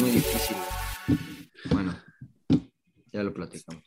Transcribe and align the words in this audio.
Muy 0.00 0.10
difícil. 0.10 0.56
Bueno, 1.70 1.94
ya 3.12 3.22
lo 3.22 3.32
platicamos. 3.32 3.82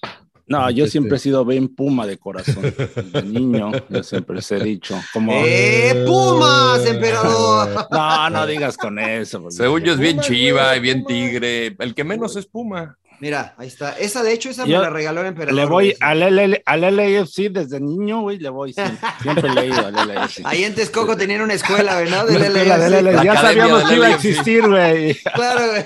No, 0.45 0.69
yo 0.69 0.83
Este- 0.83 0.91
siempre 0.91 1.15
he 1.15 1.19
sido 1.19 1.45
bien 1.45 1.69
puma 1.73 2.05
de 2.05 2.17
corazón. 2.17 2.61
De 2.63 3.23
niño, 3.25 3.71
yo 3.89 4.03
siempre 4.03 4.35
les 4.35 4.51
he 4.51 4.59
dicho. 4.59 4.99
Como... 5.13 5.31
¡Eh, 5.33 6.03
Pumas, 6.05 6.85
emperador! 6.85 7.87
No, 7.89 8.29
no 8.29 8.45
digas 8.45 8.75
con 8.77 8.99
eso. 8.99 9.41
porque- 9.41 9.55
Según 9.55 9.81
yo 9.83 9.93
es 9.93 9.99
bien 9.99 10.19
chiva 10.19 10.75
y 10.75 10.79
bien 10.81 11.05
tigre. 11.05 11.75
El 11.79 11.95
que 11.95 12.03
menos 12.03 12.35
es 12.35 12.45
Puma. 12.45 12.97
Mira, 13.23 13.55
ahí 13.57 13.69
está. 13.69 13.97
Esa, 13.97 14.21
de 14.21 14.33
hecho, 14.33 14.49
esa 14.49 14.65
Yo 14.65 14.79
me 14.79 14.83
la 14.83 14.89
regaló 14.89 15.21
el 15.21 15.27
emperador. 15.27 15.53
Le 15.55 15.65
voy 15.65 15.95
al, 16.01 16.19
LL 16.19 16.61
al 16.65 16.81
LAFC 16.81 17.49
desde 17.51 17.79
niño, 17.79 18.19
güey, 18.19 18.37
le 18.37 18.49
voy 18.49 18.73
siempre. 18.73 18.99
Siempre 19.21 19.47
he 19.49 19.53
leído 19.53 19.87
al 19.87 19.93
LAFC. 19.93 20.41
Ahí 20.43 20.65
en 20.65 20.75
Texcoco 20.75 21.15
tenían 21.15 21.41
una 21.41 21.53
escuela, 21.53 22.01
güey, 22.01 22.11
¿no? 22.11 22.25
Del 22.25 22.35
Una 22.35 22.47
escuela 22.47 22.77
del 22.77 23.23
Ya 23.23 23.35
sabíamos 23.39 23.83
que 23.85 23.95
iba 23.95 24.07
a 24.07 24.11
existir, 24.15 24.67
güey. 24.67 25.15
Claro, 25.33 25.69
güey. 25.71 25.85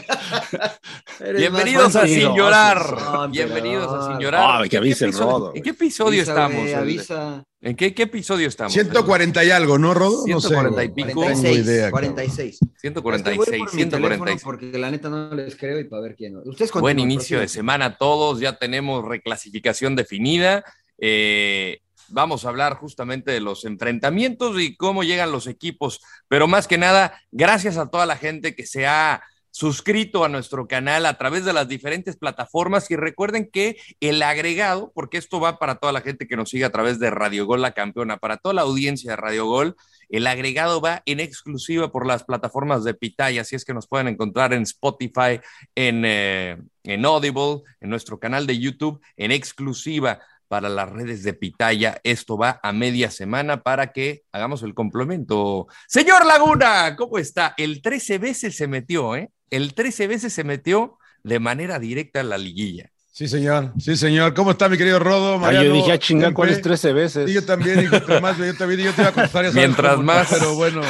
Eres 1.19 1.41
Bienvenidos 1.41 1.95
a 1.95 2.07
Sin 2.07 2.33
Llorar. 2.33 2.97
No, 2.99 3.29
Bienvenidos 3.29 3.93
a. 3.93 4.07
Sin 4.07 4.19
Llorar. 4.19 4.43
Ay, 4.43 4.57
que 4.61 4.63
¿En 4.63 4.69
qué 4.69 4.77
avise 4.77 5.05
el 5.05 5.09
episodio- 5.11 5.29
Rodo, 5.31 5.51
¿En 5.53 5.61
qué 5.61 5.69
episodio 5.69 6.21
Avisa, 6.23 6.31
estamos? 6.31 6.73
avisa. 6.73 7.43
¿En 7.59 7.75
qué, 7.75 7.93
qué 7.93 8.03
episodio 8.03 8.47
estamos? 8.47 8.73
140 8.73 9.43
y 9.43 9.49
algo, 9.49 9.79
¿no, 9.79 9.93
Rodo? 9.93 10.25
No 10.27 10.39
sé. 10.39 10.49
140 10.49 10.83
y 10.83 10.89
pico. 10.89 11.07
No 11.07 11.13
tengo 11.13 11.21
46, 11.23 11.65
idea, 11.65 11.91
cabrón. 11.91 12.13
46. 12.13 12.53
Es 12.53 12.59
que 12.59 12.89
voy 12.89 13.17
146, 13.17 13.59
por 13.59 13.73
mi 13.73 13.85
teléfono 13.85 14.09
146. 14.09 14.43
Porque 14.43 14.77
la 14.77 14.91
neta 14.91 15.09
no 15.09 15.33
les 15.33 15.55
creo 15.55 15.79
y 15.79 15.85
para 15.85 16.03
ver 16.03 16.15
quién. 16.15 16.37
Ustedes 16.37 16.71
Buen 16.71 16.99
inicio 16.99 17.39
de 17.39 17.47
semana 17.47 17.85
a 17.85 17.97
todos, 17.97 18.39
ya 18.39 18.57
tenemos 18.57 19.03
reclasificación 19.03 19.95
definida. 19.95 20.63
Eh, 20.99 21.81
vamos 22.09 22.45
a 22.45 22.49
hablar 22.49 22.75
justamente 22.75 23.31
de 23.31 23.39
los 23.39 23.65
enfrentamientos 23.65 24.59
y 24.61 24.75
cómo 24.75 25.03
llegan 25.03 25.31
los 25.31 25.47
equipos, 25.47 26.01
pero 26.27 26.47
más 26.47 26.67
que 26.67 26.77
nada, 26.77 27.19
gracias 27.31 27.77
a 27.77 27.89
toda 27.89 28.05
la 28.05 28.17
gente 28.17 28.55
que 28.55 28.65
se 28.65 28.85
ha 28.85 29.23
suscrito 29.57 30.23
a 30.23 30.29
nuestro 30.29 30.67
canal 30.67 31.07
a 31.07 31.17
través 31.17 31.43
de 31.43 31.51
las 31.51 31.67
diferentes 31.67 32.15
plataformas 32.15 32.91
y 32.91 32.95
recuerden 32.95 33.49
que 33.51 33.77
el 34.01 34.21
agregado, 34.21 34.91
porque 34.93 35.17
esto 35.17 35.39
va 35.39 35.57
para 35.57 35.77
toda 35.77 35.91
la 35.91 36.01
gente 36.01 36.27
que 36.27 36.37
nos 36.37 36.51
sigue 36.51 36.63
a 36.63 36.69
través 36.69 36.99
de 36.99 37.09
Radio 37.09 37.47
Gol 37.47 37.63
La 37.63 37.71
Campeona, 37.71 38.17
para 38.17 38.37
toda 38.37 38.53
la 38.53 38.61
audiencia 38.61 39.09
de 39.09 39.15
Radio 39.17 39.47
Gol, 39.47 39.75
el 40.09 40.27
agregado 40.27 40.79
va 40.79 41.01
en 41.07 41.19
exclusiva 41.19 41.91
por 41.91 42.05
las 42.05 42.23
plataformas 42.23 42.83
de 42.83 42.93
Pitaya, 42.93 43.41
así 43.41 43.55
es 43.55 43.65
que 43.65 43.73
nos 43.73 43.87
pueden 43.87 44.07
encontrar 44.07 44.53
en 44.53 44.61
Spotify, 44.61 45.41
en, 45.73 46.03
eh, 46.05 46.57
en 46.83 47.05
Audible, 47.05 47.63
en 47.81 47.89
nuestro 47.89 48.19
canal 48.19 48.45
de 48.45 48.59
YouTube, 48.59 49.01
en 49.15 49.31
exclusiva 49.31 50.19
para 50.47 50.69
las 50.69 50.87
redes 50.87 51.23
de 51.23 51.33
Pitaya. 51.33 51.99
Esto 52.03 52.37
va 52.37 52.59
a 52.61 52.71
media 52.73 53.09
semana 53.09 53.63
para 53.63 53.91
que 53.91 54.21
hagamos 54.31 54.61
el 54.61 54.75
complemento. 54.75 55.65
Señor 55.87 56.27
Laguna, 56.27 56.95
¿cómo 56.95 57.17
está? 57.17 57.55
El 57.57 57.81
13 57.81 58.19
veces 58.19 58.55
se 58.55 58.67
metió, 58.67 59.15
¿eh? 59.15 59.31
El 59.49 59.73
13 59.73 60.07
veces 60.07 60.33
se 60.33 60.43
metió 60.43 60.97
de 61.23 61.39
manera 61.39 61.79
directa 61.79 62.21
a 62.21 62.23
la 62.23 62.37
liguilla. 62.37 62.91
Sí, 63.11 63.27
señor. 63.27 63.73
Sí, 63.79 63.95
señor. 63.95 64.35
¿Cómo 64.35 64.51
está, 64.51 64.69
mi 64.69 64.77
querido 64.77 64.99
Rodo? 64.99 65.33
Ah, 65.35 65.37
Mariano, 65.39 65.69
yo 65.69 65.73
dije, 65.73 65.91
a 65.91 65.97
chingar, 65.97 66.27
Pepe? 66.29 66.35
¿cuáles 66.35 66.61
13 66.61 66.93
veces? 66.93 67.27
Sí, 67.27 67.33
yo 67.33 67.43
también, 67.43 67.81
hijo, 67.83 67.95
entre 67.95 68.21
más, 68.21 68.37
yo 68.37 68.55
también, 68.55 68.79
yo 68.81 68.93
te 68.93 69.01
iba 69.01 69.09
a 69.09 69.13
contestar, 69.13 69.45
ya 69.45 69.51
Mientras 69.53 69.93
cómo, 69.95 70.03
más. 70.03 70.27
Pero 70.29 70.53
bueno, 70.53 70.81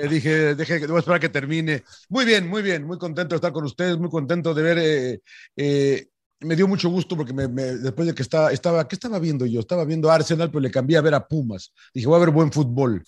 eh, 0.00 0.08
dije, 0.08 0.54
deje, 0.54 0.86
voy 0.86 0.96
a 0.96 0.98
esperar 1.00 1.16
a 1.16 1.20
que 1.20 1.28
termine. 1.28 1.82
Muy 2.08 2.24
bien, 2.24 2.46
muy 2.48 2.62
bien, 2.62 2.84
muy 2.84 2.96
contento 2.96 3.34
de 3.34 3.38
estar 3.38 3.52
con 3.52 3.64
ustedes, 3.64 3.98
muy 3.98 4.08
contento 4.08 4.54
de 4.54 4.62
ver, 4.62 4.78
eh, 4.80 5.20
eh, 5.56 6.06
me 6.40 6.54
dio 6.54 6.68
mucho 6.68 6.88
gusto 6.90 7.16
porque 7.16 7.32
me, 7.32 7.48
me- 7.48 7.74
después 7.78 8.06
de 8.06 8.14
que 8.14 8.22
estaba, 8.22 8.52
estaba, 8.52 8.86
¿qué 8.86 8.94
estaba 8.94 9.18
viendo 9.18 9.44
yo? 9.44 9.58
Estaba 9.58 9.84
viendo 9.84 10.12
Arsenal, 10.12 10.50
pero 10.50 10.60
le 10.60 10.70
cambié 10.70 10.96
a 10.96 11.00
ver 11.00 11.14
a 11.14 11.26
Pumas. 11.26 11.72
Dije, 11.92 12.06
voy 12.06 12.16
a 12.16 12.20
ver 12.20 12.30
buen 12.30 12.52
fútbol. 12.52 13.02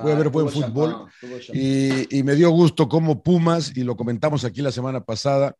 Voy 0.00 0.10
a 0.12 0.14
Ah, 0.14 0.18
ver 0.18 0.28
buen 0.30 0.46
tuvo 0.48 0.62
fútbol. 0.66 1.06
Y, 1.52 2.18
y 2.18 2.22
me 2.22 2.34
dio 2.34 2.50
gusto 2.50 2.88
cómo 2.88 3.22
Pumas, 3.22 3.72
y 3.76 3.82
lo 3.84 3.96
comentamos 3.96 4.44
aquí 4.44 4.62
la 4.62 4.72
semana 4.72 5.00
pasada, 5.04 5.54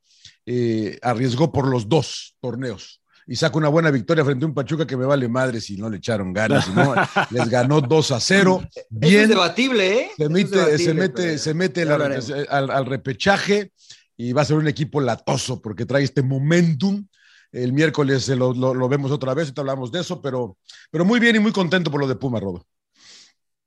eh, 0.47 0.99
arriesgó 1.03 1.53
por 1.53 1.67
los 1.69 1.89
dos 1.89 2.37
torneos. 2.41 3.01
Y 3.27 3.37
saca 3.37 3.57
una 3.57 3.69
buena 3.69 3.91
victoria 3.93 4.25
frente 4.25 4.45
a 4.45 4.49
un 4.49 4.55
Pachuca 4.55 4.85
que 4.87 4.97
me 4.97 5.05
vale 5.05 5.29
madre 5.29 5.61
si 5.61 5.77
no 5.77 5.89
le 5.89 5.99
echaron 5.99 6.33
ganas. 6.33 6.69
no, 6.75 6.93
les 7.31 7.49
ganó 7.49 7.81
2 7.81 8.11
a 8.11 8.19
0. 8.21 8.63
Eso 8.75 8.87
Bien. 8.91 9.21
es 9.23 9.29
debatible, 9.29 10.01
¿eh? 10.01 10.11
Se 10.17 10.29
mete, 10.29 10.51
debatible, 10.57 10.79
se 10.85 10.95
mete, 10.95 11.23
pero- 11.23 11.39
se 11.39 11.55
mete 11.55 11.85
la- 11.85 12.47
al, 12.51 12.71
al 12.71 12.87
repechaje 12.87 13.73
y 14.17 14.33
va 14.33 14.43
a 14.43 14.45
ser 14.45 14.57
un 14.57 14.67
equipo 14.67 15.01
latoso 15.01 15.63
porque 15.63 15.87
trae 15.87 16.03
este 16.03 16.23
momentum. 16.23 17.07
El 17.53 17.73
miércoles 17.73 18.29
eh, 18.29 18.35
lo, 18.37 18.53
lo- 18.55 18.75
lo 18.75 18.89
vemos 18.89 19.11
otra 19.13 19.35
vez, 19.35 19.45
ahorita 19.47 19.61
hablamos 19.61 19.93
de 19.93 20.01
eso, 20.01 20.21
pero, 20.21 20.57
pero 20.91 21.05
muy 21.05 21.21
bien 21.21 21.37
y 21.37 21.39
muy 21.39 21.53
contento 21.53 21.91
por 21.91 22.01
lo 22.01 22.09
de 22.09 22.17
Puma, 22.17 22.41
Rodo. 22.41 22.67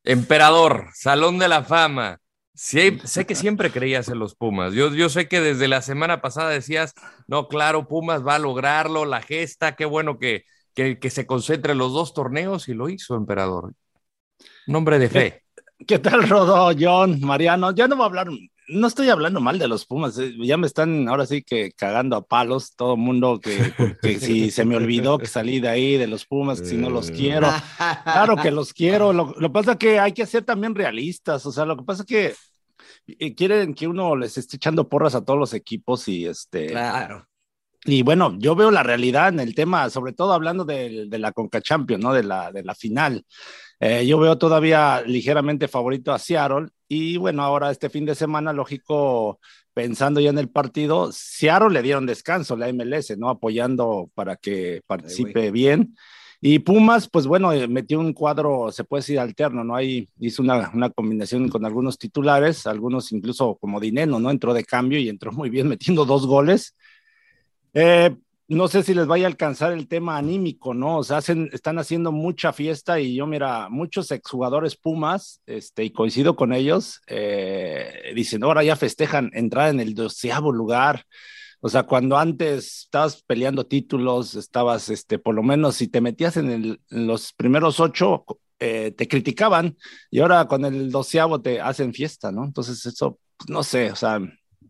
Emperador, 0.06 0.88
Salón 0.94 1.40
de 1.40 1.48
la 1.48 1.64
Fama. 1.64 2.20
Sí, 2.54 3.00
sé 3.04 3.26
que 3.26 3.36
siempre 3.36 3.72
creías 3.72 4.08
en 4.08 4.20
los 4.20 4.36
Pumas. 4.36 4.74
Yo, 4.74 4.94
yo 4.94 5.10
sé 5.10 5.28
que 5.28 5.42
desde 5.42 5.68
la 5.68 5.82
semana 5.82 6.22
pasada 6.22 6.50
decías, 6.50 6.94
no, 7.28 7.48
claro, 7.48 7.88
Pumas 7.88 8.26
va 8.26 8.36
a 8.36 8.40
lograrlo, 8.40 9.06
la 9.06 9.22
gesta, 9.22 9.76
qué 9.76 9.86
bueno 9.86 10.20
que, 10.20 10.44
que, 10.74 11.00
que 11.00 11.10
se 11.10 11.26
concentre 11.26 11.76
los 11.76 11.92
dos 11.94 12.14
torneos 12.14 12.70
y 12.70 12.74
lo 12.74 12.90
hizo, 12.90 13.16
Emperador. 13.16 13.74
Nombre 14.68 15.00
de 15.00 15.10
fe. 15.10 15.44
¿Qué 15.88 16.00
tal, 16.00 16.28
Rodo, 16.28 16.72
John, 16.80 17.20
Mariano? 17.22 17.74
Ya 17.74 17.88
no 17.88 17.96
voy 17.96 18.04
a 18.04 18.06
hablar, 18.08 18.28
no 18.68 18.88
estoy 18.88 19.10
hablando 19.10 19.40
mal 19.42 19.60
de 19.60 19.68
los 19.68 19.86
Pumas, 19.86 20.18
eh, 20.18 20.34
ya 20.40 20.58
me 20.58 20.68
están 20.68 21.08
ahora 21.08 21.26
sí 21.26 21.44
que 21.44 21.72
cagando 21.72 22.16
a 22.16 22.26
palos 22.26 22.76
todo 22.76 22.98
mundo 22.98 23.40
que, 23.40 23.74
que 24.02 24.20
si 24.20 24.52
se 24.52 24.66
me 24.66 24.76
olvidó 24.76 25.18
que 25.18 25.28
salí 25.28 25.60
de 25.60 25.70
ahí 25.70 25.98
de 25.98 26.08
los 26.08 26.26
Pumas, 26.26 26.62
que 26.62 26.68
si 26.68 26.78
no 26.78 26.90
los 26.90 27.12
quiero. 27.12 27.50
Claro 28.04 28.36
que 28.38 28.52
los 28.52 28.74
quiero. 28.74 29.14
Lo, 29.14 29.34
lo 29.38 29.52
pasa 29.52 29.78
que 29.78 30.00
hay 30.00 30.14
que 30.14 30.26
ser 30.26 30.44
también 30.44 30.76
realistas. 30.76 31.46
O 31.46 31.52
sea, 31.52 31.66
lo 31.66 31.78
que 31.78 31.84
pasa 31.84 32.04
es 32.04 32.08
que 32.08 32.36
eh, 33.08 33.36
quieren 33.36 33.74
que 33.74 33.88
uno 33.88 34.16
les 34.16 34.38
esté 34.38 34.58
echando 34.58 34.90
porras 34.90 35.16
a 35.16 35.24
todos 35.24 35.40
los 35.40 35.54
equipos 35.54 36.08
y 36.08 36.26
este. 36.26 36.68
Claro. 36.68 37.28
Y 37.88 38.02
bueno, 38.02 38.36
yo 38.40 38.56
veo 38.56 38.72
la 38.72 38.82
realidad 38.82 39.30
en 39.30 39.40
el 39.40 39.54
tema, 39.54 39.90
sobre 39.92 40.12
todo 40.12 40.34
hablando 40.34 40.66
de, 40.66 41.06
de 41.08 41.20
la 41.20 41.32
Conca 41.32 41.62
Champions, 41.62 42.04
¿no? 42.04 42.14
De 42.14 42.24
la, 42.24 42.52
de 42.52 42.64
la 42.64 42.74
final. 42.74 43.24
Eh, 43.80 44.08
yo 44.08 44.18
veo 44.18 44.38
todavía 44.38 45.04
ligeramente 45.06 45.68
favorito 45.68 46.12
a 46.12 46.18
Seattle. 46.18 46.70
Y 46.88 47.18
bueno, 47.18 47.44
ahora 47.44 47.72
este 47.72 47.90
fin 47.90 48.06
de 48.06 48.16
semana, 48.16 48.54
lógico, 48.54 49.40
pensando 49.74 50.20
ya 50.20 50.30
en 50.30 50.38
el 50.38 50.50
partido, 50.50 51.12
Seattle 51.12 51.72
le 51.72 51.82
dieron 51.82 52.06
descanso, 52.06 52.56
la 52.56 52.72
MLS, 52.72 53.18
¿no? 53.18 53.30
Apoyando 53.30 54.10
para 54.14 54.36
que 54.36 54.82
participe 54.86 55.52
bien. 55.52 55.96
Y 56.42 56.60
Pumas, 56.60 57.10
pues 57.10 57.26
bueno, 57.26 57.52
eh, 57.54 57.68
metió 57.68 58.00
un 58.00 58.14
cuadro, 58.14 58.72
se 58.72 58.84
puede 58.84 59.02
decir 59.02 59.20
alterno, 59.20 59.64
¿no? 59.64 59.76
Ahí 59.76 60.08
hizo 60.20 60.44
una, 60.44 60.70
una 60.74 60.90
combinación 60.92 61.50
con 61.50 61.66
algunos 61.66 61.98
titulares, 61.98 62.68
algunos 62.68 63.12
incluso 63.12 63.56
como 63.56 63.80
Dineno, 63.80 64.20
¿no? 64.20 64.30
Entró 64.30 64.54
de 64.54 64.64
cambio 64.64 65.00
y 65.00 65.10
entró 65.10 65.32
muy 65.32 65.50
bien 65.50 65.68
metiendo 65.68 66.06
dos 66.06 66.28
goles. 66.28 66.76
Eh, 67.74 68.16
no 68.48 68.68
sé 68.68 68.84
si 68.84 68.94
les 68.94 69.08
vaya 69.08 69.26
a 69.26 69.30
alcanzar 69.30 69.74
el 69.74 69.88
tema 69.88 70.18
anímico, 70.18 70.74
¿no? 70.74 70.98
O 71.00 71.04
sea, 71.04 71.18
hacen, 71.18 71.50
están 71.52 71.80
haciendo 71.80 72.12
mucha 72.12 72.54
fiesta 72.54 73.00
y 73.00 73.16
yo, 73.16 73.26
mira, 73.26 73.70
muchos 73.70 74.12
exjugadores 74.12 74.76
Pumas, 74.76 75.42
este, 75.48 75.84
y 75.84 75.92
coincido 75.92 76.36
con 76.36 76.54
ellos, 76.54 77.02
eh, 77.08 78.12
dicen, 78.14 78.44
ahora 78.44 78.64
ya 78.64 78.76
festejan 78.76 79.32
entrar 79.34 79.70
en 79.70 79.80
el 79.80 79.96
doceavo 79.96 80.52
lugar. 80.52 81.06
O 81.60 81.70
sea, 81.70 81.84
cuando 81.84 82.18
antes 82.18 82.84
estabas 82.86 83.24
peleando 83.24 83.66
títulos, 83.66 84.36
estabas, 84.36 84.90
este, 84.90 85.18
por 85.18 85.34
lo 85.34 85.42
menos, 85.42 85.76
si 85.78 85.88
te 85.88 86.02
metías 86.02 86.38
en, 86.38 86.78
los 86.90 87.34
primeros 87.34 87.80
ocho, 87.80 88.26
eh, 88.60 88.92
te 88.92 89.08
criticaban 89.08 89.76
y 90.12 90.20
ahora 90.20 90.48
con 90.48 90.66
el 90.66 90.92
doceavo 90.92 91.42
te 91.42 91.60
hacen 91.62 91.94
fiesta, 91.94 92.32
¿no? 92.32 92.46
Entonces 92.46 92.86
eso, 92.86 93.20
pues, 93.38 93.50
no 93.50 93.64
sé, 93.64 93.92
o 93.92 93.96
sea, 93.96 94.20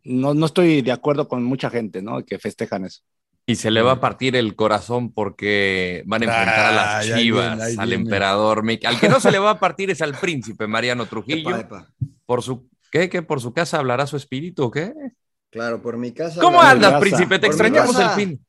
no, 0.05 0.33
no 0.33 0.45
estoy 0.45 0.81
de 0.81 0.91
acuerdo 0.93 1.27
con 1.27 1.43
mucha 1.43 1.69
gente, 1.69 2.01
¿no? 2.01 2.23
Que 2.23 2.39
festejan 2.39 2.85
eso. 2.85 3.01
Y 3.47 3.55
se 3.55 3.69
le 3.69 3.81
va 3.83 3.91
a 3.93 3.99
partir 3.99 4.35
el 4.35 4.55
corazón 4.55 5.13
porque 5.13 6.01
van 6.07 6.23
a 6.23 6.25
enfrentar 6.25 6.59
a 6.65 6.71
las 6.71 7.05
chivas, 7.05 7.57
viene, 7.57 7.81
al 7.81 7.87
viene. 7.89 8.03
emperador. 8.03 8.63
Mick. 8.63 8.83
Al 8.85 8.99
que 8.99 9.07
no 9.07 9.19
se 9.19 9.31
le 9.31 9.37
va 9.37 9.51
a 9.51 9.59
partir 9.59 9.91
es 9.91 10.01
al 10.01 10.15
príncipe 10.17 10.65
Mariano 10.65 11.05
Trujillo. 11.07 11.49
Epa, 11.55 11.59
epa. 11.59 11.87
Por 12.25 12.41
su, 12.41 12.67
¿qué? 12.91 13.07
¿Qué? 13.07 13.21
¿Por 13.21 13.39
su 13.41 13.53
casa 13.53 13.77
hablará 13.77 14.07
su 14.07 14.17
espíritu 14.17 14.63
o 14.63 14.71
qué? 14.71 14.91
Claro, 15.51 15.79
por 15.81 15.95
mi 15.97 16.11
casa. 16.11 16.41
¿Cómo 16.41 16.59
andas, 16.61 16.89
casa. 16.93 16.99
príncipe? 17.01 17.35
Te 17.39 17.47
Por 17.47 17.49
extrañamos 17.49 17.99
el 17.99 18.09
fin. 18.09 18.45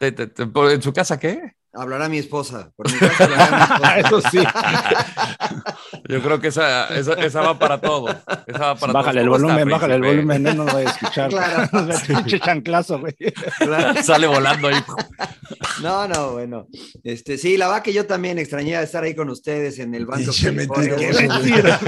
Te- 0.00 0.12
te- 0.12 0.26
te- 0.26 0.46
por- 0.46 0.70
¿En 0.72 0.82
su 0.82 0.92
casa 0.92 1.18
qué? 1.18 1.52
Hablará 1.72 2.08
mi 2.08 2.18
esposa. 2.18 2.72
Por 2.74 2.90
mi 2.92 2.98
casa 2.98 3.24
hablará 3.24 3.56
mi 3.56 3.62
esposa. 3.62 3.98
Eso 4.00 4.20
sí. 4.30 4.38
Yo 6.08 6.20
creo 6.22 6.40
que 6.40 6.48
esa, 6.48 6.86
esa, 6.96 7.12
esa 7.14 7.40
va 7.42 7.58
para 7.58 7.80
todos. 7.80 8.14
Esa 8.46 8.58
va 8.58 8.74
para 8.76 8.92
bájale 8.92 9.20
el 9.20 9.26
todos. 9.26 9.40
¿Cómo 9.42 9.48
volumen, 9.52 9.68
está, 9.68 9.76
bájale 9.86 9.94
el 9.94 10.02
volumen, 10.02 10.42
no 10.42 10.54
nos 10.54 10.72
vaya 10.72 10.88
a 10.88 10.92
escuchar. 10.92 11.30
Claro. 11.30 11.68
Chanclazo, 12.44 12.98
güey. 13.00 13.14
Sale 14.02 14.26
volando 14.26 14.68
ahí. 14.68 14.76
No, 15.82 16.06
no, 16.08 16.32
bueno. 16.32 16.66
Este, 17.04 17.38
sí, 17.38 17.56
la 17.56 17.66
verdad 17.68 17.82
que 17.82 17.92
yo 17.92 18.06
también 18.06 18.38
extrañé 18.38 18.80
estar 18.82 19.02
ahí 19.04 19.14
con 19.14 19.30
ustedes 19.30 19.78
en 19.78 19.94
el 19.94 20.06
banco. 20.06 20.30
California. 20.42 20.92
mentiroso. 20.92 21.78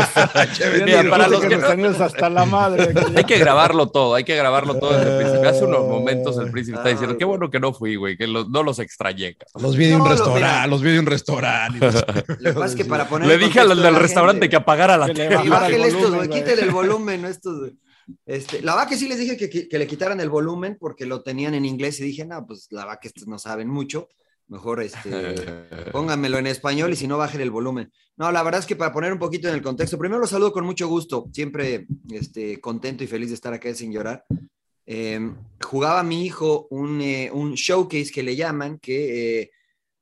Che, 0.54 0.70
Mira, 0.84 1.04
para 1.10 1.28
los 1.28 1.40
que 1.40 1.48
que 1.48 1.56
no- 1.56 1.74
nos 1.76 2.00
hasta 2.00 2.28
la 2.30 2.44
madre. 2.44 2.92
Hay 3.16 3.24
que 3.24 3.38
grabarlo 3.38 3.88
todo, 3.88 4.14
hay 4.14 4.24
que 4.24 4.36
grabarlo 4.36 4.74
todo 4.78 4.96
desde 4.98 5.10
el 5.12 5.18
príncipe. 5.24 5.48
Hace 5.48 5.64
unos 5.64 5.86
momentos 5.86 6.38
el 6.38 6.50
príncipe 6.50 6.78
está 6.78 6.88
diciendo, 6.90 7.16
qué 7.18 7.24
bueno 7.24 7.50
que 7.50 7.60
no 7.60 7.72
fui, 7.72 7.96
güey, 7.96 8.16
que 8.16 8.26
los- 8.26 8.48
no 8.48 8.62
los 8.62 8.78
extrañé. 8.78 9.34
cabrón". 9.36 9.62
Los 9.62 9.76
vi 9.76 9.86
de 9.86 9.96
un 9.96 10.08
restaurante, 10.08 10.68
los 10.68 10.82
vi 10.82 10.90
de 10.92 10.98
un 11.00 11.06
restaurante. 11.06 11.78
Lo 12.38 12.38
que 12.38 12.52
pasa 12.52 12.66
es 12.66 12.74
que 12.76 12.84
para 12.84 13.08
poner 13.08 13.28
Le 13.28 13.38
dije 13.38 13.60
al 13.60 13.68
del 13.82 13.94
restaurante 14.02 14.48
que 14.48 14.56
apagara 14.56 14.96
la 14.96 15.06
tele. 15.12 15.38
Y 15.44 15.48
bájenle 15.48 15.86
estos, 15.88 16.02
volumen, 16.02 16.28
güey, 16.28 16.40
quítale 16.40 16.62
el 16.62 16.70
volumen, 16.70 17.22
¿no? 17.22 17.28
estos. 17.28 17.58
güey. 17.60 17.72
Este, 18.26 18.60
la 18.62 18.74
verdad 18.74 18.88
que 18.88 18.96
sí 18.96 19.08
les 19.08 19.18
dije 19.18 19.36
que, 19.36 19.48
que- 19.48 19.68
que 19.68 19.78
le 19.78 19.86
quitaran 19.86 20.20
el 20.20 20.28
volumen 20.28 20.76
porque 20.78 21.06
lo 21.06 21.22
tenían 21.22 21.54
en 21.54 21.64
inglés 21.64 22.00
y 22.00 22.04
dije, 22.04 22.24
no, 22.24 22.44
pues 22.46 22.66
la 22.70 22.84
verdad 22.84 22.98
que 23.00 23.08
estos 23.08 23.26
no 23.26 23.38
saben 23.38 23.68
mucho. 23.68 24.08
Mejor 24.48 24.82
este, 24.82 25.08
pónganmelo 25.92 26.36
en 26.38 26.46
español 26.48 26.92
y 26.92 26.96
si 26.96 27.06
no, 27.06 27.16
bajen 27.16 27.40
el 27.40 27.50
volumen. 27.50 27.90
No, 28.16 28.30
la 28.32 28.42
verdad 28.42 28.60
es 28.60 28.66
que 28.66 28.76
para 28.76 28.92
poner 28.92 29.12
un 29.12 29.18
poquito 29.18 29.48
en 29.48 29.54
el 29.54 29.62
contexto, 29.62 29.96
primero 29.98 30.20
los 30.20 30.30
saludo 30.30 30.52
con 30.52 30.64
mucho 30.66 30.88
gusto, 30.88 31.26
siempre 31.32 31.86
este, 32.10 32.60
contento 32.60 33.04
y 33.04 33.06
feliz 33.06 33.28
de 33.28 33.34
estar 33.36 33.54
acá 33.54 33.72
sin 33.74 33.92
llorar. 33.92 34.24
Eh, 34.84 35.32
jugaba 35.62 36.02
mi 36.02 36.26
hijo 36.26 36.66
un, 36.70 37.00
eh, 37.00 37.30
un 37.32 37.54
showcase 37.54 38.10
que 38.12 38.22
le 38.24 38.34
llaman, 38.36 38.78
que 38.78 39.40
eh, 39.42 39.50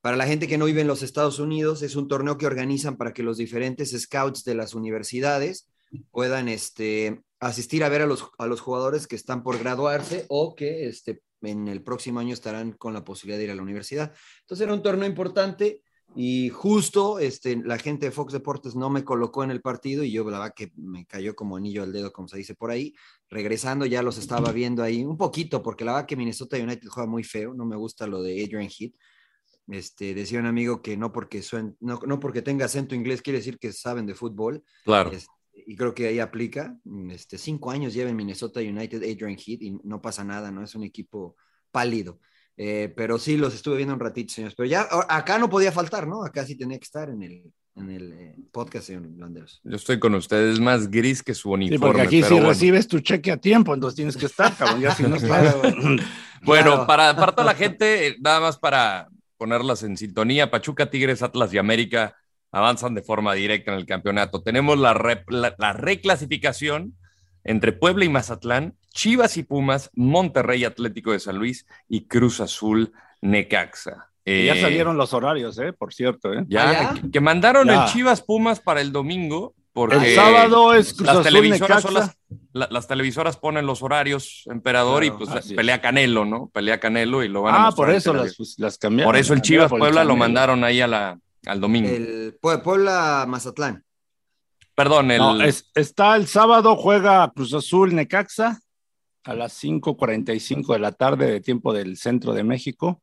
para 0.00 0.16
la 0.16 0.26
gente 0.26 0.48
que 0.48 0.58
no 0.58 0.64
vive 0.64 0.80
en 0.80 0.86
los 0.86 1.02
Estados 1.02 1.38
Unidos 1.38 1.82
es 1.82 1.96
un 1.96 2.08
torneo 2.08 2.38
que 2.38 2.46
organizan 2.46 2.96
para 2.96 3.12
que 3.12 3.22
los 3.22 3.36
diferentes 3.36 3.90
scouts 3.98 4.44
de 4.44 4.54
las 4.54 4.74
universidades 4.74 5.68
puedan 6.10 6.48
este, 6.48 7.22
asistir 7.40 7.84
a 7.84 7.88
ver 7.88 8.02
a 8.02 8.06
los, 8.06 8.30
a 8.38 8.46
los 8.46 8.60
jugadores 8.60 9.06
que 9.06 9.16
están 9.16 9.42
por 9.42 9.58
graduarse 9.58 10.26
o 10.28 10.54
que 10.54 10.86
este, 10.88 11.22
en 11.42 11.68
el 11.68 11.82
próximo 11.82 12.20
año 12.20 12.34
estarán 12.34 12.72
con 12.72 12.94
la 12.94 13.04
posibilidad 13.04 13.38
de 13.38 13.44
ir 13.44 13.50
a 13.50 13.54
la 13.54 13.62
universidad. 13.62 14.14
Entonces 14.42 14.64
era 14.64 14.74
un 14.74 14.82
torneo 14.82 15.08
importante 15.08 15.82
y 16.16 16.48
justo 16.48 17.18
este, 17.20 17.56
la 17.56 17.78
gente 17.78 18.06
de 18.06 18.12
Fox 18.12 18.32
Deportes 18.32 18.74
no 18.74 18.90
me 18.90 19.04
colocó 19.04 19.44
en 19.44 19.50
el 19.50 19.60
partido 19.60 20.02
y 20.02 20.10
yo 20.10 20.24
la 20.24 20.38
verdad 20.38 20.54
que 20.56 20.72
me 20.76 21.06
cayó 21.06 21.36
como 21.36 21.56
anillo 21.56 21.82
al 21.82 21.92
dedo, 21.92 22.12
como 22.12 22.26
se 22.26 22.38
dice 22.38 22.54
por 22.54 22.70
ahí. 22.70 22.94
Regresando 23.28 23.86
ya 23.86 24.02
los 24.02 24.18
estaba 24.18 24.50
viendo 24.50 24.82
ahí 24.82 25.04
un 25.04 25.16
poquito, 25.16 25.62
porque 25.62 25.84
la 25.84 25.92
verdad 25.92 26.06
que 26.08 26.16
Minnesota 26.16 26.56
United 26.56 26.88
juega 26.88 27.08
muy 27.08 27.22
feo, 27.22 27.54
no 27.54 27.64
me 27.64 27.76
gusta 27.76 28.06
lo 28.06 28.22
de 28.22 28.42
Adrian 28.42 28.68
Heath. 28.68 28.94
Este, 29.68 30.14
decía 30.14 30.40
un 30.40 30.46
amigo 30.46 30.82
que 30.82 30.96
no 30.96 31.12
porque, 31.12 31.40
suen- 31.40 31.76
no, 31.80 32.00
no 32.06 32.18
porque 32.18 32.42
tenga 32.42 32.64
acento 32.66 32.94
inglés 32.94 33.22
quiere 33.22 33.38
decir 33.38 33.58
que 33.58 33.72
saben 33.72 34.06
de 34.06 34.14
fútbol. 34.14 34.64
Claro. 34.84 35.10
Este, 35.12 35.28
y 35.66 35.76
creo 35.76 35.94
que 35.94 36.06
ahí 36.08 36.18
aplica. 36.18 36.76
Este, 37.10 37.38
cinco 37.38 37.70
años 37.70 37.94
lleva 37.94 38.10
en 38.10 38.16
Minnesota 38.16 38.60
United 38.60 39.02
Adrian 39.02 39.36
Heath 39.38 39.62
y 39.62 39.78
no 39.84 40.00
pasa 40.00 40.24
nada, 40.24 40.50
¿no? 40.50 40.62
Es 40.64 40.74
un 40.74 40.84
equipo 40.84 41.36
pálido. 41.70 42.18
Eh, 42.56 42.92
pero 42.96 43.18
sí, 43.18 43.36
los 43.36 43.54
estuve 43.54 43.76
viendo 43.76 43.94
un 43.94 44.00
ratito, 44.00 44.34
señores. 44.34 44.54
Pero 44.56 44.68
ya 44.68 44.82
a- 44.90 45.16
acá 45.16 45.38
no 45.38 45.48
podía 45.48 45.72
faltar, 45.72 46.06
¿no? 46.08 46.24
Acá 46.24 46.44
sí 46.44 46.56
tenía 46.56 46.78
que 46.78 46.84
estar 46.84 47.08
en 47.08 47.22
el, 47.22 47.52
en 47.76 47.90
el 47.90 48.12
eh, 48.12 48.36
podcast, 48.52 48.86
señor 48.88 49.06
Landeros. 49.16 49.60
Yo 49.64 49.76
estoy 49.76 49.98
con 50.00 50.14
ustedes, 50.14 50.54
es 50.54 50.60
más 50.60 50.90
gris 50.90 51.22
que 51.22 51.32
su 51.34 51.48
Sí, 51.50 51.54
uniforme. 51.54 51.86
porque 51.86 52.02
aquí 52.02 52.16
pero 52.20 52.28
si 52.28 52.34
bueno. 52.34 52.48
recibes 52.48 52.88
tu 52.88 52.98
cheque 53.00 53.30
a 53.30 53.36
tiempo, 53.36 53.72
entonces 53.72 53.96
tienes 53.96 54.16
que 54.16 54.26
estar, 54.26 54.54
cabrón. 54.56 54.80
Ya 54.80 54.94
si 54.94 55.04
no 55.04 55.14
estás. 55.16 55.56
Bueno, 56.42 56.70
Claro. 56.72 56.86
para, 56.86 57.14
para 57.16 57.32
toda 57.32 57.44
la 57.46 57.54
gente, 57.54 58.08
eh, 58.08 58.16
nada 58.20 58.40
más 58.40 58.58
para 58.58 59.08
ponerlas 59.40 59.82
en 59.82 59.96
sintonía, 59.96 60.50
Pachuca, 60.50 60.90
Tigres, 60.90 61.22
Atlas 61.22 61.52
y 61.54 61.58
América 61.58 62.14
avanzan 62.52 62.94
de 62.94 63.00
forma 63.02 63.32
directa 63.32 63.72
en 63.72 63.78
el 63.78 63.86
campeonato. 63.86 64.42
Tenemos 64.42 64.78
la, 64.78 64.92
re- 64.92 65.24
la- 65.28 65.54
la 65.58 65.72
reclasificación 65.72 66.94
entre 67.42 67.72
Puebla 67.72 68.04
y 68.04 68.10
Mazatlán, 68.10 68.76
Chivas 68.92 69.38
y 69.38 69.42
Pumas, 69.44 69.90
Monterrey 69.94 70.64
Atlético 70.64 71.12
de 71.12 71.20
San 71.20 71.38
Luis 71.38 71.66
y 71.88 72.06
Cruz 72.06 72.40
Azul 72.40 72.92
Necaxa. 73.22 74.10
Ya 74.26 74.54
Eh, 74.54 74.60
salieron 74.60 74.98
los 74.98 75.14
horarios, 75.14 75.58
¿eh? 75.58 75.72
Por 75.72 75.94
cierto, 75.94 76.34
¿eh? 76.34 76.44
Ya, 76.48 76.68
¿Ah, 76.68 76.72
ya? 76.94 77.00
que- 77.00 77.10
que 77.10 77.20
mandaron 77.20 77.66
Ya. 77.66 77.84
el 77.86 77.90
Chivas 77.90 78.20
Pumas 78.20 78.60
para 78.60 78.82
el 78.82 78.92
domingo. 78.92 79.54
Porque 79.72 79.96
El 79.96 80.14
sábado 80.16 80.74
es 80.74 80.92
Cruz 80.94 81.06
las 81.06 81.16
Azul 81.18 81.24
televisoras, 81.24 81.82
son 81.82 81.94
Necaxa. 81.94 82.16
las, 82.28 82.40
la- 82.52 82.68
las 82.72 82.88
televisoras 82.88 83.36
ponen 83.36 83.66
los 83.66 83.82
horarios, 83.82 84.42
emperador, 84.46 85.02
Claro, 85.04 85.16
y 85.22 85.24
pues 85.26 85.44
es. 85.46 85.52
pelea 85.52 85.80
Canelo, 85.80 86.24
¿no? 86.24 86.48
Pelea 86.52 86.80
Canelo 86.80 87.22
y 87.22 87.28
lo 87.28 87.42
van 87.42 87.54
a 87.54 87.66
Ah, 87.68 87.72
por 87.72 87.90
eso 87.90 88.12
las, 88.12 88.36
las 88.58 88.78
cambiaron. 88.78 89.08
Por 89.12 89.16
eso 89.16 89.32
el 89.32 89.38
Ah, 89.38 89.42
Chivas 89.42 89.72
el 89.72 89.78
Puebla 89.78 90.04
lo 90.04 90.16
mandaron 90.16 90.64
ahí 90.64 90.80
a 90.80 90.88
la, 90.88 91.18
al 91.46 91.60
domingo. 91.60 91.88
El 91.88 92.36
Pue- 92.40 92.60
Puebla 92.62 93.24
Mazatlán. 93.28 93.84
Perdón, 94.74 95.10
el, 95.12 95.18
No, 95.18 95.40
es- 95.42 95.70
está 95.74 96.16
el 96.16 96.26
sábado, 96.26 96.74
juega 96.74 97.30
Cruz 97.34 97.54
Azul 97.54 97.94
Necaxa 97.94 98.58
a 99.24 99.34
las 99.34 99.52
5:45 99.62 100.72
de 100.72 100.78
la 100.80 100.92
tarde 100.92 101.30
de 101.30 101.40
tiempo 101.40 101.72
del 101.72 101.96
centro 101.96 102.32
de 102.32 102.42
México. 102.42 103.00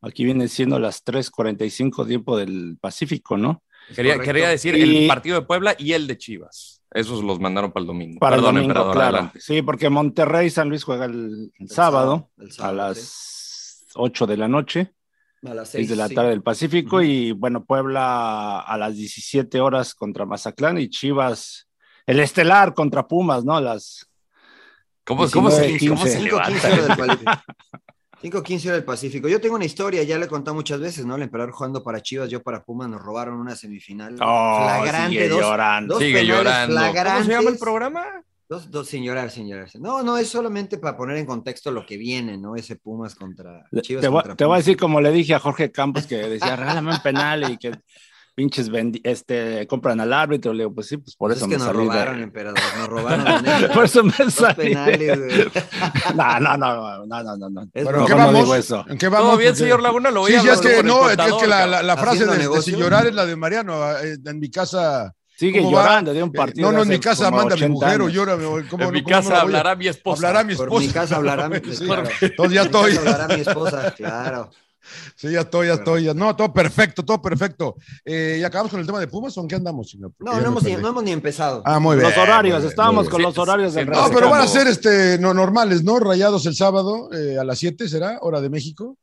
Aquí 0.00 0.24
viene 0.24 0.48
siendo 0.48 0.78
las 0.78 1.04
3:45 1.04 2.06
tiempo 2.06 2.36
del 2.38 2.78
Pacífico, 2.80 3.36
¿no? 3.36 3.62
Quería, 3.94 4.18
quería 4.18 4.48
decir 4.48 4.76
Y- 4.76 5.02
el 5.02 5.08
partido 5.08 5.40
de 5.40 5.46
Puebla 5.46 5.74
y 5.78 5.92
el 5.92 6.06
de 6.06 6.18
Chivas. 6.18 6.82
Esos 6.90 7.22
los 7.24 7.40
mandaron 7.40 7.72
para 7.72 7.82
el 7.82 7.86
domingo. 7.86 8.18
Para 8.20 8.36
Perdón, 8.36 8.56
el 8.56 8.62
domingo, 8.64 8.70
emperador, 8.72 8.92
claro. 8.94 9.16
adelante. 9.16 9.40
Sí, 9.40 9.62
porque 9.62 9.88
Monterrey 9.88 10.46
y 10.48 10.50
San 10.50 10.68
Luis 10.68 10.84
juega 10.84 11.06
el, 11.06 11.14
el 11.14 11.52
El 11.58 11.70
sábado, 11.70 12.30
a 12.58 12.72
las 12.72 13.86
8 13.94 14.26
de 14.26 14.36
la 14.36 14.48
noche, 14.48 14.92
A 15.44 15.54
las 15.54 15.70
6 15.70 15.86
seis, 15.86 15.88
de 15.90 15.96
la 15.96 16.08
sí. 16.08 16.14
tarde 16.14 16.28
del 16.30 16.42
Pacífico, 16.42 17.00
y 17.00 17.32
bueno, 17.32 17.64
Puebla 17.64 18.60
a 18.60 18.76
las 18.76 18.94
17 18.96 19.58
horas 19.60 19.94
contra 19.94 20.26
Mazatlán 20.26 20.76
y 20.78 20.88
Chivas, 20.90 21.66
el 22.06 22.20
estelar 22.20 22.74
contra 22.74 23.08
Pumas, 23.08 23.42
¿no? 23.44 23.58
Las 23.60 24.06
¿Cómo, 25.04 25.28
cómo 25.30 25.50
se, 25.50 25.66
19, 25.66 25.96
cómo 25.96 26.06
se 26.06 26.18
15. 26.18 26.30
levanta? 26.30 27.44
5-15 28.22 28.28
hora 28.28 28.34
del 28.34 28.42
Pacífico. 28.42 28.42
5-15 28.42 28.66
hora 28.66 28.74
del 28.74 28.84
Pacífico. 28.84 29.28
Yo 29.28 29.40
tengo 29.40 29.56
una 29.56 29.64
historia, 29.64 30.02
ya 30.02 30.18
le 30.18 30.26
he 30.26 30.28
contado 30.28 30.54
muchas 30.54 30.80
veces, 30.80 31.04
¿no? 31.04 31.16
El 31.16 31.22
emperador 31.22 31.52
jugando 31.52 31.82
para 31.82 32.00
Chivas, 32.00 32.30
yo 32.30 32.42
para 32.42 32.62
Pumas, 32.62 32.88
nos 32.88 33.00
robaron 33.02 33.34
una 33.34 33.56
semifinal. 33.56 34.14
Oh, 34.20 34.60
flagrante, 34.62 35.08
sigue 35.10 35.28
dos, 35.28 35.40
llorando. 35.40 35.94
dos 35.94 36.02
Sigue 36.02 36.26
llorando. 36.26 36.76
¿Cómo 36.76 37.24
se 37.24 37.30
llama 37.30 37.50
el 37.50 37.58
programa? 37.58 38.24
Dos, 38.48 38.70
dos, 38.70 38.86
sin 38.86 39.02
llorar, 39.02 39.30
sin 39.30 39.48
llorar. 39.48 39.68
No, 39.80 40.02
no, 40.02 40.18
es 40.18 40.28
solamente 40.28 40.76
para 40.76 40.96
poner 40.96 41.16
en 41.16 41.26
contexto 41.26 41.70
lo 41.70 41.86
que 41.86 41.96
viene, 41.96 42.36
¿no? 42.36 42.54
Ese 42.54 42.76
Pumas 42.76 43.14
contra 43.14 43.64
Chivas. 43.80 44.02
Te 44.02 44.08
voy, 44.08 44.20
contra 44.20 44.36
te 44.36 44.44
voy 44.44 44.52
a 44.52 44.56
Pumas. 44.56 44.64
decir 44.66 44.78
como 44.78 45.00
le 45.00 45.10
dije 45.10 45.34
a 45.34 45.38
Jorge 45.38 45.72
Campos 45.72 46.06
que 46.06 46.16
decía, 46.16 46.54
regálame 46.54 46.92
un 46.92 47.00
penal 47.00 47.50
y 47.50 47.56
que 47.56 47.72
pinches 48.34 48.70
vendi- 48.70 49.00
este, 49.04 49.66
compran 49.66 50.00
al 50.00 50.12
árbitro. 50.12 50.52
Le 50.52 50.64
digo, 50.64 50.74
pues 50.74 50.86
sí, 50.88 50.96
pues 50.96 51.14
por 51.16 51.28
Pues 51.30 51.36
eso 51.38 51.46
es 51.46 51.50
que 51.50 51.58
me 51.58 51.64
nos 51.64 51.66
salí 51.66 51.78
de- 51.78 51.92
robaron, 51.92 52.22
emperador, 52.22 52.58
nos 52.78 52.88
robaron. 52.88 53.24
neta. 53.44 53.72
Por 53.72 53.84
eso 53.84 54.02
me 54.04 54.12
salí. 54.30 54.54
penales. 54.74 55.18
No, 56.14 56.40
no, 56.40 56.56
no, 56.56 57.06
no, 57.06 57.22
no, 57.22 57.36
no, 57.36 57.50
no. 57.50 57.62
Es 57.72 57.84
Bueno, 57.84 58.00
¿en 58.00 58.06
qué 58.06 58.12
no 58.12 58.18
vamos? 58.18 58.34
digo 58.42 58.54
eso. 58.54 58.84
¿En 58.88 58.98
qué 58.98 59.08
vamos? 59.08 59.28
Todo 59.28 59.36
bien, 59.38 59.56
señor 59.56 59.82
Laguna, 59.82 60.10
lo 60.10 60.20
voy 60.20 60.32
Sí, 60.32 60.36
a 60.38 60.40
sí, 60.42 60.48
es 60.48 60.60
que 60.60 60.82
no, 60.82 61.08
es 61.10 61.16
que 61.16 61.46
la, 61.46 61.66
la- 61.66 61.82
la 61.82 61.96
frase 61.96 62.24
de, 62.26 62.32
de 62.32 62.38
negocio. 62.38 62.62
sin 62.62 62.76
llorar 62.78 63.06
es 63.06 63.14
la 63.14 63.24
de 63.26 63.36
Mariano. 63.36 63.90
eh, 63.98 64.16
En 64.24 64.38
mi 64.38 64.50
casa. 64.50 65.14
Sigue 65.34 65.60
¿cómo 65.60 65.72
va? 65.76 65.82
llorando 65.84 66.14
de 66.14 66.22
un 66.22 66.28
Eh, 66.28 66.32
partido. 66.32 66.66
No, 66.70 66.76
no, 66.76 66.82
en 66.84 66.88
de 66.90 66.94
mi 66.96 67.00
casa 67.00 67.30
manda 67.30 67.56
mi 67.56 67.62
80 67.62 67.68
mujer 67.72 68.00
o 68.00 68.04
años. 68.04 68.12
llora. 68.14 68.36
¿cómo- 68.36 68.60
cómo 68.70 68.84
En 68.84 68.90
mi 68.92 69.00
no- 69.00 69.04
cómo 69.04 69.16
no 69.16 69.22
casa 69.22 69.36
a- 69.36 69.40
hablará 69.40 69.74
mi 69.74 69.88
esposa. 69.88 70.26
Hablará 70.28 70.44
mi 70.46 70.54
Por 70.54 70.66
esposa. 70.68 70.86
mi 70.86 70.92
casa 70.92 71.16
hablará 71.16 71.48
mi, 71.48 71.60
claro. 71.60 72.02
Entonces 72.20 72.54
ya 72.54 72.70
Por 72.70 72.88
estoy. 72.90 72.96
hablará 72.98 73.28
mi 73.34 73.40
esposa, 73.40 73.94
claro. 73.96 74.50
Sí, 75.16 75.30
ya 75.30 75.40
estoy, 75.40 75.68
ya 75.68 75.74
estoy. 75.74 76.04
ya- 76.04 76.14
No, 76.14 76.34
todo 76.34 76.52
perfecto, 76.52 77.04
todo 77.04 77.20
perfecto. 77.22 77.76
Eh, 78.04 78.38
¿Y 78.40 78.44
acabamos 78.44 78.70
con 78.72 78.80
el 78.80 78.86
tema 78.86 78.98
de 79.00 79.06
Pumas 79.08 79.36
o 79.38 79.40
en 79.42 79.48
qué 79.48 79.54
andamos? 79.54 79.90
señor? 79.90 80.12
No, 80.18 80.38
no 80.40 80.46
hemos, 80.46 80.62
ni, 80.64 80.74
no 80.74 80.88
hemos 80.88 81.04
ni 81.04 81.12
empezado. 81.12 81.62
Ah, 81.64 81.78
muy 81.78 81.96
bien. 81.96 82.08
Los 82.08 82.18
horarios, 82.18 82.58
bien, 82.58 82.68
estábamos 82.70 83.08
con 83.08 83.18
bien. 83.18 83.28
los 83.28 83.38
horarios 83.38 83.74
del 83.74 83.88
No, 83.88 84.08
pero 84.12 84.28
van 84.30 84.42
a 84.42 84.46
ser 84.46 84.66
este, 84.66 85.18
no, 85.18 85.32
normales, 85.34 85.84
¿no? 85.84 85.98
Rayados 86.00 86.46
el 86.46 86.54
sábado 86.54 87.10
eh, 87.12 87.38
a 87.38 87.44
las 87.44 87.58
7, 87.58 87.88
¿será? 87.88 88.18
Hora 88.22 88.40
de 88.40 88.50
México. 88.50 88.96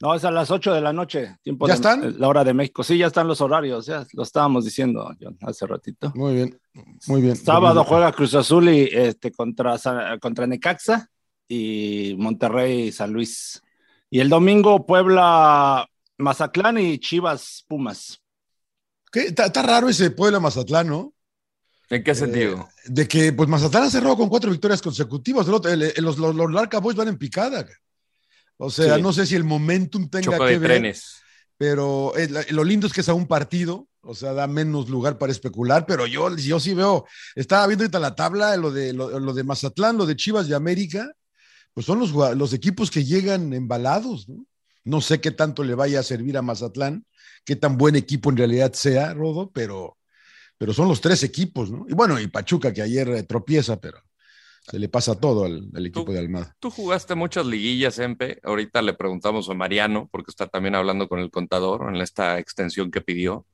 No, 0.00 0.14
es 0.14 0.24
a 0.24 0.30
las 0.30 0.50
8 0.50 0.74
de 0.74 0.80
la 0.80 0.92
noche. 0.92 1.36
Tiempo 1.42 1.66
¿Ya 1.66 1.72
de- 1.72 1.76
están? 1.76 2.14
La 2.18 2.28
hora 2.28 2.44
de 2.44 2.52
México. 2.52 2.82
Sí, 2.82 2.98
ya 2.98 3.06
están 3.06 3.26
los 3.26 3.40
horarios. 3.40 3.86
Ya 3.86 4.04
lo 4.12 4.22
estábamos 4.24 4.64
diciendo 4.64 5.08
John, 5.20 5.38
hace 5.42 5.66
ratito. 5.66 6.12
Muy 6.14 6.34
bien, 6.34 6.60
muy 7.06 7.22
bien. 7.22 7.36
Sábado 7.36 7.84
juega 7.84 8.12
Cruz 8.12 8.34
Azul 8.34 8.68
y 8.68 8.88
este 8.92 9.32
contra, 9.32 9.76
contra 10.20 10.46
Necaxa 10.46 11.08
y 11.48 12.14
Monterrey 12.18 12.92
San 12.92 13.12
Luis. 13.12 13.62
Y 14.14 14.20
el 14.20 14.28
domingo 14.28 14.86
Puebla 14.86 15.88
Mazatlán 16.18 16.78
y 16.78 17.00
Chivas 17.00 17.64
Pumas. 17.66 18.20
¿Qué? 19.10 19.22
Está, 19.26 19.46
está 19.46 19.60
raro 19.62 19.88
ese 19.88 20.12
Puebla 20.12 20.38
Mazatlán, 20.38 20.86
¿no? 20.86 21.12
¿En 21.90 22.04
qué 22.04 22.14
sentido? 22.14 22.68
Eh, 22.84 22.90
de 22.90 23.08
que 23.08 23.32
pues 23.32 23.48
Mazatlán 23.48 23.82
ha 23.82 23.90
cerrado 23.90 24.16
con 24.16 24.28
cuatro 24.28 24.52
victorias 24.52 24.80
consecutivas. 24.80 25.48
El 25.48 25.54
otro- 25.54 25.72
el- 25.72 25.82
el- 25.82 26.04
los, 26.04 26.16
los, 26.18 26.32
los 26.32 26.52
Larca 26.52 26.78
Boys 26.78 26.94
van 26.96 27.08
en 27.08 27.18
picada. 27.18 27.66
O 28.56 28.70
sea, 28.70 28.94
Sí. 28.94 29.02
no 29.02 29.12
sé 29.12 29.26
si 29.26 29.34
el 29.34 29.42
momentum 29.42 30.08
tenga 30.08 30.26
Choco 30.36 30.44
que 30.46 30.52
de 30.52 30.58
ver, 30.60 30.70
trenes. 30.70 31.16
pero 31.56 32.16
eh, 32.16 32.28
lo 32.50 32.62
lindo 32.62 32.86
es 32.86 32.92
que 32.92 33.00
es 33.00 33.08
a 33.08 33.14
un 33.14 33.26
partido, 33.26 33.88
o 34.00 34.14
sea, 34.14 34.32
da 34.32 34.46
menos 34.46 34.88
lugar 34.90 35.18
para 35.18 35.32
especular, 35.32 35.86
pero 35.86 36.06
yo, 36.06 36.36
yo 36.36 36.60
sí 36.60 36.72
veo, 36.72 37.04
estaba 37.34 37.66
viendo 37.66 37.82
ahorita 37.82 37.98
la 37.98 38.14
tabla, 38.14 38.56
lo 38.58 38.70
de, 38.70 38.92
lo, 38.92 39.18
lo 39.18 39.34
de 39.34 39.42
Mazatlán, 39.42 39.96
lo 39.96 40.06
de 40.06 40.14
Chivas 40.14 40.48
y 40.48 40.54
América, 40.54 41.10
pues 41.74 41.86
son 41.86 41.98
los, 41.98 42.12
los 42.12 42.52
equipos 42.54 42.90
que 42.90 43.04
llegan 43.04 43.52
embalados, 43.52 44.28
¿no? 44.28 44.46
No 44.84 45.00
sé 45.00 45.20
qué 45.20 45.30
tanto 45.30 45.64
le 45.64 45.74
vaya 45.74 46.00
a 46.00 46.04
servir 46.04 46.36
a 46.36 46.42
Mazatlán, 46.42 47.06
qué 47.44 47.56
tan 47.56 47.76
buen 47.76 47.96
equipo 47.96 48.30
en 48.30 48.36
realidad 48.36 48.72
sea, 48.74 49.14
Rodo, 49.14 49.50
pero, 49.50 49.96
pero 50.58 50.72
son 50.72 50.88
los 50.88 51.00
tres 51.00 51.22
equipos, 51.22 51.70
¿no? 51.70 51.86
Y 51.88 51.94
bueno, 51.94 52.20
y 52.20 52.26
Pachuca 52.28 52.72
que 52.72 52.82
ayer 52.82 53.08
eh, 53.08 53.22
tropieza, 53.22 53.80
pero 53.80 53.98
se 54.62 54.78
le 54.78 54.88
pasa 54.88 55.18
todo 55.18 55.44
al, 55.44 55.68
al 55.74 55.86
equipo 55.86 56.12
de 56.12 56.18
Almada. 56.18 56.54
Tú 56.60 56.70
jugaste 56.70 57.14
muchas 57.14 57.46
liguillas, 57.46 57.98
Empe. 57.98 58.40
Ahorita 58.42 58.80
le 58.82 58.94
preguntamos 58.94 59.48
a 59.48 59.54
Mariano, 59.54 60.08
porque 60.12 60.30
está 60.30 60.46
también 60.46 60.74
hablando 60.74 61.08
con 61.08 61.18
el 61.18 61.30
contador 61.30 61.94
en 61.94 62.00
esta 62.00 62.38
extensión 62.38 62.90
que 62.90 63.00
pidió. 63.00 63.46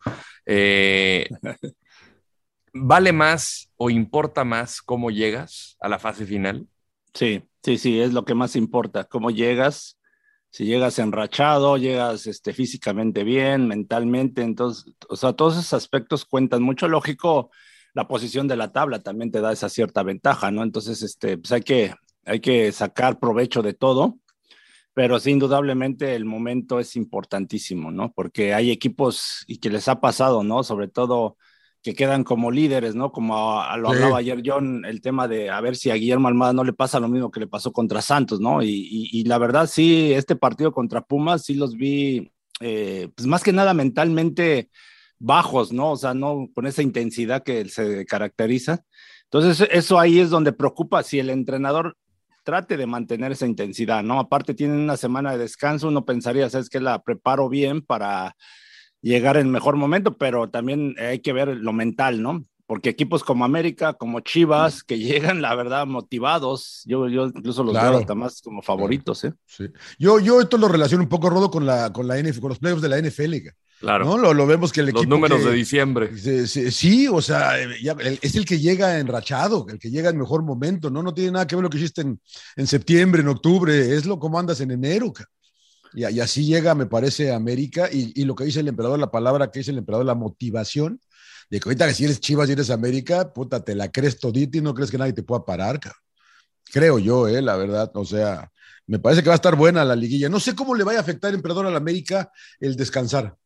Eh, 0.47 1.29
¿Vale 2.73 3.13
más 3.13 3.73
o 3.77 3.91
importa 3.91 4.45
más 4.45 4.81
cómo 4.83 5.11
llegas 5.11 5.77
a 5.81 5.89
la 5.89 5.99
fase 5.99 6.25
final? 6.25 6.69
Sí, 7.13 7.43
sí, 7.63 7.79
sí, 7.79 8.01
es 8.01 8.13
lo 8.13 8.25
que 8.25 8.35
más 8.35 8.57
importa, 8.57 9.05
cómo 9.05 9.31
llegas, 9.31 9.99
si 10.51 10.65
llegas 10.65 10.99
enrachado, 10.99 11.77
llegas 11.77 12.27
este, 12.27 12.53
físicamente 12.53 13.25
bien, 13.25 13.69
mentalmente, 13.69 14.43
entonces, 14.43 14.93
o 15.09 15.17
sea, 15.17 15.33
todos 15.33 15.55
esos 15.55 15.75
aspectos 15.75 16.25
cuentan 16.25 16.63
mucho. 16.63 16.89
Lógico, 16.89 17.51
la 17.95 18.09
posición 18.09 18.49
de 18.49 18.57
la 18.57 18.73
tabla 18.73 19.01
también 19.03 19.31
te 19.31 19.41
da 19.41 19.53
esa 19.53 19.69
cierta 19.69 20.03
ventaja, 20.03 20.51
¿no? 20.51 20.63
Entonces, 20.63 21.03
este, 21.03 21.39
pues 21.39 21.53
hay 21.53 21.63
que, 21.63 21.95
hay 22.25 22.41
que 22.41 22.73
sacar 22.73 23.19
provecho 23.21 23.63
de 23.63 23.75
todo, 23.75 24.19
pero 24.95 25.21
sí, 25.21 25.31
indudablemente 25.31 26.15
el 26.17 26.25
momento 26.25 26.81
es 26.81 26.97
importantísimo, 26.97 27.91
¿no? 27.93 28.13
Porque 28.13 28.55
hay 28.55 28.71
equipos 28.71 29.45
y 29.47 29.59
que 29.59 29.71
les 29.71 29.89
ha 29.89 30.01
pasado, 30.01 30.43
¿no? 30.43 30.65
Sobre 30.65 30.89
todo 30.89 31.37
que 31.83 31.95
quedan 31.95 32.25
como 32.25 32.51
líderes, 32.51 32.95
¿no? 32.95 33.11
Como 33.11 33.37
a- 33.37 33.73
a 33.73 33.77
lo 33.79 33.89
Sí. 33.91 33.95
hablaba 33.95 34.19
ayer 34.19 34.43
John, 34.45 34.85
el 34.85 35.01
tema 35.01 35.29
de 35.29 35.49
a 35.51 35.61
ver 35.61 35.77
si 35.77 35.91
a 35.91 35.95
Guillermo 35.95 36.29
Almada 36.29 36.53
no 36.53 36.63
le 36.65 36.73
pasa 36.75 37.01
lo 37.01 37.09
mismo 37.09 37.31
que 37.31 37.41
le 37.41 37.47
pasó 37.47 37.73
contra 37.73 38.03
Santos, 38.03 38.39
¿no? 38.41 38.63
Y, 38.63 38.69
y- 38.69 39.09
y 39.21 39.25
la 39.25 39.39
verdad, 39.39 39.67
sí, 39.67 40.13
este 40.13 40.37
partido 40.37 40.73
contra 40.73 41.01
Pumas, 41.01 41.45
sí 41.45 41.55
los 41.55 41.75
vi, 41.77 42.31
eh, 42.61 43.09
pues 43.15 43.27
más 43.27 43.43
que 43.43 43.53
nada 43.53 43.73
mentalmente 43.73 44.69
bajos, 45.19 45.73
¿no? 45.73 45.93
O 45.93 45.97
sea, 45.97 46.13
no 46.15 46.49
con 46.55 46.67
esa 46.67 46.83
intensidad 46.83 47.43
que 47.43 47.67
se 47.69 48.05
caracteriza. 48.07 48.85
Entonces, 49.25 49.69
eso 49.71 49.99
ahí 49.99 50.19
es 50.19 50.29
donde 50.31 50.53
preocupa 50.53 51.03
si 51.03 51.19
el 51.19 51.31
entrenador 51.31 51.97
trate 52.43 52.77
de 52.77 52.87
mantener 52.87 53.33
esa 53.33 53.47
intensidad, 53.47 54.03
¿no? 54.03 54.19
Aparte 54.19 54.55
tienen 54.55 54.79
una 54.81 54.97
semana 54.97 55.33
de 55.33 55.39
descanso, 55.39 55.89
uno 55.89 56.05
pensaría, 56.05 56.49
¿sabes 56.51 56.69
que 56.69 56.81
La 56.81 57.03
preparo 57.03 57.49
bien 57.49 57.81
para 57.83 58.35
llegar 59.03 59.37
en 59.37 59.51
mejor 59.51 59.77
momento, 59.77 60.17
pero 60.17 60.49
también 60.49 60.95
hay 60.99 61.21
que 61.21 61.33
ver 61.33 61.49
lo 61.57 61.73
mental, 61.73 62.23
¿no? 62.23 62.45
Porque 62.67 62.89
equipos 62.91 63.25
como 63.25 63.45
América, 63.45 63.95
como 63.95 64.21
Chivas, 64.21 64.85
que 64.85 64.99
llegan, 64.99 65.43
la 65.43 65.55
verdad, 65.57 65.87
motivados, 65.87 66.83
yo, 66.87 67.09
yo 67.09 67.27
incluso 67.27 67.65
los 67.65 67.73
Claro. 67.73 67.91
veo 67.91 67.99
hasta 68.01 68.15
más 68.15 68.41
como 68.43 68.63
favoritos, 68.63 69.25
¿eh? 69.25 69.33
Sí. 69.47 69.65
Yo, 69.99 70.21
yo 70.21 70.41
esto 70.41 70.57
lo 70.57 70.69
relaciono 70.69 71.03
un 71.03 71.09
poco, 71.09 71.31
Rodo, 71.31 71.51
con 71.51 71.67
la, 71.67 71.93
con 71.93 72.07
la 72.07 72.17
NFL, 72.19 72.41
con 72.41 72.49
los 72.51 72.59
playoffs 72.61 72.83
de 72.83 72.89
la 72.89 72.99
NFL. 72.99 73.35
Claro. 73.81 74.05
¿no? 74.05 74.19
Lo, 74.19 74.35
lo 74.35 74.47
vemos 74.47 74.73
que 74.73 74.81
el 74.81 74.87
Los 74.87 74.97
equipo. 75.03 75.09
números 75.17 75.41
que- 75.43 75.49
de 75.49 75.55
diciembre. 75.55 76.11
Sí, 76.47 77.09
o 77.09 77.23
sea, 77.23 77.55
ya- 77.83 77.97
el- 77.99 78.19
es 78.21 78.35
el 78.37 78.45
que 78.45 78.59
llega 78.61 78.99
enrachado, 78.99 79.67
el 79.71 79.79
que 79.79 79.91
llega 79.91 80.11
en 80.11 80.19
mejor 80.19 80.43
momento, 80.45 80.91
¿no? 80.91 81.03
No 81.03 81.15
tiene 81.15 81.31
nada 81.33 81.47
que 81.47 81.57
ver 81.57 81.63
lo 81.65 81.71
que 81.71 81.79
hiciste 81.79 82.03
en, 82.03 82.21
en 82.57 82.67
septiembre, 82.67 83.23
en 83.23 83.29
octubre, 83.29 83.97
es 83.97 84.05
lo 84.05 84.19
como 84.19 84.39
andas 84.39 84.61
en 84.61 84.71
enero. 84.71 85.13
ca. 85.13 85.25
Y, 85.93 86.21
así 86.21 86.45
llega, 86.47 86.75
me 86.75 86.87
parece, 86.87 87.33
América. 87.33 87.89
Y, 87.91 88.13
y 88.21 88.25
lo 88.25 88.35
que 88.35 88.45
dice 88.45 88.61
el 88.61 88.69
emperador, 88.69 88.99
la 88.99 89.11
palabra 89.11 89.51
que 89.51 89.61
dice 89.61 89.71
el 89.71 89.79
emperador, 89.79 90.07
la 90.07 90.15
motivación, 90.15 91.01
de 91.51 91.59
que 91.59 91.69
ahorita 91.69 91.89
que 91.89 91.95
si 91.95 92.05
eres 92.05 92.21
Chivas 92.21 92.49
y 92.49 92.53
eres 92.53 92.71
América, 92.71 93.33
puta, 93.33 93.65
te 93.65 93.75
la 93.75 93.91
crees 93.91 94.19
todita 94.19 94.59
y 94.59 94.61
no 94.61 94.73
crees 94.73 94.91
que 94.91 94.99
nadie 94.99 95.13
te 95.13 95.25
pueda 95.25 95.45
parar. 95.45 95.81
Creo 96.73 96.99
yo, 96.99 97.27
eh, 97.27 97.43
la 97.43 97.57
verdad. 97.57 97.91
O 97.95 98.05
sea, 98.05 98.51
me 98.87 98.99
parece 98.99 99.23
que 99.23 99.29
va 99.29 99.35
a 99.35 99.37
estar 99.37 99.57
buena 99.57 99.85
la 99.85 99.97
liguilla. 99.97 100.29
No 100.29 100.39
sé 100.41 100.55
cómo 100.55 100.75
le 100.75 100.85
vaya 100.85 101.01
a 101.01 101.03
afectar, 101.03 101.35
emperador, 101.35 101.67
a 101.67 101.71
la 101.71 101.79
América 101.79 102.31
el 102.61 102.77
descansar. 102.77 103.37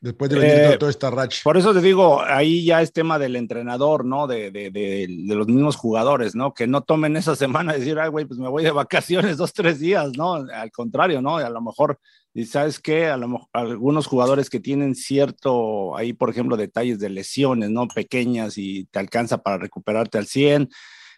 Después 0.00 0.30
de 0.30 0.38
venir 0.38 0.54
Eh, 0.54 0.62
toda- 0.66 0.78
toda 0.78 0.90
esta 0.90 1.10
racha. 1.10 1.40
Por 1.42 1.56
eso 1.56 1.72
te 1.74 1.80
digo, 1.80 2.22
ahí 2.22 2.64
ya 2.64 2.80
es 2.82 2.92
tema 2.92 3.18
del 3.18 3.34
entrenador, 3.34 4.04
¿no? 4.04 4.26
De, 4.28 4.50
de, 4.52 4.70
de, 4.70 5.06
de 5.08 5.34
los 5.34 5.48
mismos 5.48 5.74
jugadores, 5.74 6.36
¿no? 6.36 6.54
Que 6.54 6.68
no 6.68 6.82
tomen 6.82 7.16
esa 7.16 7.34
semana 7.34 7.74
y 7.76 7.80
decir, 7.80 7.98
ay, 7.98 8.08
güey, 8.08 8.24
pues 8.24 8.38
me 8.38 8.48
voy 8.48 8.62
de 8.62 8.70
vacaciones 8.70 9.36
dos, 9.36 9.52
tres 9.52 9.80
días, 9.80 10.12
¿no? 10.16 10.34
Al 10.34 10.70
contrario, 10.70 11.20
¿no? 11.20 11.38
A 11.38 11.50
lo 11.50 11.60
mejor, 11.60 11.98
y 12.32 12.44
sabes 12.44 12.78
qué, 12.78 13.06
a 13.06 13.16
lo 13.16 13.26
mejor 13.26 13.48
algunos 13.52 14.06
jugadores 14.06 14.48
que 14.50 14.60
tienen 14.60 14.94
cierto, 14.94 15.96
ahí, 15.96 16.12
por 16.12 16.30
ejemplo, 16.30 16.56
detalles 16.56 17.00
de 17.00 17.10
lesiones, 17.10 17.70
¿no? 17.70 17.88
Pequeñas 17.88 18.56
y 18.56 18.84
te 18.92 19.00
alcanza 19.00 19.38
para 19.38 19.58
recuperarte 19.58 20.18
al 20.18 20.26
100. 20.26 20.68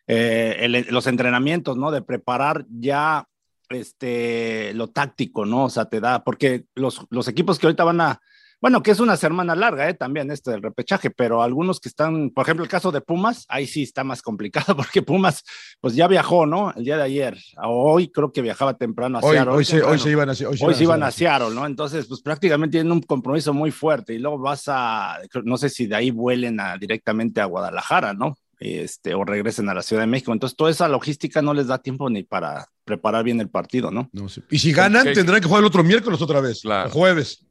Eh, 0.07 0.57
el- 0.61 0.87
los 0.89 1.07
entrenamientos, 1.07 1.77
¿no? 1.77 1.91
De 1.91 2.01
preparar 2.01 2.65
ya 2.71 3.27
este, 3.69 4.73
lo 4.75 4.89
táctico, 4.89 5.47
¿no? 5.47 5.65
O 5.67 5.71
sea, 5.71 5.85
te 5.85 6.01
da, 6.01 6.25
porque 6.25 6.65
los, 6.75 7.07
los 7.11 7.29
equipos 7.29 7.59
que 7.59 7.67
ahorita 7.67 7.85
van 7.85 8.01
a, 8.01 8.21
bueno, 8.61 8.83
que 8.83 8.91
es 8.91 9.01
una 9.01 9.17
semana 9.17 9.55
larga, 9.55 9.89
¿eh? 9.89 9.95
También 9.95 10.31
este 10.31 10.51
del 10.51 10.63
repechaje, 10.63 11.11
pero 11.11 11.43
algunos 11.43 11.81
que 11.81 11.89
están, 11.89 12.31
por 12.31 12.45
ejemplo, 12.45 12.63
el 12.65 12.71
caso 12.71 12.93
de 12.93 13.01
Pumas, 13.01 13.47
ahí 13.49 13.67
sí 13.67 13.83
está 13.83 14.05
más 14.05 14.21
complicado 14.23 14.77
porque 14.77 15.03
Pumas, 15.03 15.43
pues 15.81 15.95
ya 15.95 16.07
viajó, 16.09 16.47
¿no? 16.47 16.73
El 16.77 16.85
día 16.85 16.97
de 16.97 17.03
ayer. 17.05 17.39
Hoy 17.65 18.09
creo 18.09 18.33
que 18.33 18.43
viajaba 18.43 18.75
temprano 18.75 19.19
a 19.19 19.21
Hoy, 19.23 19.35
Seattle. 19.37 19.53
hoy, 19.55 19.65
se, 19.65 19.83
hoy 19.83 19.99
se 19.99 20.11
iban 20.11 20.29
a 20.29 20.33
hoy 20.33 20.37
se 20.37 20.47
Hoy 20.67 20.75
se 20.75 20.83
iban 20.85 21.03
a 21.03 21.11
Seattle. 21.11 21.47
Seattle, 21.47 21.55
¿no? 21.61 21.67
Entonces, 21.67 22.07
pues 22.07 22.21
prácticamente 22.21 22.73
tienen 22.79 22.93
un 22.93 23.01
compromiso 23.03 23.55
muy 23.55 23.71
fuerte 23.71 24.15
y 24.15 24.19
luego 24.19 24.39
vas 24.39 24.65
a, 24.67 25.19
no 25.45 25.57
sé 25.57 25.69
si 25.71 25.87
de 25.87 25.97
ahí 25.97 26.11
vuelen 26.11 26.61
a, 26.61 26.77
directamente 26.77 27.41
a 27.41 27.47
Guadalajara, 27.47 28.13
¿no? 28.15 28.37
Este, 28.59 29.15
o 29.15 29.25
regresen 29.25 29.71
a 29.71 29.75
la 29.75 29.83
Ciudad 29.83 30.03
de 30.03 30.07
México. 30.07 30.33
Entonces, 30.35 30.55
toda 30.55 30.71
esa 30.71 30.87
logística 30.87 31.41
no 31.41 31.55
les 31.55 31.67
da 31.69 31.79
tiempo 31.79 32.11
ni 32.11 32.25
para 32.25 32.67
preparar 32.85 33.25
bien 33.25 33.41
el 33.41 33.49
partido, 33.49 33.91
¿no? 33.91 34.11
No 34.13 34.29
sé. 34.29 34.43
Y 34.51 34.59
si 34.59 34.73
ganan, 34.73 35.11
tendrán 35.15 35.41
que 35.41 35.47
jugar 35.47 35.61
el 35.63 35.67
otro 35.67 35.83
miércoles 35.83 36.21
otra 36.21 36.41
vez, 36.43 36.61
Claro. 36.61 36.89
el 36.89 36.93
jueves. 36.93 37.47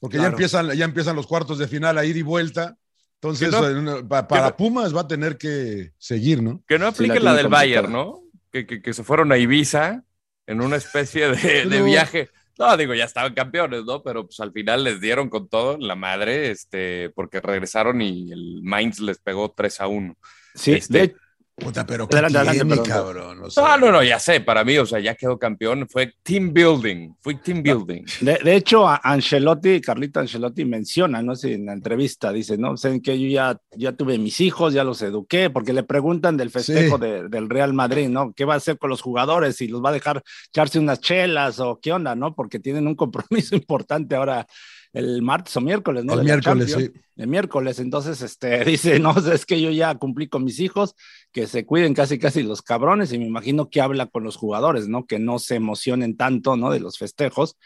Porque 0.00 0.18
ya, 0.18 0.26
empiezan, 0.26 0.70
ya 0.72 0.84
empiezan 0.84 1.16
los 1.16 1.26
cuartos 1.26 1.58
de 1.58 1.66
final 1.68 1.98
a 1.98 2.04
ir 2.04 2.16
y 2.16 2.22
vuelta. 2.22 2.76
Entonces, 3.20 3.50
no- 3.50 4.06
para 4.08 4.50
no- 4.50 4.56
Pumas 4.56 4.94
va 4.94 5.00
a 5.02 5.08
tener 5.08 5.36
que 5.38 5.92
seguir, 5.98 6.40
¿no? 6.42 6.62
Que 6.68 6.78
no 6.78 6.86
Sí, 6.92 7.04
aplique 7.04 7.18
la 7.20 7.34
del. 7.34 7.48
Bayern, 7.48 7.92
¿no? 7.92 8.20
Que, 8.52 8.66
que- 8.66 8.80
que 8.80 8.92
se 8.94 9.02
fueron 9.02 9.32
a 9.32 9.38
Ibiza 9.38 10.04
en 10.46 10.60
una 10.60 10.76
especie 10.76 11.28
de, 11.30 11.82
viaje. 11.84 12.30
No, 12.58 12.76
digo, 12.76 12.94
ya 12.94 13.04
estaban 13.04 13.34
campeones, 13.34 13.84
¿no? 13.84 14.02
Pero 14.02 14.24
pues 14.26 14.38
al 14.40 14.52
final 14.52 14.82
les 14.84 15.00
dieron 15.00 15.28
con 15.30 15.48
todo 15.48 15.74
en 15.74 15.86
la 15.86 15.94
madre, 15.96 16.50
este, 16.50 17.10
porque 17.10 17.40
regresaron 17.40 18.00
y 18.02 18.32
el 18.32 18.60
Mainz 18.62 18.98
les 19.00 19.18
pegó 19.18 19.52
3 19.56 19.80
a 19.80 19.86
1. 19.88 20.16
Sí, 20.54 20.72
Este, 20.72 20.98
de, 20.98 21.16
Puta, 21.58 21.84
pero 21.84 22.08
qué 22.08 22.16
Adelante, 22.18 22.38
adelante, 22.38 22.88
cabrón. 22.88 23.42
O 23.42 23.50
sea, 23.50 23.76
No, 23.76 23.86
no, 23.86 23.92
no, 23.92 24.02
ya 24.04 24.18
sé, 24.18 24.40
para 24.40 24.62
mí, 24.64 24.78
o 24.78 24.86
sea, 24.86 25.00
ya 25.00 25.14
quedó 25.16 25.38
campeón, 25.38 25.88
fue 25.88 26.14
team 26.22 26.52
building, 26.52 27.14
fue 27.20 27.34
team 27.34 27.62
building. 27.62 28.04
De, 28.20 28.38
de 28.42 28.54
hecho, 28.56 28.86
a 28.86 29.00
Ancelotti, 29.02 29.80
Carlito 29.80 30.20
Ancelotti 30.20 30.64
menciona, 30.64 31.20
no 31.22 31.34
sé, 31.34 31.54
en 31.54 31.66
la 31.66 31.72
entrevista, 31.72 32.32
dice, 32.32 32.56
no, 32.56 32.76
sé 32.76 33.00
que 33.02 33.18
yo 33.20 33.28
ya, 33.28 33.60
ya 33.76 33.92
tuve 33.92 34.18
mis 34.18 34.40
hijos, 34.40 34.72
ya 34.72 34.84
los 34.84 35.02
eduqué, 35.02 35.50
porque 35.50 35.72
le 35.72 35.82
preguntan 35.82 36.36
del 36.36 36.50
festejo 36.50 36.96
Sí. 36.96 37.02
de- 37.02 37.28
del 37.28 37.48
Real 37.50 37.72
Madrid, 37.74 38.08
¿no? 38.08 38.32
¿Qué 38.34 38.44
va 38.44 38.54
a 38.54 38.58
hacer 38.58 38.78
con 38.78 38.90
los 38.90 39.02
jugadores? 39.02 39.56
Si 39.56 39.66
los 39.66 39.82
va 39.84 39.90
a 39.90 39.92
dejar 39.92 40.22
echarse 40.48 40.78
unas 40.78 41.00
chelas 41.00 41.58
o 41.60 41.80
qué 41.82 41.92
onda, 41.92 42.14
¿no? 42.14 42.34
Porque 42.34 42.60
tienen 42.60 42.86
un 42.86 42.94
compromiso 42.94 43.54
importante 43.56 44.14
ahora 44.14 44.46
el 44.94 45.20
martes 45.20 45.54
o 45.54 45.60
miércoles, 45.60 46.02
¿no? 46.02 46.14
el 46.14 46.24
miércoles, 46.24 46.72
sí. 46.72 46.90
el 47.16 47.26
miércoles. 47.28 47.78
Entonces, 47.78 48.22
este, 48.22 48.64
dice, 48.64 48.98
no, 48.98 49.14
es 49.18 49.44
que 49.44 49.60
yo 49.60 49.70
ya 49.70 49.94
cumplí 49.96 50.28
con 50.28 50.44
mis 50.44 50.60
hijos, 50.60 50.94
que 51.32 51.46
se 51.46 51.66
cuiden 51.66 51.94
casi, 51.94 52.18
casi 52.18 52.42
los 52.42 52.62
cabrones, 52.62 53.12
y 53.12 53.18
me 53.18 53.26
imagino 53.26 53.68
que 53.70 53.80
habla 53.80 54.06
con 54.06 54.24
los 54.24 54.36
jugadores, 54.36 54.88
¿no? 54.88 55.06
Que 55.06 55.18
no 55.18 55.38
se 55.38 55.56
emocionen 55.56 56.16
tanto, 56.16 56.56
¿no? 56.56 56.70
De 56.70 56.80
los 56.80 56.98
festejos 56.98 57.56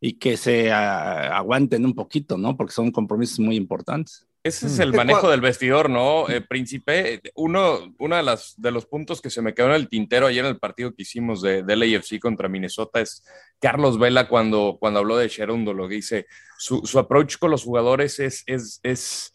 y 0.00 0.14
que 0.14 0.36
se 0.36 0.70
ah, 0.70 1.36
aguanten 1.36 1.84
un 1.84 1.94
poquito, 1.94 2.38
¿no? 2.38 2.56
Porque 2.56 2.72
son 2.72 2.90
compromisos 2.90 3.40
muy 3.40 3.56
importantes. 3.56 4.28
Ese 4.44 4.66
es 4.66 4.78
Mm. 4.78 4.82
el 4.82 4.92
manejo 4.92 5.30
del 5.30 5.40
vestidor, 5.40 5.90
¿no, 5.90 6.28
eh, 6.28 6.40
Príncipe? 6.40 7.20
Uno, 7.34 7.92
uno 7.98 8.16
de, 8.16 8.22
las, 8.22 8.54
de 8.56 8.70
los 8.70 8.86
puntos 8.86 9.20
que 9.20 9.30
se 9.30 9.42
me 9.42 9.52
quedó 9.52 9.66
en 9.66 9.74
el 9.74 9.88
tintero 9.88 10.26
ayer 10.26 10.44
en 10.44 10.52
el 10.52 10.58
partido 10.58 10.94
que 10.94 11.02
hicimos 11.02 11.42
de, 11.42 11.64
del 11.64 11.82
AFC 11.82 12.20
contra 12.20 12.48
Minnesota 12.48 13.00
es 13.00 13.24
Carlos 13.60 13.98
Vela 13.98 14.28
cuando, 14.28 14.76
cuando 14.78 15.00
habló 15.00 15.16
de 15.16 15.28
Sherundo, 15.28 15.74
lo 15.74 15.88
que 15.88 15.96
dice, 15.96 16.26
su, 16.56 16.86
su 16.86 16.98
approach 16.98 17.36
con 17.38 17.50
los 17.50 17.64
jugadores 17.64 18.20
es, 18.20 18.44
es, 18.46 18.78
es 18.84 19.32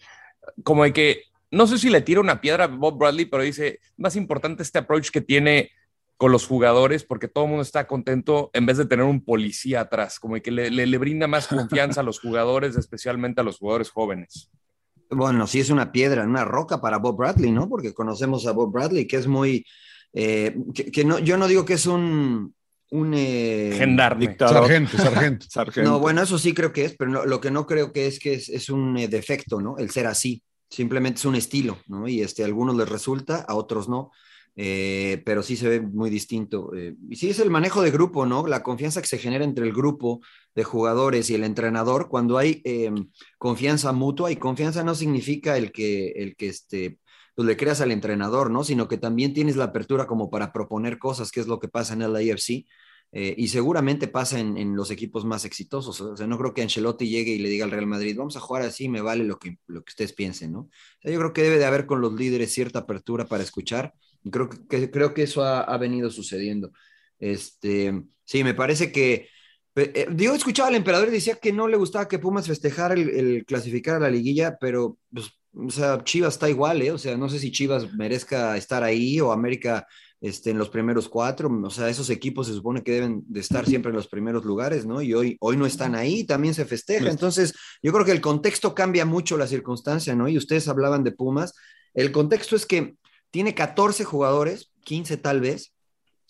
como 0.63 0.83
de 0.83 0.93
que, 0.93 1.23
no 1.53 1.67
sé 1.67 1.77
si 1.77 1.89
le 1.89 2.01
tira 2.01 2.19
una 2.19 2.41
piedra 2.41 2.65
a 2.65 2.67
Bob 2.67 2.97
Bradley, 2.97 3.25
pero 3.25 3.43
dice, 3.43 3.79
más 3.97 4.15
importante 4.15 4.63
este 4.63 4.79
approach 4.79 5.09
que 5.11 5.21
tiene 5.21 5.69
con 6.17 6.31
los 6.31 6.45
jugadores 6.45 7.03
porque 7.03 7.27
todo 7.27 7.43
el 7.45 7.49
mundo 7.49 7.63
está 7.63 7.85
contento 7.87 8.49
en 8.53 8.65
vez 8.65 8.77
de 8.77 8.85
tener 8.85 9.05
un 9.05 9.23
policía 9.23 9.81
atrás, 9.81 10.19
como 10.19 10.35
que 10.41 10.51
le, 10.51 10.69
le, 10.69 10.85
le 10.85 10.97
brinda 10.97 11.27
más 11.27 11.47
confianza 11.47 12.01
a 12.01 12.03
los 12.03 12.19
jugadores, 12.19 12.75
especialmente 12.77 13.41
a 13.41 13.43
los 13.43 13.57
jugadores 13.57 13.89
jóvenes. 13.89 14.49
Bueno, 15.09 15.45
sí 15.47 15.59
es 15.59 15.69
una 15.69 15.91
piedra, 15.91 16.23
una 16.23 16.45
roca 16.45 16.79
para 16.81 16.97
Bob 16.97 17.17
Bradley, 17.17 17.51
¿no? 17.51 17.67
Porque 17.69 17.93
conocemos 17.93 18.47
a 18.47 18.51
Bob 18.51 18.71
Bradley, 18.71 19.05
que 19.05 19.17
es 19.17 19.27
muy, 19.27 19.65
eh, 20.13 20.55
que, 20.73 20.91
que 20.91 21.03
no, 21.05 21.19
yo 21.19 21.37
no 21.37 21.47
digo 21.47 21.65
que 21.65 21.73
es 21.73 21.85
un, 21.85 22.55
un 22.91 23.13
eh, 23.15 23.73
Gendarme. 23.77 24.35
Sargento, 24.39 24.97
sargento. 24.97 25.45
Sargento. 25.49 25.89
No, 25.91 25.99
bueno, 25.99 26.21
eso 26.23 26.37
sí 26.39 26.53
creo 26.53 26.71
que 26.71 26.85
es, 26.85 26.95
pero 26.95 27.11
no- 27.11 27.25
lo 27.25 27.39
que 27.41 27.51
no 27.51 27.67
creo 27.67 27.91
que 27.91 28.07
es 28.07 28.19
que 28.19 28.33
es, 28.35 28.49
es 28.49 28.69
un 28.69 28.97
eh, 28.97 29.07
defecto, 29.07 29.59
¿no? 29.61 29.77
El 29.77 29.89
ser 29.91 30.07
así. 30.07 30.41
Simplemente 30.73 31.19
es 31.19 31.25
un 31.25 31.35
estilo, 31.35 31.77
¿no? 31.87 32.07
Y 32.07 32.21
este, 32.21 32.41
a 32.41 32.45
algunos 32.47 32.75
les 32.75 32.89
resulta, 32.89 33.45
a 33.47 33.53
otros 33.55 33.87
no. 33.87 34.11
eh, 34.55 35.21
pero 35.25 35.43
sí 35.43 35.55
se 35.55 35.67
ve 35.69 35.81
muy 35.81 36.09
distinto. 36.09 36.73
eh, 36.75 36.95
y 37.09 37.15
sí 37.15 37.29
es 37.29 37.39
el 37.39 37.49
manejo 37.49 37.81
de 37.83 37.91
grupo, 37.91 38.25
¿no? 38.25 38.47
La 38.47 38.63
confianza 38.63 39.01
que 39.01 39.07
se 39.07 39.19
genera 39.19 39.43
entre 39.43 39.65
el 39.65 39.73
grupo 39.73 40.21
de 40.55 40.63
jugadores 40.63 41.29
y 41.29 41.35
el 41.35 41.43
entrenador, 41.43 42.07
cuando 42.09 42.37
hay 42.37 42.61
eh, 42.65 42.91
confianza 43.37 43.91
mutua, 43.93 44.31
y 44.31 44.35
confianza 44.37 44.83
no 44.83 44.95
significa 44.95 45.57
el 45.57 45.71
que, 45.71 46.09
el 46.15 46.35
que 46.35 46.47
este, 46.49 46.99
pues 47.35 47.47
le 47.47 47.57
creas 47.57 47.81
al 47.81 47.91
entrenador, 47.91 48.49
¿no? 48.51 48.63
Sino 48.63 48.87
que 48.87 48.97
también 48.97 49.33
tienes 49.33 49.55
la 49.55 49.65
apertura 49.65 50.07
como 50.07 50.29
para 50.29 50.51
proponer 50.51 50.97
cosas, 50.99 51.31
que 51.31 51.39
es 51.39 51.47
lo 51.47 51.59
que 51.59 51.67
pasa 51.67 51.93
en 51.93 52.01
el 52.03 52.15
AFC. 52.15 52.65
Eh, 53.15 53.35
y 53.37 53.47
seguramente 53.49 54.07
pasa 54.07 54.39
en, 54.39 54.57
en, 54.57 54.75
los 54.75 54.89
equipos 54.89 55.23
más 55.23 55.45
exitosos. 55.45 56.01
O 56.01 56.17
sea, 56.17 56.25
no 56.25 56.35
creo 56.39 56.51
que 56.51 56.63
Ancelotti 56.63 57.07
llegue 57.07 57.33
y 57.33 57.37
le 57.37 57.49
diga 57.49 57.63
al 57.63 57.69
Real 57.69 57.85
Madrid, 57.85 58.17
vamos 58.17 58.35
a 58.35 58.39
jugar 58.39 58.63
así, 58.63 58.89
me 58.89 59.01
vale 59.01 59.23
lo 59.23 59.37
que, 59.37 59.59
lo 59.67 59.83
que 59.83 59.91
ustedes 59.91 60.13
piensen, 60.13 60.51
¿no? 60.51 60.67
Yo 61.03 61.19
creo 61.19 61.31
que 61.31 61.43
debe 61.43 61.59
de 61.59 61.65
haber 61.65 61.85
con 61.85 62.01
los 62.01 62.13
líderes 62.13 62.51
cierta 62.51 62.79
apertura 62.79 63.27
para 63.27 63.43
escuchar. 63.43 63.93
Y 64.23 64.31
creo 64.31 64.49
que, 64.49 64.89
creo 64.89 65.13
que 65.13 65.23
eso 65.23 65.43
ha, 65.43 65.61
ha 65.61 65.77
venido 65.77 66.09
sucediendo. 66.09 66.71
Este, 67.19 68.03
sí, 68.25 68.43
me 68.43 68.55
parece 68.55 68.91
que. 68.91 69.29
Eh, 69.75 70.07
digo, 70.11 70.33
escuchaba 70.33 70.69
al 70.69 70.75
emperador 70.75 71.09
y 71.09 71.11
decía 71.11 71.35
que 71.35 71.53
no 71.53 71.67
le 71.67 71.77
gustaba 71.77 72.07
que 72.07 72.19
Pumas 72.19 72.47
festejara 72.47 72.95
el, 72.95 73.09
el 73.09 73.45
clasificar 73.45 73.97
a 73.97 73.99
la 73.99 74.09
liguilla, 74.09 74.57
pero 74.59 74.97
pues, 75.13 75.31
o 75.53 75.69
sea, 75.69 76.03
Chivas 76.03 76.33
está 76.33 76.49
igual, 76.49 76.81
¿eh? 76.81 76.91
O 76.91 76.97
sea, 76.97 77.15
no 77.15 77.29
sé 77.29 77.37
si 77.37 77.51
Chivas 77.51 77.93
merezca 77.93 78.57
estar 78.57 78.83
ahí 78.83 79.19
o 79.21 79.31
América 79.31 79.85
este, 80.23 80.51
en 80.51 80.57
los 80.57 80.69
primeros 80.69 81.09
cuatro. 81.09 81.51
O 81.63 81.69
sea, 81.69 81.89
esos 81.89 82.09
equipos 82.09 82.47
se 82.47 82.53
supone 82.53 82.81
que 82.81 82.93
deben 82.93 83.23
de 83.27 83.41
estar 83.41 83.65
siempre 83.65 83.89
en 83.89 83.97
los 83.97 84.07
primeros 84.07 84.45
lugares, 84.45 84.85
¿no? 84.85 85.01
Y 85.01 85.13
hoy, 85.13 85.35
hoy 85.41 85.57
no 85.57 85.65
están 85.65 85.95
ahí, 85.95 86.23
también 86.23 86.53
se 86.53 86.63
festeja. 86.63 87.09
Entonces, 87.09 87.53
yo 87.81 87.91
creo 87.91 88.05
que 88.05 88.13
el 88.13 88.21
contexto 88.21 88.73
cambia 88.73 89.05
mucho 89.05 89.35
la 89.35 89.47
circunstancia, 89.47 90.15
¿no? 90.15 90.29
Y 90.29 90.37
ustedes 90.37 90.69
hablaban 90.69 91.03
de 91.03 91.11
Pumas. 91.11 91.53
El 91.93 92.13
contexto 92.13 92.55
es 92.55 92.65
que 92.65 92.95
tiene 93.31 93.53
14 93.53 94.05
jugadores, 94.05 94.71
15 94.85 95.17
tal 95.17 95.41
vez, 95.41 95.73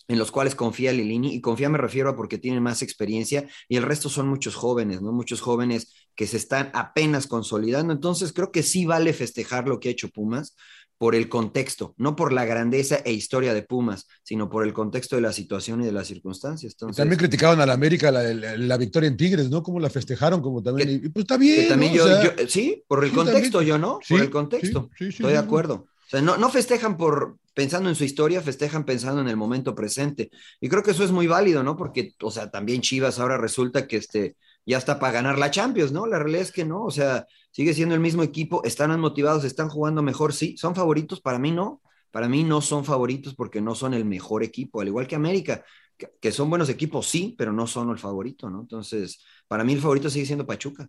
en 0.08 0.18
los 0.18 0.32
cuales 0.32 0.56
confía 0.56 0.92
Lilini, 0.92 1.32
y 1.32 1.40
confía 1.40 1.68
me 1.68 1.78
refiero 1.78 2.10
a 2.10 2.16
porque 2.16 2.36
tienen 2.36 2.64
más 2.64 2.82
experiencia, 2.82 3.48
y 3.68 3.76
el 3.76 3.84
resto 3.84 4.08
son 4.08 4.28
muchos 4.28 4.56
jóvenes, 4.56 5.02
¿no? 5.02 5.12
Muchos 5.12 5.40
jóvenes 5.40 5.94
que 6.16 6.26
se 6.26 6.36
están 6.36 6.72
apenas 6.74 7.28
consolidando. 7.28 7.92
Entonces, 7.92 8.32
creo 8.32 8.50
que 8.50 8.64
sí 8.64 8.86
vale 8.86 9.12
festejar 9.12 9.68
lo 9.68 9.78
que 9.78 9.88
ha 9.88 9.92
hecho 9.92 10.08
Pumas 10.08 10.56
por 10.98 11.14
el 11.14 11.28
contexto, 11.28 11.94
no 11.98 12.16
por 12.16 12.32
la 12.32 12.44
grandeza 12.44 12.96
e 13.04 13.12
historia 13.12 13.52
de 13.52 13.62
Pumas, 13.62 14.06
sino 14.22 14.48
por 14.48 14.64
el 14.64 14.72
contexto 14.72 15.16
de 15.16 15.22
la 15.22 15.32
situación 15.32 15.82
y 15.82 15.86
de 15.86 15.92
las 15.92 16.06
circunstancias. 16.06 16.72
Entonces, 16.72 16.96
también 16.96 17.18
criticaban 17.18 17.60
a 17.60 17.66
la 17.66 17.74
América 17.74 18.10
la, 18.10 18.22
la, 18.22 18.56
la, 18.56 18.76
victoria 18.76 19.08
en 19.08 19.16
Tigres, 19.16 19.50
¿no? 19.50 19.62
Como 19.62 19.80
la 19.80 19.90
festejaron, 19.90 20.40
como 20.40 20.62
también. 20.62 20.88
Que, 20.88 21.06
y 21.06 21.08
pues 21.08 21.24
está 21.24 21.36
bien. 21.36 21.68
también 21.68 21.92
¿no? 21.92 21.98
yo, 21.98 22.04
o 22.04 22.08
sea, 22.08 22.22
yo, 22.22 22.48
sí, 22.48 22.82
por 22.86 23.04
el 23.04 23.10
sí, 23.10 23.16
contexto, 23.16 23.58
también. 23.58 23.68
yo 23.68 23.78
no, 23.78 23.98
Sí, 24.02 24.14
por 24.14 24.22
el 24.22 24.30
contexto. 24.30 24.90
sí, 24.96 25.08
Estoy 25.08 25.32
de 25.32 25.38
acuerdo. 25.38 25.86
O 26.06 26.10
sea, 26.10 26.20
no, 26.20 26.36
no 26.36 26.50
festejan 26.50 26.96
por 26.96 27.38
pensando 27.54 27.88
en 27.88 27.94
su 27.94 28.04
historia, 28.04 28.42
festejan 28.42 28.84
pensando 28.84 29.20
en 29.20 29.28
el 29.28 29.36
momento 29.36 29.74
presente. 29.74 30.30
Y 30.60 30.68
creo 30.68 30.82
que 30.82 30.90
eso 30.90 31.04
es 31.04 31.12
muy 31.12 31.26
válido, 31.26 31.62
¿no? 31.62 31.76
Porque, 31.76 32.12
o 32.20 32.30
sea, 32.30 32.50
también 32.50 32.80
Chivas 32.80 33.18
ahora 33.18 33.38
resulta 33.38 33.86
que 33.86 33.96
este, 33.96 34.36
ya 34.66 34.78
está 34.78 34.98
para 34.98 35.12
ganar 35.12 35.38
la 35.38 35.50
Champions, 35.50 35.92
¿no? 35.92 36.06
La 36.06 36.18
realidad 36.18 36.42
es 36.42 36.52
que 36.52 36.64
no, 36.64 36.84
o 36.84 36.90
sea, 36.90 37.26
sigue 37.50 37.74
siendo 37.74 37.94
el 37.94 38.00
mismo 38.00 38.22
equipo, 38.22 38.62
están 38.64 38.90
más 38.90 38.98
motivados, 38.98 39.44
están 39.44 39.68
jugando 39.68 40.02
mejor, 40.02 40.32
sí, 40.32 40.56
son 40.56 40.74
favoritos, 40.74 41.20
para 41.20 41.38
mí 41.38 41.50
no, 41.50 41.82
para 42.10 42.28
mí 42.28 42.44
no 42.44 42.60
son 42.60 42.84
favoritos 42.84 43.34
porque 43.34 43.60
no 43.60 43.74
son 43.74 43.92
el 43.94 44.04
mejor 44.04 44.42
equipo, 44.42 44.80
al 44.80 44.88
igual 44.88 45.06
que 45.06 45.16
América, 45.16 45.64
que, 45.96 46.10
que 46.20 46.32
son 46.32 46.48
buenos 46.50 46.68
equipos, 46.68 47.06
sí, 47.06 47.34
pero 47.36 47.52
no 47.52 47.66
son 47.66 47.90
el 47.90 47.98
favorito, 47.98 48.48
¿no? 48.50 48.60
Entonces, 48.62 49.22
para 49.48 49.64
mí 49.64 49.72
el 49.74 49.80
favorito 49.80 50.08
sigue 50.10 50.26
siendo 50.26 50.46
Pachuca. 50.46 50.88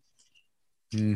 Mm. 0.91 1.15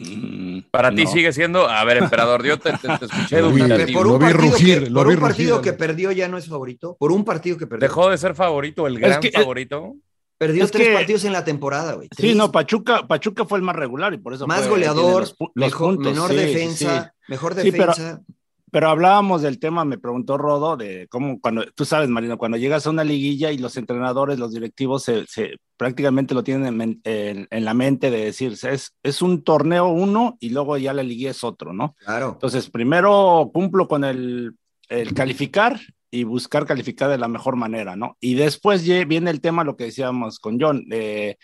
Mm, 0.00 0.60
Para 0.70 0.92
no. 0.92 0.96
ti 0.96 1.08
sigue 1.08 1.32
siendo, 1.32 1.68
a 1.68 1.82
ver, 1.84 1.96
emperador, 1.96 2.44
yo 2.46 2.56
te, 2.56 2.70
te, 2.70 2.86
te 2.98 3.04
escuché 3.06 3.40
Lo 3.40 3.50
vi, 3.50 3.92
por 3.92 4.06
un 4.06 4.12
lo 4.12 4.18
vi 4.20 4.24
partido, 4.26 4.52
rugir, 4.52 4.84
que, 4.84 4.90
lo 4.90 5.00
por 5.00 5.08
vi 5.08 5.14
un 5.14 5.20
partido 5.20 5.56
rugir. 5.58 5.72
que 5.72 5.76
perdió 5.76 6.12
ya 6.12 6.28
no 6.28 6.38
es 6.38 6.46
favorito, 6.46 6.96
por 6.98 7.10
un 7.10 7.24
partido 7.24 7.58
que 7.58 7.66
perdió. 7.66 7.88
Dejó 7.88 8.08
de 8.08 8.16
ser 8.16 8.36
favorito, 8.36 8.86
el 8.86 8.98
gran 9.00 9.20
que- 9.20 9.32
favorito. 9.32 9.94
Perdió 10.38 10.64
es 10.64 10.70
tres 10.70 10.88
que- 10.88 10.94
partidos 10.94 11.24
en 11.24 11.32
la 11.32 11.44
temporada, 11.44 11.94
güey. 11.94 12.08
Sí, 12.16 12.34
no, 12.34 12.52
Pachuca, 12.52 13.06
Pachuca 13.08 13.44
fue 13.44 13.58
el 13.58 13.64
más 13.64 13.74
regular 13.76 14.14
y 14.14 14.18
por 14.18 14.32
eso 14.34 14.46
Más 14.46 14.60
fue- 14.60 14.68
goleador, 14.70 15.22
los 15.22 15.34
mejor- 15.54 15.96
puntos, 15.96 16.12
menor 16.12 16.30
sí, 16.30 16.36
defensa, 16.36 17.12
sí. 17.16 17.22
mejor 17.32 17.54
Sí, 17.60 17.72
pero- 17.72 17.86
defensa. 17.88 18.22
Pero 18.70 18.90
hablábamos 18.90 19.40
del 19.40 19.58
tema, 19.58 19.86
me 19.86 19.96
preguntó 19.96 20.36
Rodo, 20.36 20.76
de 20.76 21.08
cómo 21.08 21.40
cuando, 21.40 21.64
tú 21.74 21.86
sabes, 21.86 22.10
Marino, 22.10 22.36
cuando 22.36 22.58
llegas 22.58 22.86
a 22.86 22.90
una 22.90 23.02
liguilla 23.02 23.50
y 23.50 23.56
los 23.56 23.78
entrenadores, 23.78 24.38
los 24.38 24.52
directivos, 24.52 25.04
se, 25.04 25.26
se- 25.26 25.56
prácticamente 25.78 26.34
lo 26.34 26.44
tienen 26.44 26.66
en, 26.66 26.76
men- 26.76 27.00
en- 27.04 27.48
en 27.50 27.64
la 27.64 27.72
mente 27.72 28.10
de 28.10 28.26
decir, 28.26 28.52
es, 28.62 28.92
es 29.02 29.22
un 29.22 29.42
torneo 29.42 29.86
uno 29.88 30.36
y 30.38 30.50
luego 30.50 30.76
ya 30.76 30.92
la 30.92 31.02
liguilla 31.02 31.30
es 31.30 31.42
otro, 31.44 31.72
¿no? 31.72 31.94
Claro. 32.04 32.32
Entonces, 32.34 32.68
primero 32.68 33.50
cumplo 33.54 33.88
con 33.88 34.04
el, 34.04 34.52
el 34.90 35.14
calificar 35.14 35.80
y 36.10 36.24
buscar 36.24 36.66
calificar 36.66 37.10
de 37.10 37.18
la 37.18 37.28
mejor 37.28 37.56
manera, 37.56 37.96
¿no? 37.96 38.16
Y 38.20 38.34
después 38.34 38.82
viene 38.84 39.30
el 39.30 39.40
tema, 39.40 39.64
lo 39.64 39.76
que 39.76 39.84
decíamos 39.84 40.38
con 40.38 40.60
John, 40.60 40.84
eh, 40.90 41.36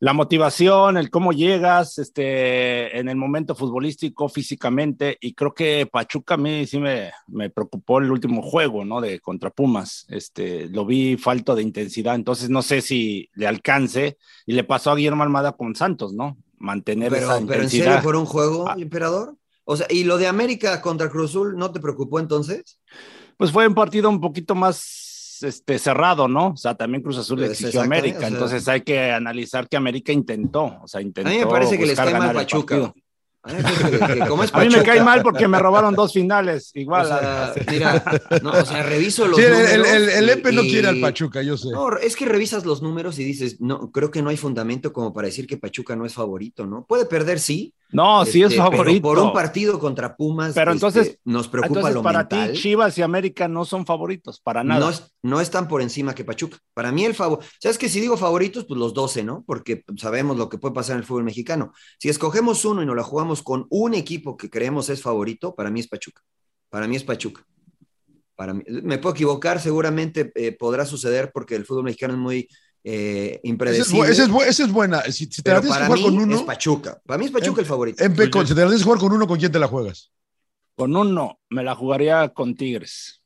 la 0.00 0.12
motivación, 0.12 0.96
el 0.96 1.08
cómo 1.08 1.32
llegas 1.32 1.98
este, 1.98 2.98
en 2.98 3.08
el 3.08 3.16
momento 3.16 3.54
futbolístico, 3.54 4.28
físicamente, 4.28 5.16
y 5.20 5.34
creo 5.34 5.54
que 5.54 5.86
Pachuca 5.90 6.34
a 6.34 6.36
mí 6.36 6.66
sí 6.66 6.78
me, 6.78 7.12
me 7.28 7.48
preocupó 7.48 8.00
el 8.00 8.10
último 8.10 8.42
juego, 8.42 8.84
¿no? 8.84 9.00
De 9.00 9.20
contra 9.20 9.50
Pumas, 9.50 10.04
este, 10.10 10.68
lo 10.68 10.84
vi 10.84 11.16
falto 11.16 11.54
de 11.54 11.62
intensidad, 11.62 12.16
entonces 12.16 12.50
no 12.50 12.60
sé 12.62 12.82
si 12.82 13.30
le 13.34 13.46
alcance, 13.46 14.18
y 14.46 14.52
le 14.52 14.64
pasó 14.64 14.90
a 14.90 14.96
Guillermo 14.96 15.22
Almada 15.22 15.52
con 15.52 15.74
Santos, 15.74 16.12
¿no? 16.12 16.36
Mantener 16.58 17.10
Pero, 17.10 17.26
esa 17.26 17.46
pero 17.46 17.62
en 17.62 17.70
serio, 17.70 18.00
por 18.02 18.16
un 18.16 18.26
juego, 18.26 18.68
Ah. 18.68 18.76
emperador. 18.78 19.36
O 19.64 19.76
sea, 19.76 19.86
¿y 19.88 20.04
lo 20.04 20.18
de 20.18 20.26
América 20.26 20.82
contra 20.82 21.08
Cruz 21.08 21.30
Azul 21.30 21.56
no 21.56 21.72
te 21.72 21.80
preocupó 21.80 22.20
entonces? 22.20 22.78
Pues 23.36 23.50
fue 23.50 23.66
un 23.66 23.74
partido 23.74 24.08
un 24.08 24.20
poquito 24.20 24.54
más 24.54 25.38
este, 25.42 25.78
cerrado, 25.78 26.28
¿no? 26.28 26.48
O 26.48 26.56
sea, 26.56 26.74
también 26.74 27.02
Cruz 27.02 27.18
Azul 27.18 27.40
le 27.40 27.46
Pues, 27.46 27.60
exigió 27.60 27.80
a 27.80 27.84
América, 27.84 28.18
o 28.18 28.20
sea- 28.20 28.28
entonces 28.28 28.68
hay 28.68 28.80
que 28.82 29.10
analizar 29.12 29.68
que 29.68 29.76
América 29.76 30.12
intentó, 30.12 30.78
o 30.82 30.88
sea, 30.88 31.00
intentó. 31.00 31.28
A 31.28 31.32
mí 31.32 31.38
me 31.38 31.46
parece 31.46 31.78
que 31.78 31.84
buscar 31.84 32.10
cae 32.10 32.18
mal 32.18 32.34
Pachuca. 32.34 32.94
Partido. 33.44 33.68
A 33.68 33.88
mí 33.88 33.92
me 33.92 33.98
parece 33.98 34.14
que- 34.14 34.20
que 34.20 34.28
como 34.28 34.42
es 34.44 34.54
A 34.54 34.58
mí 34.58 34.64
me 34.66 34.70
Pachuca, 34.72 34.92
cae 34.92 35.02
mal 35.04 35.22
porque 35.22 35.48
me 35.48 35.58
robaron 35.58 35.94
dos 35.94 36.12
finales, 36.12 36.70
igual. 36.74 37.04
O 37.04 37.08
sea, 37.08 37.54
mira, 37.70 38.04
no, 38.42 38.50
o 38.52 38.64
sea, 38.64 38.82
reviso 38.82 39.26
los 39.26 39.36
Sí, 39.38 39.44
números. 39.44 39.70
el, 39.70 39.84
el, 39.84 40.08
el 40.08 40.24
y- 40.26 40.30
Epe 40.32 40.52
no 40.52 40.62
quiere 40.62 40.88
al 40.88 41.00
Pachuca, 41.00 41.42
yo 41.42 41.56
sé. 41.56 41.70
No, 41.70 41.96
es 41.96 42.16
que 42.16 42.24
revisas 42.26 42.64
los 42.64 42.82
números 42.82 43.18
y 43.18 43.24
dices, 43.24 43.60
no, 43.60 43.90
creo 43.90 44.10
que 44.10 44.22
no 44.22 44.30
hay 44.30 44.36
fundamento 44.36 44.92
como 44.92 45.12
para 45.12 45.26
decir 45.26 45.46
que 45.46 45.56
Pachuca 45.56 45.94
no 45.96 46.06
es 46.06 46.14
favorito, 46.14 46.66
¿no? 46.66 46.84
Puede 46.86 47.04
perder, 47.06 47.38
sí. 47.40 47.74
No, 47.92 48.24
sí 48.24 48.42
es 48.42 48.50
este, 48.50 48.56
pero 48.56 48.70
favorito. 48.78 49.02
por 49.02 49.18
un 49.20 49.32
partido 49.32 49.78
contra 49.78 50.16
Pumas, 50.16 50.52
Pero 50.52 50.72
este, 50.72 50.86
entonces- 50.86 51.18
nos 51.24 51.46
preocupa 51.46 51.78
Entonces, 51.78 51.94
lo 51.94 52.02
para 52.02 52.18
mental. 52.20 52.52
ti, 52.52 52.58
Chivas 52.58 52.98
y 52.98 53.02
América 53.02 53.46
no 53.46 53.64
son 53.64 53.86
favoritos, 53.86 54.40
para 54.40 54.64
nada. 54.64 54.80
No, 54.80 54.90
es- 54.90 55.14
no 55.22 55.40
están 55.40 55.68
por 55.68 55.80
encima 55.80 56.12
que 56.12 56.24
Pachuca. 56.24 56.58
Para 56.72 56.90
mí 56.90 57.04
el 57.04 57.14
favor, 57.14 57.38
sabes 57.60 57.78
que 57.78 57.88
si 57.88 58.00
digo 58.00 58.16
favoritos, 58.16 58.64
pues 58.64 58.80
los 58.80 58.94
12, 58.94 59.22
¿no? 59.22 59.44
Porque 59.46 59.84
sabemos 59.96 60.36
lo 60.36 60.48
que 60.48 60.58
puede 60.58 60.74
pasar 60.74 60.94
en 60.94 61.00
el 61.02 61.06
fútbol 61.06 61.22
mexicano. 61.22 61.72
Si 62.00 62.08
escogemos 62.08 62.64
uno 62.64 62.82
y 62.82 62.86
nos 62.86 62.96
la 62.96 63.04
jugamos 63.04 63.33
con 63.42 63.66
un 63.70 63.94
equipo 63.94 64.36
que 64.36 64.48
creemos 64.50 64.88
es 64.90 65.02
favorito, 65.02 65.54
para 65.54 65.70
mí 65.70 65.80
es 65.80 65.88
Pachuca. 65.88 66.22
Para 66.70 66.86
mí 66.88 66.96
es 66.96 67.04
Pachuca. 67.04 67.44
Para 68.36 68.52
mí, 68.54 68.64
me 68.66 68.98
puedo 68.98 69.14
equivocar, 69.14 69.60
seguramente 69.60 70.32
eh, 70.34 70.52
podrá 70.52 70.84
suceder 70.84 71.30
porque 71.32 71.54
el 71.54 71.64
fútbol 71.64 71.84
mexicano 71.84 72.14
es 72.14 72.18
muy 72.20 72.48
eh, 72.82 73.40
impredecible. 73.44 74.10
esa 74.10 74.24
es 74.24 74.28
bu- 74.28 74.44
esa 74.44 74.64
es 74.64 74.72
buena. 74.72 75.02
Si, 75.02 75.26
si 75.26 75.40
te 75.42 75.50
la 75.50 75.60
pero 75.60 75.60
tienes 75.62 75.78
que 75.78 75.84
jugar 75.86 76.02
con 76.02 76.18
uno, 76.18 76.34
es 76.36 76.42
Pachuca. 76.42 77.00
Para 77.06 77.18
mí 77.18 77.26
es 77.26 77.30
Pachuca 77.30 77.60
el 77.60 77.66
favorito. 77.66 78.02
en 78.04 78.30
con- 78.30 78.46
si 78.46 78.54
te 78.54 78.60
la 78.60 78.66
tienes 78.66 78.80
que 78.80 78.84
jugar 78.84 78.98
con 79.00 79.12
uno, 79.12 79.26
¿con 79.26 79.38
quién 79.38 79.52
te 79.52 79.58
la 79.58 79.68
juegas? 79.68 80.10
Con 80.76 80.96
uno, 80.96 81.38
me 81.50 81.62
la 81.62 81.74
jugaría 81.76 82.28
con 82.30 82.56
Tigres. 82.56 83.22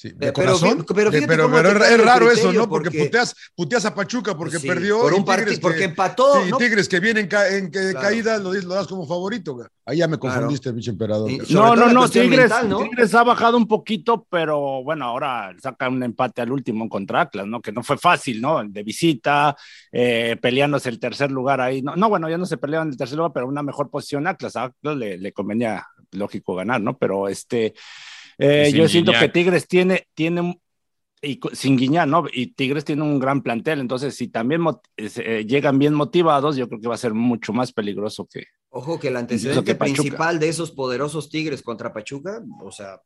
Sí, 0.00 0.10
de 0.10 0.14
Pero- 0.14 0.32
corazón. 0.32 0.86
pero 0.94 1.10
De- 1.10 1.16
fíjate 1.18 1.26
pero, 1.26 1.42
cómo 1.50 1.56
pero 1.56 1.76
te 1.80 1.92
es, 1.96 2.04
raro 2.04 2.30
eso, 2.30 2.52
¿no? 2.52 2.68
Porque, 2.68 2.88
porque- 2.88 3.06
puteas, 3.06 3.34
puteas 3.56 3.84
a 3.84 3.92
Pachuca 3.96 4.36
porque 4.36 4.60
Sí, 4.60 4.68
perdió. 4.68 5.00
por 5.00 5.12
un 5.12 5.24
partido, 5.24 5.50
que- 5.50 5.58
porque 5.58 5.82
empató, 5.82 6.40
Sí, 6.44 6.50
¿no? 6.52 6.56
Tigres 6.56 6.88
que 6.88 7.00
vienen 7.00 7.26
ca- 7.26 7.48
en, 7.48 7.68
que- 7.68 7.90
Claro. 7.90 8.00
caída 8.00 8.38
lo, 8.38 8.52
lo 8.52 8.74
das 8.74 8.86
como 8.86 9.08
favorito. 9.08 9.54
güey. 9.54 9.66
Ahí 9.84 9.96
ya 9.98 10.06
me 10.06 10.16
Claro. 10.16 10.36
confundiste, 10.36 10.72
pinche 10.72 10.92
emperador. 10.92 11.28
No, 11.50 11.74
no, 11.74 11.92
no, 11.92 12.08
Tigres, 12.08 12.38
mental, 12.38 12.68
¿no? 12.68 12.78
Tigres 12.84 13.12
ha 13.12 13.24
bajado 13.24 13.56
un 13.56 13.66
poquito, 13.66 14.24
pero 14.30 14.84
bueno, 14.84 15.04
ahora 15.06 15.52
saca 15.60 15.88
un 15.88 16.00
empate 16.04 16.42
al 16.42 16.52
último 16.52 16.88
contra 16.88 17.22
Atlas, 17.22 17.48
¿no? 17.48 17.60
Que 17.60 17.72
no 17.72 17.82
fue 17.82 17.98
fácil, 17.98 18.40
¿no? 18.40 18.62
De 18.62 18.84
visita, 18.84 19.56
eh, 19.90 20.36
peleándose 20.40 20.90
el 20.90 21.00
tercer 21.00 21.32
lugar 21.32 21.60
ahí. 21.60 21.82
No, 21.82 21.96
no, 21.96 22.08
bueno, 22.08 22.30
ya 22.30 22.38
no 22.38 22.46
se 22.46 22.56
peleaban 22.56 22.90
el 22.90 22.96
tercer 22.96 23.16
lugar, 23.18 23.32
pero 23.34 23.48
una 23.48 23.64
mejor 23.64 23.90
posición 23.90 24.28
a 24.28 24.30
Atlas. 24.30 24.54
A 24.54 24.62
Atlas 24.66 24.96
le, 24.96 25.18
le 25.18 25.32
convenía, 25.32 25.84
lógico, 26.12 26.54
ganar, 26.54 26.80
¿no? 26.80 26.96
Pero 26.96 27.26
este, 27.26 27.74
eh, 28.38 28.72
yo 28.74 28.88
siento 28.88 29.12
que 29.12 29.28
Tigres 29.28 29.66
tiene, 29.66 30.06
tiene 30.14 30.40
un- 30.40 30.60
y 31.20 31.40
sin 31.52 31.76
Guiñán, 31.76 32.10
¿no? 32.10 32.24
Y 32.32 32.54
Tigres 32.54 32.84
tiene 32.84 33.02
un 33.02 33.18
gran 33.18 33.42
plantel, 33.42 33.80
entonces 33.80 34.14
si 34.14 34.28
también 34.28 34.62
eh, 34.96 35.44
llegan 35.46 35.78
bien 35.78 35.94
motivados, 35.94 36.56
yo 36.56 36.68
creo 36.68 36.80
que 36.80 36.88
va 36.88 36.94
a 36.94 36.98
ser 36.98 37.12
mucho 37.14 37.52
más 37.52 37.72
peligroso 37.72 38.26
que. 38.32 38.44
Ojo 38.70 39.00
que 39.00 39.08
el 39.08 39.16
antecedente 39.16 39.74
principal 39.74 40.38
de 40.38 40.48
esos 40.48 40.70
poderosos 40.70 41.28
Tigres 41.28 41.62
contra 41.62 41.92
Pachuca, 41.92 42.40
o 42.62 42.70
sea, 42.70 43.00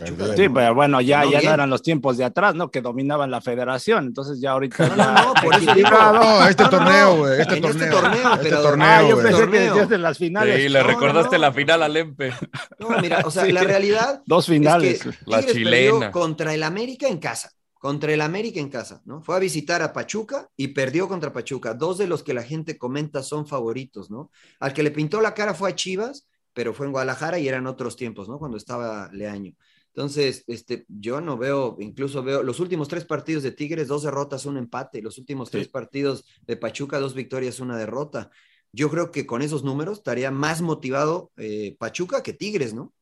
Pachuca. 0.00 0.36
Sí, 0.36 0.48
pero 0.48 0.74
bueno, 0.74 1.00
ya, 1.00 1.24
ya 1.24 1.40
no 1.42 1.50
eran 1.52 1.70
los 1.70 1.82
tiempos 1.82 2.16
de 2.16 2.24
atrás, 2.24 2.54
¿no? 2.54 2.70
Que 2.70 2.80
dominaban 2.80 3.30
la 3.30 3.40
federación, 3.40 4.06
entonces 4.06 4.40
ya 4.40 4.52
ahorita. 4.52 4.88
No, 4.96 4.96
no, 4.96 5.34
por 5.42 5.54
eso 5.54 5.74
digo, 5.74 5.88
no, 5.90 6.46
este 6.48 6.64
torneo, 6.68 7.16
güey, 7.16 7.40
este, 7.40 7.54
este, 7.54 7.60
torneo. 7.68 7.90
torneo, 8.00 8.32
este 8.34 8.42
pero. 8.48 8.62
torneo, 8.62 8.86
ah, 8.88 9.02
yo 9.08 9.16
que 9.22 9.30
Torneo. 9.30 9.60
decías 9.74 9.88
de 9.88 9.98
las 9.98 10.18
finales. 10.18 10.62
Sí, 10.62 10.68
le 10.68 10.80
No, 10.80 10.86
recordaste 10.86 11.36
no. 11.36 11.42
la 11.42 11.52
final 11.52 11.82
al 11.82 11.96
Empe. 11.96 12.32
No, 12.78 12.88
mira, 13.00 13.22
o 13.24 13.30
sea, 13.30 13.44
Sí. 13.44 13.52
la 13.52 13.62
realidad. 13.62 14.22
Dos 14.26 14.46
finales. 14.46 15.04
Es 15.06 15.16
que 15.16 15.18
La 15.26 15.38
Tigres 15.40 15.54
chilena. 15.56 16.10
contra 16.10 16.52
el 16.54 16.62
América 16.62 17.08
en 17.08 17.18
casa. 17.18 17.50
Contra 17.78 18.12
el 18.12 18.20
América 18.22 18.58
en 18.58 18.68
casa, 18.70 19.02
¿no? 19.04 19.22
Fue 19.22 19.36
a 19.36 19.38
visitar 19.38 19.80
a 19.82 19.92
Pachuca 19.92 20.48
y 20.56 20.68
perdió 20.68 21.06
contra 21.08 21.32
Pachuca. 21.32 21.74
Dos 21.74 21.98
de 21.98 22.06
los 22.08 22.22
que 22.22 22.34
la 22.34 22.42
gente 22.42 22.78
comenta 22.78 23.22
son 23.22 23.46
favoritos, 23.46 24.10
¿no? 24.10 24.30
Al 24.58 24.72
que 24.72 24.82
le 24.82 24.90
pintó 24.90 25.20
la 25.20 25.34
cara 25.34 25.54
fue 25.54 25.70
a 25.70 25.74
Chivas, 25.74 26.26
pero 26.52 26.72
fue 26.72 26.86
en 26.86 26.92
Guadalajara 26.92 27.38
y 27.38 27.46
eran 27.46 27.66
otros 27.66 27.94
tiempos, 27.96 28.28
¿no? 28.28 28.38
Cuando 28.38 28.56
estaba 28.56 29.10
Leaño. 29.12 29.52
Entonces, 29.96 30.44
este, 30.46 30.84
yo 30.88 31.22
no 31.22 31.38
veo, 31.38 31.78
incluso 31.80 32.22
veo 32.22 32.42
los 32.42 32.60
últimos 32.60 32.86
tres 32.86 33.06
partidos 33.06 33.42
de 33.42 33.52
Tigres, 33.52 33.88
dos 33.88 34.02
derrotas, 34.02 34.44
un 34.44 34.58
empate. 34.58 35.00
Los 35.00 35.16
últimos 35.16 35.50
tres 35.50 35.68
partidos 35.68 36.26
de 36.46 36.58
Pachuca, 36.58 36.98
dos 36.98 37.14
victorias, 37.14 37.60
una 37.60 37.78
derrota. 37.78 38.30
Yo 38.72 38.90
creo 38.90 39.10
que 39.10 39.24
con 39.24 39.40
esos 39.40 39.64
números 39.64 39.98
estaría 39.98 40.30
más 40.30 40.60
motivado 40.60 41.32
eh, 41.38 41.76
Pachuca 41.78 42.22
que 42.22 42.34
Tigres, 42.34 42.74
¿no? 42.74 42.92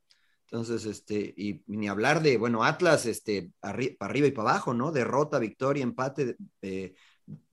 Entonces, 0.45 0.87
este, 0.87 1.35
y 1.37 1.65
ni 1.67 1.89
hablar 1.89 2.23
de, 2.23 2.37
bueno, 2.37 2.63
Atlas, 2.63 3.07
este, 3.07 3.51
arri 3.61 3.97
para 3.97 4.11
arriba 4.11 4.29
y 4.29 4.31
para 4.31 4.51
abajo, 4.51 4.73
¿no? 4.73 4.93
Derrota, 4.93 5.41
victoria, 5.41 5.83
empate, 5.83 6.37
eh, 6.63 6.95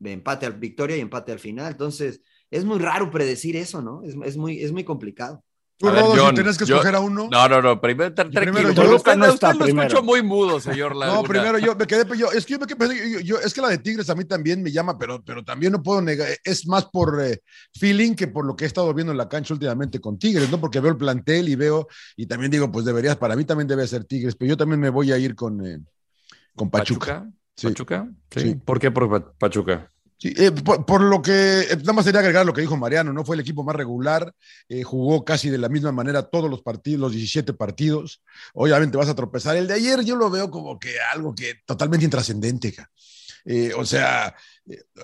empate 0.03 0.45
al 0.45 0.53
victoria 0.59 0.97
y 0.97 0.99
empate 0.99 1.31
al 1.31 1.39
final. 1.39 1.71
Entonces, 1.71 2.21
es 2.51 2.63
muy 2.63 2.77
raro 2.77 3.09
predecir 3.09 3.55
eso, 3.55 3.81
¿no? 3.81 4.03
Es, 4.03 4.15
es 4.23 4.37
muy, 4.37 4.61
es 4.61 4.71
muy 4.71 4.83
complicado. 4.83 5.43
Tú, 5.81 5.87
A 5.89 5.91
ver, 5.93 6.01
Rodo, 6.03 6.29
si 6.29 6.35
tenés 6.35 6.57
que 6.57 6.65
yo- 6.65 6.75
escoger 6.75 6.95
a 6.95 6.99
uno. 6.99 7.27
No, 7.31 7.49
no, 7.49 7.61
no. 7.61 7.81
Primero, 7.81 8.13
primero 8.13 8.33
tranquilo. 8.33 8.69
yo. 8.69 8.73
Toluca 8.83 9.15
no 9.15 9.25
está 9.25 9.49
usted 9.49 9.73
lo 9.73 9.81
escucho 9.81 10.03
muy 10.03 10.21
mudo, 10.21 10.59
señor 10.59 10.95
Laguna. 10.95 11.21
No, 11.21 11.23
primero 11.27 11.57
yo 11.57 11.75
me 11.75 11.87
quedé, 11.87 12.05
yo, 12.17 12.31
es 12.31 12.45
que 12.45 12.53
yo 12.53 12.59
me 12.59 12.67
quedé, 12.67 13.11
yo, 13.13 13.19
yo- 13.19 13.39
es 13.39 13.53
que 13.53 13.61
la 13.61 13.69
de 13.69 13.79
Tigres 13.79 14.09
a 14.11 14.15
mí 14.15 14.23
también 14.25 14.61
me 14.61 14.71
llama, 14.71 14.97
pero, 14.97 15.23
pero 15.23 15.43
también 15.43 15.71
no 15.71 15.81
puedo 15.81 16.01
negar, 16.01 16.27
es 16.43 16.67
más 16.67 16.85
por 16.85 17.19
eh, 17.23 17.41
feeling 17.73 18.13
que 18.13 18.27
por 18.27 18.45
lo 18.45 18.55
que 18.55 18.65
he 18.65 18.67
estado 18.67 18.93
viendo 18.93 19.11
en 19.11 19.17
la 19.17 19.27
cancha 19.27 19.53
últimamente 19.55 19.99
con 19.99 20.19
Tigres, 20.19 20.49
¿no? 20.51 20.59
Porque 20.61 20.79
veo 20.79 20.91
el 20.91 20.97
plantel 20.97 21.49
y 21.49 21.55
veo, 21.55 21.87
y 22.15 22.27
también 22.27 22.51
digo, 22.51 22.71
pues 22.71 22.85
deberías, 22.85 23.17
para 23.17 23.35
mí 23.35 23.43
también 23.43 23.67
debe 23.67 23.87
ser 23.87 24.03
Tigres, 24.05 24.35
pero 24.35 24.49
yo 24.49 24.57
también 24.57 24.79
me 24.79 24.89
voy 24.89 25.11
a 25.11 25.17
ir 25.17 25.33
con, 25.35 25.65
eh, 25.65 25.79
con 26.55 26.69
Pachuca. 26.69 27.23
¿Pachuca? 27.23 27.31
Sí. 27.55 27.67
¿Pachuca? 27.67 28.07
Sí. 28.29 28.39
Sí. 28.41 28.55
¿Por 28.55 28.79
qué 28.79 28.91
por 28.91 29.09
Pa- 29.09 29.31
Pachuca? 29.37 29.89
Sí, 30.21 30.31
eh, 30.37 30.51
por, 30.51 31.01
lo 31.01 31.19
que, 31.19 31.61
eh, 31.61 31.77
nada 31.77 31.93
más 31.93 32.05
sería 32.05 32.19
agregar 32.19 32.45
lo 32.45 32.53
que 32.53 32.61
dijo 32.61 32.77
Mariano, 32.77 33.11
¿no? 33.11 33.25
Fue 33.25 33.35
el 33.35 33.39
equipo 33.39 33.63
más 33.63 33.75
regular, 33.75 34.31
eh, 34.69 34.83
jugó 34.83 35.25
casi 35.25 35.49
de 35.49 35.57
la 35.57 35.67
misma 35.67 35.91
manera 35.91 36.21
todos 36.21 36.47
los 36.47 36.61
partidos, 36.61 36.99
los 36.99 37.11
17 37.13 37.53
partidos. 37.53 38.21
Obviamente 38.53 38.97
vas 38.97 39.09
a 39.09 39.15
tropezar. 39.15 39.55
El 39.55 39.65
de 39.65 39.73
ayer 39.73 40.01
yo 40.01 40.15
lo 40.15 40.29
veo 40.29 40.51
como 40.51 40.77
que 40.77 40.93
algo 41.11 41.33
que 41.33 41.55
totalmente 41.65 42.05
intrascendente. 42.05 42.71
o 43.75 43.83
sea, 43.83 44.35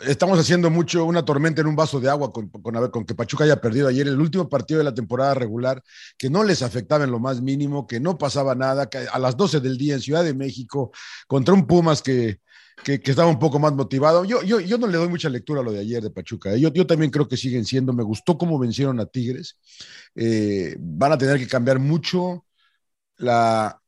estamos 0.06 0.38
haciendo 0.38 0.70
mucho 0.70 1.04
una 1.06 1.26
tormenta 1.26 1.62
en 1.62 1.68
un 1.68 1.76
vaso 1.76 2.00
de 2.00 2.12
agua 2.12 2.32
con, 2.32 2.50
con, 2.50 2.92
con 2.92 3.06
que 3.06 3.16
Pachuca 3.16 3.44
haya 3.46 3.60
perdido 3.60 3.88
ayer 3.88 4.08
el 4.08 4.22
último 4.22 4.48
partido 4.48 4.78
de 4.78 4.84
la 4.84 4.94
temporada 4.94 5.34
regular, 5.34 5.82
que 6.16 6.30
no 6.30 6.44
les 6.44 6.62
afectaba 6.62 7.06
en 7.06 7.10
lo 7.10 7.18
más 7.18 7.42
mínimo, 7.42 7.88
que 7.88 8.00
no 8.00 8.20
pasaba 8.20 8.54
nada, 8.54 8.88
a 9.12 9.18
las 9.18 9.36
12 9.36 9.62
del 9.62 9.80
día 9.80 9.96
en 9.96 10.02
Ciudad 10.02 10.24
de 10.24 10.36
México, 10.36 10.92
contra 11.26 11.56
un 11.56 11.66
Pumas 11.66 12.04
que, 12.04 12.40
que, 12.84 13.02
estaba 13.04 13.28
un 13.28 13.40
poco 13.40 13.60
más 13.60 13.74
motivado. 13.74 14.24
Yo, 14.26 14.42
yo, 14.44 14.60
yo 14.60 14.78
no 14.78 14.88
le 14.88 14.98
doy 14.98 15.10
mucha 15.10 15.30
lectura 15.30 15.62
a 15.62 15.64
lo 15.64 15.72
de 15.72 15.80
ayer 15.80 16.02
de 16.02 16.10
Pachuca. 16.10 16.54
¿eh? 16.54 16.60
Yo, 16.60 16.72
yo 16.72 16.88
también 16.88 17.12
creo 17.12 17.28
que 17.28 17.38
siguen 17.38 17.66
siendo, 17.66 17.94
me 17.94 18.04
gustó 18.04 18.38
cómo 18.38 18.60
vencieron 18.60 19.00
a 19.00 19.06
Tigres. 19.06 19.58
Eh, 20.16 20.76
van 20.80 21.12
a 21.12 21.18
tener 21.18 21.38
que 21.40 21.48
cambiar 21.48 21.80
mucho 21.80 22.46
la, 23.18 23.82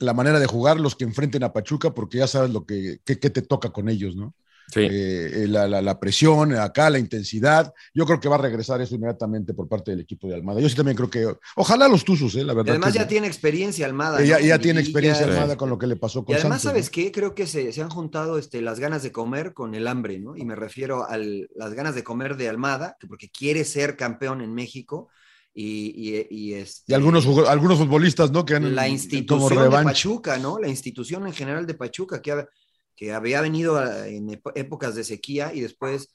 la 0.00 0.14
manera 0.14 0.38
de 0.38 0.46
jugar 0.46 0.78
los 0.78 0.94
que 0.96 1.04
enfrenten 1.04 1.42
a 1.44 1.52
Pachuca, 1.52 1.94
porque 1.94 2.18
ya 2.18 2.26
sabes 2.26 2.50
lo 2.50 2.64
que, 2.66 3.00
que, 3.04 3.18
que 3.18 3.30
te 3.30 3.42
toca 3.42 3.70
con 3.70 3.88
ellos, 3.88 4.16
¿no? 4.16 4.34
Sí. 4.72 4.80
Eh, 4.80 5.46
la, 5.48 5.68
la, 5.68 5.82
la, 5.82 6.00
presión, 6.00 6.54
acá 6.54 6.90
la 6.90 6.98
intensidad. 6.98 7.72
Yo 7.92 8.06
creo 8.06 8.18
que 8.18 8.28
va 8.28 8.36
a 8.36 8.40
regresar 8.40 8.80
eso 8.80 8.94
inmediatamente 8.94 9.54
por 9.54 9.68
parte 9.68 9.90
del 9.90 10.00
equipo 10.00 10.26
de 10.26 10.34
Almada. 10.34 10.60
Yo 10.60 10.68
sí 10.68 10.74
también 10.74 10.96
creo 10.96 11.10
que, 11.10 11.32
ojalá 11.56 11.86
los 11.86 12.04
Tuzos, 12.04 12.34
eh, 12.34 12.44
la 12.44 12.54
verdad. 12.54 12.68
Y 12.68 12.70
además 12.70 12.92
que, 12.92 12.98
ya 12.98 13.06
tiene 13.06 13.26
experiencia 13.26 13.86
Almada. 13.86 14.22
Ya, 14.24 14.38
¿no? 14.38 14.44
ya 14.44 14.58
tiene 14.58 14.80
experiencia 14.80 15.26
Almada 15.26 15.56
con 15.56 15.68
lo 15.70 15.78
que 15.78 15.86
le 15.86 15.96
pasó 15.96 16.24
con 16.24 16.34
Y 16.34 16.38
además, 16.38 16.62
Santos, 16.62 16.70
¿sabes 16.70 16.86
¿no? 16.86 16.92
qué? 16.92 17.12
Creo 17.12 17.34
que 17.34 17.46
se, 17.46 17.72
se, 17.72 17.82
han 17.82 17.90
juntado 17.90 18.38
este, 18.38 18.62
las 18.62 18.80
ganas 18.80 19.02
de 19.02 19.12
comer 19.12 19.52
con 19.52 19.74
el 19.74 19.86
hambre, 19.86 20.18
¿no? 20.18 20.36
Y 20.36 20.44
me 20.44 20.56
refiero 20.56 21.08
a 21.08 21.18
las 21.18 21.74
ganas 21.74 21.94
de 21.94 22.02
comer 22.02 22.36
de 22.36 22.48
Almada, 22.48 22.96
que 22.98 23.06
porque 23.06 23.30
quiere 23.30 23.64
ser 23.64 23.96
campeón 23.96 24.40
en 24.40 24.54
México. 24.54 25.08
Y, 25.56 25.94
y, 25.94 26.26
y, 26.30 26.54
este, 26.54 26.92
y 26.92 26.94
algunos, 26.94 27.24
algunos 27.48 27.78
futbolistas, 27.78 28.32
¿no? 28.32 28.44
Que 28.44 28.56
han, 28.56 28.74
la 28.74 28.88
institución 28.88 29.70
de 29.70 29.84
Pachuca, 29.84 30.36
¿no? 30.38 30.58
La 30.58 30.66
institución 30.66 31.28
en 31.28 31.32
general 31.32 31.64
de 31.64 31.74
Pachuca, 31.74 32.20
que, 32.20 32.32
ha, 32.32 32.48
que 32.96 33.12
había 33.12 33.40
venido 33.40 33.82
en 34.04 34.40
épocas 34.54 34.94
de 34.94 35.04
sequía 35.04 35.52
y 35.54 35.60
después 35.60 36.14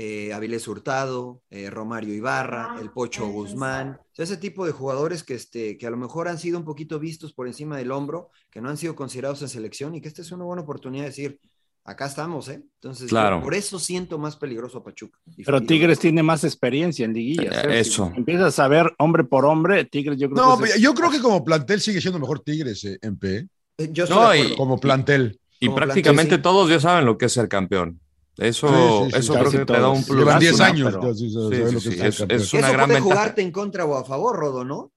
eh, 0.00 0.32
Avilés 0.32 0.68
Hurtado, 0.68 1.42
eh, 1.50 1.70
Romario 1.70 2.14
Ibarra, 2.14 2.76
el 2.80 2.90
Pocho 2.92 3.26
Guzmán, 3.26 3.98
o 4.00 4.06
sea, 4.12 4.24
ese 4.24 4.36
tipo 4.36 4.64
de 4.64 4.70
jugadores 4.70 5.24
que, 5.24 5.34
este, 5.34 5.76
que 5.76 5.86
a 5.88 5.90
lo 5.90 5.96
mejor 5.96 6.28
han 6.28 6.38
sido 6.38 6.56
un 6.56 6.64
poquito 6.64 7.00
vistos 7.00 7.32
por 7.32 7.48
encima 7.48 7.76
del 7.76 7.90
hombro, 7.90 8.30
que 8.50 8.60
no 8.60 8.68
han 8.68 8.76
sido 8.76 8.94
considerados 8.94 9.42
en 9.42 9.48
selección 9.48 9.96
y 9.96 10.00
que 10.00 10.06
esta 10.06 10.22
es 10.22 10.30
una 10.30 10.44
buena 10.44 10.62
oportunidad 10.62 11.02
de 11.02 11.08
decir, 11.08 11.40
acá 11.88 12.06
estamos, 12.06 12.48
¿eh? 12.48 12.62
Entonces, 12.74 13.08
claro. 13.08 13.42
por 13.42 13.54
eso 13.54 13.78
siento 13.78 14.18
más 14.18 14.36
peligroso 14.36 14.78
a 14.78 14.84
Pachuca. 14.84 15.18
Pero 15.44 15.62
Tigres 15.62 15.98
tiene 15.98 16.22
más 16.22 16.44
experiencia 16.44 17.04
en 17.04 17.14
liguillas. 17.14 17.64
¿eh? 17.64 17.80
Eso. 17.80 18.10
Si 18.12 18.18
empiezas 18.18 18.58
a 18.58 18.68
ver 18.68 18.94
hombre 18.98 19.24
por 19.24 19.46
hombre, 19.46 19.84
Tigres 19.86 20.18
yo 20.18 20.30
creo 20.30 20.44
no, 20.44 20.58
que... 20.58 20.68
No, 20.68 20.76
yo 20.76 20.94
creo 20.94 21.10
que 21.10 21.20
como 21.20 21.44
plantel 21.44 21.80
sigue 21.80 22.00
siendo 22.00 22.20
mejor 22.20 22.40
Tigres 22.40 22.84
eh, 22.84 22.98
en 23.02 23.18
P. 23.18 23.48
Yo 23.90 24.06
no, 24.06 24.34
y, 24.34 24.54
como 24.54 24.78
plantel. 24.78 25.40
Y, 25.60 25.68
prácticamente 25.70 26.38
todos 26.38 26.70
ya 26.70 26.80
saben 26.80 27.04
lo 27.04 27.18
que 27.18 27.26
es 27.26 27.32
ser 27.32 27.48
campeón. 27.48 28.00
Eso, 28.36 28.68
sí, 28.68 29.10
sí, 29.10 29.18
eso 29.18 29.34
creo 29.34 29.50
que 29.50 29.64
te 29.64 29.72
da 29.72 29.88
un 29.88 30.04
plus. 30.04 30.18
Llevan 30.20 30.38
10 30.38 30.60
años. 30.60 30.94
Pero... 30.94 31.10
es, 31.10 31.20
es, 31.20 32.20
una 32.20 32.34
eso 32.34 32.58
gran 32.58 32.86
puede 32.86 32.86
ventaja. 32.86 33.00
jugarte 33.00 33.42
en 33.42 33.50
contra 33.50 33.84
o 33.84 33.96
a 33.96 34.04
favor, 34.04 34.36
Rodo, 34.36 34.64
¿no? 34.64 34.92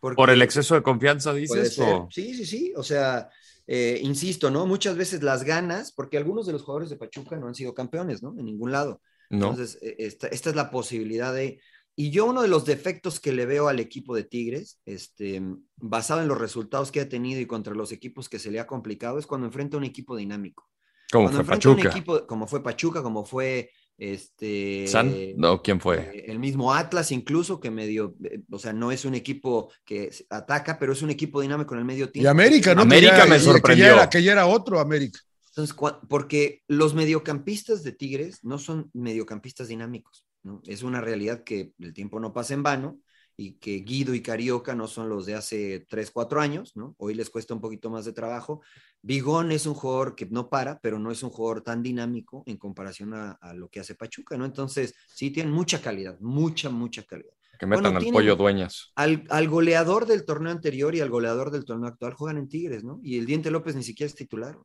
Porque 0.00 0.16
Por 0.16 0.30
el 0.30 0.42
exceso 0.42 0.76
de 0.76 0.82
confianza, 0.82 1.32
dices. 1.32 1.76
O... 1.80 2.08
Sí, 2.10 2.34
sí, 2.34 2.46
sí. 2.46 2.72
O 2.76 2.84
sea, 2.84 3.28
eh, 3.66 3.98
insisto, 4.02 4.50
¿no? 4.50 4.66
Muchas 4.66 4.96
veces 4.96 5.24
las 5.24 5.42
ganas, 5.42 5.90
porque 5.90 6.18
algunos 6.18 6.46
de 6.46 6.52
los 6.52 6.62
jugadores 6.62 6.90
de 6.90 6.96
Pachuca 6.96 7.36
no 7.36 7.48
han 7.48 7.54
sido 7.56 7.74
campeones, 7.74 8.22
¿no? 8.22 8.34
En 8.38 8.44
ningún 8.44 8.70
lado. 8.70 9.00
No. 9.30 9.50
Entonces, 9.50 9.78
esta, 9.80 10.28
esta, 10.28 10.50
es 10.50 10.56
la 10.56 10.70
posibilidad 10.70 11.34
de... 11.34 11.60
Y 11.96 12.10
yo 12.10 12.26
uno 12.26 12.42
de 12.42 12.48
los 12.48 12.64
defectos 12.64 13.20
que 13.20 13.32
le 13.32 13.46
veo 13.46 13.68
al 13.68 13.78
equipo 13.78 14.16
de 14.16 14.24
Tigres, 14.24 14.80
este, 14.84 15.40
basado 15.76 16.22
en 16.22 16.28
los 16.28 16.38
resultados 16.38 16.90
que 16.90 17.00
ha 17.00 17.08
tenido 17.08 17.40
y 17.40 17.46
contra 17.46 17.74
los 17.74 17.92
equipos 17.92 18.28
que 18.28 18.40
se 18.40 18.50
le 18.50 18.58
ha 18.58 18.66
complicado, 18.66 19.18
es 19.18 19.26
cuando 19.26 19.46
enfrenta 19.46 19.76
un 19.76 19.84
equipo 19.84 20.16
dinámico. 20.16 20.68
Como 21.12 21.26
cuando 21.26 21.44
fue 21.44 21.54
Pachuca. 21.54 21.80
Un 21.80 21.86
equipo, 21.86 22.26
como 22.26 22.46
fue 22.48 22.62
Pachuca, 22.62 23.02
como 23.02 23.24
fue 23.24 23.70
este 23.96 24.88
San 24.88 25.14
no 25.36 25.62
quién 25.62 25.80
fue 25.80 25.98
eh, 26.12 26.24
el 26.26 26.40
mismo 26.40 26.74
Atlas 26.74 27.12
incluso 27.12 27.60
que 27.60 27.70
medio 27.70 28.16
eh, 28.24 28.40
o 28.50 28.58
sea 28.58 28.72
no 28.72 28.90
es 28.90 29.04
un 29.04 29.14
equipo 29.14 29.70
que 29.84 30.10
ataca 30.30 30.80
pero 30.80 30.92
es 30.92 31.02
un 31.02 31.10
equipo 31.10 31.40
dinámico 31.40 31.74
en 31.74 31.78
el 31.78 31.86
medio 31.86 32.10
tiempo. 32.10 32.26
Y 32.26 32.28
América 32.28 32.74
no 32.74 32.82
América 32.82 33.18
ya, 33.18 33.26
me 33.26 33.38
sorprendió 33.38 33.84
que 33.84 33.88
ya, 33.88 33.94
era, 33.94 34.10
que 34.10 34.22
ya 34.24 34.32
era 34.32 34.46
otro 34.46 34.80
América. 34.80 35.20
Entonces 35.50 35.76
porque 36.08 36.62
los 36.66 36.94
mediocampistas 36.94 37.84
de 37.84 37.92
Tigres 37.92 38.42
no 38.42 38.58
son 38.58 38.90
mediocampistas 38.94 39.68
dinámicos 39.68 40.23
¿no? 40.44 40.62
es 40.66 40.82
una 40.82 41.00
realidad 41.00 41.42
que 41.42 41.72
el 41.78 41.92
tiempo 41.92 42.20
no 42.20 42.32
pasa 42.32 42.54
en 42.54 42.62
vano 42.62 43.00
y 43.36 43.54
que 43.54 43.78
Guido 43.78 44.14
y 44.14 44.22
Carioca 44.22 44.74
no 44.74 44.86
son 44.86 45.08
los 45.08 45.26
de 45.26 45.34
hace 45.34 45.84
3, 45.88 46.10
4 46.12 46.40
años, 46.40 46.76
¿no? 46.76 46.94
Hoy 46.98 47.14
les 47.14 47.30
cuesta 47.30 47.52
un 47.52 47.60
poquito 47.60 47.90
más 47.90 48.04
de 48.04 48.12
trabajo. 48.12 48.62
Bigón 49.02 49.50
es 49.50 49.66
un 49.66 49.74
jugador 49.74 50.14
que 50.14 50.26
no 50.26 50.48
para, 50.48 50.78
pero 50.78 51.00
no 51.00 51.10
es 51.10 51.22
un 51.24 51.30
jugador 51.30 51.62
tan 51.62 51.82
dinámico 51.82 52.44
en 52.46 52.56
comparación 52.56 53.12
a, 53.12 53.32
a 53.32 53.52
lo 53.52 53.68
que 53.68 53.80
hace 53.80 53.96
Pachuca, 53.96 54.36
¿no? 54.36 54.44
Entonces, 54.44 54.94
sí 55.08 55.30
tienen 55.32 55.52
mucha 55.52 55.82
calidad, 55.82 56.16
mucha, 56.20 56.70
mucha 56.70 57.02
calidad. 57.02 57.34
Que 57.58 57.66
metan 57.66 57.94
bueno, 57.94 58.06
al 58.06 58.12
pollo 58.12 58.36
dueñas. 58.36 58.92
Al, 58.94 59.24
al, 59.30 59.48
goleador 59.48 60.06
del 60.06 60.24
torneo 60.24 60.52
anterior 60.52 60.94
y 60.94 61.00
al 61.00 61.10
goleador 61.10 61.50
del 61.50 61.64
torneo 61.64 61.88
actual 61.88 62.14
juegan 62.14 62.38
en 62.38 62.48
Tigres, 62.48 62.84
¿no? 62.84 63.00
Y 63.02 63.18
el 63.18 63.26
Diente 63.26 63.50
López 63.50 63.74
ni 63.74 63.82
siquiera 63.82 64.08
es 64.08 64.14
titular. 64.14 64.56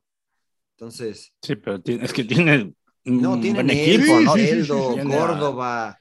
Entonces. 0.76 1.34
Sí, 1.42 1.56
pero 1.56 1.80
tiene, 1.80 2.04
es 2.04 2.12
que 2.12 2.24
tiene. 2.24 2.72
No, 3.04 3.40
tiene 3.40 3.54
buen 3.62 3.70
equipo, 3.70 4.18
sí, 4.18 4.24
¿no? 4.24 4.34
Sí, 4.34 4.40
Eldo, 4.48 4.94
sí, 4.94 5.08
Córdoba. 5.08 5.98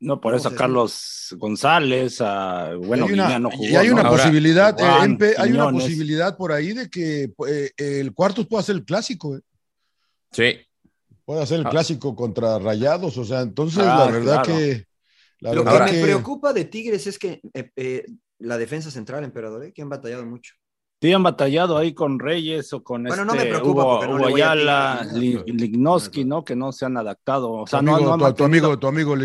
No, 0.00 0.20
por 0.20 0.34
eso 0.34 0.52
Carlos 0.52 1.32
González, 1.38 2.20
a, 2.20 2.74
bueno, 2.74 3.06
y 3.06 3.10
hay 3.10 3.14
una, 3.14 3.38
no 3.38 3.50
jugó, 3.52 3.64
y 3.64 3.76
hay 3.76 3.88
una 3.90 4.02
¿no? 4.02 4.10
posibilidad, 4.10 4.76
Juan, 4.76 5.16
eh, 5.20 5.34
hay 5.38 5.52
una 5.52 5.70
posibilidad 5.70 6.36
por 6.36 6.50
ahí 6.50 6.72
de 6.72 6.90
que 6.90 7.32
eh, 7.46 7.70
el 7.76 8.12
cuartos 8.12 8.48
pueda 8.48 8.64
ser 8.64 8.74
el 8.76 8.84
clásico. 8.84 9.36
Eh. 9.36 9.40
Sí. 10.32 10.56
Puede 11.24 11.46
ser 11.46 11.60
el 11.60 11.66
Ah. 11.66 11.70
clásico 11.70 12.16
contra 12.16 12.58
Rayados, 12.58 13.16
o 13.16 13.24
sea, 13.24 13.42
entonces 13.42 13.84
Ah, 13.86 14.04
la 14.06 14.10
verdad 14.10 14.42
claro. 14.44 14.58
que. 14.58 14.86
La 15.38 15.54
Lo 15.54 15.62
que 15.64 15.70
verdad 15.70 15.86
me 15.86 15.92
que- 15.92 16.02
preocupa 16.02 16.52
de 16.52 16.64
Tigres 16.64 17.06
es 17.06 17.18
que 17.18 17.40
eh, 17.54 17.70
eh, 17.76 18.04
la 18.40 18.58
defensa 18.58 18.90
central, 18.90 19.22
emperador, 19.22 19.64
¿eh? 19.64 19.72
que 19.72 19.82
han 19.82 19.88
batallado 19.88 20.26
mucho. 20.26 20.54
Te 21.02 21.12
han 21.12 21.24
batallado 21.24 21.78
ahí 21.78 21.94
con 21.94 22.20
Reyes 22.20 22.72
o 22.72 22.84
con 22.84 23.02
Bueno, 23.02 23.24
este 23.24 23.26
no 23.26 23.34
me 23.34 23.44
preocupa 23.48 23.82
Hugo, 23.82 24.06
no 24.06 24.14
Hugo 24.18 24.26
Ayala, 24.36 25.04
Lignoski, 25.16 26.24
¿no? 26.24 26.44
Que 26.44 26.54
no 26.54 26.70
se 26.70 26.84
han 26.84 26.96
adaptado. 26.96 27.50
O 27.50 27.66
sea, 27.66 27.80
tu 27.80 27.86
no, 27.86 27.96
amigo, 27.96 28.16
no 28.16 28.24
han 28.24 28.34
tu- 28.36 28.44
amigo, 28.44 28.78
tu 28.78 28.86
amigo 28.86 29.16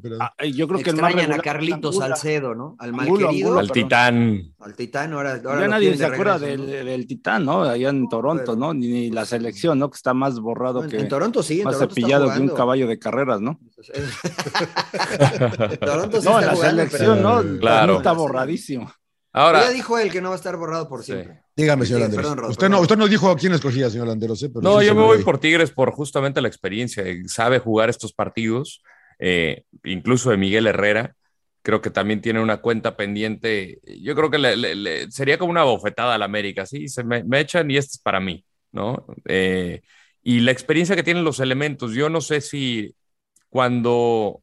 pero- 0.00 0.18
Ah, 0.20 0.32
yo 0.44 0.68
creo 0.68 0.80
que 0.80 0.90
el 0.90 0.96
más 0.96 1.10
Extrañan 1.10 1.30
regular 1.32 1.40
a 1.40 1.42
Carlitos. 1.42 1.96
Salcedo, 1.96 2.54
¿no? 2.54 2.76
Al 2.78 2.90
Angulo, 2.90 3.10
malquerido. 3.26 3.48
Angulo, 3.48 3.58
Al. 3.58 3.70
Titán. 3.72 4.42
Al 4.60 4.74
Titán, 4.76 5.12
ahora, 5.14 5.40
ahora 5.44 5.60
Ya 5.62 5.66
nadie 5.68 5.96
se 5.96 5.98
de 5.98 6.04
acuerda 6.14 6.38
del, 6.38 6.64
del 6.64 7.06
Titán, 7.08 7.44
¿no? 7.44 7.62
Allá 7.64 7.88
en 7.88 8.08
Toronto, 8.08 8.42
pero- 8.44 8.56
¿no? 8.56 8.72
Ni, 8.72 8.86
ni 8.86 9.10
la 9.10 9.24
selección, 9.24 9.80
¿no? 9.80 9.90
Que 9.90 9.96
está 9.96 10.14
más 10.14 10.38
borrado 10.38 10.84
En- 10.84 10.90
que 10.90 10.98
en 11.00 11.08
Toronto 11.08 11.42
sí, 11.42 11.58
en 11.58 11.64
más 11.64 11.74
Toronto 11.74 11.92
cepillado 11.92 12.32
que 12.32 12.38
un 12.40 12.50
caballo 12.50 12.86
de 12.86 13.00
carreras, 13.00 13.40
¿no? 13.40 13.58
Toronto 15.80 16.20
sí 16.20 16.28
no, 16.28 16.38
está 16.38 16.40
en 16.40 16.46
la 16.46 16.52
jugando, 16.54 16.82
selección, 16.82 17.18
pero- 17.18 17.42
¿no? 17.42 17.58
Claro. 17.58 17.96
Está 17.96 18.12
borradísimo. 18.12 18.92
Ahora, 19.38 19.64
Ya 19.64 19.70
dijo 19.70 19.98
él 19.98 20.10
que 20.10 20.22
no 20.22 20.30
va 20.30 20.34
a 20.34 20.38
estar 20.38 20.56
borrado 20.56 20.88
por 20.88 21.02
siempre. 21.04 21.42
Dígame, 21.54 21.84
señor 21.84 22.00
sí, 22.00 22.02
Landeros. 22.04 22.24
perdón, 22.24 22.38
Rod, 22.38 22.50
usted, 22.50 22.60
perdón. 22.62 22.72
no, 22.78 22.80
usted 22.82 22.96
no 22.96 23.06
dijo 23.08 23.30
a 23.30 23.36
quién 23.36 23.52
escogía, 23.52 23.90
señor 23.90 24.06
Landeros. 24.08 24.42
¿eh? 24.42 24.48
Pero 24.48 24.62
no, 24.62 24.80
sí 24.80 24.86
yo 24.86 24.94
me 24.94 25.02
voy 25.02 25.22
por 25.22 25.38
Tigres 25.38 25.70
por 25.70 25.90
justamente 25.90 26.40
la 26.40 26.48
experiencia. 26.48 27.04
Sabe 27.26 27.58
jugar 27.58 27.90
estos 27.90 28.14
partidos, 28.14 28.82
eh, 29.18 29.64
incluso 29.84 30.30
de 30.30 30.38
Miguel 30.38 30.66
Herrera. 30.66 31.14
Creo 31.60 31.82
que 31.82 31.90
también 31.90 32.20
tiene 32.22 32.40
una 32.40 32.58
cuenta 32.62 32.96
pendiente. 32.96 33.80
Yo 34.00 34.14
creo 34.14 34.30
que 34.30 34.38
le- 34.38 34.56
le- 34.56 34.74
le- 34.74 35.10
sería 35.10 35.36
como 35.36 35.50
una 35.50 35.64
bofetada 35.64 36.14
al 36.14 36.22
América. 36.22 36.64
Sí, 36.64 36.88
se 36.88 37.04
me, 37.04 37.22
me 37.24 37.40
echan 37.40 37.70
y 37.70 37.76
este 37.76 37.96
es 37.96 37.98
para 37.98 38.20
mí, 38.20 38.42
¿no? 38.72 39.06
Eh, 39.26 39.82
y 40.22 40.40
la 40.40 40.52
experiencia 40.52 40.96
que 40.96 41.02
tienen 41.02 41.24
los 41.24 41.40
elementos. 41.40 41.92
Yo 41.92 42.08
no 42.08 42.20
sé 42.22 42.40
si 42.40 42.94
cuando. 43.50 44.40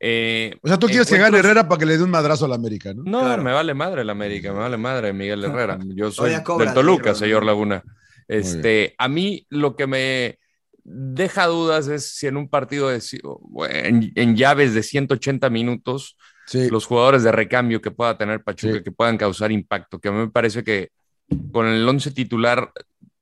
Eh, 0.00 0.56
O 0.62 0.68
sea, 0.68 0.78
tú 0.78 0.86
quieres 0.86 1.08
que 1.08 1.18
gane 1.18 1.38
Herrera 1.38 1.68
para 1.68 1.78
que 1.78 1.86
le 1.86 1.96
dé 1.98 2.04
un 2.04 2.10
madrazo 2.10 2.44
a 2.44 2.48
la 2.48 2.54
América, 2.54 2.92
¿no? 2.94 3.02
No, 3.04 3.20
Claro. 3.20 3.42
me 3.42 3.52
vale 3.52 3.74
madre 3.74 4.02
el 4.02 4.10
América, 4.10 4.52
me 4.52 4.60
vale 4.60 4.76
madre 4.76 5.12
Miguel 5.12 5.44
Herrera. 5.44 5.78
Yo 5.94 6.10
soy 6.10 6.32
cobra, 6.42 6.66
del 6.66 6.74
Toluca, 6.74 7.14
señor. 7.14 7.44
Laguna. 7.44 7.82
Este, 8.26 8.94
a 8.98 9.08
mí 9.08 9.46
lo 9.50 9.74
que 9.74 9.86
me 9.86 10.38
deja 10.84 11.46
dudas 11.46 11.88
es 11.88 12.16
si 12.16 12.26
en 12.26 12.36
un 12.36 12.48
partido 12.48 12.88
de, 12.88 13.00
en, 13.70 14.12
en 14.14 14.36
llaves 14.36 14.74
de 14.74 14.82
180 14.82 15.50
minutos, 15.50 16.16
Sí. 16.46 16.70
los 16.70 16.86
jugadores 16.86 17.22
de 17.24 17.30
recambio 17.32 17.82
que 17.82 17.90
pueda 17.90 18.16
tener 18.16 18.42
Pachuca, 18.42 18.78
Sí. 18.78 18.82
que 18.82 18.90
puedan 18.90 19.18
causar 19.18 19.52
impacto, 19.52 19.98
que 19.98 20.08
a 20.08 20.12
mí 20.12 20.18
me 20.18 20.30
parece 20.30 20.64
que 20.64 20.88
con 21.52 21.66
el 21.66 21.86
11 21.86 22.10
titular, 22.12 22.72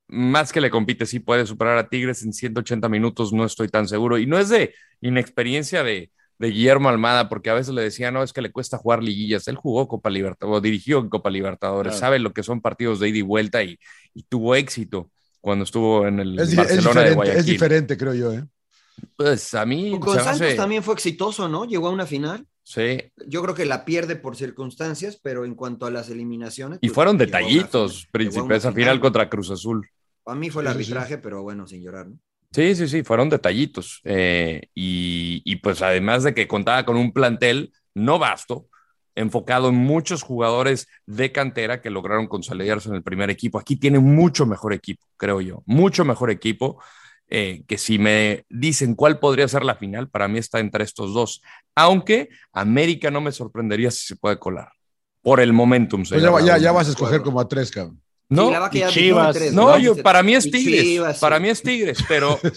más 0.07 0.53
que 0.53 0.61
le 0.61 0.69
compite, 0.69 1.05
sí 1.05 1.19
puede 1.19 1.45
superar 1.45 1.77
a 1.77 1.89
Tigres 1.89 2.23
en 2.23 2.31
180 2.31 2.87
minutos, 2.87 3.33
no 3.33 3.43
estoy 3.43 3.67
tan 3.67 3.85
seguro. 3.89 4.17
Y 4.17 4.25
no 4.27 4.39
es 4.39 4.47
de 4.47 4.73
inexperiencia 5.01 5.83
de, 5.83 6.09
de 6.39 6.49
Guillermo 6.51 6.89
Almada, 6.89 7.29
porque 7.29 7.49
a 7.49 7.53
veces 7.53 7.73
le 7.73 7.81
decía, 7.81 8.11
no, 8.11 8.21
es 8.23 8.31
que 8.33 8.41
le 8.41 8.51
cuesta 8.51 8.77
jugar 8.77 9.01
liguillas. 9.03 9.47
Él 9.47 9.55
jugó 9.55 9.87
Copa 9.87 10.09
Libertadores, 10.09 10.57
o 10.57 10.61
dirigió 10.61 10.99
en 10.99 11.09
Copa 11.09 11.29
Libertadores, 11.29 11.91
Claro. 11.93 11.99
sabe 11.99 12.19
lo 12.19 12.33
que 12.33 12.43
son 12.43 12.61
partidos 12.61 12.99
de 12.99 13.09
ida 13.09 13.17
y 13.17 13.21
vuelta 13.23 13.63
y, 13.63 13.79
y 14.13 14.23
tuvo 14.23 14.55
éxito 14.55 15.09
cuando 15.41 15.63
estuvo 15.63 16.05
en 16.07 16.19
el 16.19 16.39
Es, 16.39 16.49
di- 16.49 16.53
es 16.53 16.57
Barcelona 16.57 16.77
de 16.77 16.85
diferente, 16.85 17.15
Guayaquil. 17.15 17.39
es 17.39 17.45
diferente, 17.45 17.97
creo 17.97 18.13
yo. 18.13 18.33
¿eh? 18.33 18.45
Pues 19.15 19.53
a 19.53 19.65
mí 19.65 19.91
Con 19.99 20.15
Santos 20.15 20.41
hace- 20.41 20.55
también 20.55 20.83
fue 20.83 20.93
exitoso, 20.93 21.47
¿no? 21.47 21.65
Llegó 21.65 21.87
a 21.87 21.91
una 21.91 22.05
final. 22.05 22.45
Sí, 22.63 22.97
Yo 23.27 23.41
creo 23.43 23.55
que 23.55 23.65
la 23.65 23.85
pierde 23.85 24.17
por 24.17 24.35
circunstancias, 24.35 25.17
pero 25.23 25.45
en 25.45 25.55
cuanto 25.55 25.85
a 25.85 25.91
las 25.91 26.09
eliminaciones. 26.09 26.79
y 26.81 26.87
pues, 26.87 26.95
fueron 26.95 27.17
detallitos, 27.17 28.07
príncipe, 28.11 28.57
esa 28.57 28.73
final 28.73 28.99
contra 28.99 29.29
Cruz 29.29 29.51
Azul. 29.51 29.87
A 30.25 30.35
mí 30.35 30.49
fue 30.49 30.63
el 30.63 30.67
Sí, 30.67 30.73
sí, 30.79 30.83
sí. 30.83 30.91
arbitraje, 30.91 31.17
pero 31.19 31.43
bueno, 31.43 31.65
sin 31.65 31.81
llorar, 31.81 32.07
¿no? 32.09 32.19
Sí, 32.51 32.75
sí, 32.75 32.87
sí, 32.87 33.03
fueron 33.03 33.29
detallitos. 33.29 34.01
Eh, 34.03 34.61
y, 34.73 35.41
y 35.45 35.57
pues 35.57 35.81
además 35.81 36.23
de 36.23 36.33
que 36.33 36.47
contaba 36.47 36.85
con 36.85 36.95
un 36.97 37.11
plantel 37.11 37.71
no 37.93 38.17
vasto, 38.19 38.67
enfocado 39.15 39.69
en 39.69 39.75
muchos 39.75 40.21
jugadores 40.23 40.87
de 41.05 41.31
cantera 41.31 41.81
que 41.81 41.89
lograron 41.89 42.27
consolidarse 42.27 42.89
en 42.89 42.95
el 42.95 43.03
primer 43.03 43.29
equipo. 43.29 43.59
Aquí 43.59 43.75
tiene 43.75 43.99
mucho 43.99 44.45
mejor 44.45 44.73
equipo, 44.73 45.05
creo 45.17 45.41
yo, 45.41 45.63
mucho 45.65 46.05
mejor 46.05 46.29
equipo. 46.31 46.81
eh, 47.29 47.63
que 47.67 47.77
si 47.77 47.99
me 47.99 48.45
dicen 48.49 48.95
cuál 48.95 49.19
podría 49.19 49.47
ser 49.47 49.63
la 49.63 49.75
final, 49.75 50.09
para 50.09 50.27
mí 50.27 50.39
está 50.39 50.59
entre 50.59 50.83
estos 50.83 51.13
dos. 51.13 51.41
Aunque 51.75 52.29
América 52.53 53.11
no 53.11 53.21
me 53.21 53.31
sorprendería 53.31 53.91
si 53.91 54.05
se 54.05 54.15
puede 54.15 54.39
colar. 54.39 54.69
Por 55.21 55.41
el 55.41 55.51
momentum. 55.51 56.03
Pues 56.07 56.23
ya, 56.45 56.57
ya 56.57 56.71
vas 56.71 56.87
a 56.87 56.91
escoger 56.91 57.21
como 57.21 57.41
a 57.41 57.47
tres, 57.47 57.69
cabrón. 57.69 58.01
No, 58.29 58.51
y 58.73 58.83
Chivas. 58.89 59.35
tres, 59.35 59.53
no, 59.53 59.77
yo, 59.77 59.95
para 60.03 60.21
mí 60.21 60.35
es 60.35 60.51
Tigres. 60.51 60.81
Chivas, 60.83 61.19
para 61.19 61.37
sí. 61.37 61.43
mí 61.43 61.49
es 61.49 61.61
Tigres, 61.61 61.99
pero, 62.09 62.37
pero, 62.41 62.51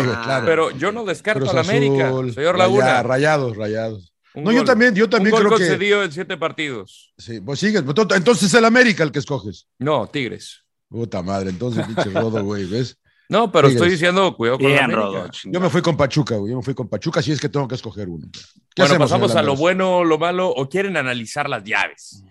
Chivas, 0.00 0.24
claro. 0.24 0.46
pero 0.46 0.70
yo 0.70 0.92
no 0.92 1.04
descarto 1.04 1.50
a 1.50 1.52
la 1.52 1.60
América, 1.62 2.08
Azul, 2.08 2.32
señor 2.32 2.54
Raya- 2.56 2.58
Laguna. 2.58 3.02
rayados, 3.02 3.56
rayados. 3.56 4.12
Un 4.34 4.44
No, 4.44 4.52
yo 4.52 4.64
también, 4.64 4.94
yo 4.94 5.08
también 5.08 5.34
Un 5.34 5.40
gol 5.40 5.48
creo 5.48 5.58
que. 5.58 5.64
concedido 5.66 6.04
en 6.04 6.12
siete 6.12 6.36
partidos. 6.36 7.12
Sí, 7.18 7.40
pues 7.40 7.58
sigues. 7.58 7.82
pues, 7.82 7.94
to- 7.94 8.14
Entonces 8.14 8.44
es 8.48 8.54
el 8.54 8.64
América 8.66 9.02
el 9.02 9.10
que 9.10 9.18
escoges. 9.18 9.66
No, 9.78 10.06
Tigres. 10.06 10.62
Puta 10.88 11.22
madre, 11.22 11.50
entonces, 11.50 11.84
pinche 11.86 12.10
rodo, 12.10 12.44
güey, 12.44 12.64
¿ves? 12.66 12.96
No, 13.28 13.50
pero 13.50 13.66
Tigres. 13.66 13.82
estoy 13.82 13.90
diciendo, 13.90 14.36
cuidado 14.36 14.58
con 14.58 14.66
Bien, 14.68 14.84
América. 14.84 15.02
Rodo. 15.06 15.30
Yo 15.46 15.58
me 15.60 15.70
fui 15.70 15.82
con 15.82 15.96
Pachuca, 15.96 16.36
güey. 16.36 16.52
Yo 16.52 16.58
me 16.58 16.62
fui 16.62 16.74
con 16.74 16.88
Pachuca, 16.88 17.20
si 17.22 17.32
es 17.32 17.40
que 17.40 17.48
tengo 17.48 17.66
que 17.66 17.74
escoger 17.74 18.08
uno. 18.08 18.28
¿Qué 18.32 18.82
Bueno, 18.82 18.92
hacemos, 18.94 19.10
pasamos 19.10 19.34
a 19.34 19.42
lo 19.42 19.56
bueno, 19.56 20.04
lo 20.04 20.18
malo, 20.18 20.48
o 20.50 20.68
quieren 20.68 20.96
analizar 20.96 21.48
las 21.48 21.64
llaves. 21.64 22.22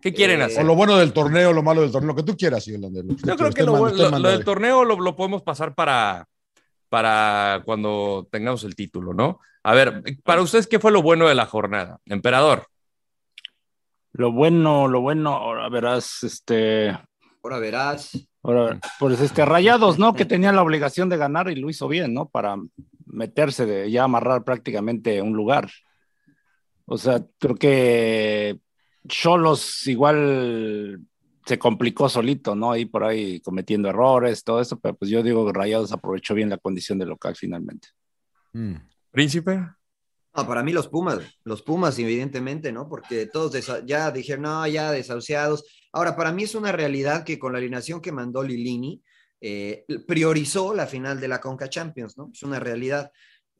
¿Qué 0.00 0.12
quieren 0.12 0.40
Eh, 0.40 0.44
hacer? 0.44 0.62
O 0.62 0.66
lo 0.66 0.74
bueno 0.74 0.96
del 0.96 1.12
torneo, 1.12 1.52
lo 1.52 1.62
malo 1.62 1.80
del 1.82 1.90
torneo, 1.92 2.08
lo 2.08 2.16
que 2.16 2.22
tú 2.22 2.36
quieras. 2.36 2.66
Usted 2.66 2.80
Yo 3.28 3.36
creo 3.36 3.50
que 3.50 3.62
lo, 3.62 3.72
usted 3.82 3.96
lo- 4.04 4.10
manda 4.10 4.18
lo 4.30 4.36
del 4.36 4.44
torneo 4.44 4.84
lo, 4.84 4.98
lo 5.00 5.14
podemos 5.16 5.42
pasar 5.42 5.74
para, 5.74 6.26
para 6.88 7.62
cuando 7.64 8.26
tengamos 8.30 8.64
el 8.64 8.74
título, 8.74 9.14
¿no? 9.14 9.40
A 9.62 9.74
ver, 9.74 10.02
para 10.24 10.42
ustedes, 10.42 10.66
¿qué 10.66 10.78
fue 10.80 10.90
lo 10.90 11.02
bueno 11.02 11.28
de 11.28 11.34
la 11.36 11.46
jornada? 11.46 11.98
Emperador. 12.06 12.66
Lo 14.12 14.32
bueno, 14.32 14.88
lo 14.88 15.00
bueno, 15.00 15.30
ahora 15.34 15.68
verás, 15.68 16.22
este, 16.24 16.90
Ahora 17.42 17.58
verás. 17.58 18.10
ahora, 18.42 18.78
pues 18.98 19.20
este, 19.20 19.44
Rayados, 19.44 19.98
¿no? 19.98 20.12
Que 20.14 20.24
tenía 20.26 20.52
la 20.52 20.62
obligación 20.62 21.08
de 21.08 21.16
ganar 21.16 21.48
y 21.50 21.54
lo 21.56 21.70
hizo 21.70 21.88
bien, 21.88 22.12
¿no? 22.12 22.28
Para 22.28 22.56
meterse 23.06 23.64
de 23.66 23.90
ya 23.90 24.04
amarrar 24.04 24.44
prácticamente 24.44 25.22
un 25.22 25.32
lugar. 25.34 25.70
O 26.84 26.98
sea, 26.98 27.22
creo 27.38 27.54
que 27.54 28.58
Cholos 29.08 29.86
igual 29.86 31.00
se 31.44 31.58
complicó 31.58 32.08
solito, 32.08 32.54
¿no? 32.54 32.72
Ahí 32.72 32.84
por 32.84 33.04
ahí 33.04 33.40
cometiendo 33.40 33.88
errores, 33.88 34.44
todo 34.44 34.60
eso, 34.60 34.78
pero 34.78 34.94
pues 34.94 35.10
yo 35.10 35.22
digo 35.22 35.46
que 35.46 35.52
Rayados 35.52 35.92
aprovechó 35.92 36.34
bien 36.34 36.50
la 36.50 36.58
condición 36.58 36.98
de 36.98 37.06
local 37.06 37.34
finalmente. 37.36 37.88
Mm. 38.52 38.76
Príncipe. 39.10 39.60
No, 40.34 40.46
para 40.46 40.62
mí 40.62 40.72
los 40.72 40.88
Pumas, 40.88 41.18
los 41.44 41.62
Pumas 41.62 41.98
evidentemente, 41.98 42.72
¿no? 42.72 42.88
Porque 42.88 43.26
todos 43.26 43.52
ya 43.84 44.10
dijeron, 44.10 44.42
no, 44.42 44.66
ya 44.66 44.90
desahuciados. 44.90 45.64
Ahora, 45.92 46.16
para 46.16 46.32
mí 46.32 46.44
es 46.44 46.54
una 46.54 46.72
realidad 46.72 47.24
que 47.24 47.38
con 47.38 47.52
la 47.52 47.58
alineación 47.58 48.00
que 48.00 48.12
mandó 48.12 48.42
Lilini, 48.42 49.02
eh, 49.44 49.84
priorizó 50.06 50.72
la 50.72 50.86
final 50.86 51.20
de 51.20 51.28
la 51.28 51.40
Conca 51.40 51.68
Champions, 51.68 52.16
¿no? 52.16 52.30
Es 52.32 52.42
una 52.44 52.60
realidad. 52.60 53.10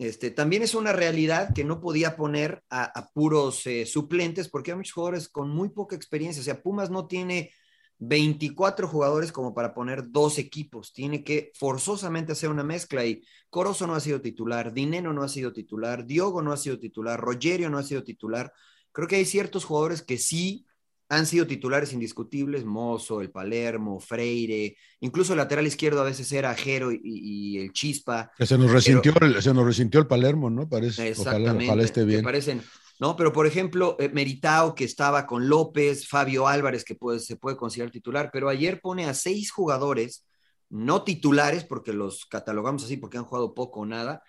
Este, 0.03 0.31
también 0.33 0.63
es 0.63 0.75
una 0.75 0.93
realidad 0.93 1.55
que 1.55 1.65
no 1.65 1.81
podía 1.81 2.17
poner 2.17 2.65
a, 2.71 3.09
puros 3.15 3.67
eh, 3.67 3.87
suplentes 3.87 4.49
porque 4.49 4.73
hay 4.73 4.77
muchos 4.77 4.95
jugadores 4.95 5.29
con 5.29 5.51
muy 5.51 5.69
poca 5.69 5.95
experiencia. 5.95 6.41
O 6.41 6.45
sea, 6.45 6.61
Pumas 6.61 6.91
no 6.91 7.07
tiene 7.07 7.53
24 7.99 8.89
jugadores 8.89 9.31
como 9.31 9.55
para 9.55 9.73
poner 9.75 10.11
dos 10.11 10.39
equipos. 10.39 10.93
Tiene 10.93 11.23
que 11.23 11.53
forzosamente 11.55 12.33
hacer 12.33 12.51
una 12.51 12.65
mezcla 12.65 13.07
y 13.07 13.23
Corozo 13.49 13.87
no 13.87 13.95
ha 13.95 14.01
sido 14.01 14.21
titular, 14.21 14.73
Dineno 14.73 15.13
no 15.13 15.23
ha 15.23 15.29
sido 15.29 15.53
titular, 15.53 16.05
Diogo 16.05 16.43
no 16.43 16.53
ha 16.53 16.57
sido 16.57 16.81
titular, 16.81 17.21
Rogerio 17.21 17.71
no 17.71 17.79
ha 17.79 17.85
sido 17.85 18.03
titular. 18.03 18.53
Creo 18.91 19.07
que 19.07 19.17
hay 19.17 19.25
ciertos 19.25 19.65
jugadores 19.65 20.03
que 20.03 20.19
sí 20.19 20.67
han 21.13 21.27
sido 21.27 21.47
titulares 21.47 21.93
indiscutibles, 21.93 22.65
Mozo, 22.65 23.21
el 23.21 23.31
Palermo, 23.31 24.01
Freire, 24.01 24.79
incluso 25.01 25.35
el 25.35 25.37
lateral 25.37 25.67
izquierdo 25.67 26.01
a 26.01 26.05
veces 26.05 26.33
era 26.33 26.55
Jero 26.55 26.91
y, 26.91 27.01
y 27.03 27.59
el 27.59 27.73
Chispa. 27.73 28.33
Que 28.35 28.47
se 28.47 28.57
nos 28.57 28.71
resintió, 28.71 29.13
el, 29.21 29.43
se 29.43 29.53
nos 29.53 29.67
resintió 29.67 30.01
el 30.01 30.07
Palermo, 30.07 30.49
¿no? 30.49 30.67
Parece. 30.67 31.13
Ojalá, 31.13 31.37
Exactamente. 31.37 31.65
ojalá 31.67 31.83
esté 31.83 32.01
que 32.01 32.07
bien. 32.07 32.23
parecen, 32.23 32.63
¿no? 32.99 33.15
Pero 33.15 33.31
por 33.31 33.47
ejemplo, 33.47 33.97
eh, 34.01 34.09
Meritao, 34.09 34.75
que 34.75 34.85
estaba 34.85 35.27
con 35.27 35.51
López, 35.51 36.09
Fabio 36.09 36.49
Álvarez, 36.49 36.83
que 36.83 36.95
puede, 36.95 37.21
se 37.21 37.37
puede 37.37 37.59
considerar 37.59 37.93
titular, 37.93 38.31
pero 38.33 38.49
ayer 38.49 38.81
pone 38.81 39.05
a 39.05 39.13
seis 39.13 39.51
jugadores 39.51 40.25
no 40.71 41.05
titulares, 41.05 41.65
porque 41.65 41.93
los 41.93 42.25
catalogamos 42.25 42.85
así, 42.85 42.97
porque 42.97 43.19
han 43.19 43.25
jugado 43.25 43.53
poco 43.53 43.81
o 43.81 43.87
nada, 43.87 44.23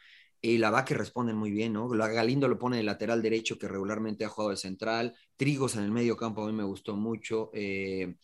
y 0.44 0.58
la 0.58 0.72
va 0.72 0.84
que 0.84 0.94
responden 0.94 1.38
muy 1.38 1.52
bien, 1.52 1.72
¿no? 1.72 1.88
Galindo 1.88 2.50
lo 2.50 2.60
pone 2.60 2.76
de 2.76 2.84
lateral 2.84 3.22
derecho, 3.22 3.58
que 3.58 3.70
regularmente 3.70 4.26
ha 4.26 4.30
jugado 4.30 4.52
de 4.52 4.58
central, 4.58 5.16
Trigos 5.38 5.76
en 5.76 5.84
el 5.84 5.92
medio 5.92 6.18
campo 6.18 6.44
a 6.44 6.48
mí 6.48 6.54
me 6.54 6.66
gustó 6.66 6.98
mucho, 6.98 7.50
eh, 7.54 8.16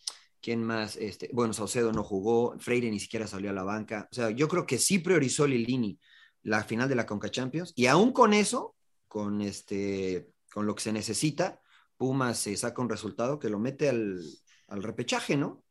¿Quién 0.42 0.62
más? 0.62 0.96
Este, 0.96 1.30
bueno, 1.32 1.52
Saucedo 1.52 1.92
no 1.92 2.02
jugó, 2.02 2.58
Freire 2.58 2.90
ni 2.90 3.00
siquiera 3.00 3.26
salió 3.26 3.50
a 3.50 3.52
la 3.52 3.62
banca. 3.62 4.08
O 4.10 4.14
sea, 4.14 4.30
yo 4.30 4.48
creo 4.48 4.66
que 4.66 4.78
sí 4.78 4.98
priorizó 4.98 5.46
Lilini 5.46 5.98
la 6.42 6.64
final 6.64 6.88
de 6.88 6.94
la 6.94 7.06
Conca 7.06 7.30
Champions. 7.30 7.72
Y 7.76 7.86
aún 7.86 8.12
con 8.12 8.32
eso, 8.32 8.74
con, 9.06 9.42
este, 9.42 10.30
con 10.52 10.66
lo 10.66 10.74
que 10.74 10.82
se 10.82 10.92
necesita, 10.92 11.60
Pumas 11.96 12.38
se 12.38 12.56
saca 12.56 12.80
un 12.80 12.88
resultado 12.88 13.38
que 13.38 13.50
lo 13.50 13.58
mete 13.58 13.90
al, 13.90 14.22
al 14.68 14.82
repechaje, 14.82 15.36
¿no? 15.36 15.62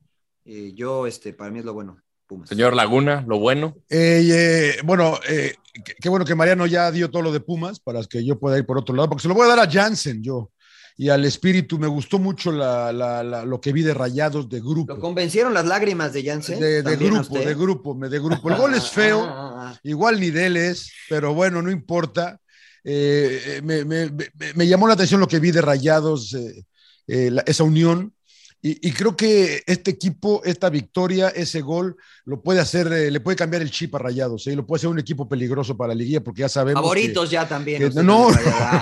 Eh, 0.45 0.73
yo, 0.75 1.07
este, 1.07 1.33
para 1.33 1.49
mí 1.49 1.59
es 1.59 1.65
lo 1.65 1.73
bueno, 1.73 1.99
Pumas. 2.29 2.47
Señor 2.47 2.75
Laguna, 2.75 3.25
lo 3.27 3.39
bueno. 3.39 3.75
Eh, 3.89 4.21
eh, 4.31 4.81
bueno, 4.85 5.19
eh, 5.27 5.55
qué, 5.99 6.09
bueno 6.09 6.23
que 6.25 6.35
Mariano 6.35 6.67
ya 6.67 6.91
dio 6.91 7.09
todo 7.09 7.23
lo 7.23 7.31
de 7.31 7.39
Pumas 7.39 7.79
para 7.79 8.03
que 8.03 8.23
yo 8.23 8.37
pueda 8.39 8.55
ir 8.59 8.67
por 8.67 8.77
otro 8.77 8.95
lado, 8.95 9.09
porque 9.09 9.23
se 9.23 9.27
lo 9.27 9.33
voy 9.33 9.45
a 9.47 9.55
dar 9.55 9.59
a 9.59 9.69
Jansen 9.69 10.21
yo. 10.21 10.51
y 10.95 11.09
al 11.09 11.25
espíritu. 11.25 11.79
Me 11.79 11.87
gustó 11.87 12.19
mucho 12.19 12.51
la, 12.51 12.91
la- 12.93 13.23
la- 13.23 13.45
lo 13.45 13.59
que 13.59 13.71
vi 13.73 13.81
de 13.81 13.93
rayados 13.95 14.47
de 14.49 14.59
grupo. 14.59 14.93
¿Lo 14.93 14.99
convencieron 14.99 15.53
las 15.55 15.65
lágrimas 15.65 16.13
de 16.13 16.23
Jansen? 16.23 16.59
De, 16.59 16.67
de 16.67 16.83
¿También 16.83 17.15
a 17.15 17.19
grupo, 17.21 17.39
de 17.39 17.55
grupo, 17.55 17.95
me- 17.95 18.09
de 18.09 18.19
grupo. 18.19 18.49
El 18.51 18.57
gol 18.57 18.73
es 18.75 18.83
Ah, 18.83 18.91
feo, 18.93 19.23
ah, 19.23 19.71
ah. 19.73 19.79
igual 19.83 20.19
ni 20.19 20.29
de 20.29 20.45
él 20.45 20.57
es, 20.57 20.91
pero 21.09 21.33
bueno, 21.33 21.61
no 21.63 21.71
importa. 21.71 22.39
Eh, 22.83 23.41
eh, 23.45 23.61
me, 23.63 23.85
me- 23.85 24.11
me- 24.11 24.53
me 24.55 24.67
llamó 24.67 24.87
la 24.87 24.93
atención 24.93 25.19
lo 25.19 25.27
que 25.27 25.39
vi 25.39 25.49
de 25.51 25.61
Rayados, 25.61 26.33
eh, 26.35 26.63
eh, 27.07 27.31
la- 27.31 27.41
esa 27.47 27.63
unión. 27.63 28.13
Y, 28.61 28.89
y 28.89 28.91
creo 28.91 29.15
que 29.15 29.63
este 29.65 29.91
equipo, 29.91 30.41
esta 30.43 30.69
victoria, 30.69 31.29
ese 31.29 31.61
gol, 31.61 31.95
lo 32.25 32.41
puede 32.41 32.59
hacer, 32.59 32.91
eh, 32.91 33.09
le 33.09 33.21
puede 33.21 33.37
cambiar 33.37 33.61
el 33.61 33.71
chip 33.71 33.95
a 33.95 33.99
Rayados, 33.99 34.45
¿eh? 34.47 34.55
lo 34.55 34.65
puede 34.67 34.81
ser 34.81 34.89
un 34.89 34.99
equipo 34.99 35.29
peligroso 35.29 35.77
para 35.77 35.89
la 35.89 35.95
liguilla, 35.95 36.21
porque 36.21 36.41
ya 36.41 36.49
sabemos. 36.49 36.81
que- 36.81 36.83
Favoritos 36.83 37.29
ya 37.31 37.47
también. 37.47 37.89
que- 37.89 37.95
no, 38.03 38.29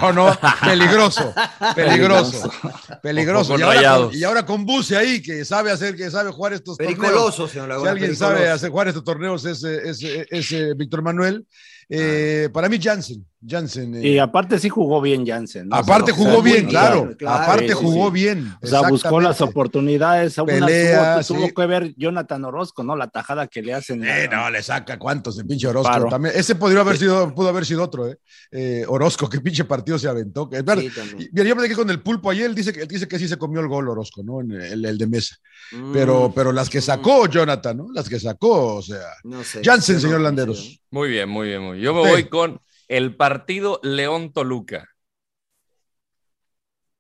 no, 0.02 0.14
no, 0.14 0.38
peligroso, 0.66 1.32
peligroso, 1.76 2.50
peligroso. 3.04 3.54
Y 3.54 3.56
con 3.58 3.64
ahora, 3.64 3.76
Rayados. 3.76 4.08
con, 4.12 4.18
y 4.20 4.24
ahora 4.24 4.46
con 4.46 4.66
Buse 4.66 4.98
ahí, 4.98 5.22
que 5.22 5.46
sabe 5.46 5.72
hacer, 5.72 5.96
que 5.96 6.10
sabe 6.10 6.32
jugar 6.32 6.54
estos 6.54 6.78
torneos. 6.78 7.36
Señor 7.36 7.50
Si 7.52 7.58
Laguna. 7.60 7.92
alguien 7.92 8.10
pericoloso. 8.10 8.36
sabe 8.36 8.50
hacer 8.50 8.70
jugar 8.72 8.88
estos 8.88 9.04
torneos 9.04 9.46
es, 9.46 9.64
es, 9.64 10.02
es, 10.32 10.78
Víctor 10.78 11.02
Manuel. 11.04 11.46
Eh, 11.90 12.50
Para 12.52 12.68
mí, 12.68 12.80
Jansen. 12.82 13.26
Jansen 13.46 13.96
eh, 13.96 14.08
Y 14.08 14.20
aparte 14.20 14.58
sí 14.60 14.70
jugó 14.70 15.00
bien 15.02 15.26
Jansen. 15.26 15.70
¿no? 15.70 15.76
aparte 15.76 16.12
O 16.12 16.16
sea, 16.16 16.26
jugó 16.26 16.42
bien, 16.42 16.66
claro. 16.68 17.16
claro. 17.18 17.44
Aparte 17.44 17.68
Sí, 17.68 17.74
jugó 17.74 18.08
sí. 18.08 18.14
bien. 18.14 18.54
O 18.62 18.68
sea, 18.68 18.90
buscó 18.90 19.20
las 19.20 19.42
oportunidades. 19.42 20.36
Pelea, 20.46 21.22
tuvo, 21.22 21.38
tuvo 21.40 21.48
sí. 21.48 21.54
que 21.54 21.66
ver 21.66 21.94
Jonathan 21.96 22.46
Orozco, 22.46 22.84
¿no? 22.84 22.96
La 22.96 23.08
tajada 23.10 23.48
que 23.48 23.62
le 23.62 23.74
hacen. 23.74 24.04
Eh, 24.04 24.28
no, 24.32 24.50
le 24.50 24.64
saca 24.64 24.98
cuántos 24.98 25.38
de 25.38 25.44
pinche 25.46 25.68
Orozco. 25.68 25.92
Paro. 25.92 26.08
También. 26.10 26.34
Ese 26.36 26.56
podría 26.56 26.82
haber 26.82 26.98
sido, 26.98 27.34
pudo 27.36 27.50
haber 27.50 27.66
sido 27.66 27.84
otro, 27.84 28.08
¿eh? 28.08 28.18
Eh, 28.52 28.86
Orozco, 28.88 29.30
qué 29.30 29.40
pinche 29.40 29.66
partido 29.66 30.00
se 30.00 30.08
aventó. 30.08 30.50
también. 30.50 30.92
Y- 31.20 31.30
Mira, 31.32 31.48
yo 31.50 31.56
me 31.56 31.64
quedé 31.64 31.76
con 31.76 31.90
el 31.90 32.02
pulpo 32.02 32.30
ayer, 32.30 32.46
él 32.48 32.56
dice 32.56 32.74
que, 32.74 32.82
él 32.82 32.88
dice 32.88 33.08
que 33.08 33.20
sí 33.20 33.28
se 33.28 33.38
comió 33.38 33.60
el 33.60 33.68
gol 33.68 33.88
Orozco, 33.90 34.24
¿no? 34.24 34.42
En 34.42 34.52
el, 34.54 34.86
el 34.86 34.98
de 34.98 35.08
mesa. 35.08 35.36
Mm, 35.72 35.92
Pero, 35.94 36.32
pero 36.34 36.52
las 36.52 36.70
que 36.70 36.82
sacó 36.82 37.28
Jonathan, 37.28 37.78
¿no? 37.78 37.88
Las 37.94 38.08
que 38.10 38.20
sacó, 38.20 38.76
o 38.78 38.82
sea. 38.82 39.02
no 39.24 39.44
sé. 39.44 39.62
Jansen, 39.64 40.00
señor. 40.00 40.22
Landeros. 40.22 40.80
Muy 40.90 41.10
bien, 41.10 41.30
muy 41.30 41.48
bien, 41.50 41.62
muy 41.62 41.74
bien. 41.74 41.84
Yo 41.86 41.94
me 41.94 42.04
Sí. 42.04 42.10
voy 42.10 42.24
con 42.26 42.60
el 42.88 43.16
partido 43.16 43.80
León-Toluca. 43.84 44.90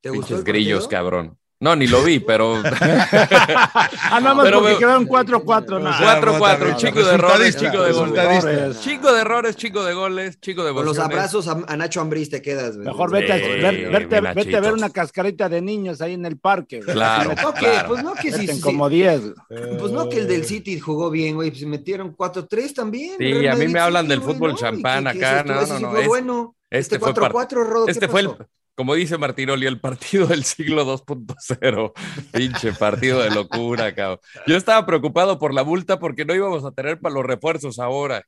¿Te 0.01 0.09
gustó 0.09 0.27
Pinches 0.27 0.39
el 0.39 0.43
grillos, 0.45 0.87
cabrón. 0.87 1.37
No, 1.59 1.75
ni 1.75 1.87
lo 1.87 2.03
vi, 2.03 2.19
pero 2.19 2.55
Ah, 2.61 4.19
nada 4.21 4.35
más 4.35 4.45
Pero 4.45 4.59
porque 4.59 4.73
me- 4.73 4.79
quedaron 4.79 5.07
4-4. 5.07 5.71
O 5.73 5.79
nada. 5.79 5.97
sea, 5.97 6.21
4-4, 6.21 6.37
bota, 6.39 6.75
chico 6.77 7.03
de 7.03 7.13
errores, 7.15 7.55
chico 7.57 7.81
de 7.83 7.91
goles. 7.93 8.79
Chico 8.81 9.11
de 9.13 9.21
errores, 9.21 9.55
chico 9.55 9.83
de 9.83 9.93
goles, 9.93 10.39
chico 10.39 10.63
de 10.63 10.73
Con 10.73 10.85
los 10.85 10.99
abrazos 10.99 11.47
a, 11.47 11.57
a 11.67 11.75
Nacho 11.77 12.01
Ambriz 12.01 12.29
te 12.29 12.41
quedas. 12.41 12.75
güey. 12.75 12.85
Mejor 12.87 13.11
vete, 13.11 13.33
a, 13.33 13.37
Sí, 13.37 13.43
ver- 13.43 13.89
verte, 13.91 14.21
vete 14.21 14.55
a 14.55 14.59
ver 14.59 14.73
una 14.73 14.89
cascarita 14.91 15.49
de 15.49 15.61
niños 15.61 16.01
ahí 16.01 16.13
en 16.13 16.25
el 16.25 16.37
parque. 16.37 16.81
güey. 16.81 16.93
Claro, 16.93 17.31
claro. 17.57 17.87
pues 17.87 18.03
no 18.03 18.13
que 18.13 18.31
sí, 18.31 18.39
meten 18.41 18.55
sí, 18.57 18.61
como 18.61 18.87
10. 18.89 19.21
güey. 19.21 19.77
Pues 19.79 19.91
no 19.91 20.09
que 20.09 20.19
el 20.19 20.27
del 20.27 20.45
City 20.45 20.79
jugó 20.79 21.09
bien, 21.09 21.35
güey. 21.35 21.49
Pues 21.51 21.65
metieron 21.65 22.15
4-3 22.15 22.73
también. 22.75 23.15
Sí, 23.17 23.33
Real 23.33 23.47
a 23.47 23.53
mí 23.53 23.59
Madrid 23.61 23.73
me 23.73 23.79
hablan 23.79 24.05
City, 24.05 24.09
del 24.15 24.21
fútbol 24.21 24.55
champán 24.55 25.07
¿Y 25.07 25.11
qué- 25.13 25.19
qué 25.19 25.25
acá, 25.25 25.43
no, 25.43 25.53
no, 25.61 25.65
sí 25.77 25.83
no, 25.83 25.89
bueno. 26.05 26.55
Este 26.69 26.95
Este 26.95 26.99
fue 26.99 27.13
par- 27.13 27.31
4-4, 27.31 27.63
Rodo. 27.63 27.85
¿qué 27.85 27.91
Este 27.93 28.07
fue 28.09 28.21
el, 28.21 28.27
pasó? 28.29 28.45
Como 28.77 28.93
dice 28.93 29.17
Martinoli, 29.17 29.65
el 29.65 29.79
partido 29.79 30.27
del 30.27 30.43
siglo 30.43 30.85
2.0. 30.85 31.93
Pinche 32.31 32.73
partido 32.73 33.19
de 33.21 33.31
locura, 33.31 33.93
cabrón. 33.95 34.19
Yo 34.45 34.55
estaba 34.55 34.85
preocupado 34.85 35.39
por 35.39 35.51
la 35.51 35.63
multa 35.63 35.97
porque 35.97 36.25
no 36.25 36.35
íbamos 36.35 36.63
a 36.63 36.71
tener 36.71 36.99
para 36.99 37.15
los 37.15 37.25
refuerzos 37.25 37.79
ahora. 37.79 38.23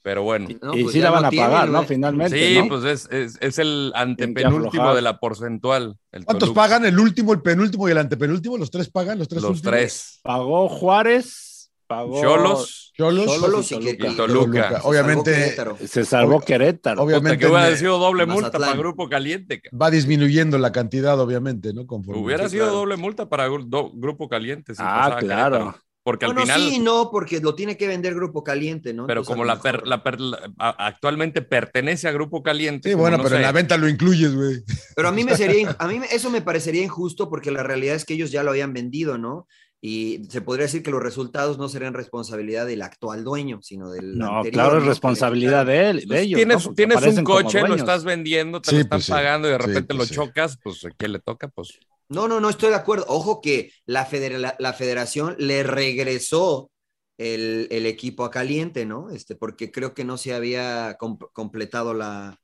Pero 0.00 0.22
bueno. 0.22 0.48
No, 0.62 0.74
y 0.74 0.84
pues 0.84 0.94
sí 0.94 1.00
la 1.00 1.10
van 1.10 1.26
a 1.26 1.30
tienen, 1.30 1.50
pagar, 1.50 1.68
¿no? 1.68 1.82
Finalmente. 1.82 2.38
Sí, 2.38 2.58
¿no? 2.58 2.68
pues 2.68 2.84
es, 2.84 3.08
es, 3.12 3.36
es 3.40 3.58
el 3.58 3.92
antepenúltimo 3.94 4.94
de 4.94 5.02
la 5.02 5.18
porcentual. 5.18 5.96
el 6.12 6.24
¿Cuántos 6.24 6.48
Toluca. 6.48 6.62
pagan? 6.62 6.86
¿El 6.86 6.98
último, 6.98 7.34
el 7.34 7.42
penúltimo 7.42 7.86
y 7.88 7.90
el 7.92 7.98
antepenúltimo? 7.98 8.56
¿Los 8.56 8.70
tres 8.70 8.88
pagan? 8.88 9.18
¿Los 9.18 9.28
tres 9.28 9.42
Los 9.42 9.50
últimos? 9.50 9.72
tres. 9.72 10.20
Pagó 10.22 10.68
Juárez, 10.70 11.55
pagó. 11.86 12.20
Cholos. 12.22 12.92
Cholos. 12.96 13.26
Cholos 13.26 13.72
y, 13.72 13.74
Toluca. 13.74 13.96
que- 13.96 14.08
Y 14.12 14.16
Toluca. 14.16 14.80
se 14.80 14.88
Obviamente-. 14.88 15.56
Se 15.86 16.04
salvó 16.04 16.40
Querétaro. 16.40 16.96
Puta, 16.96 17.04
Obviamente 17.04 17.38
que 17.38 17.46
hubiera 17.46 17.76
sido 17.76 17.98
doble 17.98 18.26
multa 18.26 18.48
Mazatlán. 18.48 18.68
para 18.70 18.78
Grupo 18.80 19.08
Caliente. 19.08 19.62
va 19.80 19.90
disminuyendo 19.90 20.58
la 20.58 20.72
cantidad, 20.72 21.18
obviamente, 21.20 21.72
¿no? 21.74 21.86
Conforme- 21.86 22.22
Hubiera 22.24 22.44
Sí, 22.44 22.52
sido 22.52 22.64
claro. 22.66 22.78
doble 22.78 22.96
multa 22.96 23.28
para 23.28 23.48
Grupo 23.48 24.28
Caliente. 24.28 24.74
si 24.74 24.82
Ah, 24.82 24.84
pasaba 25.04 25.16
claro. 25.18 25.56
Querétaro. 25.58 25.80
Porque 26.02 26.24
al 26.24 26.34
Bueno, 26.34 26.42
final. 26.42 26.60
sí, 26.70 26.78
no, 26.78 27.10
porque 27.10 27.40
lo 27.40 27.56
tiene 27.56 27.76
que 27.76 27.88
vender 27.88 28.14
Grupo 28.14 28.44
Caliente, 28.44 28.94
¿no? 28.94 29.08
Pero 29.08 29.22
Entonces, 29.22 29.32
como 29.34 29.44
la, 29.44 29.60
per- 29.60 29.84
la 29.88 30.04
per- 30.04 30.20
la- 30.20 30.38
actualmente 30.78 31.42
pertenece 31.42 32.06
a 32.06 32.12
Grupo 32.12 32.44
Caliente. 32.44 32.90
Sí, 32.90 32.94
bueno, 32.94 33.16
no 33.16 33.24
pero 33.24 33.34
en 33.34 33.42
la 33.42 33.50
venta 33.50 33.76
lo 33.76 33.88
incluyes, 33.88 34.32
güey. 34.32 34.62
Pero 34.94 35.08
a 35.08 35.12
mí 35.12 35.24
me 35.24 35.36
sería, 35.36 35.74
a 35.80 35.88
mí 35.88 36.00
eso 36.12 36.30
me 36.30 36.42
parecería 36.42 36.84
injusto 36.84 37.28
porque 37.28 37.50
la 37.50 37.64
realidad 37.64 37.96
es 37.96 38.04
que 38.04 38.14
ellos 38.14 38.30
ya 38.30 38.44
lo 38.44 38.50
habían 38.50 38.72
vendido, 38.72 39.18
¿no? 39.18 39.48
Y 39.88 40.24
se 40.30 40.40
podría 40.40 40.64
decir 40.66 40.82
que 40.82 40.90
los 40.90 41.02
resultados 41.02 41.58
no 41.58 41.68
serían 41.68 41.94
responsabilidad 41.94 42.66
del 42.66 42.82
actual 42.82 43.22
dueño, 43.22 43.60
sino 43.62 43.90
del 43.90 44.16
No, 44.18 44.38
anterior, 44.38 44.52
claro, 44.52 44.78
es 44.78 44.86
responsabilidad 44.86 45.64
de 45.66 45.90
él, 45.90 45.96
de 46.00 46.04
pues, 46.08 46.20
ellos. 46.22 46.38
tienes 46.38 46.56
¿no? 46.56 46.62
Porque 46.70 46.86
tienes 46.86 47.18
un 47.18 47.24
coche, 47.24 47.60
lo 47.68 47.74
estás 47.74 48.04
vendiendo, 48.04 48.60
te 48.60 48.70
Sí, 48.70 48.76
lo 48.76 48.82
están 48.82 48.98
pues 48.98 49.04
sí. 49.04 49.12
pagando 49.12 49.48
y 49.48 49.52
de 49.52 49.58
Sí, 49.58 49.62
repente 49.66 49.94
pues 49.94 49.98
lo 49.98 50.04
sí. 50.06 50.14
chocas, 50.14 50.58
pues 50.62 50.84
¿a 50.84 50.90
¿qué 50.90 51.08
le 51.08 51.20
toca? 51.20 51.48
Pues 51.48 51.78
No, 52.08 52.28
no, 52.28 52.40
no 52.40 52.48
estoy 52.50 52.70
de 52.70 52.76
acuerdo. 52.76 53.04
Ojo 53.08 53.40
que 53.40 53.72
la, 53.84 54.06
federa- 54.06 54.38
la, 54.38 54.56
la 54.58 54.72
federación 54.72 55.34
le 55.38 55.62
regresó 55.62 56.70
el, 57.18 57.68
el 57.70 57.86
equipo 57.86 58.24
a 58.24 58.30
caliente, 58.30 58.86
¿no? 58.86 59.10
Este, 59.10 59.34
porque 59.36 59.70
creo 59.72 59.94
que 59.94 60.04
no 60.04 60.16
se 60.16 60.34
había 60.34 60.96
com- 60.98 61.18
completado 61.32 61.94
la, 61.94 62.38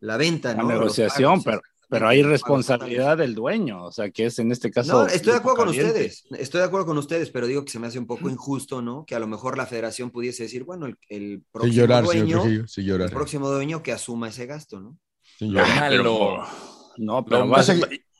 la 0.00 0.16
venta, 0.16 0.54
La 0.54 0.62
¿no? 0.62 0.68
Los 0.70 0.74
negociación, 0.74 1.32
pagos, 1.32 1.44
pero, 1.44 1.60
exactamente, 1.60 1.77
pero 1.88 2.06
hay 2.08 2.22
responsabilidad 2.22 3.16
del 3.18 3.34
dueño, 3.34 3.84
o 3.84 3.92
sea, 3.92 4.10
que 4.10 4.26
es 4.26 4.38
en 4.38 4.52
este 4.52 4.70
caso. 4.70 5.02
No, 5.02 5.06
estoy 5.06 5.32
de 5.32 5.38
acuerdo 5.38 5.56
con 5.58 5.68
ustedes, 5.68 6.24
estoy 6.38 6.60
de 6.60 6.66
acuerdo 6.66 6.86
con 6.86 6.98
ustedes, 6.98 7.30
pero 7.30 7.46
digo 7.46 7.64
que 7.64 7.70
se 7.72 7.78
me 7.78 7.86
hace 7.86 7.98
un 7.98 8.06
poco 8.06 8.28
injusto, 8.28 8.82
¿no? 8.82 9.04
Que 9.06 9.14
a 9.14 9.18
lo 9.18 9.26
mejor 9.26 9.56
la 9.56 9.66
federación 9.66 10.10
pudiese 10.10 10.42
decir, 10.44 10.64
bueno, 10.64 10.86
el, 10.86 10.96
el 11.08 11.20
Sin 11.30 11.44
próximo 11.50 11.74
llorar, 11.74 12.04
dueño, 12.04 12.40
Trujillo, 12.42 12.66
sin 12.68 12.84
llorar. 12.84 13.08
el 13.08 13.14
próximo 13.14 13.48
dueño 13.50 13.82
que 13.82 13.92
asuma 13.92 14.28
ese 14.28 14.46
gasto, 14.46 14.80
¿no? 14.80 14.98
Sin 15.38 15.52
llorar. 15.52 15.84
Ah, 15.84 15.90
lo- 15.90 16.42
No, 16.98 17.24
pero 17.24 17.44
Lo 17.44 17.48
vas- 17.48 17.66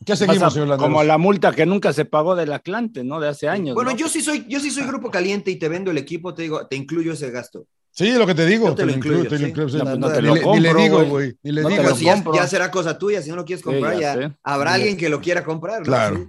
¿Qué, 0.07 0.15
seguimos, 0.17 0.57
a- 0.57 0.77
como 0.77 1.03
la 1.03 1.19
multa 1.19 1.53
que 1.53 1.67
nunca 1.67 1.93
se 1.93 2.05
pagó 2.05 2.37
del 2.37 2.53
Atlante, 2.53 3.03
¿no? 3.03 3.19
De 3.19 3.29
hace 3.29 3.49
años. 3.49 3.75
Bueno, 3.75 3.91
¿no? 3.91 3.97
yo 3.97 4.09
sí 4.09 4.21
soy, 4.23 4.47
yo 4.49 4.61
sí 4.61 4.71
soy 4.71 4.85
grupo 4.87 5.11
caliente 5.11 5.51
y 5.51 5.57
te 5.57 5.69
vendo 5.69 5.91
el 5.91 5.99
equipo, 5.99 6.33
te 6.33 6.43
digo, 6.43 6.67
te 6.69 6.77
incluyo 6.77 7.13
ese 7.13 7.31
gasto. 7.33 7.67
Sí, 7.91 8.13
lo 8.13 8.27
que 8.27 8.35
te 8.35 8.47
digo. 8.47 8.69
Yo 8.69 8.75
te 8.77 8.87
lo 8.87 8.93
incluyo, 8.93 9.25
te 9.25 9.31
lo 9.31 9.39
sí. 9.39 9.45
incluyo, 9.47 9.69
sí. 9.71 9.79
No, 9.79 9.97
no 9.97 10.09
Ni 10.09 10.15
te 10.15 10.23
le- 10.23 10.29
lo 10.29 10.35
Ni 10.35 10.41
le 10.61 10.69
compro, 10.69 10.83
digo, 10.83 11.05
güey. 11.07 11.37
Ni 11.43 11.53
le 11.53 11.63
No 11.63 11.69
digo. 11.69 11.95
si 11.97 12.05
ya, 12.05 12.15
compro. 12.15 12.35
ya 12.35 12.47
será 12.47 12.71
cosa 12.71 12.97
tuya, 12.99 13.21
si 13.23 13.31
no 13.31 13.37
lo 13.37 13.45
quieres 13.45 13.65
comprar, 13.65 13.99
ya 13.99 14.37
habrá 14.43 14.75
alguien 14.75 14.97
que 14.97 15.09
lo 15.09 15.21
quiera 15.21 15.43
comprar. 15.45 15.83
Claro. 15.83 16.17
Sí. 16.17 16.29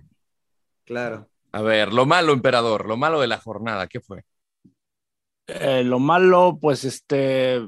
Claro. 0.85 1.27
A 1.51 1.61
ver, 1.61 1.93
lo 1.93 2.05
malo, 2.05 2.33
emperador, 2.33 2.87
lo 2.87 2.97
malo 2.97 3.19
de 3.21 3.27
la 3.27 3.37
jornada, 3.37 3.87
¿qué 3.87 3.99
fue? 3.99 4.23
Eh, 5.47 5.83
lo 5.83 5.99
malo, 5.99 6.57
pues 6.59 6.83
este. 6.85 7.67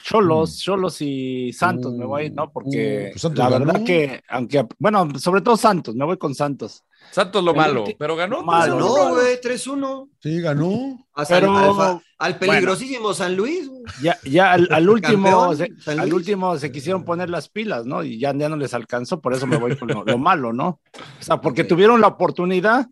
Cholos, 0.00 0.58
Cholos 0.60 1.00
y 1.00 1.52
Santos 1.52 1.92
me 1.94 2.04
voy, 2.04 2.30
¿no? 2.30 2.52
Porque 2.52 3.10
Uh, 3.16 3.20
pues 3.20 3.36
la 3.36 3.50
ganó. 3.50 3.66
verdad 3.66 3.84
que, 3.84 4.20
aunque, 4.28 4.64
bueno, 4.78 5.08
sobre 5.18 5.40
todo 5.40 5.56
Santos, 5.56 5.96
me 5.96 6.04
voy 6.04 6.16
con 6.16 6.34
Santos. 6.36 6.84
Santos 7.10 7.42
lo 7.42 7.54
malo, 7.54 7.84
pero 7.98 8.16
ganó. 8.16 8.36
lo 8.38 8.44
malo, 8.44 8.78
No, 8.78 8.96
no, 9.08 9.14
güey, 9.14 9.40
3-1. 9.40 10.08
Sí, 10.20 10.40
ganó. 10.40 11.06
A 11.14 11.24
San- 11.24 11.40
Pero- 11.40 12.02
al, 12.18 12.38
peligrosísimo 12.38 13.14
San 13.14 13.36
Luis. 13.36 13.68
güey. 13.68 13.82
Ya, 14.02 14.18
ya 14.24 14.52
al, 14.52 14.68
al 14.70 14.88
último, 14.88 15.30
Campeón, 15.50 15.56
se, 15.80 15.90
al 15.92 16.12
último 16.12 16.58
se 16.58 16.70
quisieron 16.70 17.04
poner 17.04 17.30
las 17.30 17.48
pilas, 17.48 17.86
¿no? 17.86 18.02
Y 18.04 18.18
ya, 18.18 18.34
ya 18.34 18.48
no 18.48 18.56
les 18.56 18.74
alcanzó, 18.74 19.20
por 19.20 19.32
eso 19.34 19.46
me 19.46 19.56
voy 19.56 19.76
con 19.76 19.88
lo, 19.88 20.04
lo 20.04 20.18
malo, 20.18 20.52
¿no? 20.52 20.80
O 21.20 21.22
sea, 21.22 21.40
porque 21.40 21.64
tuvieron 21.64 22.00
la 22.00 22.08
oportunidad 22.08 22.86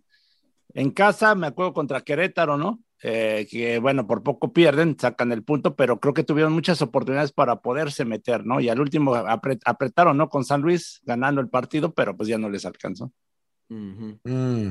en 0.74 0.90
casa, 0.90 1.34
me 1.34 1.46
acuerdo 1.48 1.72
contra 1.74 2.00
Querétaro, 2.02 2.56
¿no? 2.56 2.80
Eh, 3.02 3.46
que 3.50 3.78
bueno, 3.78 4.06
por 4.06 4.22
poco 4.22 4.52
pierden, 4.52 4.96
sacan 4.98 5.30
el 5.30 5.42
punto, 5.44 5.76
pero 5.76 6.00
creo 6.00 6.14
que 6.14 6.24
tuvieron 6.24 6.52
muchas 6.52 6.80
oportunidades 6.80 7.30
para 7.32 7.56
poderse 7.60 8.04
meter, 8.06 8.46
¿no? 8.46 8.58
Y 8.60 8.68
al 8.70 8.80
último 8.80 9.14
apre- 9.14 9.60
apretaron, 9.64 10.16
¿no? 10.16 10.28
Con 10.30 10.44
San 10.44 10.62
Luis 10.62 11.00
ganando 11.04 11.40
el 11.42 11.48
partido, 11.48 11.92
pero 11.92 12.16
pues 12.16 12.28
ya 12.28 12.38
no 12.38 12.48
les 12.48 12.64
alcanzó. 12.64 13.12
Mm, 13.68 14.12
mm. 14.24 14.70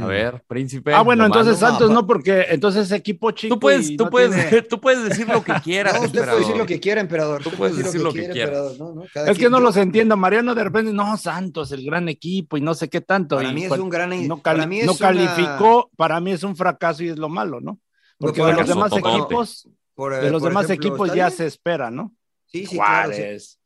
A 0.00 0.06
ver, 0.06 0.44
príncipe. 0.46 0.94
Ah, 0.94 1.02
bueno, 1.02 1.26
entonces. 1.26 1.58
Santos 1.58 1.90
no, 1.90 2.06
porque 2.06 2.46
entonces 2.50 2.90
equipo 2.92 3.32
chico. 3.32 3.56
Tú 3.56 3.60
puedes, 3.60 3.96
tú, 3.96 4.04
no 4.04 4.10
puedes, 4.10 4.30
tiene- 4.30 4.62
tú 4.70 4.80
puedes 4.80 5.02
decir 5.08 5.28
lo 5.28 5.42
que 5.42 5.54
quieras, 5.54 5.94
No, 5.94 6.02
usted 6.06 6.20
puede 6.24 6.38
decir 6.38 6.56
lo 6.56 6.66
que 6.66 6.78
quiera, 6.78 7.00
emperador. 7.00 7.42
Tú 7.42 7.50
puedes 7.50 7.74
puede 7.74 7.84
decir 7.86 8.00
lo 8.00 8.12
que 8.12 8.18
quiera, 8.20 8.32
quieras. 8.32 8.78
No, 8.78 8.94
no, 8.94 9.02
Es 9.02 9.10
que 9.12 9.34
quien- 9.34 9.50
no 9.50 9.58
los 9.58 9.76
entiendo, 9.76 10.16
Mariano 10.16 10.54
de 10.54 10.62
repente, 10.62 10.92
no, 10.92 11.16
Santos, 11.16 11.72
el 11.72 11.84
gran 11.84 12.08
equipo 12.08 12.56
y 12.56 12.60
no 12.60 12.74
sé 12.74 12.88
qué 12.88 13.00
tanto. 13.00 13.36
Para 13.36 13.50
y 13.50 13.54
mí 13.54 13.62
es 13.64 13.68
cual- 13.68 13.80
un 13.80 13.90
gran. 13.90 14.10
no, 14.28 14.40
cali- 14.40 14.58
para 14.60 14.66
mí 14.68 14.78
es 14.80 14.86
no 14.86 14.92
una- 14.92 15.00
calificó, 15.00 15.90
para 15.96 16.20
mí 16.20 16.30
es 16.30 16.44
un 16.44 16.54
fracaso 16.54 17.02
y 17.02 17.08
es 17.08 17.18
lo 17.18 17.28
malo, 17.28 17.60
¿no? 17.60 17.80
Porque 18.18 18.38
Por 18.40 18.50
de 18.50 18.56
los 18.58 18.68
demás 18.68 18.92
equipos, 18.92 19.68
por- 19.96 20.14
de 20.14 20.30
los 20.30 20.42
por 20.42 20.50
demás 20.50 20.64
ejemplo, 20.66 20.88
equipos 20.90 21.08
ya 21.08 21.26
bien. 21.26 21.36
se 21.38 21.46
espera, 21.46 21.90
¿no? 21.90 22.14
Sí, 22.46 22.66
sí. 22.66 22.76
Juárez, 22.76 23.58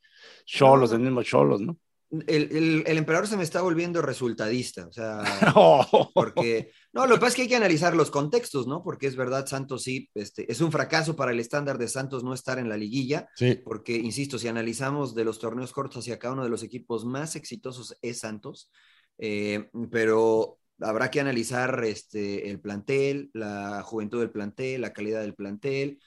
Cholos, 0.45 0.91
el 0.93 0.99
mismo 1.01 1.21
Cholos, 1.21 1.61
¿no? 1.61 1.77
El, 2.09 2.55
el, 2.55 2.83
el, 2.87 2.97
emperador 2.97 3.27
se 3.27 3.37
me 3.37 3.43
está 3.43 3.61
volviendo 3.61 4.01
resultadista, 4.01 4.87
o 4.87 4.91
sea, 4.91 5.21
Oh. 5.55 6.09
porque, 6.13 6.71
no, 6.93 7.05
lo 7.05 7.15
que 7.15 7.19
pasa 7.19 7.29
es 7.29 7.35
que 7.35 7.41
hay 7.43 7.47
que 7.47 7.55
analizar 7.55 7.95
los 7.95 8.11
contextos, 8.11 8.65
¿no? 8.67 8.83
Porque 8.83 9.07
es 9.07 9.15
verdad, 9.15 9.45
Santos 9.45 9.83
sí, 9.83 10.09
este, 10.13 10.51
es 10.51 10.61
un 10.61 10.71
fracaso 10.71 11.15
para 11.15 11.31
el 11.31 11.39
estándar 11.39 11.77
de 11.77 11.87
Santos 11.87 12.23
no 12.23 12.33
estar 12.33 12.59
en 12.59 12.69
la 12.69 12.77
liguilla, 12.77 13.27
Sí. 13.35 13.55
porque, 13.63 13.95
insisto, 13.95 14.39
si 14.39 14.47
analizamos 14.47 15.15
de 15.15 15.25
los 15.25 15.39
torneos 15.39 15.73
cortos 15.73 15.99
hacia 16.03 16.15
acá, 16.15 16.31
uno 16.31 16.43
de 16.43 16.49
los 16.49 16.63
equipos 16.63 17.05
más 17.05 17.35
exitosos 17.35 17.97
es 18.01 18.19
Santos, 18.19 18.71
eh, 19.17 19.69
pero 19.91 20.59
habrá 20.79 21.09
que 21.11 21.19
analizar 21.19 21.83
este, 21.83 22.49
el 22.49 22.59
plantel, 22.59 23.29
la 23.33 23.81
juventud 23.83 24.19
del 24.19 24.31
plantel, 24.31 24.81
la 24.81 24.93
calidad 24.93 25.21
del 25.21 25.35
plantel, 25.35 25.99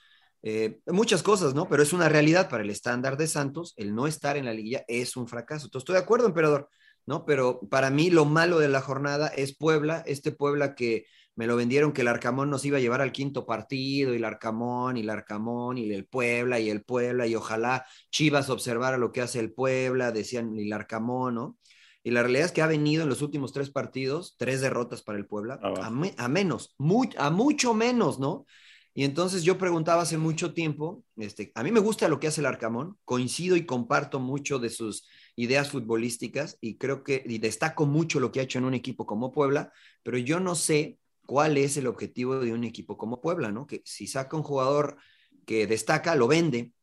eh, 0.43 0.79
muchas 0.87 1.23
cosas, 1.23 1.53
¿no? 1.53 1.67
Pero 1.69 1.83
es 1.83 1.93
una 1.93 2.09
realidad 2.09 2.49
para 2.49 2.63
el 2.63 2.69
estándar 2.69 3.17
de 3.17 3.27
Santos, 3.27 3.73
el 3.77 3.93
no 3.95 4.07
estar 4.07 4.37
en 4.37 4.45
la 4.45 4.53
liguilla 4.53 4.83
es 4.87 5.15
un 5.15 5.27
fracaso. 5.27 5.65
Entonces, 5.67 5.83
estoy 5.83 5.95
de 5.95 6.01
acuerdo, 6.01 6.27
emperador, 6.27 6.69
¿no? 7.05 7.25
Pero 7.25 7.59
para 7.69 7.89
mí 7.89 8.09
lo 8.09 8.25
malo 8.25 8.59
de 8.59 8.69
la 8.69 8.81
jornada 8.81 9.27
es 9.27 9.55
Puebla, 9.55 10.03
este 10.05 10.31
Puebla 10.31 10.75
que 10.75 11.05
me 11.35 11.47
lo 11.47 11.55
vendieron 11.55 11.93
que 11.93 12.01
el 12.01 12.09
Arcamón 12.09 12.49
nos 12.49 12.65
iba 12.65 12.77
a 12.77 12.81
llevar 12.81 13.01
al 13.01 13.13
quinto 13.13 13.45
partido, 13.45 14.13
y 14.13 14.17
el 14.17 14.25
Arcamón, 14.25 14.97
y 14.97 15.01
el 15.01 15.09
Arcamón, 15.09 15.77
y 15.77 15.91
el 15.91 16.05
Puebla, 16.05 16.59
y 16.59 16.69
el 16.69 16.83
Puebla, 16.83 17.25
y 17.25 17.35
ojalá 17.35 17.85
Chivas 18.11 18.49
observara 18.49 18.97
lo 18.97 19.11
que 19.11 19.21
hace 19.21 19.39
el 19.39 19.53
Puebla, 19.53 20.11
decían 20.11 20.57
el 20.57 20.71
Arcamón, 20.73 21.35
¿no? 21.35 21.57
Y 22.03 22.11
la 22.11 22.21
realidad 22.23 22.47
es 22.47 22.51
que 22.51 22.61
ha 22.61 22.67
venido 22.67 23.03
en 23.03 23.09
los 23.09 23.21
últimos 23.21 23.53
tres 23.53 23.69
partidos, 23.69 24.35
tres 24.37 24.59
derrotas 24.59 25.03
para 25.03 25.19
el 25.19 25.25
Puebla, 25.25 25.59
a, 25.61 25.89
me- 25.89 26.15
a 26.17 26.27
menos, 26.27 26.75
muy, 26.77 27.09
a 27.17 27.29
mucho 27.29 27.73
menos, 27.73 28.19
¿no? 28.19 28.45
Y 28.93 29.05
entonces 29.05 29.43
yo 29.43 29.57
preguntaba 29.57 30.01
hace 30.01 30.17
mucho 30.17 30.53
tiempo, 30.53 31.05
este, 31.15 31.51
a 31.55 31.63
mí 31.63 31.71
me 31.71 31.79
gusta 31.79 32.09
lo 32.09 32.19
que 32.19 32.27
hace 32.27 32.41
el 32.41 32.45
Arcamón, 32.47 32.97
coincido 33.05 33.55
y 33.55 33.65
comparto 33.65 34.19
mucho 34.19 34.59
de 34.59 34.69
sus 34.69 35.07
ideas 35.37 35.69
futbolísticas 35.71 36.57
y 36.59 36.77
creo 36.77 37.03
que 37.03 37.23
y 37.25 37.37
destaco 37.37 37.85
mucho 37.85 38.19
lo 38.19 38.31
que 38.31 38.41
ha 38.41 38.43
hecho 38.43 38.59
en 38.59 38.65
un 38.65 38.73
equipo 38.73 39.05
como 39.05 39.31
Puebla, 39.31 39.71
pero 40.03 40.17
yo 40.17 40.39
no 40.41 40.55
sé 40.55 40.99
cuál 41.25 41.57
es 41.57 41.77
el 41.77 41.87
objetivo 41.87 42.39
de 42.39 42.51
un 42.53 42.65
equipo 42.65 42.97
como 42.97 43.21
Puebla, 43.21 43.51
¿no? 43.51 43.65
Que 43.65 43.81
si 43.85 44.07
saca 44.07 44.35
un 44.35 44.43
jugador 44.43 44.97
que 45.45 45.67
destaca, 45.67 46.15
lo 46.15 46.27
vende 46.27 46.73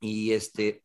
y 0.00 0.32
este 0.32 0.84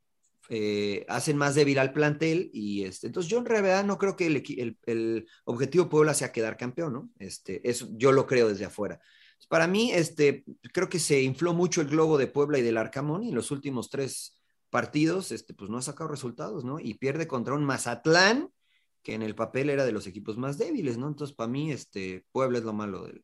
eh, 0.50 1.06
hacen 1.10 1.38
más 1.38 1.56
débil 1.56 1.80
al 1.80 1.92
plantel 1.94 2.50
y 2.54 2.84
este, 2.86 3.08
entonces 3.08 3.30
yo 3.30 3.38
en 3.40 3.46
realidad 3.46 3.84
no 3.84 3.98
creo 3.98 4.16
que 4.16 4.28
el, 4.28 4.38
el- 4.58 4.78
el 4.86 5.28
objetivo 5.46 5.90
Puebla 5.90 6.14
sea 6.14 6.32
quedar 6.32 6.58
campeón, 6.58 6.94
¿no? 6.94 7.10
Este, 7.20 7.68
eso 7.70 7.88
yo 7.94 8.12
lo 8.12 8.26
creo 8.28 8.48
desde 8.50 8.66
afuera. 8.66 9.00
Para 9.50 9.68
mí, 9.68 9.92
este, 9.94 10.44
creo 10.74 10.90
que 10.90 11.00
se 11.00 11.22
infló 11.22 11.54
mucho 11.54 11.82
el 11.82 11.88
globo 11.88 12.18
de 12.18 12.28
Puebla 12.28 12.58
y 12.60 12.62
del 12.64 12.78
Arcamón 12.78 13.24
y 13.24 13.30
en 13.30 13.36
los 13.36 13.52
últimos 13.52 13.90
tres 13.90 14.42
partidos, 14.70 15.32
este, 15.32 15.54
pues 15.54 15.70
no 15.70 15.78
ha 15.78 15.82
sacado 15.82 16.10
resultados, 16.10 16.66
¿no? 16.66 16.80
Y 16.80 16.96
pierde 16.96 17.28
contra 17.28 17.54
un 17.54 17.64
Mazatlán 17.64 18.50
que 19.04 19.14
en 19.14 19.22
el 19.22 19.36
papel 19.36 19.70
era 19.70 19.86
de 19.86 19.94
los 19.94 20.06
equipos 20.06 20.38
más 20.38 20.58
débiles, 20.58 20.98
¿no? 20.98 21.08
Entonces, 21.08 21.34
para 21.36 21.48
mí, 21.50 21.72
este, 21.72 22.26
Puebla 22.34 22.58
es 22.58 22.66
lo 22.66 22.74
malo 22.74 23.06
del 23.06 23.24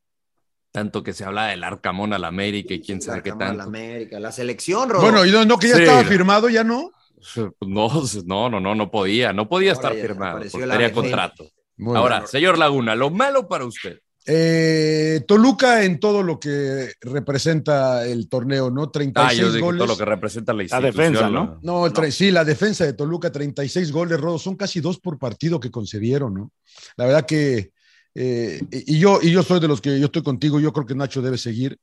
Tanto 0.72 1.02
que 1.02 1.12
se 1.12 1.24
habla 1.24 1.46
del 1.48 1.62
Arcamón 1.62 2.12
al 2.14 2.24
América 2.24 2.72
y 2.74 2.80
quién 2.80 3.00
sabe 3.02 3.22
qué 3.22 3.30
Arcamón, 3.30 3.46
tanto. 3.48 3.58
la 3.58 3.64
América, 3.64 4.18
la 4.18 4.32
selección, 4.32 4.88
Rodo. 4.88 5.02
Bueno, 5.02 5.24
y 5.26 5.30
no, 5.30 5.44
no, 5.44 5.58
que 5.58 5.68
ya 5.68 5.76
Sí. 5.76 5.82
estaba 5.82 6.02
firmado, 6.04 6.48
ya 6.48 6.64
no. 6.64 6.90
No, 7.60 7.88
no, 8.26 8.48
no, 8.50 8.60
no, 8.60 8.74
no 8.74 8.90
podía, 8.90 9.32
no 9.32 9.48
podía 9.48 9.72
Ahora 9.72 9.90
estar 9.94 10.06
firmado, 10.08 10.40
defensa. 10.40 10.92
contrato. 10.92 11.48
Ahora, 11.94 12.26
señor 12.26 12.58
Laguna, 12.58 12.94
lo 12.94 13.10
malo 13.10 13.46
para 13.48 13.64
usted. 13.66 14.00
Eh, 14.26 15.22
Toluca 15.28 15.84
en 15.84 16.00
todo 16.00 16.22
lo 16.22 16.40
que 16.40 16.92
representa 17.02 18.06
el 18.06 18.28
torneo, 18.28 18.70
¿no? 18.70 18.90
36 18.90 19.38
Ah, 19.38 19.42
yo 19.42 19.52
digo 19.52 19.66
goles. 19.66 19.78
todo 19.80 19.88
lo 19.88 19.98
que 19.98 20.04
representa 20.06 20.52
la 20.54 20.62
defensa, 20.80 21.28
¿no? 21.28 21.58
No, 21.62 21.84
el 21.86 21.92
tre- 21.92 22.10
sí, 22.10 22.30
la 22.30 22.44
defensa 22.44 22.84
de 22.86 22.94
Toluca, 22.94 23.30
36 23.30 23.92
goles, 23.92 24.18
Rodo, 24.18 24.38
son 24.38 24.56
casi 24.56 24.80
dos 24.80 24.98
por 24.98 25.18
partido 25.18 25.60
que 25.60 25.70
concedieron, 25.70 26.32
¿no? 26.32 26.52
La 26.96 27.04
verdad 27.04 27.26
que, 27.26 27.72
eh, 28.14 28.60
y, 28.70 28.98
yo, 28.98 29.18
y 29.22 29.30
yo 29.30 29.42
soy 29.42 29.60
de 29.60 29.68
los 29.68 29.80
que, 29.82 29.98
yo 30.00 30.06
estoy 30.06 30.22
contigo, 30.22 30.58
yo 30.58 30.72
creo 30.72 30.86
que 30.86 30.94
Nacho 30.94 31.20
debe 31.20 31.36
seguir. 31.38 31.78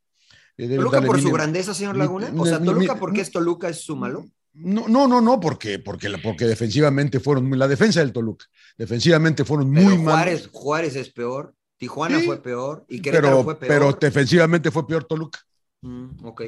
eh, 0.58 0.64
debe 0.68 0.78
Toluca 0.78 1.02
por 1.02 1.22
su 1.22 1.32
grandeza, 1.32 1.74
señor 1.74 1.94
mi- 1.94 2.00
Laguna. 2.00 2.32
O 2.38 2.46
sea, 2.46 2.60
mi- 2.60 2.66
Toluca, 2.66 2.94
mi- 2.96 3.00
porque 3.00 3.22
es 3.22 3.32
Toluca, 3.32 3.70
es 3.70 3.82
su 3.82 3.96
malo. 3.96 4.26
No, 4.54 4.88
no, 4.90 5.08
no, 5.08 5.22
no, 5.22 5.40
porque, 5.40 5.80
porque, 5.80 6.10
porque 6.22 6.46
defensivamente 6.46 7.20
fueron, 7.22 7.48
muy- 7.48 7.58
la 7.58 7.68
defensa 7.70 8.02
del 8.02 8.12
Toluca, 8.12 8.46
defensivamente 8.78 9.46
fueron 9.46 9.72
muy 9.72 9.86
Pero 9.86 10.02
malos. 10.02 10.50
Juárez 10.52 10.96
es 10.98 11.10
peor, 11.10 11.54
Tijuana 11.82 12.20
Sí, 12.20 12.28
fue 12.28 12.38
peor 12.44 12.86
y 12.88 13.02
Querétaro 13.02 13.28
Pero, 13.30 13.44
fue 13.44 13.56
peor. 13.60 13.68
pero 13.68 13.92
defensivamente 14.00 14.70
fue 14.70 14.86
peor 14.86 15.04
Toluca. 15.06 15.40
Mm, 15.82 16.24
ok. 16.24 16.42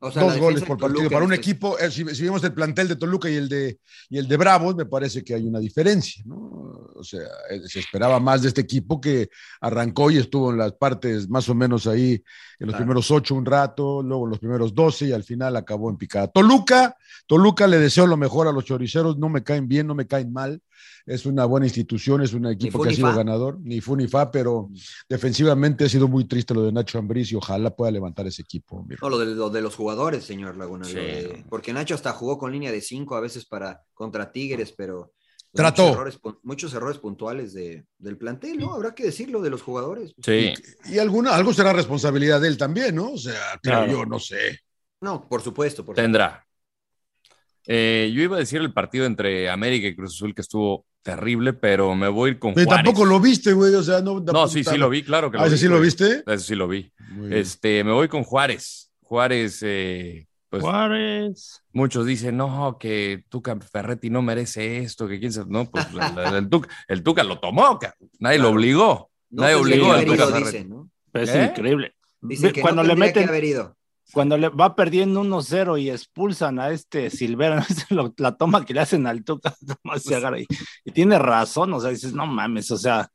O 0.00 0.10
sea, 0.10 0.22
la 0.24 0.32
Dos 0.32 0.38
goles 0.38 0.62
por 0.62 0.76
partido. 0.76 1.08
Para 1.08 1.24
un 1.24 1.32
este- 1.32 1.40
equipo, 1.50 1.78
eh, 1.78 1.90
si, 1.90 2.04
si 2.14 2.22
vemos 2.24 2.44
el 2.44 2.52
plantel 2.52 2.88
de 2.88 2.96
Toluca 2.96 3.30
y 3.30 3.36
el 3.36 3.48
de, 3.48 3.78
y 4.10 4.18
el 4.18 4.28
de 4.28 4.36
Bravos, 4.36 4.76
me 4.76 4.84
parece 4.84 5.24
que 5.24 5.34
hay 5.34 5.46
una 5.46 5.58
diferencia, 5.58 6.22
¿no? 6.26 6.83
O 6.96 7.04
sea, 7.04 7.22
eh, 7.50 7.60
se 7.66 7.80
esperaba 7.80 8.20
más 8.20 8.42
de 8.42 8.48
este 8.48 8.60
equipo 8.60 9.00
que 9.00 9.28
arrancó 9.60 10.10
y 10.10 10.18
estuvo 10.18 10.50
en 10.50 10.58
las 10.58 10.72
partes 10.72 11.28
más 11.28 11.48
o 11.48 11.54
menos 11.54 11.86
ahí, 11.86 12.12
en 12.14 12.22
los 12.66 12.68
Claro. 12.70 12.78
primeros 12.78 13.10
ocho 13.10 13.34
un 13.34 13.44
rato, 13.44 14.02
luego 14.02 14.24
en 14.24 14.30
los 14.30 14.38
primeros 14.38 14.74
doce 14.74 15.06
y 15.06 15.12
al 15.12 15.24
final 15.24 15.56
acabó 15.56 15.90
en 15.90 15.96
picada. 15.96 16.28
Toluca, 16.28 16.96
Toluca 17.26 17.66
le 17.66 17.78
deseo 17.78 18.06
lo 18.06 18.16
mejor 18.16 18.48
a 18.48 18.52
los 18.52 18.64
choriceros, 18.64 19.18
no 19.18 19.28
me 19.28 19.42
caen 19.42 19.66
bien, 19.68 19.86
no 19.86 19.94
me 19.94 20.06
caen 20.06 20.32
mal. 20.32 20.60
Es 21.06 21.26
una 21.26 21.44
buena 21.44 21.66
institución, 21.66 22.22
es 22.22 22.32
un 22.32 22.46
equipo 22.46 22.82
que 22.82 22.88
ha 22.88 22.92
sido 22.94 23.08
fa. 23.08 23.16
ganador, 23.16 23.58
ni 23.60 23.80
fu 23.82 23.94
ni 23.94 24.08
fa, 24.08 24.30
pero 24.30 24.70
defensivamente 25.08 25.84
ha 25.84 25.88
sido 25.88 26.08
muy 26.08 26.24
triste 26.24 26.54
lo 26.54 26.62
de 26.62 26.72
Nacho 26.72 26.98
Ambriz 26.98 27.30
y 27.30 27.36
ojalá 27.36 27.74
pueda 27.74 27.92
levantar 27.92 28.26
ese 28.26 28.42
equipo. 28.42 28.86
No, 29.00 29.08
lo 29.10 29.18
de, 29.18 29.26
lo 29.26 29.50
de 29.50 29.60
los 29.60 29.74
jugadores, 29.76 30.24
señor 30.24 30.56
Laguna. 30.56 30.84
Sí. 30.86 30.94
lo 30.94 31.00
de- 31.02 31.44
porque 31.48 31.72
Nacho 31.72 31.94
hasta 31.94 32.12
jugó 32.12 32.38
con 32.38 32.52
línea 32.52 32.72
de 32.72 32.80
cinco 32.80 33.16
a 33.16 33.20
veces 33.20 33.44
para 33.44 33.82
contra 33.92 34.32
Tigres, 34.32 34.72
pero 34.76 35.12
Trató. 35.54 35.82
Muchos 35.84 35.94
errores, 35.96 36.20
pu- 36.20 36.38
muchos 36.42 36.74
errores 36.74 36.98
puntuales 36.98 37.52
de, 37.54 37.84
del 37.98 38.16
plantel, 38.18 38.58
¿no? 38.58 38.74
Habrá 38.74 38.94
que 38.94 39.04
decirlo 39.04 39.40
de 39.40 39.50
los 39.50 39.62
jugadores. 39.62 40.12
Sí. 40.22 40.52
Y 40.86 40.98
alguna, 40.98 41.34
algo 41.34 41.52
será 41.54 41.72
responsabilidad 41.72 42.40
de 42.40 42.48
él 42.48 42.56
también, 42.58 42.94
¿no? 42.96 43.12
O 43.12 43.18
sea, 43.18 43.58
creo 43.62 43.84
Claro. 43.84 43.92
yo, 43.92 44.04
no 44.06 44.18
sé. 44.18 44.58
No, 45.00 45.28
por 45.28 45.42
supuesto. 45.42 45.84
Por 45.84 45.94
Tendrá. 45.94 46.44
Eh, 47.66 48.12
yo 48.14 48.22
iba 48.22 48.36
a 48.36 48.40
decir 48.40 48.60
el 48.60 48.72
partido 48.72 49.06
entre 49.06 49.48
América 49.48 49.86
y 49.86 49.96
Cruz 49.96 50.14
Azul 50.14 50.34
que 50.34 50.42
estuvo 50.42 50.84
terrible, 51.02 51.52
pero 51.54 51.94
me 51.94 52.08
voy 52.08 52.28
a 52.28 52.32
ir 52.32 52.38
con 52.38 52.52
Pero 52.54 52.66
Juárez. 52.66 52.84
tampoco 52.84 53.04
lo 53.06 53.20
viste, 53.20 53.52
güey, 53.52 53.74
o 53.74 53.82
sea, 53.82 54.00
no. 54.00 54.20
No, 54.20 54.48
sí, 54.48 54.64
sí 54.64 54.76
lo 54.76 54.88
vi, 54.90 55.02
claro 55.02 55.30
que 55.30 55.36
Ah, 55.38 55.40
lo 55.42 55.46
¿ese 55.46 55.54
vi. 55.54 55.60
sí 55.60 55.68
lo 55.68 55.80
viste? 55.80 56.22
Ese 56.26 56.44
sí 56.44 56.54
lo 56.54 56.68
vi. 56.68 56.92
Este, 57.30 57.82
me 57.84 57.92
voy 57.92 58.08
con 58.08 58.22
Juárez. 58.24 58.90
Juárez, 59.02 59.60
eh, 59.62 60.26
pues 60.60 60.62
Juárez. 60.62 61.62
muchos 61.72 62.06
dicen, 62.06 62.36
no, 62.36 62.76
que 62.78 63.24
Tuca 63.28 63.56
Ferretti 63.60 64.10
no 64.10 64.22
merece 64.22 64.78
esto, 64.78 65.08
que 65.08 65.18
quién 65.18 65.32
sabe. 65.32 65.50
No, 65.50 65.70
pues 65.70 65.86
el, 66.34 66.48
Tuca, 66.48 66.68
el 66.88 67.02
Tuca 67.02 67.24
lo 67.24 67.38
tomó, 67.40 67.78
nadie 68.18 68.38
lo 68.38 68.50
obligó. 68.50 69.10
No 69.30 69.42
nadie 69.42 69.56
tendría 69.56 69.76
obligó 69.76 69.92
al 69.92 69.96
haber 69.96 70.06
Tuca 70.06 70.16
ido, 70.16 70.26
Ferretti. 70.28 70.52
dicen, 70.52 70.68
¿no? 70.70 70.90
Es 71.12 71.34
¿Eh? 71.34 71.44
increíble. 71.50 71.94
Dicen 72.20 72.52
que 72.52 72.60
cuando 72.60 72.82
no 72.82 72.88
le 72.88 72.94
que 72.94 73.00
meten, 73.00 73.28
haber 73.28 73.44
ido. 73.44 73.76
cuando 74.12 74.38
le 74.38 74.48
va 74.48 74.74
perdiendo 74.74 75.22
1-0 75.22 75.80
y 75.80 75.90
expulsan 75.90 76.58
a 76.58 76.70
este 76.70 77.10
Silvera, 77.10 77.66
la 78.18 78.36
toma 78.36 78.64
que 78.64 78.74
le 78.74 78.80
hacen 78.80 79.06
al 79.06 79.24
Tuca, 79.24 79.54
nomás 79.84 80.02
se 80.02 80.14
agarra 80.14 80.36
ahí. 80.36 80.46
Y 80.84 80.92
tiene 80.92 81.18
razón, 81.18 81.72
o 81.74 81.80
sea, 81.80 81.90
dices, 81.90 82.12
no 82.14 82.26
mames, 82.26 82.70
o 82.70 82.78
sea, 82.78 83.08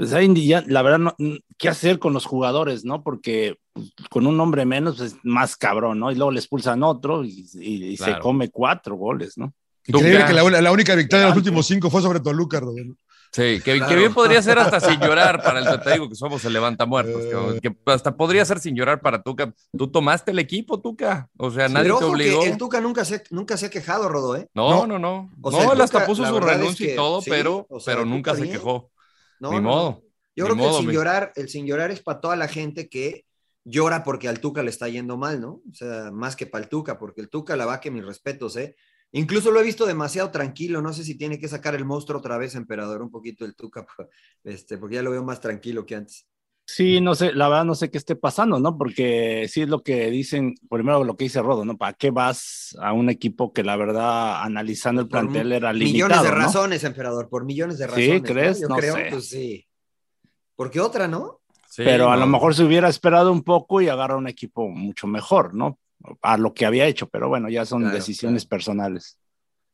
pues 0.00 0.12
ahí 0.14 0.46
ya, 0.46 0.64
la 0.66 0.82
verdad, 0.82 0.98
no, 0.98 1.14
¿qué 1.58 1.68
hacer 1.68 1.98
con 1.98 2.12
los 2.12 2.24
jugadores, 2.24 2.84
no? 2.84 3.02
Porque 3.02 3.56
pues, 3.72 3.92
con 4.08 4.26
un 4.26 4.40
hombre 4.40 4.64
menos 4.64 4.96
pues, 4.96 5.12
es 5.12 5.18
más 5.22 5.56
cabrón, 5.56 5.98
¿no? 6.00 6.10
Y 6.10 6.14
luego 6.14 6.30
le 6.30 6.38
expulsan 6.40 6.82
otro 6.82 7.24
y, 7.24 7.46
y- 7.54 7.84
y 7.88 7.96
se 7.96 8.18
come 8.18 8.50
cuatro 8.50 8.96
goles, 8.96 9.36
¿no? 9.36 9.52
Increíble 9.86 10.24
que 10.26 10.32
la, 10.34 10.60
la 10.60 10.72
única 10.72 10.94
victoria 10.94 11.24
de 11.24 11.30
los 11.30 11.36
últimos 11.38 11.66
cinco 11.66 11.90
fue 11.90 12.02
sobre 12.02 12.20
Toluca, 12.20 12.60
Rodolfo. 12.60 12.94
Sí, 13.32 13.60
que, 13.64 13.74
bien 13.94 14.12
podría 14.12 14.42
ser 14.42 14.58
hasta 14.58 14.80
sin 14.80 14.98
llorar 15.00 15.40
para 15.42 15.60
el 15.60 15.80
te 15.82 15.92
digo 15.92 16.08
que 16.08 16.16
somos 16.16 16.44
el 16.44 16.52
levantamuertos, 16.52 17.22
Eh. 17.22 17.60
que, 17.62 17.70
que 17.70 17.76
hasta 17.86 18.16
podría 18.16 18.44
ser 18.44 18.58
sin 18.58 18.74
llorar 18.74 19.00
para 19.00 19.22
Tuca. 19.22 19.54
Tú 19.76 19.86
tomaste 19.88 20.32
el 20.32 20.38
equipo, 20.40 20.80
Tuca. 20.80 21.28
O 21.38 21.50
sea, 21.50 21.68
nadie 21.68 21.84
Pero 21.84 21.98
te 21.98 22.04
ojo 22.04 22.12
obligó. 22.14 22.40
que 22.42 22.48
el 22.50 22.58
Tuca 22.58 22.80
nunca 22.80 23.04
se, 23.04 23.22
nunca 23.30 23.56
se 23.56 23.66
ha 23.66 23.70
quejado, 23.70 24.08
Rodo, 24.08 24.34
¿eh? 24.36 24.48
No, 24.54 24.70
No. 24.70 24.86
no, 24.88 24.98
no. 24.98 25.30
O 25.42 25.52
sea, 25.52 25.72
él 25.72 25.80
hasta 25.80 26.06
puso 26.06 26.26
su 26.26 26.36
es 26.38 26.42
renuncia 26.44 26.86
que 26.86 26.92
y 26.94 26.96
todo, 26.96 27.20
sí, 27.22 27.30
pero, 27.30 27.66
o 27.70 27.78
sea, 27.78 27.94
pero 27.94 28.04
nunca 28.06 28.34
se 28.34 28.42
bien. 28.42 28.54
quejó. 28.54 28.90
No, 29.40 29.52
Ni 29.52 29.60
modo. 29.60 30.02
Yo 30.36 30.44
Ni 30.44 30.50
creo 30.50 30.56
que 30.56 30.62
modo, 30.62 30.70
el 30.70 30.76
sin 30.82 30.86
mi- 30.88 30.94
llorar, 30.94 31.32
el 31.34 31.48
sin 31.48 31.66
llorar 31.66 31.90
es 31.90 32.02
para 32.02 32.20
toda 32.20 32.36
la 32.36 32.46
gente 32.48 32.88
que 32.88 33.24
llora 33.64 34.04
porque 34.04 34.28
al 34.28 34.40
Tuca 34.40 34.62
le 34.62 34.70
está 34.70 34.88
yendo 34.88 35.16
mal, 35.16 35.40
¿no? 35.40 35.60
O 35.70 35.74
sea, 35.74 36.10
más 36.12 36.36
que 36.36 36.46
para 36.46 36.64
el 36.64 36.70
Tuca, 36.70 36.98
porque 36.98 37.20
el 37.20 37.28
Tuca 37.28 37.56
la 37.56 37.66
va 37.66 37.80
que 37.80 37.90
mis 37.90 38.04
respetos, 38.04 38.56
¿eh? 38.56 38.76
Incluso 39.12 39.50
lo 39.50 39.60
he 39.60 39.64
visto 39.64 39.86
demasiado 39.86 40.30
tranquilo, 40.30 40.80
no 40.80 40.92
sé 40.92 41.02
si 41.02 41.16
tiene 41.16 41.38
que 41.40 41.48
sacar 41.48 41.74
el 41.74 41.84
monstruo 41.84 42.20
otra 42.20 42.38
vez, 42.38 42.54
emperador, 42.54 43.02
un 43.02 43.10
poquito 43.10 43.44
el 43.44 43.56
Tuca, 43.56 43.84
este, 44.44 44.78
porque 44.78 44.94
ya 44.96 45.02
lo 45.02 45.10
veo 45.10 45.24
más 45.24 45.40
tranquilo 45.40 45.84
que 45.84 45.96
antes. 45.96 46.29
Sí, 46.72 47.00
no 47.00 47.16
sé, 47.16 47.32
la 47.32 47.48
verdad 47.48 47.64
no 47.64 47.74
sé 47.74 47.90
qué 47.90 47.98
esté 47.98 48.14
pasando, 48.14 48.60
¿no? 48.60 48.78
Porque 48.78 49.46
sí 49.48 49.62
es 49.62 49.68
lo 49.68 49.82
que 49.82 50.08
dicen, 50.10 50.54
primero 50.70 51.02
lo 51.02 51.16
que 51.16 51.24
dice 51.24 51.42
Rodo, 51.42 51.64
¿no? 51.64 51.76
¿Para 51.76 51.94
qué 51.94 52.10
vas 52.12 52.76
a 52.80 52.92
un 52.92 53.10
equipo 53.10 53.52
que 53.52 53.64
la 53.64 53.74
verdad, 53.74 54.42
analizando 54.42 55.00
el 55.00 55.08
Por 55.08 55.20
plantel, 55.20 55.50
era 55.52 55.72
millones 55.72 55.92
limitado, 55.92 56.24
de 56.24 56.30
¿no? 56.30 56.36
razones, 56.36 56.84
emperador, 56.84 57.28
por 57.28 57.44
millones 57.44 57.78
de 57.78 57.86
Sí, 57.86 57.90
razones. 57.90 58.22
¿no? 58.22 58.28
¿crees? 58.28 58.60
Yo 58.60 58.68
No 58.68 58.76
creo, 58.76 58.94
sé. 58.94 59.06
pues 59.10 59.28
sí. 59.28 59.66
Porque 60.54 60.78
otra, 60.78 61.08
¿no? 61.08 61.40
Sí, 61.68 61.82
pero 61.84 62.10
a 62.12 62.16
lo 62.16 62.26
mejor 62.26 62.54
se 62.54 62.62
hubiera 62.64 62.88
esperado 62.88 63.32
un 63.32 63.42
poco 63.42 63.80
y 63.80 63.88
agarra 63.88 64.16
un 64.16 64.28
equipo 64.28 64.68
mucho 64.68 65.06
mejor, 65.08 65.54
¿no? 65.54 65.78
A 66.22 66.36
lo 66.36 66.54
que 66.54 66.66
había 66.66 66.86
hecho, 66.86 67.08
pero 67.08 67.28
bueno, 67.28 67.48
ya 67.48 67.64
son 67.66 67.82
Claro, 67.82 67.96
decisiones 67.96 68.46
personales. 68.46 69.18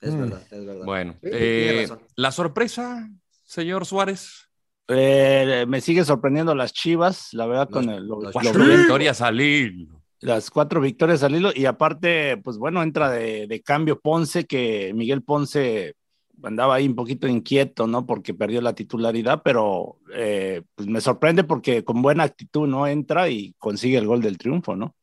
Es 0.00 0.16
verdad, 0.16 0.42
es 0.50 0.64
verdad. 0.64 0.84
Bueno, 0.84 1.12
Sí, 1.22 1.28
eh, 1.32 1.88
la 2.16 2.32
sorpresa, 2.32 3.08
señor 3.44 3.84
Suárez. 3.86 4.45
Eh, 4.88 5.64
me 5.68 5.80
sigue 5.80 6.04
sorprendiendo 6.04 6.54
las 6.54 6.72
Chivas, 6.72 7.32
la 7.32 7.46
verdad, 7.46 7.68
con 7.68 7.88
el, 7.90 8.06
lo- 8.06 8.16
los 8.20 8.24
lo- 8.26 8.32
Cuatro 8.32 8.64
victorias 8.64 9.20
al 9.20 9.40
hilo. 9.40 10.02
las 10.20 10.50
cuatro 10.50 10.80
victorias 10.80 11.22
al 11.22 11.34
hilo. 11.34 11.50
Y 11.54 11.66
aparte, 11.66 12.36
pues 12.38 12.56
bueno, 12.58 12.82
entra 12.82 13.10
de, 13.10 13.46
de 13.46 13.62
cambio 13.62 13.98
Ponce, 14.00 14.46
que 14.46 14.92
Miguel 14.94 15.22
Ponce 15.22 15.94
andaba 16.42 16.74
ahí 16.76 16.86
un 16.86 16.94
poquito 16.94 17.26
inquieto, 17.26 17.86
¿no? 17.86 18.06
Porque 18.06 18.34
perdió 18.34 18.60
la 18.60 18.74
titularidad, 18.74 19.42
pero 19.44 19.98
eh, 20.14 20.62
pues 20.74 20.86
me 20.88 21.00
sorprende 21.00 21.42
porque 21.44 21.82
con 21.82 22.02
buena 22.02 22.22
actitud, 22.24 22.68
¿no? 22.68 22.86
Entra 22.86 23.28
y 23.28 23.54
consigue 23.58 23.98
el 23.98 24.06
gol 24.06 24.20
del 24.20 24.38
triunfo, 24.38 24.76
¿no? 24.76 24.94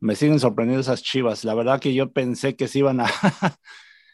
Me 0.00 0.16
siguen 0.16 0.38
sorprendiendo 0.40 0.82
esas 0.82 1.02
chivas. 1.02 1.44
La 1.44 1.54
verdad 1.54 1.80
que 1.80 1.94
yo 1.94 2.12
pensé 2.12 2.56
que 2.56 2.68
se 2.68 2.80
iban 2.80 3.00
a. 3.00 3.06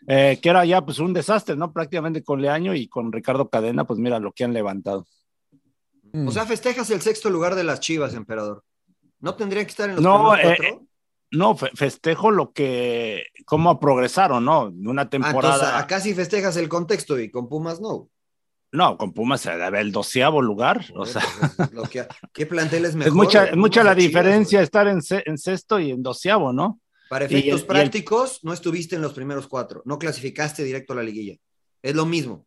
eh, 0.07 0.38
que 0.42 0.48
era 0.48 0.64
ya 0.64 0.80
pues 0.84 0.98
un 0.98 1.12
desastre, 1.12 1.57
¿no? 1.57 1.72
Prácticamente 1.72 2.22
con 2.24 2.40
Leaño 2.40 2.74
y 2.74 2.88
con 2.88 3.12
Ricardo 3.12 3.48
Cadena, 3.48 3.84
pues 3.84 3.98
mira 3.98 4.18
lo 4.18 4.32
que 4.32 4.44
han 4.44 4.53
levantado. 4.53 5.07
Mm. 6.12 6.26
O 6.28 6.30
sea, 6.30 6.44
festejas 6.46 6.90
el 6.90 7.01
sexto 7.03 7.30
lugar 7.30 7.55
de 7.55 7.64
las 7.64 7.80
Chivas, 7.80 8.14
emperador. 8.14 8.64
¿No 9.20 9.34
tendrían 9.34 9.66
que 9.66 9.70
estar 9.70 9.88
en 9.90 9.96
los 9.96 10.05
No, 10.05 10.30
primeros 10.32 10.53
eh, 10.53 10.57
cuatro? 10.59 10.86
No, 11.32 11.57
fe- 11.57 11.70
festejo 11.74 12.30
lo 12.32 12.53
que, 12.53 13.24
cómo 13.44 13.78
progresaron, 13.78 14.44
¿no? 14.44 14.64
Una 14.64 15.03
Ah, 15.03 15.09
temporada. 15.11 15.55
entonces, 15.55 15.74
acá 15.80 16.01
sí 16.01 16.14
festejas 16.14 16.57
el 16.57 16.68
contexto 16.68 17.18
y 17.20 17.30
con 17.30 17.48
Pumas 17.48 17.80
no. 17.80 18.09
No, 18.72 18.96
con 18.96 19.12
Pumas 19.12 19.40
se 19.40 19.57
debe 19.57 19.80
el 19.80 19.92
doceavo 19.92 20.42
lugar. 20.42 20.84
O 20.96 21.05
sea, 21.07 21.22
Pues, 21.38 21.68
es 21.68 21.72
lo 21.72 21.82
que- 21.84 22.07
¿Qué 22.32 22.46
plantel 22.46 22.84
es 22.86 22.94
mejor? 22.96 23.09
es 23.09 23.14
mucha, 23.14 23.44
es 23.44 23.57
mucha 23.57 23.84
la 23.84 23.90
Chivas, 23.94 24.05
diferencia 24.09 24.59
güey. 24.59 24.64
estar 24.64 24.88
en, 24.88 25.01
en 25.26 25.38
sexto 25.38 25.78
y 25.78 25.90
en 25.92 26.03
doceavo, 26.03 26.53
¿no? 26.53 26.80
Para 27.11 27.24
el- 27.24 27.32
efectos 27.32 27.58
y 27.58 27.62
el- 27.62 27.66
prácticos, 27.66 28.38
no 28.44 28.52
estuviste 28.52 28.94
en 28.94 29.02
los 29.02 29.12
primeros 29.12 29.48
cuatro. 29.48 29.82
No 29.84 29.98
clasificaste 29.98 30.62
directo 30.62 30.92
a 30.92 30.96
la 30.96 31.02
liguilla. 31.02 31.34
Es 31.82 31.94
lo 31.96 32.06
mismo. 32.06 32.46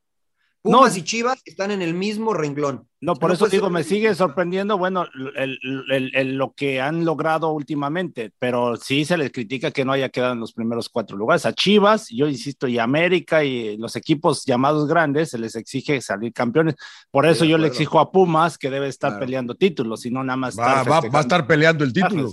No. 0.66 0.78
Pumas 0.78 0.96
y 0.96 1.04
Chivas 1.04 1.42
están 1.44 1.72
en 1.72 1.82
el 1.82 1.94
mismo 1.94 2.34
renglón. 2.34 2.88
No, 3.02 3.16
por 3.16 3.32
No 3.32 3.34
eso 3.34 3.48
digo, 3.50 3.66
ser- 3.66 3.74
me 3.74 3.84
sigue 3.84 4.16
sorprendiendo, 4.16 4.78
bueno, 4.78 5.06
el- 5.36 5.60
el- 5.92 6.12
el- 6.16 6.38
lo 6.38 6.54
que 6.54 6.80
han 6.80 7.04
logrado 7.04 7.52
últimamente, 7.52 8.32
pero 8.40 8.78
sí 8.78 9.04
se 9.04 9.18
les 9.18 9.30
critica 9.34 9.72
que 9.72 9.84
no 9.84 9.92
haya 9.92 10.08
quedado 10.08 10.32
en 10.32 10.40
los 10.40 10.54
primeros 10.54 10.88
cuatro 10.88 11.18
lugares. 11.18 11.46
A 11.46 11.52
Chivas, 11.52 12.08
yo 12.10 12.30
insisto, 12.30 12.66
y 12.70 12.80
América 12.80 13.44
y 13.44 13.76
los 13.76 13.98
equipos 13.98 14.46
llamados 14.46 14.88
grandes, 14.88 15.32
se 15.32 15.38
les 15.38 15.58
exige 15.58 16.00
salir 16.00 16.32
campeones. 16.32 16.76
Por 17.12 17.26
eso 17.26 17.44
yo 17.44 17.58
le 17.58 17.68
exijo 17.68 18.00
a 18.00 18.10
Pumas 18.10 18.58
que 18.58 18.70
debe 18.70 18.88
estar 18.88 19.10
Claro. 19.12 19.26
peleando 19.26 19.56
títulos 19.56 20.06
y 20.06 20.12
no 20.12 20.24
nada 20.24 20.38
más. 20.38 20.58
Va, 20.58 20.80
estar 20.80 20.90
va- 20.90 21.10
va 21.10 21.20
a 21.20 21.24
estar 21.24 21.46
peleando 21.46 21.84
el 21.84 21.92
título. 21.92 22.32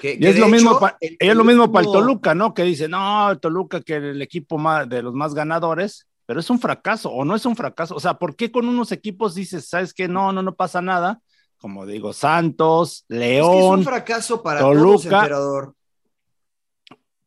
Que- 0.00 0.16
Y 0.20 0.26
es 0.26 0.38
lo, 0.38 0.48
mismo 0.48 0.70
hecho, 0.72 0.80
pa- 0.80 0.96
el- 1.00 1.16
es 1.18 1.34
lo 1.36 1.44
mismo 1.44 1.70
para 1.72 1.86
el 1.86 1.92
Toluca, 1.92 2.34
¿no? 2.34 2.54
Que 2.54 2.62
dice, 2.64 2.88
no, 2.88 3.30
el 3.30 3.40
Toluca 3.40 3.80
que 3.80 3.96
el 3.96 4.20
equipo 4.22 4.58
más, 4.58 4.88
de 4.88 5.02
los 5.02 5.14
más 5.14 5.34
ganadores, 5.34 6.06
pero 6.26 6.40
es 6.40 6.50
un 6.50 6.58
fracaso 6.58 7.10
o 7.10 7.24
no 7.24 7.34
es 7.36 7.46
un 7.46 7.56
fracaso. 7.56 7.94
O 7.94 8.00
sea, 8.00 8.14
¿por 8.14 8.34
qué 8.36 8.50
con 8.50 8.68
unos 8.68 8.92
equipos 8.92 9.34
dices, 9.34 9.68
sabes 9.68 9.94
que 9.94 10.08
no, 10.08 10.32
no, 10.32 10.42
no 10.42 10.54
pasa 10.54 10.80
nada? 10.82 11.20
Como 11.58 11.86
digo, 11.86 12.12
Santos, 12.12 13.04
Es 13.08 13.08
que 13.08 13.14
es 13.14 13.20
León, 13.38 13.78
un 13.80 13.84
fracaso 13.84 14.42
para 14.42 14.60
Toluca. 14.60 14.84
todos, 14.84 15.04
emperador. 15.06 15.74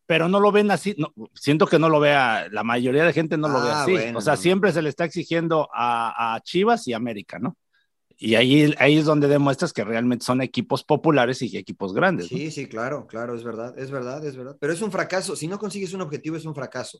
pero 0.06 0.28
no 0.28 0.40
lo 0.40 0.52
ven 0.52 0.72
así. 0.72 0.96
no, 0.98 1.14
siento 1.36 1.68
que 1.68 1.78
no 1.80 1.88
lo 1.90 2.00
vea, 2.00 2.48
la 2.52 2.64
mayoría 2.64 3.04
de 3.04 3.14
gente 3.14 3.38
no 3.38 3.48
lo 3.48 3.62
ve 3.62 3.70
Ah, 3.72 3.84
así. 3.84 3.92
bueno, 3.92 4.18
o 4.20 4.22
sea, 4.22 4.34
no. 4.34 4.42
siempre 4.42 4.72
se 4.72 4.82
le 4.82 4.90
está 4.90 5.04
exigiendo 5.06 5.70
a, 5.74 6.36
a 6.36 6.40
Chivas 6.42 6.88
y 6.88 6.94
América, 6.94 7.38
¿no? 7.40 7.56
Y 8.22 8.36
ahí, 8.36 8.76
ahí 8.80 8.98
es 8.98 9.06
donde 9.06 9.30
demuestras 9.30 9.72
que 9.72 9.86
realmente 9.86 10.26
son 10.26 10.42
equipos 10.42 10.84
populares 10.84 11.42
y 11.42 11.58
equipos 11.58 11.94
grandes. 11.94 12.28
Sí, 12.28 12.52
sí, 12.52 12.68
claro, 12.68 13.08
claro, 13.08 13.34
es 13.34 13.46
verdad, 13.46 13.80
es 13.80 13.92
verdad, 13.92 14.26
es 14.26 14.36
verdad. 14.36 14.58
Pero 14.60 14.74
es 14.74 14.82
un 14.82 14.92
fracaso. 14.92 15.38
Si 15.38 15.48
no 15.48 15.58
consigues 15.58 15.94
un 15.94 16.02
objetivo, 16.02 16.36
es 16.36 16.44
un 16.44 16.54
fracaso. 16.54 17.00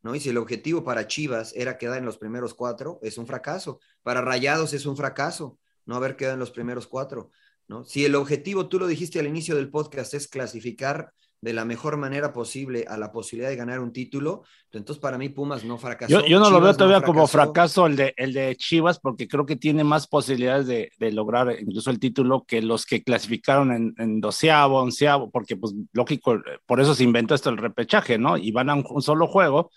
¿no? 0.00 0.14
Y 0.14 0.20
si 0.20 0.28
el 0.28 0.38
objetivo 0.38 0.84
para 0.84 1.08
Chivas 1.08 1.52
era 1.56 1.76
quedar 1.76 1.98
en 1.98 2.04
los 2.04 2.18
primeros 2.18 2.54
cuatro, 2.54 3.00
es 3.02 3.18
un 3.18 3.26
fracaso. 3.26 3.80
Para 4.04 4.20
Rayados 4.20 4.72
es 4.72 4.86
un 4.86 4.96
fracaso 4.96 5.58
no 5.86 5.96
haber 5.96 6.14
quedado 6.14 6.34
en 6.34 6.40
los 6.40 6.52
primeros 6.52 6.86
cuatro. 6.86 7.32
¿no? 7.66 7.84
Si 7.84 8.04
el 8.04 8.14
objetivo, 8.14 8.68
tú 8.68 8.78
lo 8.78 8.86
dijiste 8.86 9.18
al 9.18 9.26
inicio 9.26 9.56
del 9.56 9.70
podcast, 9.70 10.14
es 10.14 10.28
clasificar 10.28 11.12
de 11.42 11.54
la 11.54 11.64
mejor 11.64 11.96
manera 11.96 12.32
posible 12.34 12.84
a 12.86 12.98
la 12.98 13.12
posibilidad 13.12 13.48
de 13.48 13.56
ganar 13.56 13.80
un 13.80 13.92
título, 13.92 14.42
entonces 14.72 15.00
para 15.00 15.16
mí 15.16 15.30
Pumas 15.30 15.64
no 15.64 15.78
fracasó. 15.78 16.20
Yo, 16.20 16.26
yo 16.26 16.38
no 16.38 16.50
lo 16.50 16.60
veo 16.60 16.76
todavía 16.76 17.00
como 17.00 17.26
fracaso 17.26 17.86
el 17.86 17.96
de, 17.96 18.12
el 18.18 18.34
de 18.34 18.54
Chivas, 18.56 18.98
porque 18.98 19.26
creo 19.26 19.46
que 19.46 19.56
tiene 19.56 19.82
más 19.82 20.06
posibilidades 20.06 20.66
de, 20.66 20.92
de 20.98 21.12
lograr 21.12 21.56
incluso 21.58 21.90
el 21.90 21.98
título 21.98 22.44
que 22.46 22.60
los 22.60 22.84
que 22.84 23.02
clasificaron 23.02 23.72
en, 23.72 23.94
en 23.96 24.20
doceavo, 24.20 24.80
onceavo, 24.82 25.30
porque 25.30 25.56
pues 25.56 25.72
lógico, 25.92 26.38
por 26.66 26.80
eso 26.80 26.94
se 26.94 27.04
inventó 27.04 27.34
esto 27.34 27.48
el 27.48 27.56
repechaje, 27.56 28.18
¿no? 28.18 28.36
Y 28.36 28.52
van 28.52 28.68
a 28.68 28.74
un, 28.74 28.84
un 28.90 29.00
solo 29.00 29.26
juego 29.26 29.70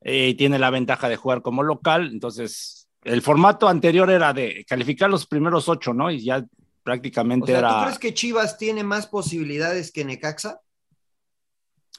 eh, 0.00 0.30
y 0.30 0.34
tiene 0.34 0.58
la 0.58 0.70
ventaja 0.70 1.08
de 1.08 1.16
jugar 1.16 1.42
como 1.42 1.62
local, 1.62 2.10
entonces 2.12 2.88
el 3.04 3.22
formato 3.22 3.68
anterior 3.68 4.10
era 4.10 4.32
de 4.32 4.64
calificar 4.68 5.08
los 5.08 5.26
primeros 5.26 5.68
ocho, 5.68 5.94
¿no? 5.94 6.10
Y 6.10 6.24
ya 6.24 6.38
O 6.38 6.46
prácticamente 6.82 7.52
sea, 7.52 7.60
¿tú 7.60 7.66
era... 7.66 7.82
crees 7.84 7.98
que 8.00 8.14
Chivas 8.14 8.58
tiene 8.58 8.82
más 8.82 9.06
posibilidades 9.06 9.92
que 9.92 10.04
Necaxa? 10.04 10.60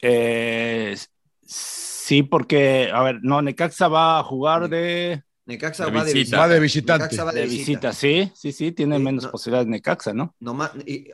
Eh, 0.03 0.97
sí, 1.41 2.23
porque, 2.23 2.89
a 2.93 3.01
ver, 3.03 3.19
no, 3.23 3.41
Necaxa 3.41 3.87
va 3.87 4.19
a 4.19 4.23
jugar 4.23 4.69
de... 4.69 5.23
Necaxa 5.45 5.85
De 5.85 5.91
va 5.91 6.03
de 6.05 6.13
visita. 6.13 6.37
Va 6.37 6.47
de 6.47 6.59
visitante. 6.59 7.03
Necaxa 7.05 7.23
va 7.23 7.31
de, 7.31 7.41
De 7.41 7.47
visita. 7.47 7.89
visita, 7.89 7.93
sí, 7.93 8.31
sí, 8.35 8.51
sí, 8.51 8.71
tiene 8.71 8.97
Sí, 8.97 9.03
menos 9.03 9.23
no. 9.25 9.31
posibilidades 9.31 9.67
Necaxa, 9.67 10.13
¿no? 10.13 10.35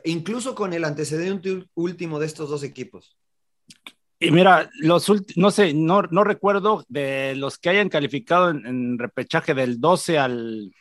Incluso 0.04 0.54
con 0.54 0.72
el 0.72 0.84
antecedente 0.84 1.66
último 1.74 2.18
de 2.18 2.26
estos 2.26 2.48
dos 2.50 2.62
equipos. 2.62 3.16
Y 4.18 4.30
mira, 4.30 4.68
los 4.80 5.10
no 5.36 5.50
sé, 5.50 5.72
no, 5.72 6.02
no 6.02 6.24
recuerdo 6.24 6.84
de 6.88 7.34
los 7.36 7.56
que 7.56 7.70
hayan 7.70 7.88
calificado 7.88 8.50
en, 8.50 8.66
en 8.66 8.98
repechaje 8.98 9.54
del 9.54 9.80
12 9.80 10.18
al, 10.18 10.72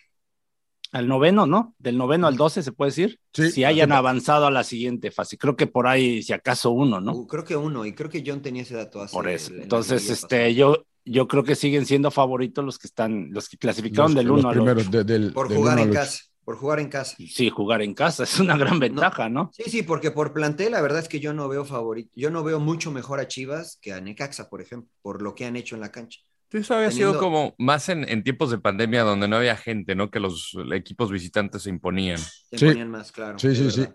al 0.91 1.07
noveno, 1.07 1.45
¿no? 1.45 1.75
Del 1.77 1.97
noveno 1.97 2.27
al 2.27 2.35
12, 2.35 2.63
se 2.63 2.71
puede 2.71 2.89
decir. 2.91 3.19
Sí. 3.33 3.51
Si 3.51 3.63
hayan 3.63 3.91
avanzado 3.91 4.47
a 4.47 4.51
la 4.51 4.63
siguiente 4.63 5.11
fase. 5.11 5.37
Creo 5.37 5.55
que 5.55 5.67
por 5.67 5.87
ahí, 5.87 6.23
si 6.23 6.33
acaso 6.33 6.71
uno, 6.71 6.99
¿no? 6.99 7.13
Uh, 7.13 7.27
creo 7.27 7.43
que 7.43 7.55
uno, 7.55 7.85
y 7.85 7.93
creo 7.93 8.09
que 8.09 8.23
John 8.25 8.41
tenía 8.41 8.63
ese 8.63 8.75
dato 8.75 9.01
hace 9.01 9.13
por 9.13 9.27
eso. 9.27 9.53
el- 9.53 9.61
Entonces, 9.61 10.09
este, 10.09 10.53
yo, 10.55 10.85
yo 11.05 11.27
creo 11.27 11.43
que 11.43 11.55
siguen 11.55 11.85
siendo 11.85 12.09
favoritos 12.11 12.65
los 12.65 12.77
que 12.79 12.87
están, 12.87 13.29
los 13.31 13.47
que 13.49 13.57
clasificaron 13.57 14.13
Los- 14.13 14.23
del 14.23 14.31
1 14.31 14.49
al 14.49 14.55
primeros, 14.55 14.87
8. 14.87 14.97
de- 14.97 15.03
del- 15.03 15.33
por 15.33 15.47
del 15.47 15.57
jugar 15.57 15.75
uno 15.77 15.83
en 15.85 15.93
casa, 15.93 16.23
por 16.43 16.57
jugar 16.57 16.79
en 16.79 16.89
casa. 16.89 17.15
Sí, 17.17 17.49
jugar 17.51 17.81
en 17.83 17.93
casa 17.93 18.23
es 18.23 18.39
una 18.39 18.57
gran 18.57 18.79
ventaja, 18.79 19.29
¿no? 19.29 19.51
Sí, 19.53 19.69
sí, 19.69 19.83
porque 19.83 20.09
por 20.09 20.33
plantel, 20.33 20.71
la 20.71 20.81
verdad 20.81 20.99
es 21.01 21.07
que 21.07 21.19
yo 21.19 21.33
no 21.33 21.47
veo 21.47 21.65
favorito, 21.65 22.09
yo 22.15 22.31
no 22.31 22.43
veo 22.43 22.59
mucho 22.59 22.91
mejor 22.91 23.19
a 23.19 23.27
Chivas 23.27 23.77
que 23.81 23.93
a 23.93 24.01
Necaxa, 24.01 24.49
por 24.49 24.59
ejemplo, 24.61 24.89
por 25.03 25.21
lo 25.21 25.35
que 25.35 25.45
han 25.45 25.55
hecho 25.55 25.75
en 25.75 25.81
la 25.81 25.91
cancha. 25.91 26.19
Eso 26.51 26.73
había 26.75 26.89
Teniendo- 26.89 27.11
sido 27.13 27.19
como 27.21 27.53
más 27.59 27.89
en, 27.89 28.07
en 28.09 28.23
tiempos 28.23 28.49
de 28.51 28.57
pandemia 28.57 29.03
donde 29.03 29.27
no 29.27 29.35
había 29.37 29.55
gente, 29.55 29.93
¿no? 29.95 30.09
Que 30.09 30.19
los 30.19 30.57
equipos 30.73 31.11
visitantes 31.11 31.61
se 31.63 31.69
imponían. 31.69 32.17
Se 32.17 32.57
Sí. 32.57 32.65
ponían 32.65 32.89
más 32.89 33.11
claro. 33.11 33.37
Sí, 33.37 33.55
sí, 33.55 33.69
sí. 33.69 33.87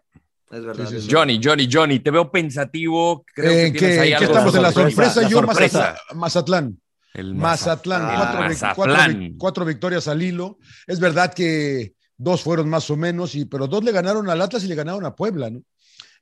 Es 0.52 0.64
verdad. 0.64 0.86
Sí, 0.88 0.96
sí, 1.00 1.02
sí. 1.02 1.08
Johnny, 1.12 1.40
Johnny, 1.42 1.68
Johnny, 1.70 1.98
te 1.98 2.10
veo 2.12 2.30
pensativo. 2.30 3.24
Creo 3.34 3.50
que 3.50 3.66
¿En 3.66 3.72
tienes 3.72 3.94
qué, 3.96 4.00
ahí 4.00 4.12
algo 4.12 4.26
estamos? 4.32 4.54
¿En 4.54 4.62
la 4.62 4.72
sorpresa, 4.72 4.94
sorpresa? 5.14 5.22
la 5.22 5.28
Yo, 5.28 5.38
sorpresa. 5.38 5.78
Mazatlán. 6.14 6.18
Mazatlán. 6.20 6.78
El 7.14 7.34
Mazatlán, 7.34 8.16
cuatro, 8.16 8.40
Mazatlán. 8.40 8.74
cuatro 8.76 9.18
vi- 9.18 9.34
cuatro 9.36 9.64
victorias 9.64 10.08
al 10.08 10.22
hilo. 10.22 10.58
Es 10.86 11.00
verdad 11.00 11.32
que 11.34 11.94
dos 12.16 12.42
fueron 12.42 12.68
más 12.68 12.88
o 12.90 12.96
menos, 12.96 13.34
y, 13.34 13.44
pero 13.46 13.66
dos 13.66 13.82
le 13.84 13.90
ganaron 13.92 14.28
al 14.30 14.40
Atlas 14.42 14.62
y 14.64 14.68
le 14.68 14.74
ganaron 14.76 15.04
a 15.04 15.14
Puebla, 15.16 15.50
¿no? 15.50 15.60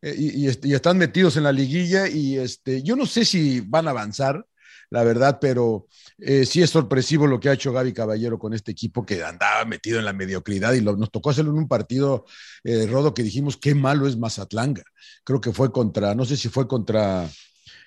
Eh, 0.00 0.14
y, 0.18 0.46
y 0.68 0.74
están 0.74 0.98
metidos 0.98 1.36
en 1.36 1.44
la 1.44 1.52
liguilla 1.52 2.08
y 2.08 2.36
este, 2.38 2.82
yo 2.82 2.96
no 2.96 3.06
sé 3.06 3.24
si 3.24 3.60
van 3.60 3.86
a 3.86 3.90
avanzar, 3.90 4.44
la 4.92 5.02
verdad, 5.04 5.38
pero 5.40 5.86
eh, 6.18 6.44
sí 6.44 6.60
es 6.62 6.68
sorpresivo 6.68 7.26
lo 7.26 7.40
que 7.40 7.48
ha 7.48 7.54
hecho 7.54 7.72
Gaby 7.72 7.94
Caballero 7.94 8.38
con 8.38 8.52
este 8.52 8.72
equipo 8.72 9.06
que 9.06 9.24
andaba 9.24 9.64
metido 9.64 9.98
en 9.98 10.04
la 10.04 10.12
mediocridad 10.12 10.74
y 10.74 10.82
lo- 10.82 10.96
nos 10.96 11.10
tocó 11.10 11.30
hacerlo 11.30 11.50
en 11.52 11.56
un 11.58 11.66
partido, 11.68 12.26
eh, 12.62 12.86
Rodo, 12.86 13.14
que 13.14 13.22
dijimos 13.22 13.56
qué 13.56 13.74
malo 13.74 14.06
es 14.06 14.18
Mazatlán. 14.18 14.74
Creo 15.24 15.40
que 15.40 15.52
fue 15.52 15.72
contra, 15.72 16.14
no 16.14 16.26
sé 16.26 16.36
si 16.36 16.50
fue 16.50 16.68
contra, 16.68 17.26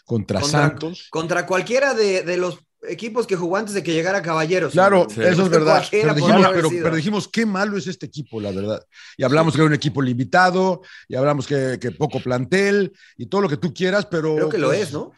contra, 0.03 0.39
Contra- 0.41 0.59
Santos. 0.61 1.07
Contra 1.11 1.45
cualquiera 1.45 1.93
de, 1.93 2.23
de 2.23 2.37
los 2.37 2.57
equipos 2.87 3.25
que 3.25 3.35
jugó 3.35 3.57
antes 3.57 3.73
de 3.73 3.81
que 3.83 3.93
llegara 3.93 4.21
Caballeros. 4.21 4.71
Claro. 4.73 5.07
Sí. 5.09 5.21
eso 5.21 5.43
es 5.43 5.49
verdad. 5.49 5.83
Pero 5.91 6.13
dijimos, 6.13 6.43
haber 6.45 6.55
pero, 6.55 6.69
sido. 6.69 6.83
pero 6.83 6.95
dijimos, 6.95 7.27
qué 7.27 7.45
malo 7.45 7.77
es 7.77 7.87
este 7.87 8.05
equipo, 8.07 8.39
la 8.41 8.51
verdad. 8.51 8.83
Y 9.17 9.23
hablamos 9.23 9.53
que 9.53 9.59
era 9.61 9.67
un 9.67 9.73
equipo 9.73 10.01
limitado, 10.01 10.81
y 11.07 11.15
hablamos 11.15 11.45
que, 11.47 11.77
que 11.79 11.91
poco 11.91 12.19
plantel, 12.19 12.93
y 13.17 13.25
todo 13.27 13.41
lo 13.41 13.49
que 13.49 13.57
tú 13.57 13.73
quieras, 13.73 14.05
pero. 14.05 14.35
Creo 14.35 14.49
que 14.49 14.57
lo 14.59 14.67
pues, 14.67 14.81
es, 14.81 14.93
¿no? 14.93 15.11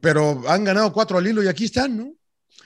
Pero 0.00 0.42
han 0.48 0.64
ganado 0.64 0.92
cuatro 0.92 1.18
al 1.18 1.26
hilo 1.26 1.42
y 1.42 1.48
aquí 1.48 1.64
están, 1.64 1.96
¿no? 1.96 2.12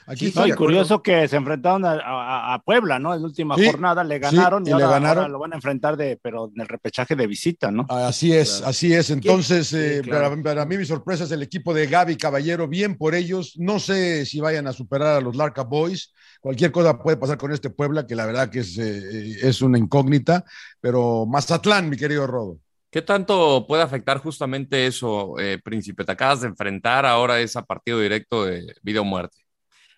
Aquí 0.07 0.31
Sí, 0.31 0.41
y 0.47 0.53
curioso 0.53 1.03
que 1.03 1.29
se 1.29 1.37
enfrentaron 1.37 1.85
a, 1.85 1.93
a- 1.93 2.55
a 2.55 2.63
Puebla, 2.63 2.99
¿no? 2.99 3.15
En 3.15 3.21
la 3.21 3.27
última 3.27 3.57
Sí, 3.57 3.67
jornada 3.67 4.03
le 4.03 4.19
ganaron 4.19 4.65
sí, 4.65 4.71
y, 4.71 4.75
y 4.75 4.77
le 4.79 4.83
ahora, 4.85 4.95
ganaron. 4.97 5.19
ahora 5.25 5.29
lo 5.33 5.39
van 5.39 5.53
a 5.53 5.57
enfrentar 5.57 5.99
de, 5.99 6.19
pero 6.23 6.51
en 6.55 6.63
el 6.63 6.67
repechaje 6.69 7.15
de 7.15 7.27
visita, 7.27 7.71
¿no? 7.71 7.85
Así 7.91 8.33
es, 8.33 8.57
Claro. 8.57 8.67
así 8.71 8.95
es. 8.95 9.11
Entonces, 9.11 9.71
eh, 9.75 10.01
claro. 10.03 10.31
para, 10.31 10.43
para 10.43 10.65
mí 10.65 10.79
mi 10.79 10.87
sorpresa 10.87 11.25
es 11.25 11.31
el 11.31 11.43
equipo 11.43 11.75
de 11.75 11.87
Gaby 11.87 12.17
Caballero, 12.17 12.67
bien 12.69 12.97
por 12.97 13.15
ellos. 13.15 13.55
No 13.59 13.79
sé 13.79 14.25
si 14.25 14.41
vayan 14.41 14.67
a 14.67 14.73
superar 14.73 15.17
a 15.17 15.21
los 15.21 15.37
Larca 15.37 15.63
Boys. 15.65 16.15
Cualquier 16.41 16.73
cosa 16.73 16.99
puede 17.03 17.19
pasar 17.19 17.37
con 17.37 17.53
este 17.53 17.69
Puebla, 17.69 18.07
que 18.07 18.15
la 18.15 18.25
verdad 18.25 18.49
que 18.49 18.61
es, 18.61 18.79
eh, 18.79 19.37
es 19.43 19.61
una 19.61 19.77
incógnita, 19.77 20.43
pero 20.81 21.27
Mazatlán, 21.27 21.91
mi 21.91 21.97
querido 21.99 22.27
Rodo. 22.27 22.59
¿Qué 22.91 23.01
¿Qué 23.01 23.03
tanto 23.03 23.67
puede 23.67 23.83
afectar 23.83 24.19
justamente 24.19 24.87
eso, 24.87 25.39
eh, 25.39 25.59
Príncipe? 25.63 26.05
Te 26.05 26.13
acabas 26.13 26.41
de 26.41 26.49
enfrentar 26.49 27.07
ahora 27.07 27.41
es 27.41 27.57
a 27.57 27.65
partido 27.65 28.01
directo 28.01 28.45
de 28.45 28.75
vida 28.83 29.03
muerte. 29.03 29.39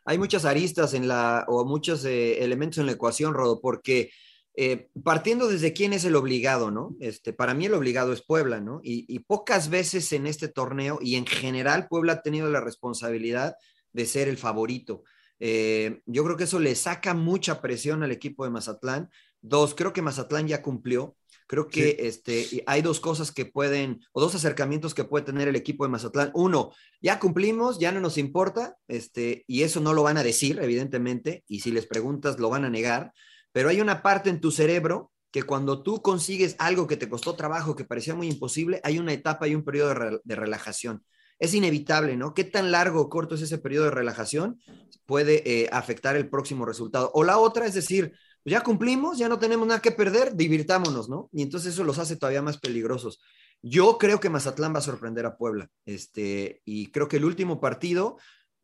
Hay 0.05 0.19
muchas 0.19 0.45
aristas 0.45 0.95
en 0.95 1.09
la, 1.09 1.45
o 1.49 1.65
muchos 1.65 2.05
eh, 2.05 2.43
elementos 2.43 2.79
en 2.79 2.87
la 2.87 2.93
ecuación, 2.93 3.35
Rodo, 3.35 3.61
porque 3.61 4.11
eh, 4.57 4.89
partiendo 5.05 5.49
desde 5.49 5.73
quién 5.73 5.93
es 5.93 6.05
el 6.05 6.17
obligado, 6.17 6.71
¿no? 6.71 6.97
Este, 7.01 7.33
para 7.33 7.55
mí 7.55 7.67
el 7.67 7.75
obligado 7.75 8.13
es 8.13 8.23
Puebla, 8.23 8.61
¿no? 8.61 8.81
Y, 8.83 9.05
y, 9.09 9.21
pocas 9.21 9.71
veces 9.71 10.13
en 10.13 10.27
este 10.27 10.49
torneo 10.49 10.99
y 11.01 11.15
en 11.15 11.27
general 11.27 11.87
Puebla 11.89 12.15
ha 12.15 12.23
tenido 12.23 12.51
la 12.51 12.61
responsabilidad 12.61 13.55
de 13.93 14.07
ser 14.07 14.29
el 14.29 14.37
favorito. 14.37 15.05
Eh, 15.41 16.03
yo 16.05 16.23
creo 16.23 16.37
que 16.37 16.45
eso 16.45 16.59
le 16.59 16.75
saca 16.75 17.15
mucha 17.15 17.63
presión 17.63 18.03
al 18.03 18.13
equipo 18.13 18.45
de 18.45 18.51
Mazatlán. 18.51 19.11
Dos, 19.41 19.75
creo 19.75 19.93
que 19.93 20.03
Mazatlán 20.03 20.47
ya 20.47 20.63
cumplió. 20.63 21.17
Creo 21.51 21.67
que 21.67 21.83
sí. 21.83 21.97
este, 21.99 22.65
hay 22.67 22.81
dos 22.81 23.01
cosas 23.01 23.33
que 23.33 23.45
pueden, 23.45 24.01
o 24.13 24.21
dos 24.21 24.35
acercamientos 24.37 24.95
que 24.95 25.05
puede 25.05 25.25
tener 25.25 25.49
el 25.49 25.57
equipo 25.57 25.85
de 25.85 25.91
Mazatlán. 25.91 26.31
Uno, 26.33 26.71
ya 27.03 27.19
cumplimos, 27.19 27.81
ya 27.81 27.91
no 27.91 28.01
nos 28.01 28.19
importa, 28.19 28.77
este, 28.87 29.45
y 29.49 29.63
eso 29.63 29.81
no 29.81 29.93
lo 29.93 30.05
van 30.05 30.17
a 30.17 30.23
decir, 30.23 30.61
evidentemente, 30.63 31.43
y 31.49 31.61
si 31.61 31.73
les 31.73 31.87
preguntas, 31.87 32.39
lo 32.39 32.51
van 32.51 32.65
a 32.65 32.71
negar 32.71 33.13
pero 33.53 33.69
hay 33.69 33.81
una 33.81 34.03
parte 34.03 34.31
en 34.31 34.41
tu 34.41 34.51
cerebro 34.51 35.13
que 35.31 35.43
cuando 35.43 35.83
tú 35.83 36.03
consigues 36.03 36.57
algo 36.59 36.87
que 36.87 36.97
te 36.97 37.09
costó 37.09 37.37
trabajo, 37.37 37.77
que 37.77 37.85
parecía 37.85 38.15
muy 38.15 38.29
imposible, 38.29 38.81
hay 38.83 38.99
una 38.99 39.13
etapa 39.13 39.47
y 39.47 39.55
un 39.55 39.65
periodo 39.65 39.89
de, 39.89 39.95
re 39.95 40.21
de 40.23 40.37
relajación. 40.37 41.05
Es 41.39 41.55
inevitable, 41.55 42.17
¿no? 42.17 42.35
¿Qué 42.35 42.45
tan 42.45 42.71
largo 42.71 43.01
o 43.01 43.09
corto 43.09 43.35
es 43.35 43.43
ese 43.43 43.59
periodo 43.59 43.87
de 43.87 43.93
relajación? 43.93 44.61
Puede 45.07 45.43
eh, 45.49 45.69
afectar 45.73 46.17
el 46.17 46.29
próximo 46.29 46.67
resultado. 46.67 47.11
O 47.15 47.25
la 47.25 47.39
otra 47.39 47.67
es 47.67 47.75
decir, 47.75 48.13
pues 48.43 48.53
ya 48.53 48.63
cumplimos, 48.63 49.19
ya 49.19 49.29
no 49.29 49.39
tenemos 49.39 49.67
nada 49.67 49.81
que 49.81 49.93
perder, 49.93 50.35
divirtámonos, 50.35 51.09
¿no? 51.09 51.29
Y 51.33 51.43
entonces 51.43 51.75
eso 51.75 51.85
los 51.85 51.99
hace 51.99 52.17
todavía 52.17 52.43
más 52.43 52.59
peligrosos. 52.59 53.21
Yo 53.63 53.99
creo 53.99 54.21
que 54.21 54.31
Mazatlán 54.31 54.75
va 54.75 54.79
a 54.79 54.83
sorprender 54.83 55.27
a 55.27 55.37
Puebla. 55.37 55.69
Este, 55.85 56.63
y 56.65 56.91
creo 56.91 57.09
que 57.09 57.19
el 57.19 57.27
último 57.27 57.61
partido 57.61 58.17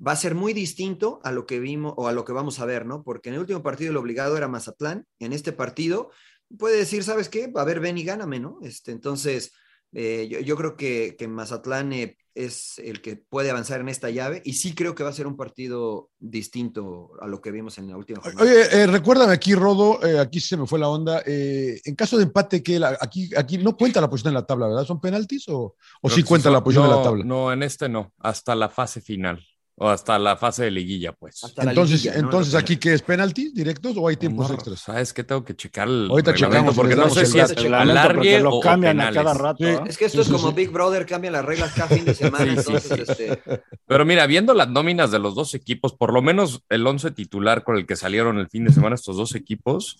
va 0.04 0.12
a 0.12 0.16
ser 0.16 0.34
muy 0.34 0.52
distinto 0.52 1.20
a 1.22 1.32
lo 1.32 1.46
que 1.46 1.60
vimos 1.60 1.94
o 1.96 2.08
a 2.08 2.12
lo 2.12 2.24
que 2.24 2.32
vamos 2.32 2.60
a 2.60 2.66
ver, 2.66 2.86
¿no? 2.86 3.02
Porque 3.02 3.28
en 3.28 3.34
el 3.34 3.40
último 3.40 3.62
partido 3.62 3.90
el 3.90 3.96
obligado 3.96 4.36
era 4.36 4.48
Mazatlán, 4.48 5.06
en 5.18 5.32
este 5.32 5.52
partido 5.52 6.10
puede 6.58 6.76
decir, 6.76 7.02
¿sabes 7.02 7.28
qué? 7.28 7.50
A 7.54 7.64
ver, 7.64 7.80
ven 7.80 7.98
y 7.98 8.04
gáname, 8.04 8.40
¿no? 8.40 8.58
Este, 8.62 8.92
entonces, 8.92 9.52
eh, 9.98 10.28
yo, 10.28 10.40
yo, 10.40 10.56
creo 10.56 10.76
que, 10.76 11.16
que 11.18 11.26
Mazatlán 11.26 11.92
eh, 11.94 12.18
es 12.36 12.78
el 12.78 13.00
que 13.00 13.16
puede 13.16 13.50
avanzar 13.50 13.80
en 13.80 13.88
esta 13.88 14.10
llave 14.10 14.42
y 14.44 14.52
sí 14.52 14.74
creo 14.74 14.94
que 14.94 15.02
va 15.02 15.08
a 15.08 15.14
ser 15.14 15.26
un 15.26 15.36
partido 15.36 16.10
distinto 16.18 17.12
a 17.20 17.26
lo 17.26 17.40
que 17.40 17.50
vimos 17.50 17.78
en 17.78 17.88
la 17.88 17.96
última 17.96 18.20
jornada. 18.20 18.44
Oye, 18.44 18.62
eh, 18.70 18.86
recuérdame 18.86 19.32
aquí, 19.32 19.54
Rodo, 19.54 20.04
eh, 20.06 20.18
aquí 20.20 20.38
se 20.38 20.56
me 20.56 20.66
fue 20.66 20.78
la 20.78 20.88
onda. 20.88 21.22
Eh, 21.26 21.80
en 21.82 21.94
caso 21.94 22.18
de 22.18 22.24
empate, 22.24 22.62
que 22.62 22.78
aquí, 23.00 23.30
aquí 23.36 23.58
no 23.58 23.76
cuenta 23.76 24.00
la 24.00 24.10
posición 24.10 24.32
en 24.32 24.40
la 24.40 24.46
tabla, 24.46 24.68
¿verdad? 24.68 24.84
¿Son 24.84 25.00
penaltis 25.00 25.48
o, 25.48 25.76
o 26.02 26.10
sí 26.10 26.22
cuenta 26.22 26.50
la 26.50 26.62
posición 26.62 26.86
no, 26.86 26.92
en 26.92 26.98
la 26.98 27.02
tabla? 27.02 27.24
No, 27.24 27.52
en 27.52 27.62
este 27.62 27.88
no, 27.88 28.12
hasta 28.18 28.54
la 28.54 28.68
fase 28.68 29.00
final. 29.00 29.42
O 29.78 29.90
hasta 29.90 30.18
la 30.18 30.38
fase 30.38 30.64
de 30.64 30.70
liguilla, 30.70 31.12
pues. 31.12 31.42
Entonces, 31.58 32.04
liguilla, 32.04 32.18
entonces 32.18 32.54
¿no? 32.54 32.58
aquí 32.60 32.78
qué 32.78 32.94
es 32.94 33.02
penaltis 33.02 33.52
directos 33.52 33.94
o 33.98 34.08
hay 34.08 34.16
tiempos 34.16 34.48
no, 34.48 34.54
extras? 34.54 34.80
Sabes 34.80 35.12
que 35.12 35.22
tengo 35.22 35.44
que 35.44 35.54
checar 35.54 35.86
el 35.86 36.08
Ahorita 36.08 36.32
checamos 36.34 36.74
porque 36.74 36.96
no 36.96 37.10
sé 37.10 37.26
si 37.26 37.38
es 37.38 37.54
alargue 37.56 38.40
lo 38.40 38.54
o 38.54 38.60
cambian 38.60 38.98
o 39.00 39.02
a 39.02 39.12
cada 39.12 39.34
rato. 39.34 39.58
Sí. 39.58 39.76
Es 39.86 39.98
que 39.98 40.06
esto 40.06 40.24
sí, 40.24 40.30
es 40.30 40.34
como 40.34 40.48
sí, 40.48 40.54
Big 40.54 40.70
Brother, 40.70 41.04
cambian 41.04 41.34
las 41.34 41.44
reglas 41.44 41.74
cada 41.74 41.88
fin 41.88 42.06
de 42.06 42.14
semana. 42.14 42.50
entonces, 42.52 42.90
este... 42.90 43.42
Pero 43.86 44.06
mira, 44.06 44.26
viendo 44.26 44.54
las 44.54 44.70
nóminas 44.70 45.10
de 45.10 45.18
los 45.18 45.34
dos 45.34 45.54
equipos, 45.54 45.92
por 45.92 46.10
lo 46.10 46.22
menos 46.22 46.62
el 46.70 46.86
once 46.86 47.10
titular 47.10 47.62
con 47.62 47.76
el 47.76 47.86
que 47.86 47.96
salieron 47.96 48.38
el 48.38 48.48
fin 48.48 48.64
de 48.64 48.72
semana 48.72 48.94
estos 48.94 49.18
dos 49.18 49.34
equipos, 49.34 49.98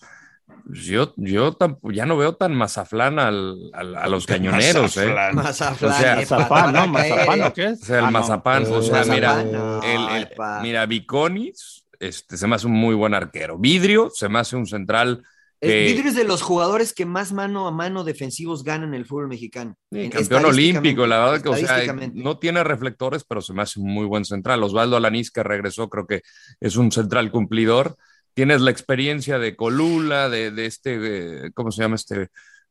yo, 0.69 1.13
yo 1.17 1.57
ya 1.83 2.05
no 2.05 2.17
veo 2.17 2.35
tan 2.35 2.53
mazaflán 2.55 3.19
al, 3.19 3.69
al, 3.73 3.95
a 3.95 4.07
los 4.07 4.25
cañoneros, 4.27 4.95
mazaflán. 4.97 5.31
¿eh? 5.31 5.33
Mazaflán, 5.35 5.91
o 5.91 5.97
sea, 5.97 6.15
mazapán, 6.17 6.73
¿no? 6.73 6.87
Mazapán, 6.87 7.41
¿o 7.43 7.53
qué 7.53 7.65
es? 7.65 7.81
O 7.81 7.85
sea, 7.85 7.99
el 7.99 8.05
Ah, 8.05 8.11
no. 8.11 8.19
mazapán, 8.19 8.63
o 8.63 8.81
sea, 8.81 8.91
Mazapán, 8.99 9.15
mira, 9.15 9.43
no, 9.43 9.81
el, 9.83 10.09
el- 10.17 10.23
epa. 10.23 10.59
mira, 10.61 10.85
Viconis, 10.85 11.85
este, 11.99 12.37
se 12.37 12.47
me 12.47 12.55
hace 12.55 12.67
un 12.67 12.73
muy 12.73 12.95
buen 12.95 13.13
arquero. 13.13 13.57
Vidrio, 13.57 14.09
se 14.13 14.29
me 14.29 14.39
hace 14.39 14.55
un 14.55 14.65
central. 14.67 15.23
Que- 15.59 15.85
Vidrio 15.87 16.09
es 16.09 16.15
de 16.15 16.23
los 16.23 16.43
jugadores 16.43 16.93
que 16.93 17.07
más 17.07 17.33
mano 17.33 17.67
a 17.67 17.71
mano 17.71 18.03
defensivos 18.03 18.63
ganan 18.63 18.89
en 18.89 18.93
el 18.93 19.05
fútbol 19.05 19.27
mexicano. 19.27 19.75
Sí, 19.91 20.01
En- 20.01 20.11
campeón 20.11 20.45
olímpico, 20.45 21.07
la 21.07 21.17
verdad 21.17 21.41
que 21.41 21.49
o 21.49 21.55
sea, 21.55 21.81
no 22.13 22.37
tiene 22.37 22.63
reflectores, 22.63 23.23
pero 23.23 23.41
se 23.41 23.53
me 23.53 23.63
hace 23.63 23.79
un 23.79 23.91
muy 23.91 24.05
buen 24.05 24.23
central. 24.25 24.61
Osvaldo 24.61 24.97
Alanís, 24.97 25.31
que 25.31 25.41
regresó, 25.41 25.89
creo 25.89 26.05
que 26.05 26.21
es 26.59 26.75
un 26.75 26.91
central 26.91 27.31
cumplidor. 27.31 27.95
Tienes 28.37 28.61
la 28.61 28.69
experiencia 28.69 29.39
de 29.39 29.55
Colula, 29.55 30.29
de, 30.29 30.51
de 30.51 30.67
este, 30.67 31.47
eh, 31.47 31.51
¿cómo 31.55 31.71
se 31.71 31.81
llama 31.81 31.95
este? 31.95 32.29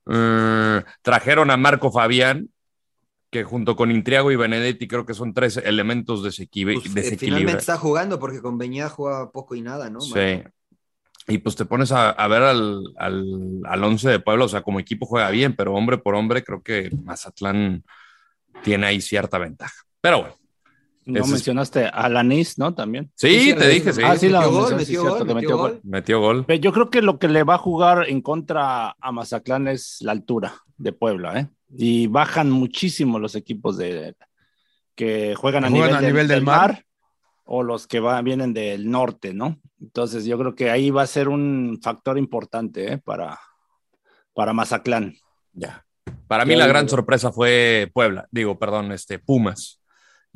Eh, 0.08 0.82
trajeron 1.02 1.50
a 1.50 1.56
Marco 1.56 1.90
Fabián, 1.90 2.50
que 3.32 3.42
junto 3.42 3.74
con 3.74 3.90
Intriago 3.90 4.30
y 4.30 4.36
Benedetti 4.36 4.86
creo 4.86 5.04
que 5.04 5.12
son 5.12 5.34
tres 5.34 5.56
elementos 5.56 6.22
desequil 6.22 6.74
Pues, 6.74 6.86
eh, 6.86 6.90
desequilibrados. 6.94 7.18
finalmente 7.18 7.58
está 7.58 7.76
jugando 7.78 8.20
porque 8.20 8.40
con 8.40 8.58
Beñá 8.58 8.88
juega 8.88 9.32
poco 9.32 9.56
y 9.56 9.60
nada, 9.62 9.90
¿no? 9.90 10.00
Sí. 10.00 10.44
Y 11.26 11.38
pues 11.38 11.56
te 11.56 11.64
pones 11.64 11.90
a, 11.90 12.10
a 12.10 12.28
ver 12.28 12.42
al, 12.44 12.84
al, 12.96 13.24
al 13.64 13.82
once 13.82 14.08
de 14.08 14.20
Puebla, 14.20 14.44
o 14.44 14.48
sea, 14.48 14.62
como 14.62 14.78
equipo 14.78 15.04
juega 15.04 15.30
bien, 15.30 15.56
pero 15.56 15.74
hombre 15.74 15.98
por 15.98 16.14
hombre 16.14 16.44
creo 16.44 16.62
que 16.62 16.90
Mazatlán 17.02 17.82
tiene 18.62 18.86
ahí 18.86 19.00
cierta 19.00 19.36
ventaja. 19.38 19.74
Pero 20.00 20.20
bueno. 20.20 20.36
No 21.06 21.14
Ese 21.20 21.26
es- 21.26 21.30
mencionaste 21.32 21.84
a 21.86 21.88
Alanis, 21.90 22.58
¿no? 22.58 22.74
También. 22.74 23.10
Sí, 23.14 23.40
Sí, 23.40 23.54
te 23.54 23.68
dije, 23.68 23.92
sí. 23.92 24.02
Ah, 24.04 24.16
sí, 24.16 24.28
la 24.28 24.40
Metió 24.40 24.52
gol, 24.52 24.60
mencioné, 24.62 24.84
sí, 24.84 24.92
metió 24.92 25.00
cierto, 25.02 25.18
gol, 25.18 25.28
que 25.28 25.34
metió 25.34 25.56
gol. 25.56 25.80
Metió 25.84 26.20
gol. 26.20 26.44
Pero 26.46 26.60
Yo 26.60 26.72
creo 26.72 26.90
que 26.90 27.00
lo 27.02 27.18
que 27.18 27.28
le 27.28 27.44
va 27.44 27.54
a 27.54 27.58
jugar 27.58 28.08
en 28.08 28.20
contra 28.20 28.90
a 29.00 29.12
Mazatlán 29.12 29.68
es 29.68 29.98
la 30.00 30.12
altura 30.12 30.54
de 30.76 30.92
Puebla, 30.92 31.38
¿eh? 31.40 31.48
Y 31.76 32.06
bajan 32.08 32.50
muchísimo 32.50 33.18
los 33.18 33.34
equipos 33.36 33.76
de 33.78 34.14
que 34.94 35.34
juegan 35.36 35.64
a, 35.64 35.70
Juegan 35.70 35.86
nivel, 35.88 35.96
a 35.96 36.00
del- 36.00 36.12
nivel 36.12 36.28
del 36.28 36.36
del 36.38 36.44
mar. 36.44 36.70
mar 36.72 36.84
o 37.44 37.62
los 37.62 37.86
que 37.86 38.00
van, 38.00 38.24
vienen 38.24 38.52
del 38.52 38.90
norte, 38.90 39.32
¿no? 39.32 39.60
Entonces 39.80 40.24
yo 40.24 40.36
creo 40.38 40.54
que 40.56 40.70
ahí 40.70 40.90
va 40.90 41.02
a 41.02 41.06
ser 41.06 41.28
un 41.28 41.78
factor 41.82 42.18
importante 42.18 42.94
¿eh? 42.94 42.98
para, 42.98 43.38
para 44.34 44.52
Mazatlán. 44.52 45.14
Ya. 45.52 45.84
Para 46.26 46.44
mí 46.44 46.56
la 46.56 46.66
gran 46.66 46.88
sorpresa 46.88 47.30
fue 47.30 47.90
Puebla, 47.94 48.26
digo, 48.32 48.58
perdón, 48.58 48.90
este 48.90 49.18
Pumas. 49.20 49.80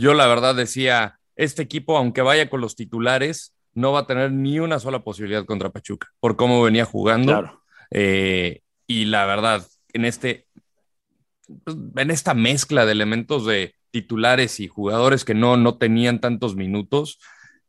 Yo 0.00 0.14
la 0.14 0.26
verdad 0.26 0.54
decía, 0.54 1.20
este 1.36 1.60
equipo, 1.60 1.98
aunque 1.98 2.22
vaya 2.22 2.48
con 2.48 2.62
los 2.62 2.74
titulares, 2.74 3.54
no 3.74 3.92
va 3.92 4.00
a 4.00 4.06
tener 4.06 4.32
ni 4.32 4.58
una 4.58 4.78
sola 4.78 5.04
posibilidad 5.04 5.44
contra 5.44 5.70
Pachuca, 5.70 6.08
por 6.20 6.36
cómo 6.36 6.62
venía 6.62 6.86
jugando. 6.86 7.32
Claro. 7.32 7.62
Eh, 7.90 8.62
y 8.86 9.04
la 9.04 9.26
verdad, 9.26 9.66
en 9.92 10.06
este, 10.06 10.46
pues, 11.64 11.76
en 11.96 12.10
esta 12.10 12.32
mezcla 12.32 12.86
de 12.86 12.92
elementos 12.92 13.44
de 13.44 13.74
titulares 13.90 14.58
y 14.58 14.68
jugadores 14.68 15.26
que 15.26 15.34
no, 15.34 15.58
no 15.58 15.76
tenían 15.76 16.20
tantos 16.20 16.56
minutos, 16.56 17.18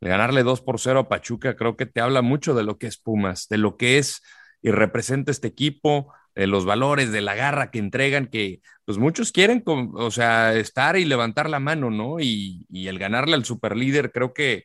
ganarle 0.00 0.42
2 0.42 0.62
por 0.62 0.80
0 0.80 1.00
a 1.00 1.08
Pachuca 1.08 1.54
creo 1.54 1.76
que 1.76 1.86
te 1.86 2.00
habla 2.00 2.22
mucho 2.22 2.54
de 2.54 2.64
lo 2.64 2.78
que 2.78 2.86
es 2.86 2.96
Pumas, 2.96 3.46
de 3.48 3.58
lo 3.58 3.76
que 3.76 3.98
es 3.98 4.22
y 4.62 4.70
representa 4.70 5.30
este 5.30 5.48
equipo, 5.48 6.14
de 6.34 6.46
los 6.46 6.64
valores, 6.64 7.12
de 7.12 7.20
la 7.20 7.34
garra 7.34 7.70
que 7.70 7.78
entregan, 7.78 8.26
que 8.26 8.60
pues 8.84 8.98
muchos 8.98 9.32
quieren, 9.32 9.60
con- 9.60 9.90
o 9.94 10.10
sea, 10.10 10.54
estar 10.54 10.96
y 10.96 11.04
levantar 11.04 11.48
la 11.50 11.60
mano, 11.60 11.90
¿no? 11.90 12.20
Y, 12.20 12.66
y 12.70 12.88
el 12.88 12.98
ganarle 12.98 13.34
al 13.34 13.44
superlíder 13.44 14.10
creo 14.12 14.32
que, 14.32 14.64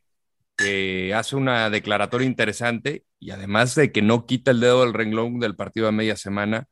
que 0.55 1.13
hace 1.13 1.35
una 1.35 1.69
declaratoria 1.69 2.25
interesante 2.27 3.03
y 3.19 3.31
además 3.31 3.75
de 3.75 3.91
que 3.91 4.01
no 4.01 4.25
quita 4.25 4.51
el 4.51 4.59
dedo 4.59 4.81
del 4.83 4.93
renglón 4.93 5.39
del 5.39 5.55
partido 5.55 5.87
a 5.87 5.91
media 5.91 6.15
semana 6.15 6.65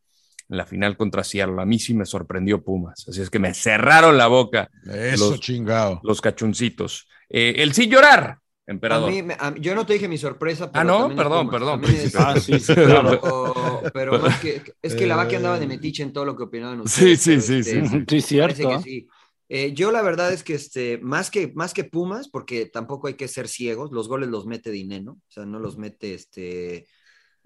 en 0.50 0.58
la 0.58 0.66
final 0.66 0.96
contra 0.98 1.24
Seattle. 1.24 1.62
A 1.62 1.66
mí 1.66 1.78
sí 1.80 1.94
me 1.94 2.06
sorprendió 2.06 2.64
Pumas, 2.64 3.06
así 3.08 3.22
es 3.22 3.30
que 3.30 3.40
me 3.40 3.54
cerraron 3.54 4.18
la 4.18 4.28
boca 4.28 4.70
Eso, 4.92 5.32
Los- 5.32 5.40
chingado. 5.40 6.00
los 6.04 6.22
cachuncitos. 6.22 7.08
Eh, 7.30 7.56
el 7.58 7.74
sin 7.74 7.90
llorar, 7.90 8.40
A 8.68 8.72
emperador. 8.72 9.12
mí, 9.12 9.22
me- 9.22 9.36
a- 9.40 9.54
yo 9.56 9.76
no 9.76 9.86
te 9.86 9.94
dije 9.94 10.08
mi 10.08 10.18
sorpresa. 10.18 10.72
Pero 10.72 10.82
Ah, 10.82 10.84
no, 11.10 11.16
perdón, 11.16 11.50
perdón, 11.50 11.84
es-. 11.86 12.16
Ah, 12.16 12.40
sí, 12.40 12.60
sí, 12.60 12.74
claro. 12.74 13.20
o- 13.22 13.82
pero 13.94 14.20
más 14.20 14.40
que, 14.40 14.62
es 14.82 14.96
que 14.96 15.06
la 15.06 15.16
vaca 15.16 15.38
andaba 15.38 15.60
de 15.60 15.68
metiche 15.68 16.02
en 16.04 16.12
todo 16.14 16.26
lo 16.26 16.36
que 16.36 16.44
opinaban 16.44 16.80
Sí, 16.88 17.14
ustedes. 17.14 17.22
sí, 17.22 17.30
pero, 17.32 17.42
sí, 17.42 17.54
este, 17.60 17.82
sí, 17.82 17.88
sí. 17.88 17.88
Sí, 17.88 18.06
Parece 18.06 18.22
cierto. 18.28 18.70
que 18.70 18.80
sí. 18.84 19.08
Eh, 19.48 19.74
yo 19.74 19.92
la 19.92 20.02
verdad 20.02 20.34
es 20.34 20.44
que 20.44 20.56
este, 20.56 20.98
más 20.98 21.30
que 21.30 21.52
más 21.54 21.74
que 21.76 21.84
Pumas, 21.84 22.28
porque 22.30 22.66
tampoco 22.66 23.08
hay 23.08 23.14
que 23.14 23.28
ser 23.28 23.48
ciegos, 23.48 23.92
los 23.92 24.08
goles 24.08 24.30
los 24.30 24.48
mete 24.48 24.72
Dineno, 24.72 25.12
o 25.12 25.32
sea, 25.32 25.46
no 25.46 25.60
los 25.60 25.78
mete 25.78 26.16
este 26.16 26.88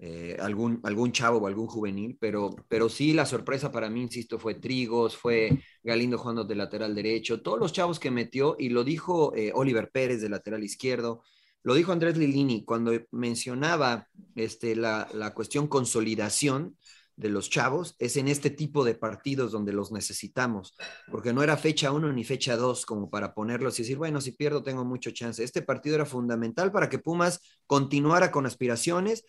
eh, 0.02 0.38
algún, 0.40 0.80
algún 0.82 1.12
chavo 1.12 1.36
o 1.36 1.46
algún 1.46 1.66
juvenil, 1.66 2.16
pero, 2.18 2.56
pero 2.68 2.88
sí 2.88 3.12
la 3.12 3.26
sorpresa 3.26 3.70
para 3.70 3.90
mí, 3.90 4.00
insisto, 4.00 4.38
fue 4.38 4.54
Trigos, 4.54 5.14
fue 5.14 5.62
Galindo 5.82 6.16
jugando 6.16 6.44
de 6.44 6.54
lateral 6.54 6.94
derecho, 6.94 7.42
todos 7.42 7.58
los 7.58 7.74
chavos 7.74 8.00
que 8.00 8.10
metió, 8.10 8.56
y 8.58 8.70
lo 8.70 8.82
dijo 8.82 9.34
eh, 9.36 9.52
Oliver 9.54 9.90
Pérez 9.90 10.22
de 10.22 10.30
lateral 10.30 10.64
izquierdo, 10.64 11.22
lo 11.62 11.74
dijo 11.74 11.92
Andrés 11.92 12.16
Lilini 12.16 12.64
cuando 12.64 12.92
mencionaba 13.10 14.08
este, 14.34 14.74
la, 14.74 15.06
la 15.12 15.34
cuestión 15.34 15.68
consolidación 15.68 16.78
de 17.20 17.28
los 17.28 17.50
chavos 17.50 17.94
es 17.98 18.16
en 18.16 18.28
este 18.28 18.48
tipo 18.48 18.82
de 18.82 18.94
partidos 18.94 19.52
donde 19.52 19.74
los 19.74 19.92
necesitamos, 19.92 20.74
porque 21.10 21.34
no 21.34 21.42
era 21.42 21.58
fecha 21.58 21.92
uno 21.92 22.10
ni 22.10 22.24
fecha 22.24 22.56
dos 22.56 22.86
como 22.86 23.10
para 23.10 23.34
ponerlos 23.34 23.78
y 23.78 23.82
decir, 23.82 23.98
bueno, 23.98 24.22
si 24.22 24.32
pierdo 24.32 24.62
tengo 24.62 24.86
mucho 24.86 25.10
chance. 25.10 25.44
Este 25.44 25.60
partido 25.60 25.96
era 25.96 26.06
fundamental 26.06 26.72
para 26.72 26.88
que 26.88 26.98
Pumas 26.98 27.42
continuara 27.66 28.30
con 28.30 28.46
aspiraciones. 28.46 29.26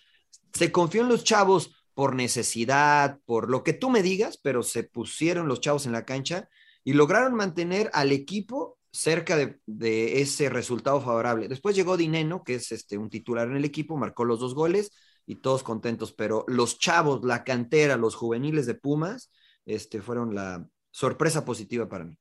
Se 0.54 0.72
confió 0.72 1.02
en 1.02 1.10
los 1.10 1.24
chavos 1.24 1.76
por 1.94 2.16
necesidad, 2.16 3.20
por 3.26 3.50
lo 3.50 3.64
que 3.64 3.74
tú 3.74 3.90
me 3.90 4.02
digas, 4.02 4.40
pero 4.42 4.64
se 4.64 4.84
pusieron 4.84 5.48
los 5.48 5.62
chavos 5.62 5.86
en 5.86 5.92
la 5.92 6.06
cancha 6.06 6.50
y 6.84 6.94
lograron 6.94 7.36
mantener 7.36 7.90
al 7.94 8.12
equipo 8.12 8.78
cerca 8.92 9.38
de, 9.38 9.60
de 9.66 10.22
ese 10.22 10.50
resultado 10.50 11.02
favorable. 11.02 11.48
Después 11.48 11.76
llegó 11.76 11.98
Dineno, 11.98 12.44
que 12.44 12.56
es 12.56 12.72
este, 12.72 12.98
un 12.98 13.10
titular 13.10 13.48
en 13.48 13.56
el 13.56 13.66
equipo, 13.66 13.98
marcó 13.98 14.26
los 14.26 14.40
dos 14.40 14.54
goles 14.56 14.92
y 15.26 15.36
todos 15.36 15.64
contentos, 15.64 16.12
pero 16.12 16.44
los 16.48 16.80
chavos, 16.80 17.24
la 17.24 17.44
cantera, 17.44 17.96
los 17.98 18.16
juveniles 18.16 18.66
de 18.66 18.76
Pumas, 18.76 19.32
este, 19.66 20.02
fueron 20.02 20.36
la 20.36 20.68
sorpresa 20.90 21.46
positiva 21.46 21.88
para 21.88 22.06
mí. 22.06 22.18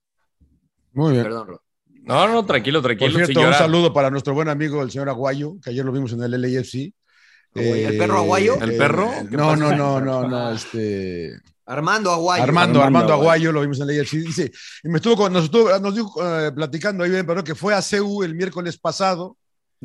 Muy 0.93 1.13
bien. 1.13 1.25
Perdón, 1.25 1.49
Rod. 1.49 1.61
No, 2.03 2.29
no, 2.29 2.47
tranquilo, 2.47 2.81
Por 2.81 2.91
tranquilo. 2.91 3.17
cierto, 3.17 3.41
sin 3.41 3.49
un 3.49 3.55
saludo 3.55 3.93
para 3.93 4.11
nuestro 4.11 4.33
buen 4.33 4.49
amigo, 4.49 4.83
el 4.83 4.91
señor 4.91 5.09
Aguayo, 5.09 5.57
que 5.63 5.71
ayer 5.71 5.85
lo 5.85 5.93
vimos 5.93 6.13
en 6.13 6.23
el 6.23 6.31
LAFC. 6.31 6.95
¿El 7.55 7.99
perro 7.99 8.19
Aguayo? 8.19 8.61
¿El 8.61 8.77
perro? 8.77 9.11
¿Qué 9.29 9.37
No, 9.37 9.57
no, 9.57 9.75
no, 9.77 10.01
no, 10.01 10.29
no, 10.29 10.53
este... 10.53 11.39
Armando 11.67 12.11
Aguayo. 12.11 12.43
Armando, 12.43 12.81
Armando 12.83 12.83
Armando 12.83 13.13
Aguayo, 13.15 13.53
lo 13.53 13.61
vimos 13.61 13.79
en 13.81 13.87
la 13.87 13.93
AFC. 14.03 14.13
Dice, 14.15 14.51
y 14.83 14.89
me 14.89 14.97
estuvo, 14.97 15.17
con- 15.17 15.33
nos, 15.33 15.45
estuvo, 15.45 15.79
nos 15.79 15.95
dijo, 15.95 16.15
eh, 16.47 16.51
platicando 16.53 17.05
ahí, 17.05 17.13
pero 17.25 17.45
que 17.45 17.55
fue 17.55 17.75
a 17.75 17.81
CU 17.81 18.25
el 18.25 18.35
miércoles 18.35 18.77
pasado. 18.77 19.37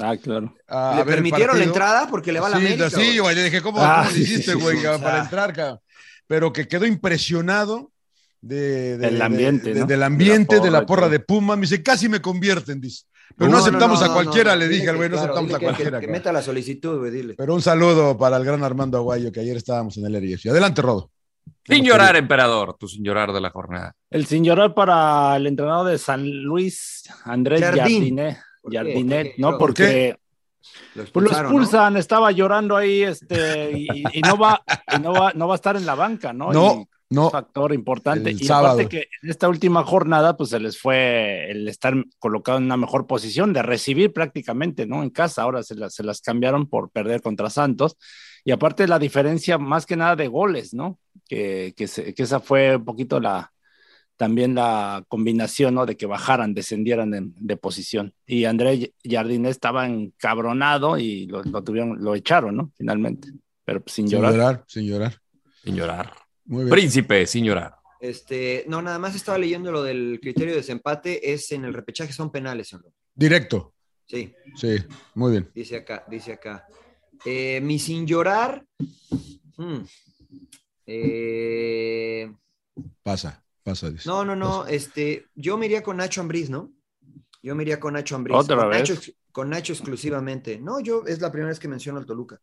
Ah, 0.01 0.15
claro. 0.17 0.53
A, 0.67 0.95
¿Le 0.97 1.05
permitieron 1.05 1.57
la 1.59 1.63
entrada? 1.63 2.07
Porque 2.09 2.31
le 2.31 2.39
va 2.39 2.47
a 2.47 2.49
la 2.51 2.57
sí, 2.57 2.65
América. 2.65 2.89
Sí, 2.89 3.19
güey. 3.19 3.35
le 3.35 3.43
dije, 3.45 3.61
¿cómo, 3.61 3.79
Ah, 3.81 3.97
cómo 4.05 4.09
le 4.09 4.15
sí, 4.15 4.23
hiciste, 4.23 4.51
sí, 4.53 4.57
güey, 4.59 4.77
sí. 4.77 4.83
para 4.83 5.19
Ah. 5.21 5.23
entrar, 5.23 5.53
cabrón? 5.53 5.79
Pero 6.27 6.51
que 6.51 6.67
quedó 6.67 6.87
impresionado 6.87 7.91
de, 8.41 8.97
de- 8.97 9.07
El 9.07 9.17
de- 9.19 9.23
ambiente, 9.23 9.73
de- 9.73 9.79
¿no? 9.81 9.85
del 9.85 10.01
ambiente, 10.03 10.55
De 10.55 10.61
de 10.61 10.71
la 10.71 10.79
la, 10.81 10.85
porra 10.87 11.03
porra 11.03 11.07
y 11.15 11.17
de 11.17 11.19
Puma. 11.19 11.55
Me 11.55 11.61
dice, 11.61 11.83
casi 11.83 12.09
me 12.09 12.19
convierten, 12.19 12.81
dice. 12.81 13.03
Pero 13.37 13.51
no, 13.51 13.57
aceptamos 13.57 13.99
no, 13.99 14.05
a 14.05 14.13
cualquiera, 14.13 14.53
no, 14.53 14.59
le 14.59 14.67
dije 14.67 14.89
al 14.89 14.95
güey, 14.97 15.09
no 15.09 15.15
claro, 15.17 15.33
aceptamos 15.33 15.53
a 15.53 15.59
que- 15.59 15.65
cualquiera. 15.65 15.99
Que, 15.99 16.07
meta 16.07 16.31
la 16.31 16.41
solicitud, 16.41 16.99
güey, 16.99 17.11
dile. 17.11 17.33
Pero 17.37 17.53
un 17.53 17.61
saludo 17.61 18.17
para 18.17 18.37
el 18.37 18.45
gran 18.45 18.63
Armando 18.63 18.97
Aguayo, 18.97 19.31
que 19.31 19.41
ayer 19.41 19.57
estábamos 19.57 19.97
en 19.97 20.05
el 20.05 20.13
LAFC. 20.13 20.47
Adelante, 20.49 20.81
Rodo. 20.81 21.11
Sin 21.63 21.83
llorar, 21.83 22.15
emperador, 22.15 22.75
tu 22.77 22.87
sin 22.87 23.03
llorar 23.03 23.33
de 23.33 23.41
la 23.41 23.49
jornada. 23.49 23.93
El 24.09 24.25
sin 24.25 24.43
llorar 24.43 24.73
para 24.73 25.35
el 25.35 25.47
entrenador 25.47 25.87
de 25.87 25.97
San 25.97 26.27
Luis, 26.43 27.03
Andrés 27.23 27.61
Jardín. 27.61 27.81
Jardinet. 27.81 28.37
Jardinet, 28.71 29.27
¿Por 29.27 29.35
qué? 29.35 29.41
¿no? 29.41 29.49
¿Por 29.51 29.57
Porque 29.59 30.17
Lo 30.95 31.05
pues, 31.05 31.25
lo 31.25 31.31
expulsan, 31.31 31.97
estaba 31.97 32.31
llorando 32.31 32.75
ahí, 32.77 33.03
este, 33.03 33.71
y, 33.77 33.87
y 34.13 34.21
no 34.21 34.37
va, 34.37 34.63
y 34.95 34.99
no 34.99 35.11
va, 35.13 35.33
no 35.33 35.47
va 35.47 35.53
a 35.53 35.57
estar 35.57 35.75
en 35.75 35.85
la 35.85 35.93
banca, 35.95 36.33
¿no? 36.33 36.51
No, 36.51 36.73
Y 36.81 36.87
no. 37.09 37.25
un 37.25 37.31
factor 37.31 37.73
importante. 37.73 38.31
Y 38.31 38.39
sábado. 38.39 38.73
aparte 38.79 38.89
que 38.89 39.07
en 39.21 39.29
esta 39.29 39.47
última 39.49 39.83
jornada, 39.83 40.35
pues 40.37 40.49
se 40.49 40.59
les 40.59 40.77
fue 40.79 41.49
el 41.51 41.67
estar 41.67 41.93
colocado 42.19 42.57
en 42.57 42.65
una 42.65 42.77
mejor 42.77 43.07
posición 43.07 43.53
de 43.53 43.61
recibir 43.61 44.11
prácticamente, 44.13 44.85
¿no? 44.85 45.03
En 45.03 45.09
casa, 45.09 45.43
ahora 45.43 45.63
se 45.63 45.75
las, 45.75 45.93
se 45.93 46.03
las 46.03 46.21
cambiaron 46.21 46.67
por 46.67 46.89
perder 46.89 47.21
contra 47.21 47.49
Santos. 47.49 47.97
Y 48.43 48.51
aparte 48.51 48.87
la 48.87 48.99
diferencia 48.99 49.57
más 49.57 49.85
que 49.85 49.95
nada 49.95 50.15
de 50.15 50.27
goles, 50.27 50.73
¿no? 50.73 50.99
Que, 51.27 51.73
que, 51.75 51.87
se- 51.87 52.13
que 52.13 52.23
esa 52.23 52.39
fue 52.39 52.75
un 52.75 52.85
poquito 52.85 53.19
la, 53.19 53.51
también 54.17 54.53
la 54.55 55.03
combinación, 55.07 55.73
¿no? 55.75 55.85
De 55.85 55.97
que 55.97 56.05
bajaran, 56.05 56.53
descendieran 56.53 57.09
de, 57.11 57.21
de 57.23 57.57
posición. 57.57 58.13
Y 58.25 58.45
André 58.45 58.93
Jardine 59.03 59.49
estaba 59.49 59.87
encabronado 59.87 60.97
y 60.97 61.25
lo, 61.27 61.43
lo 61.43 61.63
tuvieron, 61.63 62.03
lo 62.03 62.13
echaron, 62.15 62.55
¿no? 62.55 62.71
Finalmente. 62.77 63.29
Pero 63.63 63.81
pues, 63.81 63.93
sin 63.95 64.07
Sin 64.07 64.17
llorar. 64.19 64.33
llorar, 64.33 64.63
sin 64.67 64.85
llorar. 64.85 65.17
Sin 65.63 65.75
llorar. 65.75 66.13
Muy 66.45 66.65
bien. 66.65 66.69
Príncipe, 66.71 67.25
sin 67.27 67.45
llorar. 67.45 67.75
Este, 67.99 68.65
no, 68.67 68.81
nada 68.81 68.99
más 68.99 69.15
estaba 69.15 69.37
leyendo 69.37 69.71
lo 69.71 69.81
del 69.83 70.19
criterio 70.21 70.51
de 70.51 70.57
desempate, 70.61 71.33
es 71.33 71.51
en 71.51 71.65
el 71.65 71.73
repechaje, 71.73 72.13
son 72.13 72.31
penales, 72.31 72.71
¿o 72.73 72.77
no? 72.79 72.93
Directo. 73.13 73.73
Sí, 74.07 74.31
Sí, 74.55 74.77
muy 75.15 75.31
bien. 75.31 75.49
dice 75.55 75.77
acá, 75.77 76.05
dice 76.07 76.33
acá. 76.33 76.67
Eh, 77.25 77.59
mi 77.61 77.79
sin 77.79 78.05
llorar. 78.05 78.63
hmm, 79.57 79.77
eh, 80.85 82.31
Pasa, 83.01 83.43
pasa. 83.63 83.89
dice. 83.89 84.07
no, 84.07 84.23
no, 84.25 84.35
no, 84.35 84.67
este, 84.67 85.25
yo 85.33 85.57
me 85.57 85.65
iría 85.65 85.81
con 85.81 85.97
Nacho 85.97 86.21
Ambriz, 86.21 86.49
¿no? 86.49 86.71
Yo 87.41 87.55
me 87.55 87.63
iría 87.63 87.79
con 87.79 87.93
Nacho 87.93 88.15
Ambriz. 88.15 88.35
¿Otra 88.37 88.57
con 88.57 88.69
vez? 88.69 88.89
Nacho, 88.89 89.11
con 89.31 89.49
Nacho 89.49 89.73
exclusivamente. 89.73 90.59
No, 90.59 90.79
yo 90.79 91.03
es 91.07 91.21
la 91.21 91.31
primera 91.31 91.49
vez 91.49 91.59
que 91.59 91.67
menciono 91.67 91.99
al 91.99 92.05
Toluca. 92.05 92.39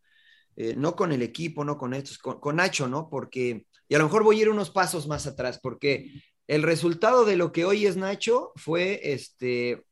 Eh, 0.57 0.75
no 0.77 0.95
con 0.95 1.13
el 1.13 1.23
equipo, 1.23 1.65
no 1.65 1.79
con 1.79 1.95
estos, 1.95 2.19
con, 2.19 2.39
con 2.41 2.57
Nacho, 2.57 2.87
¿no? 2.89 3.09
Porque, 3.09 3.67
y 3.89 3.95
a 3.95 3.99
lo 3.99 4.05
mejor 4.05 4.23
voy 4.23 4.39
a 4.39 4.43
ir 4.43 4.49
unos 4.51 4.71
pasos 4.71 5.07
más 5.07 5.27
atrás, 5.27 5.59
porque 5.63 6.11
el 6.47 6.63
resultado 6.63 7.25
de 7.25 7.37
lo 7.37 7.53
que 7.53 7.65
hoy 7.65 7.87
es 7.87 7.97
Nacho 7.97 8.53
fue 8.57 9.01
este 9.13 9.85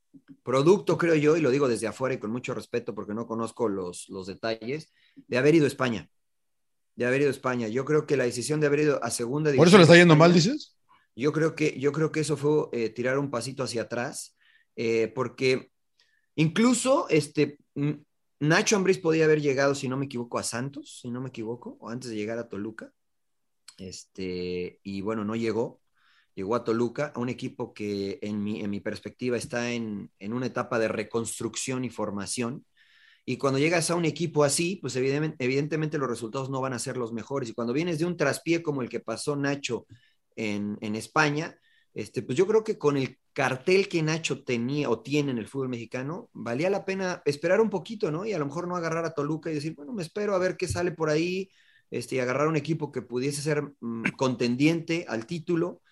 producto, 0.42 0.98
creo 0.98 1.14
yo, 1.14 1.36
y 1.36 1.40
lo 1.40 1.50
digo 1.50 1.68
desde 1.68 1.86
afuera 1.86 2.14
y 2.14 2.18
con 2.18 2.30
mucho 2.30 2.52
respeto 2.52 2.94
porque 2.94 3.14
no 3.14 3.26
conozco 3.26 3.68
los, 3.68 4.08
los 4.08 4.26
detalles, 4.26 4.92
de 5.16 5.38
haber 5.38 5.54
ido 5.54 5.64
a 5.64 5.68
España. 5.68 6.10
De 6.96 7.06
haber 7.06 7.20
ido 7.22 7.28
a 7.30 7.32
España. 7.32 7.68
Yo 7.68 7.84
creo 7.84 8.06
que 8.06 8.16
la 8.16 8.24
decisión 8.24 8.60
de 8.60 8.66
haber 8.66 8.80
ido 8.80 9.02
a 9.02 9.10
segunda 9.10 9.54
¿Por 9.54 9.68
eso 9.68 9.76
le 9.78 9.84
está 9.84 9.94
yendo 9.96 10.14
España- 10.14 10.28
mal, 10.28 10.34
dices? 10.34 10.76
yo 11.16 11.32
creo 11.32 11.54
que, 11.54 11.78
yo 11.78 11.92
creo 11.92 12.12
que 12.12 12.20
eso 12.20 12.36
fue 12.36 12.68
eh, 12.72 12.90
tirar 12.90 13.18
un 13.18 13.30
pasito 13.30 13.62
hacia 13.62 13.82
atrás, 13.82 14.36
eh, 14.76 15.10
porque 15.14 15.70
incluso 16.34 17.06
este, 17.08 17.58
mm, 17.74 17.92
Nacho 18.40 18.76
Ambriz 18.76 18.98
podía 18.98 19.24
haber 19.26 19.42
llegado, 19.42 19.74
si 19.74 19.86
no 19.88 19.98
me 19.98 20.06
equivoco, 20.06 20.38
a 20.38 20.42
Santos, 20.42 20.98
si 21.00 21.10
no 21.10 21.20
me 21.20 21.28
equivoco, 21.28 21.76
o 21.80 21.90
antes 21.90 22.10
de 22.10 22.16
llegar 22.16 22.38
a 22.38 22.48
Toluca. 22.48 22.92
Este, 23.78 24.80
y 24.82 25.00
bueno, 25.02 25.24
no 25.24 25.36
llegó. 25.36 25.80
Llegó 26.34 26.54
a 26.54 26.64
Toluca, 26.64 27.12
a 27.14 27.20
un 27.20 27.28
equipo 27.28 27.74
que 27.74 28.18
en 28.22 28.42
mi, 28.42 28.62
en 28.62 28.70
mi 28.70 28.80
perspectiva 28.80 29.36
está 29.36 29.72
en, 29.72 30.10
en 30.18 30.32
una 30.32 30.46
etapa 30.46 30.78
de 30.78 30.88
reconstrucción 30.88 31.84
y 31.84 31.90
formación. 31.90 32.64
Y 33.26 33.36
cuando 33.36 33.58
llegas 33.58 33.90
a 33.90 33.96
un 33.96 34.06
equipo 34.06 34.44
así, 34.44 34.76
pues 34.76 34.96
evidentemente, 34.96 35.44
evidentemente 35.44 35.98
los 35.98 36.08
resultados 36.08 36.50
no 36.50 36.60
van 36.60 36.72
a 36.72 36.78
ser 36.78 36.96
los 36.96 37.12
mejores. 37.12 37.50
Y 37.50 37.54
cuando 37.54 37.74
vienes 37.74 37.98
de 37.98 38.06
un 38.06 38.16
traspié 38.16 38.62
como 38.62 38.82
el 38.82 38.88
que 38.88 39.00
pasó 39.00 39.36
Nacho 39.36 39.86
en, 40.36 40.78
en 40.80 40.94
España, 40.94 41.58
este, 41.94 42.22
pues 42.22 42.36
yo 42.38 42.46
creo 42.46 42.62
que 42.62 42.78
con 42.78 42.96
el 42.96 43.18
cartel 43.32 43.88
que 43.88 44.02
Nacho 44.02 44.44
tenía 44.44 44.88
o 44.90 45.00
tiene 45.00 45.32
en 45.32 45.38
el 45.38 45.48
fútbol 45.48 45.68
mexicano, 45.68 46.30
valía 46.32 46.70
la 46.70 46.84
pena 46.84 47.22
esperar 47.24 47.60
un 47.60 47.70
poquito, 47.70 48.10
¿no? 48.10 48.24
Y 48.24 48.32
a 48.32 48.38
lo 48.38 48.46
mejor 48.46 48.68
no 48.68 48.76
agarrar 48.76 49.04
a 49.04 49.14
Toluca 49.14 49.50
y 49.50 49.54
decir, 49.54 49.74
bueno, 49.74 49.92
me 49.92 50.02
espero 50.02 50.34
a 50.34 50.38
ver 50.38 50.56
qué 50.56 50.68
sale 50.68 50.92
por 50.92 51.10
ahí, 51.10 51.50
este, 51.90 52.16
y 52.16 52.18
agarrar 52.20 52.46
un 52.46 52.56
equipo 52.56 52.92
que 52.92 53.02
pudiese 53.02 53.42
ser 53.42 53.62
mm, 53.80 54.10
contendiente 54.16 55.04
al 55.08 55.26
título. 55.26 55.82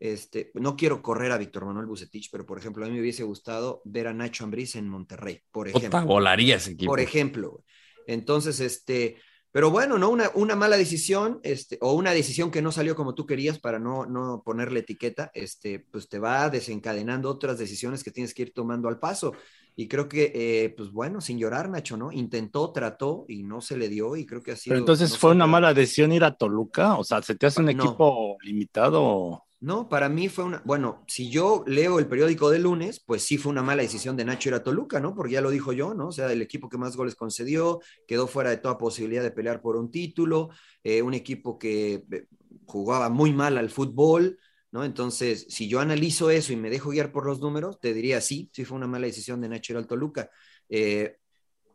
Este, 0.00 0.50
no 0.54 0.76
quiero 0.76 1.00
correr 1.00 1.30
a 1.30 1.38
Víctor 1.38 1.64
Manuel 1.64 1.86
Bucetich, 1.86 2.28
pero 2.32 2.44
por 2.44 2.58
ejemplo, 2.58 2.84
a 2.84 2.88
mí 2.88 2.94
me 2.94 3.00
hubiese 3.00 3.22
gustado 3.22 3.82
ver 3.84 4.08
a 4.08 4.14
Nacho 4.14 4.44
Ambriz 4.44 4.74
en 4.74 4.88
Monterrey, 4.88 5.40
por 5.52 5.68
ejemplo. 5.68 5.90
Puta, 5.90 6.04
volaría 6.04 6.56
ese 6.56 6.72
equipo. 6.72 6.90
Por 6.90 7.00
ejemplo. 7.00 7.62
Entonces, 8.06 8.58
este, 8.58 9.18
pero 9.52 9.70
bueno, 9.70 9.98
¿no? 9.98 10.10
Una, 10.10 10.30
una 10.34 10.56
mala 10.56 10.76
decisión, 10.76 11.38
este, 11.42 11.78
o 11.80 11.92
una 11.92 12.12
decisión 12.12 12.50
que 12.50 12.62
no 12.62 12.72
salió 12.72 12.96
como 12.96 13.14
tú 13.14 13.26
querías 13.26 13.58
para 13.58 13.78
no, 13.78 14.06
no 14.06 14.42
ponerle 14.44 14.80
etiqueta, 14.80 15.30
este, 15.34 15.78
pues 15.78 16.08
te 16.08 16.18
va 16.18 16.50
desencadenando 16.50 17.30
otras 17.30 17.58
decisiones 17.58 18.02
que 18.02 18.10
tienes 18.10 18.34
que 18.34 18.42
ir 18.42 18.54
tomando 18.54 18.88
al 18.88 18.98
paso. 18.98 19.32
Y 19.76 19.88
creo 19.88 20.08
que, 20.08 20.32
eh, 20.34 20.74
pues 20.76 20.90
bueno, 20.90 21.20
sin 21.20 21.38
llorar, 21.38 21.68
Nacho, 21.70 21.96
¿no? 21.96 22.12
Intentó, 22.12 22.72
trató 22.72 23.24
y 23.28 23.42
no 23.42 23.60
se 23.60 23.76
le 23.76 23.88
dio 23.88 24.16
y 24.16 24.26
creo 24.26 24.42
que 24.42 24.56
sido... 24.56 24.74
Pero 24.74 24.80
entonces 24.80 25.10
no 25.10 25.16
fue 25.16 25.32
una 25.32 25.46
mala 25.46 25.72
decisión 25.74 26.12
ir 26.12 26.24
a 26.24 26.34
Toluca, 26.34 26.96
o 26.96 27.04
sea, 27.04 27.22
¿se 27.22 27.34
te 27.34 27.46
hace 27.46 27.60
un 27.60 27.66
No. 27.66 27.84
equipo 27.84 28.36
limitado? 28.42 29.44
No, 29.62 29.88
para 29.88 30.08
mí 30.08 30.28
fue 30.28 30.42
una, 30.42 30.60
bueno, 30.64 31.04
si 31.06 31.30
yo 31.30 31.62
leo 31.68 32.00
el 32.00 32.08
periódico 32.08 32.50
de 32.50 32.58
lunes, 32.58 32.98
pues 32.98 33.22
sí 33.22 33.38
fue 33.38 33.52
una 33.52 33.62
mala 33.62 33.82
decisión 33.82 34.16
de 34.16 34.24
Nacho 34.24 34.48
ir 34.48 34.56
a 34.56 34.64
Toluca, 34.64 34.98
¿no? 34.98 35.14
Porque 35.14 35.34
ya 35.34 35.40
lo 35.40 35.50
dijo 35.50 35.72
yo, 35.72 35.94
¿no? 35.94 36.08
O 36.08 36.12
sea, 36.12 36.32
el 36.32 36.42
equipo 36.42 36.68
que 36.68 36.78
más 36.78 36.96
goles 36.96 37.14
concedió, 37.14 37.80
quedó 38.08 38.26
fuera 38.26 38.50
de 38.50 38.56
toda 38.56 38.76
posibilidad 38.76 39.22
de 39.22 39.30
pelear 39.30 39.62
por 39.62 39.76
un 39.76 39.92
título, 39.92 40.50
eh, 40.82 41.00
un 41.00 41.14
equipo 41.14 41.60
que 41.60 42.02
eh, 42.10 42.26
jugaba 42.66 43.08
muy 43.08 43.32
mal 43.32 43.56
al 43.56 43.70
fútbol, 43.70 44.36
¿no? 44.72 44.84
Entonces, 44.84 45.46
si 45.48 45.68
yo 45.68 45.78
analizo 45.78 46.28
eso 46.30 46.52
y 46.52 46.56
me 46.56 46.68
dejo 46.68 46.90
guiar 46.90 47.12
por 47.12 47.24
los 47.24 47.38
números, 47.38 47.78
te 47.78 47.94
diría 47.94 48.20
sí, 48.20 48.50
sí 48.52 48.64
fue 48.64 48.76
una 48.76 48.88
mala 48.88 49.06
decisión 49.06 49.40
de 49.40 49.48
Nacho 49.48 49.74
ir 49.74 49.76
al 49.76 49.86
Toluca. 49.86 50.28
Eh, 50.70 51.18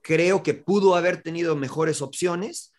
creo 0.01 0.43
que 0.43 0.55
pudo 0.55 0.95
haber 0.95 1.23
tenido 1.23 1.55
mejores 1.55 2.01
opciones 2.01 2.73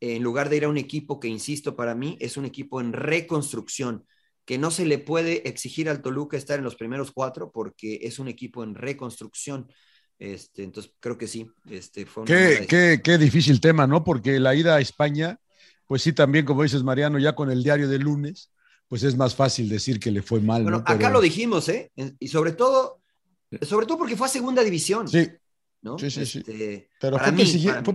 en 0.00 0.20
lugar 0.24 0.48
de 0.48 0.56
ir 0.56 0.64
a 0.64 0.68
un 0.68 0.78
equipo 0.78 1.20
que, 1.20 1.28
insisto, 1.28 1.76
para 1.76 1.94
mí 1.94 2.16
es 2.20 2.36
un 2.36 2.44
equipo 2.44 2.80
en 2.80 2.92
reconstrucción 2.92 4.04
que 4.48 4.56
no 4.56 4.70
se 4.70 4.86
le 4.86 4.98
puede 4.98 5.46
exigir 5.46 5.90
al 5.90 6.00
Toluca 6.00 6.38
estar 6.38 6.56
en 6.58 6.64
los 6.64 6.74
primeros 6.74 7.12
cuatro 7.12 7.50
porque 7.52 7.98
es 8.00 8.18
un 8.18 8.28
equipo 8.28 8.64
en 8.64 8.74
reconstrucción. 8.74 9.70
Este, 10.18 10.62
entonces, 10.62 10.90
creo 11.00 11.18
que 11.18 11.26
sí. 11.26 11.50
Este, 11.68 12.06
fue 12.06 12.24
Qué, 12.24 12.66
qué, 12.66 13.02
qué 13.04 13.18
difícil 13.18 13.60
tema, 13.60 13.86
¿no? 13.86 14.02
Porque 14.02 14.40
la 14.40 14.54
ida 14.54 14.76
a 14.76 14.80
España, 14.80 15.38
pues 15.86 16.00
sí, 16.00 16.14
también, 16.14 16.46
como 16.46 16.62
dices, 16.62 16.82
Mariano, 16.82 17.18
ya 17.18 17.34
con 17.34 17.50
el 17.50 17.62
diario 17.62 17.90
de 17.90 17.98
lunes, 17.98 18.50
pues 18.88 19.02
es 19.02 19.18
más 19.18 19.34
fácil 19.34 19.68
decir 19.68 20.00
que 20.00 20.10
le 20.10 20.22
fue 20.22 20.40
mal, 20.40 20.62
Bueno, 20.62 20.78
¿no? 20.78 20.82
acá 20.82 20.96
Pero- 20.96 21.10
lo 21.10 21.20
dijimos, 21.20 21.68
¿eh? 21.68 21.92
Y 22.18 22.28
sobre 22.28 22.52
todo, 22.52 23.02
sobre 23.60 23.84
todo 23.84 23.98
porque 23.98 24.16
fue 24.16 24.28
a 24.28 24.30
segunda 24.30 24.64
división. 24.64 25.08
Sí, 25.08 25.28
¿no? 25.82 25.96
sí, 25.96 26.10
sí, 26.10 26.26
sí. 26.26 26.38
Este, 26.40 26.88
pero 26.98 27.18
fue, 27.18 27.32
mí, 27.32 27.44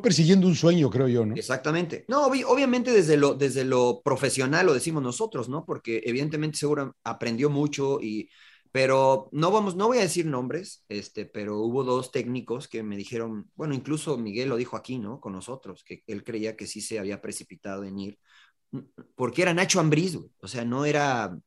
persiguiendo 0.01 0.47
un 0.47 0.55
sueño, 0.55 0.89
creo 0.89 1.07
yo, 1.07 1.25
¿no? 1.25 1.35
Exactamente. 1.35 2.05
No, 2.07 2.27
obvi- 2.29 2.45
obviamente 2.47 2.91
desde 2.91 3.17
lo, 3.17 3.33
desde 3.33 3.63
lo 3.65 4.01
profesional 4.03 4.67
lo 4.67 4.73
decimos 4.73 5.01
nosotros, 5.01 5.49
¿no? 5.49 5.65
Porque 5.65 6.01
evidentemente 6.05 6.57
seguro 6.59 6.95
aprendió 7.03 7.49
mucho 7.49 7.99
y 8.01 8.29
Pero 8.71 9.29
no 9.31 9.51
vamos, 9.51 9.75
no 9.75 9.87
voy 9.87 9.99
a 9.99 10.01
decir 10.01 10.25
nombres, 10.25 10.83
este, 10.89 11.25
pero 11.25 11.59
hubo 11.59 11.83
dos 11.83 12.11
técnicos 12.11 12.67
que 12.67 12.81
me 12.83 12.97
dijeron, 12.97 13.49
bueno, 13.55 13.73
incluso 13.75 14.17
Miguel 14.17 14.49
lo 14.49 14.55
dijo 14.57 14.75
aquí, 14.77 14.97
¿no? 14.99 15.19
Con 15.19 15.33
nosotros, 15.33 15.83
que 15.83 16.03
él 16.07 16.23
creía 16.23 16.55
que 16.55 16.65
sí 16.67 16.81
se 16.81 16.97
había 16.99 17.21
precipitado 17.21 17.83
en 17.83 17.99
ir, 17.99 18.19
porque 19.15 19.41
era 19.43 19.53
Nacho 19.53 19.79
Ambriz, 19.79 20.15
güey. 20.15 20.31
O 20.41 20.47
sea, 20.47 20.65
no 20.65 20.85
era, 20.85 21.37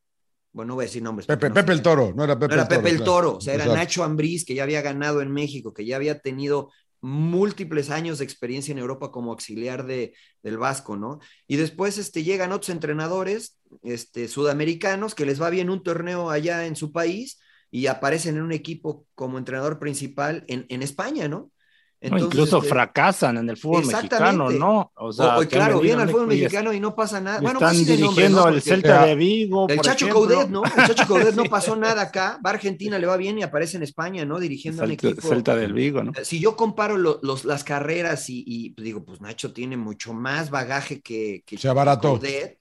bueno, 0.56 0.70
no 0.70 0.74
voy 0.76 0.84
a 0.84 0.86
decir 0.86 1.02
nombres. 1.02 1.26
Pepe, 1.26 1.50
no 1.50 1.54
Pepe 1.54 1.72
el 1.72 1.82
Toro, 1.82 2.14
no 2.16 2.24
era 2.24 2.38
Pepe 2.38 2.48
No 2.48 2.54
era 2.54 2.62
el 2.62 2.68
Toro. 2.68 2.80
Pepe 2.80 2.90
el 2.90 2.96
claro. 2.96 3.12
Toro, 3.12 3.36
o 3.36 3.40
sea, 3.42 3.52
era 3.52 3.64
Exacto. 3.64 3.78
Nacho 3.78 4.04
Ambriz, 4.04 4.46
que 4.46 4.54
ya 4.54 4.62
había 4.62 4.80
ganado 4.80 5.20
en 5.20 5.30
México, 5.30 5.74
que 5.74 5.84
ya 5.84 5.96
había 5.96 6.20
tenido 6.20 6.72
múltiples 7.02 7.90
años 7.90 8.18
de 8.18 8.24
experiencia 8.24 8.72
en 8.72 8.78
Europa 8.78 9.12
como 9.12 9.32
auxiliar 9.32 9.84
de, 9.84 10.14
del 10.42 10.56
Vasco, 10.56 10.96
¿no? 10.96 11.20
Y 11.46 11.56
después 11.56 11.98
este, 11.98 12.24
llegan 12.24 12.52
otros 12.52 12.70
entrenadores 12.70 13.58
este, 13.82 14.28
sudamericanos 14.28 15.14
que 15.14 15.26
les 15.26 15.40
va 15.40 15.50
bien 15.50 15.68
un 15.68 15.82
torneo 15.82 16.30
allá 16.30 16.64
en 16.64 16.74
su 16.74 16.90
país 16.90 17.38
y 17.70 17.88
aparecen 17.88 18.38
en 18.38 18.42
un 18.42 18.52
equipo 18.52 19.06
como 19.14 19.36
entrenador 19.36 19.78
principal 19.78 20.42
en, 20.48 20.64
en 20.70 20.82
España, 20.82 21.28
¿no? 21.28 21.50
No, 21.98 22.18
incluso 22.18 22.58
este, 22.58 22.68
fracasan 22.68 23.38
en 23.38 23.48
el 23.50 23.56
fútbol 23.56 23.86
mexicano. 23.86 24.50
¿no? 24.50 24.92
O- 24.96 25.12
sea, 25.12 25.38
o- 25.38 25.40
que 25.40 25.48
claro, 25.48 25.76
me 25.76 25.82
viene 25.82 25.96
digan, 25.96 26.00
al 26.08 26.10
fútbol 26.14 26.28
"Oye, 26.28 26.42
mexicano 26.42 26.72
y 26.72 26.78
no 26.80 26.94
pasa 26.94 27.20
nada. 27.20 27.40
Bueno, 27.40 27.58
están 27.58 27.74
pues 27.74 27.86
dirigiendo 27.86 28.40
¿no? 28.42 28.48
el 28.48 28.54
Porque- 28.56 28.70
Celta 28.70 29.06
de 29.06 29.14
Vigo. 29.14 29.66
El 29.68 29.76
por 29.76 29.84
Chacho 29.86 30.06
ejemplo. 30.06 30.26
Coudet, 30.26 30.48
¿no? 30.50 30.62
El 30.64 30.70
Chacho 30.86 31.06
Coudet 31.06 31.34
no 31.34 31.44
pasó 31.44 31.74
nada 31.76 32.02
acá, 32.02 32.38
va 32.44 32.50
a 32.50 32.52
Argentina, 32.54 32.98
le 32.98 33.06
va 33.06 33.16
bien 33.16 33.38
y 33.38 33.42
aparece 33.42 33.76
en 33.78 33.82
España, 33.82 34.24
¿no? 34.24 34.38
Dirigiendo 34.38 34.82
un 34.82 34.88
Celta, 34.90 35.08
equipo. 35.08 35.26
Celta 35.28 35.56
del 35.56 35.72
Vigo, 35.72 36.04
¿no? 36.04 36.12
Si 36.22 36.38
yo 36.38 36.54
comparo 36.54 36.96
lo- 36.98 37.18
los, 37.22 37.44
las 37.44 37.64
carreras 37.64 38.28
y, 38.28 38.44
y, 38.46 38.70
pues, 38.70 38.84
digo, 38.84 39.04
pues 39.04 39.20
Nacho 39.22 39.52
tiene 39.52 39.76
mucho 39.76 40.12
más 40.12 40.50
bagaje 40.50 41.00
que, 41.00 41.42
que 41.46 41.56
Se 41.58 41.68
abarató. 41.68 42.10
Coudet. 42.10 42.58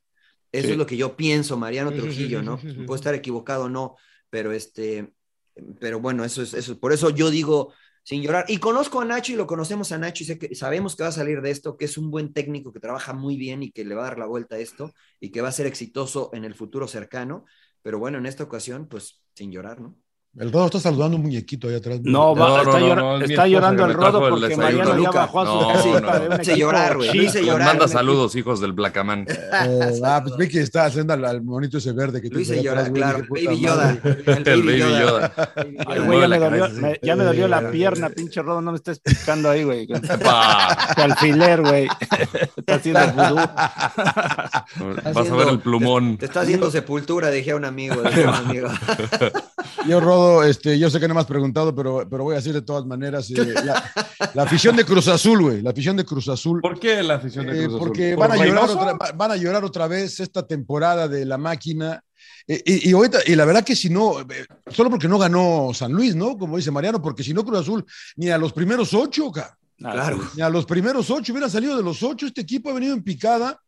Eso 0.52 0.68
Sí. 0.68 0.72
es 0.72 0.78
lo 0.78 0.86
que 0.86 0.96
yo 0.96 1.18
pienso, 1.18 1.58
Mariano 1.58 1.92
Trujillo, 1.92 2.42
¿no? 2.42 2.58
Puedo 2.58 2.96
estar 2.96 3.14
equivocado 3.14 3.66
o 3.66 3.70
no, 3.70 3.98
pero 4.30 4.54
este, 4.54 5.12
pero 5.82 6.00
bueno, 6.00 6.24
eso 6.24 6.42
es, 6.42 6.54
eso, 6.54 6.80
por 6.80 6.94
eso 6.94 7.10
yo 7.10 7.30
digo, 7.30 7.74
sin 8.06 8.22
llorar, 8.22 8.46
y 8.48 8.60
conozco 8.60 9.02
a 9.02 9.06
Nacho 9.06 9.34
y 9.34 9.36
lo 9.36 9.48
conocemos 9.48 9.92
a 9.92 9.98
Nacho 9.98 10.24
y 10.24 10.28
sé 10.28 10.38
que 10.38 10.54
sabemos 10.54 10.96
que 10.96 11.02
va 11.02 11.10
a 11.10 11.12
salir 11.12 11.42
de 11.42 11.50
esto, 11.50 11.76
que 11.76 11.86
es 11.86 11.98
un 11.98 12.12
buen 12.12 12.34
técnico 12.34 12.72
que 12.72 12.80
trabaja 12.80 13.14
muy 13.14 13.36
bien 13.36 13.64
y 13.64 13.72
que 13.72 13.84
le 13.84 13.96
va 13.96 14.04
a 14.04 14.10
dar 14.10 14.20
la 14.20 14.28
vuelta 14.28 14.58
a 14.58 14.60
esto 14.60 14.94
y 15.20 15.32
que 15.32 15.42
va 15.42 15.50
a 15.50 15.52
ser 15.52 15.66
exitoso 15.66 16.30
en 16.34 16.46
el 16.46 16.54
futuro 16.54 16.88
cercano, 16.88 17.46
pero 17.82 17.98
bueno, 17.98 18.20
en 18.20 18.28
esta 18.28 18.44
ocasión, 18.44 18.88
pues 18.88 19.24
sin 19.34 19.52
llorar, 19.52 19.82
¿no? 19.82 19.98
El 20.38 20.52
Rodo 20.52 20.66
está 20.66 20.80
saludando 20.82 21.16
un 21.16 21.24
muñequito 21.24 21.70
ahí 21.70 21.76
atrás. 21.76 22.00
No, 22.04 22.36
va- 22.36 22.48
No, 22.50 22.58
está, 22.58 22.80
no, 22.80 22.96
no, 22.96 23.18
es 23.24 23.30
está 23.30 23.48
llorando 23.48 23.86
el 23.86 23.94
rodo 23.94 24.28
el 24.28 24.34
porque. 24.34 24.58
Mariano 24.58 25.02
ya 25.02 25.10
bajó 25.12 25.40
a 25.40 25.46
su 25.46 25.54
No, 25.54 25.68
casita 25.74 26.20
no, 26.30 26.42
Hice 26.42 26.58
llorar, 26.58 26.98
güey, 26.98 27.18
hice 27.26 27.46
llorar. 27.46 27.68
manda 27.68 27.88
saludos, 27.88 28.36
hijos 28.36 28.60
del 28.60 28.74
Blacamán. 28.74 29.26
Eh, 29.30 30.00
ah, 30.04 30.20
pues 30.22 30.36
vi 30.36 30.50
que 30.50 30.60
está 30.60 30.86
haciendo 30.86 31.14
al, 31.14 31.24
al 31.24 31.42
monito 31.42 31.78
ese 31.78 31.94
verde 31.94 32.22
que 32.22 32.28
Lo 32.30 32.40
hice 32.42 32.62
llorar, 32.62 32.92
claro, 32.92 33.24
Baby 33.30 33.62
Yoda. 33.62 33.98
El 34.04 34.62
Baby 34.64 34.80
Yoda. 34.80 35.32
Ay, 35.88 36.00
güey, 36.02 36.20
ya 36.20 36.28
me 36.28 36.38
dolió, 36.40 36.60
cabeza, 36.66 36.82
me- 36.82 37.00
ya 37.02 37.16
me 37.16 37.24
dolió 37.24 37.48
la 37.48 37.72
pierna, 37.72 38.10
pinche 38.10 38.42
rodo, 38.42 38.60
no 38.62 38.72
me 38.72 38.78
estés 38.78 39.00
picando 39.00 39.50
ahí, 39.50 39.64
güey. 39.64 39.88
Alfiler, 40.98 41.62
güey. 41.62 41.88
Está 42.58 42.76
haciendo 42.76 43.00
vudú. 43.14 43.36
Vas 45.14 45.30
a 45.32 45.36
ver 45.36 45.48
el 45.48 45.60
plumón. 45.60 46.18
Te 46.18 46.26
está 46.26 46.42
haciendo 46.42 46.70
sepultura, 46.70 47.30
dije 47.32 47.52
a 47.52 47.56
un 47.56 47.64
amigo. 47.64 48.02
dije 48.02 48.26
a 48.26 48.30
un 48.32 48.36
amigo. 48.36 48.68
Yo, 49.88 50.00
Rodo, 50.00 50.44
este, 50.44 50.80
yo 50.80 50.90
sé 50.90 51.00
que 51.00 51.08
no 51.08 51.14
me 51.14 51.20
has 51.20 51.26
preguntado, 51.28 51.74
pero, 51.76 52.08
pero 52.10 52.24
voy 52.24 52.34
a 52.34 52.38
decir 52.38 52.54
de 52.54 52.62
todas 52.62 52.86
maneras, 52.86 53.30
eh, 53.32 53.54
la, 53.64 53.92
la 54.34 54.44
afición 54.44 54.76
de 54.76 54.84
Cruz 54.86 55.08
Azul, 55.08 55.42
güey, 55.42 55.62
la 55.62 55.70
afición 55.70 55.96
de 55.96 56.04
Cruz 56.06 56.28
Azul. 56.28 56.60
¿Por 56.62 56.80
qué 56.80 57.04
la 57.04 57.16
afición 57.16 57.46
de 57.46 57.52
Eh, 57.54 57.64
Cruz 57.66 57.76
Azul? 57.76 57.80
porque 57.88 58.16
¿Por 58.16 58.28
van 58.28 58.40
a, 58.40 58.46
llorar 58.46 58.70
otra, 58.70 58.94
va- 58.94 59.12
van 59.14 59.32
a 59.32 59.36
llorar 59.36 59.64
otra 59.64 59.88
vez 59.88 60.20
esta 60.20 60.46
temporada 60.48 61.08
de 61.08 61.26
la 61.26 61.38
máquina. 61.38 62.02
Eh, 62.48 62.62
y, 62.66 62.90
y 62.90 62.94
ahorita- 62.94 63.20
y 63.28 63.36
la 63.36 63.46
verdad 63.46 63.64
que 63.64 63.76
si 63.76 63.90
no, 63.90 64.14
solo 64.72 64.90
porque 64.90 65.08
no 65.08 65.20
ganó 65.20 65.72
San 65.74 65.92
Luis, 65.92 66.16
¿no? 66.16 66.38
Como 66.38 66.58
dice 66.58 66.72
Mariano, 66.72 67.02
porque 67.02 67.24
si 67.24 67.34
no 67.34 67.44
Cruz 67.46 67.60
Azul, 67.60 67.86
ni 68.16 68.30
a 68.30 68.38
los 68.38 68.54
primeros 68.54 68.94
ocho, 68.94 69.32
ca- 69.32 69.58
Claro. 69.78 70.20
ni 70.36 70.42
a 70.42 70.50
los 70.50 70.66
primeros 70.66 71.10
ocho 71.12 71.34
hubiera 71.34 71.50
salido 71.50 71.76
de 71.76 71.84
los 71.84 72.02
ocho. 72.02 72.26
Este 72.26 72.42
equipo 72.42 72.70
ha 72.70 72.74
venido 72.74 72.94
en 72.94 73.04
picada. 73.04 73.60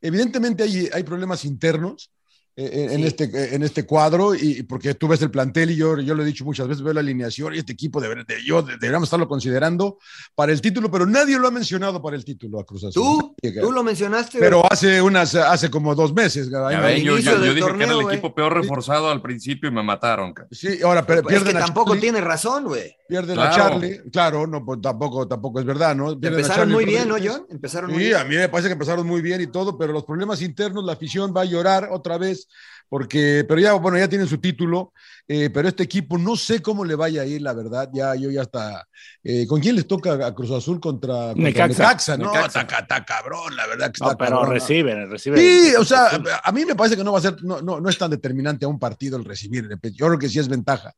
Evidentemente 0.00 0.62
hay, 0.62 0.88
hay 0.92 1.02
problemas 1.02 1.44
internos. 1.44 2.10
En, 2.58 3.00
Sí. 3.00 3.06
este, 3.06 3.54
en 3.54 3.62
este 3.62 3.84
cuadro, 3.84 4.34
y 4.34 4.62
porque 4.62 4.94
tú 4.94 5.08
ves 5.08 5.20
el 5.20 5.30
plantel 5.30 5.70
y 5.72 5.76
yo, 5.76 5.98
yo 6.00 6.14
lo 6.14 6.22
he 6.22 6.26
dicho 6.26 6.44
muchas 6.44 6.66
veces, 6.66 6.82
veo 6.82 6.94
la 6.94 7.00
alineación 7.00 7.54
y 7.54 7.58
este 7.58 7.74
equipo 7.74 8.00
deber- 8.00 8.24
de, 8.26 8.42
yo 8.44 8.62
de- 8.62 8.72
deberíamos 8.74 9.08
estarlo 9.08 9.28
considerando 9.28 9.98
para 10.34 10.52
el 10.52 10.60
título, 10.62 10.90
pero 10.90 11.04
nadie 11.04 11.38
lo 11.38 11.48
ha 11.48 11.50
mencionado 11.50 12.00
para 12.00 12.16
el 12.16 12.24
título 12.24 12.58
a 12.58 12.64
Cruz 12.64 12.84
Azul. 12.84 12.92
Tú, 12.92 13.36
tú 13.60 13.72
lo 13.72 13.82
mencionaste. 13.84 14.38
pero 14.38 14.62
hace 14.70 15.02
unas, 15.02 15.34
hace 15.34 15.70
como 15.70 15.94
dos 15.94 16.14
meses. 16.14 16.50
Ven, 16.50 17.02
yo, 17.04 17.16
dije 17.16 17.30
que 17.30 17.50
era 17.50 17.60
torneo, 17.60 18.00
el 18.00 18.06
equipo 18.14 18.34
peor 18.34 18.54
reforzado 18.54 19.10
al 19.10 19.20
principio 19.20 19.68
y 19.68 19.72
me 19.72 19.82
mataron. 19.82 20.32
Sí, 20.50 20.78
ahora 20.82 21.04
pero 21.06 21.20
es 21.20 21.26
pierden 21.26 21.52
que 21.52 21.58
a 21.58 21.66
tampoco 21.66 21.88
Charlie, 21.90 22.00
tiene 22.00 22.20
razón, 22.22 22.64
güey. 22.64 22.96
pierden 23.08 23.38
a 23.38 23.50
Claro. 23.50 23.56
Charlie, 23.56 24.00
claro, 24.10 24.46
no, 24.46 24.64
pues 24.64 24.80
tampoco, 24.80 25.28
tampoco 25.28 25.60
es 25.60 25.66
verdad, 25.66 25.94
¿no? 25.94 26.06
Pierden 26.18 26.40
a 26.40 26.42
Empezaron 26.42 26.56
Charlie 26.70 26.74
muy 26.74 26.84
bien, 26.86 27.08
¿no. 27.08 27.16
John? 27.22 27.46
Empezaron 27.50 27.90
muy 27.90 27.98
Sí, 28.00 28.08
bien. 28.08 28.20
a 28.20 28.24
mí 28.24 28.34
me 28.34 28.48
parece 28.48 28.68
que 28.68 28.72
empezaron 28.72 29.06
muy 29.06 29.20
bien 29.20 29.40
y 29.42 29.46
todo, 29.46 29.76
pero 29.76 29.92
los 29.92 30.04
problemas 30.04 30.40
internos, 30.42 30.84
la 30.84 30.94
afición 30.94 31.32
va 31.36 31.42
a 31.42 31.44
llorar 31.44 31.88
otra 31.92 32.18
vez, 32.18 32.45
porque, 32.88 33.44
pero 33.48 33.60
ya, 33.60 33.72
bueno, 33.72 33.98
ya 33.98 34.08
tienen 34.08 34.28
su 34.28 34.38
título, 34.38 34.92
eh, 35.26 35.50
pero 35.52 35.66
este 35.66 35.82
equipo 35.82 36.16
no 36.18 36.36
sé 36.36 36.62
cómo 36.62 36.84
le 36.84 36.94
vaya 36.94 37.22
a 37.22 37.26
ir, 37.26 37.42
la 37.42 37.52
verdad, 37.52 37.90
ya, 37.92 38.14
yo 38.14 38.30
ya 38.30 38.42
está. 38.42 38.86
eh, 39.24 39.44
¿Con 39.48 39.60
quién 39.60 39.74
les 39.74 39.86
toca 39.88 40.12
a 40.24 40.32
Cruz 40.34 40.52
Azul 40.52 40.78
contra, 40.78 41.32
contra 41.32 41.42
Necaxa. 41.42 41.68
Necaxa? 41.82 42.16
No, 42.16 42.26
Necaxa. 42.32 42.60
está, 42.60 42.78
está 42.78 43.04
cabrón, 43.04 43.56
la 43.56 43.66
verdad 43.66 43.86
que 43.86 43.96
está 43.96 44.10
No, 44.12 44.16
pero 44.16 44.30
cabrón. 44.36 44.50
reciben, 44.52 45.10
reciben. 45.10 45.40
Sí, 45.40 45.74
o 45.74 45.84
sea, 45.84 46.10
a 46.44 46.52
mí 46.52 46.64
me 46.64 46.76
parece 46.76 46.96
que 46.96 47.02
no 47.02 47.10
va 47.12 47.18
a 47.18 47.22
ser, 47.22 47.42
no, 47.42 47.60
no, 47.60 47.80
no 47.80 47.88
es 47.88 47.98
tan 47.98 48.10
determinante 48.10 48.64
a 48.64 48.68
un 48.68 48.78
partido 48.78 49.16
el 49.18 49.24
recibir. 49.24 49.68
Yo 49.92 50.06
creo 50.06 50.18
que 50.18 50.28
sí 50.28 50.38
es 50.38 50.46
ventaja, 50.48 50.92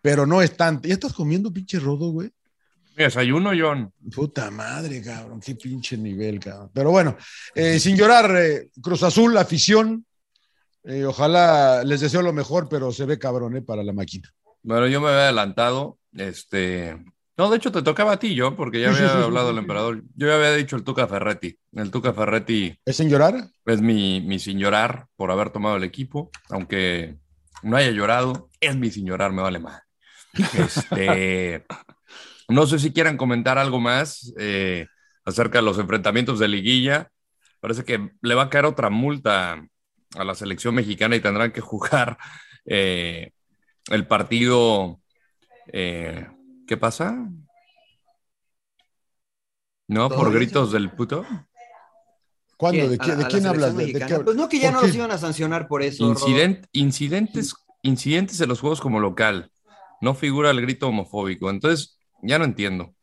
pero 0.00 0.24
no 0.24 0.40
es 0.40 0.56
tan. 0.56 0.80
¿Ya 0.80 0.94
estás 0.94 1.12
comiendo 1.12 1.52
pinche 1.52 1.78
rodo, 1.78 2.10
güey? 2.10 2.30
Desayuno, 2.96 3.50
John. 3.58 3.92
Puta 4.14 4.50
madre, 4.50 5.02
cabrón, 5.02 5.40
qué 5.40 5.56
pinche 5.56 5.96
nivel, 5.98 6.38
cabrón. 6.40 6.70
Pero 6.72 6.90
bueno, 6.90 7.16
eh, 7.54 7.78
sin 7.80 7.96
llorar, 7.96 8.34
eh, 8.36 8.70
Cruz 8.80 9.02
Azul, 9.02 9.36
afición, 9.36 10.06
eh, 10.84 11.04
ojalá 11.04 11.82
les 11.84 12.00
deseo 12.00 12.22
lo 12.22 12.32
mejor, 12.32 12.68
pero 12.68 12.92
se 12.92 13.06
ve 13.06 13.18
cabrón, 13.18 13.56
eh, 13.56 13.62
para 13.62 13.82
la 13.82 13.92
máquina. 13.92 14.28
Bueno, 14.62 14.86
yo 14.88 15.00
me 15.00 15.08
había 15.08 15.24
adelantado. 15.24 15.98
Este. 16.12 16.96
No, 17.36 17.50
de 17.50 17.56
hecho 17.56 17.72
te 17.72 17.82
tocaba 17.82 18.12
a 18.12 18.18
ti, 18.18 18.36
John, 18.38 18.54
porque 18.56 18.80
ya 18.80 18.92
Sí, 18.92 18.96
había 18.96 19.08
sí, 19.08 19.18
sí, 19.18 19.22
hablado 19.24 19.50
el 19.50 19.58
emperador. 19.58 20.02
Yo 20.14 20.28
ya 20.28 20.36
había 20.36 20.52
dicho 20.54 20.76
el 20.76 20.84
Tuca 20.84 21.06
Ferretti. 21.08 21.58
El 21.72 21.90
Tuca 21.90 22.12
Ferretti 22.12 22.78
¿Es 22.84 22.96
sin 22.96 23.08
llorar? 23.08 23.34
es 23.66 23.80
mi, 23.80 24.20
mi 24.20 24.38
sin 24.38 24.58
llorar 24.58 25.08
por 25.16 25.30
haber 25.30 25.50
tomado 25.50 25.76
el 25.76 25.84
equipo, 25.84 26.30
aunque 26.50 27.18
no 27.62 27.76
haya 27.76 27.90
llorado, 27.90 28.50
es 28.60 28.76
mi 28.76 28.90
sin 28.90 29.06
llorar, 29.06 29.32
me 29.32 29.42
vale 29.42 29.58
más. 29.58 29.82
Este, 30.52 31.64
no 32.48 32.66
sé 32.66 32.78
si 32.78 32.92
quieran 32.92 33.16
comentar 33.16 33.58
algo 33.58 33.80
más 33.80 34.32
eh, 34.38 34.86
acerca 35.24 35.58
de 35.58 35.64
los 35.64 35.78
enfrentamientos 35.78 36.38
de 36.38 36.48
liguilla. 36.48 37.10
Parece 37.60 37.84
que 37.84 38.10
le 38.22 38.34
va 38.34 38.44
a 38.44 38.50
caer 38.50 38.66
otra 38.66 38.90
multa 38.90 39.66
a 40.14 40.24
la 40.24 40.34
selección 40.34 40.74
mexicana 40.74 41.16
y 41.16 41.20
tendrán 41.20 41.52
que 41.52 41.60
jugar 41.60 42.18
eh, 42.66 43.32
el 43.90 44.06
partido. 44.06 45.00
eh, 45.72 46.26
¿Qué 46.66 46.76
pasa? 46.76 47.28
¿No? 49.88 50.08
¿Por 50.08 50.32
gritos 50.32 50.72
del 50.72 50.90
puto? 50.90 51.24
¿Cuándo? 52.56 52.88
¿De, 52.88 52.94
¿A- 52.94 52.98
qué- 52.98 53.12
a 53.12 53.16
de 53.16 53.22
la 53.22 53.28
quién 53.28 53.46
hablas? 53.46 53.76
¿De, 53.76 53.86
de 53.86 53.92
mexicana? 53.92 54.18
qué- 54.18 54.24
Pues 54.24 54.36
no, 54.36 54.48
que 54.48 54.58
ya 54.58 54.70
no 54.70 54.80
qué? 54.80 54.86
los 54.86 54.96
iban 54.96 55.10
a 55.10 55.18
sancionar 55.18 55.68
por 55.68 55.82
eso. 55.82 56.04
Incident- 56.04 56.66
incidentes, 56.72 57.54
incidentes 57.82 58.40
en 58.40 58.48
los 58.48 58.60
juegos 58.60 58.80
como 58.80 59.00
local. 59.00 59.50
No 60.00 60.14
figura 60.14 60.50
el 60.50 60.60
grito 60.60 60.88
homofóbico. 60.88 61.50
Entonces, 61.50 61.98
ya 62.22 62.38
no 62.38 62.44
entiendo. 62.44 62.94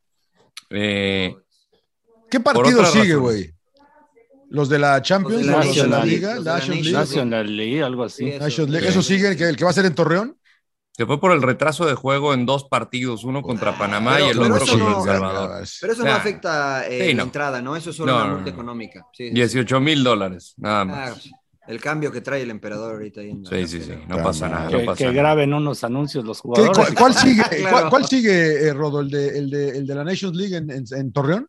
Eh, 0.70 1.36
¿Qué 2.30 2.40
partido 2.40 2.84
sigue, 2.86 3.16
güey? 3.16 3.54
¿Los 4.52 4.70
de 4.70 4.80
la 4.80 5.02
Champions? 5.02 5.46
Los 5.46 5.46
de 5.48 5.52
la 5.52 5.58
¿Los 5.66 5.76
de 5.76 5.82
la 5.82 5.88
National 5.88 6.10
Liga? 6.10 6.28
League, 6.36 6.44
National 6.46 6.82
League. 6.84 6.92
National 6.98 7.58
League, 7.58 7.84
algo 7.84 8.04
así. 8.04 8.24
Sí, 8.26 8.38
eso. 8.40 8.66
League. 8.68 8.88
¿Eso 8.88 9.02
sigue? 9.02 9.28
¿El 9.30 9.38
que, 9.38 9.44
el 9.50 9.56
que 9.56 9.64
va 9.64 9.70
a 9.70 9.74
ser 9.74 9.86
en 9.86 9.96
Torreón? 9.96 10.38
se 10.94 11.06
fue 11.06 11.20
por 11.22 11.32
el 11.32 11.42
retraso 11.42 11.86
de 11.86 11.96
juego 11.96 12.34
en 12.34 12.46
dos 12.46 12.66
partidos, 12.66 13.24
uno 13.24 13.42
contra 13.42 13.76
Panamá 13.78 14.16
pero- 14.16 14.28
y 14.28 14.30
el 14.32 14.40
otro 14.40 14.58
contra 14.60 14.76
no- 14.78 15.00
El 15.00 15.06
Salvador. 15.06 15.64
Pero 15.80 15.94
eso 15.94 16.04
no 16.04 16.12
afecta 16.12 16.86
eh, 16.88 17.08
Sí, 17.10 17.14
la 17.16 17.24
entrada, 17.24 17.62
¿no? 17.62 17.76
Eso 17.78 17.90
es 17.92 17.96
solo 17.96 18.12
No, 18.12 18.18
una 18.18 18.28
multa 18.34 18.44
no. 18.44 18.50
económica. 18.52 19.06
Sí, 19.14 19.30
sí, 19.30 19.34
18 19.34 19.80
mil 19.80 20.04
dólares, 20.04 20.54
nada 20.58 20.82
Ah, 20.82 20.86
más. 20.86 21.30
el 21.68 21.80
cambio 21.80 22.12
que 22.12 22.20
trae 22.20 22.42
el 22.42 22.52
emperador 22.52 22.92
ahorita 22.96 23.22
ahí 23.22 23.30
en 23.32 23.42
la- 23.44 23.50
Sí, 23.50 23.68
sí, 23.68 23.82
sí. 23.82 23.94
No 24.10 24.18
Ah, 24.20 24.24
pasa 24.24 24.50
nada. 24.50 24.68
Que, 24.68 24.78
No 24.80 24.86
pasa 24.86 24.98
que 24.98 25.04
nada. 25.06 25.16
graben 25.16 25.54
unos 25.54 25.84
anuncios 25.86 26.26
los 26.26 26.38
¿Qué- 26.40 26.42
jugadores. 26.42 26.78
cuál, 26.78 26.94
cuál 26.94 27.14
sigue, 27.16 27.42
Claro. 27.50 27.70
cuál, 27.72 27.90
cuál 27.90 28.06
sigue 28.06 28.68
eh, 28.68 28.74
Rodo? 28.74 29.00
¿El 29.00 29.10
de, 29.10 29.38
el, 29.40 29.50
de, 29.50 29.70
¿El 29.70 29.88
de 29.88 29.96
la 29.96 30.04
Nations 30.04 30.36
League 30.36 30.58
en, 30.58 30.70
en- 30.70 30.86
en 30.92 31.14
Torreón? 31.14 31.48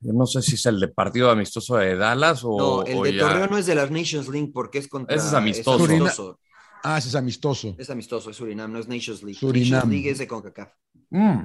Yo 0.00 0.12
no 0.12 0.26
sé 0.26 0.42
si 0.42 0.54
es 0.54 0.64
el 0.66 0.78
de 0.78 0.88
partido 0.88 1.30
amistoso 1.30 1.76
de 1.76 1.96
Dallas 1.96 2.42
o. 2.44 2.56
No, 2.56 2.82
el 2.84 2.98
o 2.98 3.02
de 3.04 3.14
ya- 3.14 3.20
Torreón 3.28 3.50
no 3.50 3.58
es 3.58 3.66
de 3.66 3.74
las 3.74 3.90
Nations 3.90 4.28
League 4.28 4.50
porque 4.54 4.78
es 4.78 4.88
contra. 4.88 5.16
Ese 5.16 5.26
es 5.26 5.34
amistoso. 5.34 5.84
Es 5.84 5.90
amistoso, 5.90 6.40
Ah, 6.84 6.98
ese 6.98 7.08
es 7.08 7.14
amistoso. 7.16 7.74
es 7.76 7.90
amistoso, 7.90 8.30
es 8.30 8.36
Surinam, 8.36 8.72
no 8.72 8.78
es 8.78 8.86
Nations 8.86 9.22
League. 9.24 9.38
Surinam. 9.38 9.70
Nations 9.80 9.92
League 9.92 10.10
es 10.10 10.18
de 10.18 10.28
CONCACAF. 10.28 10.68
Mm. 11.10 11.40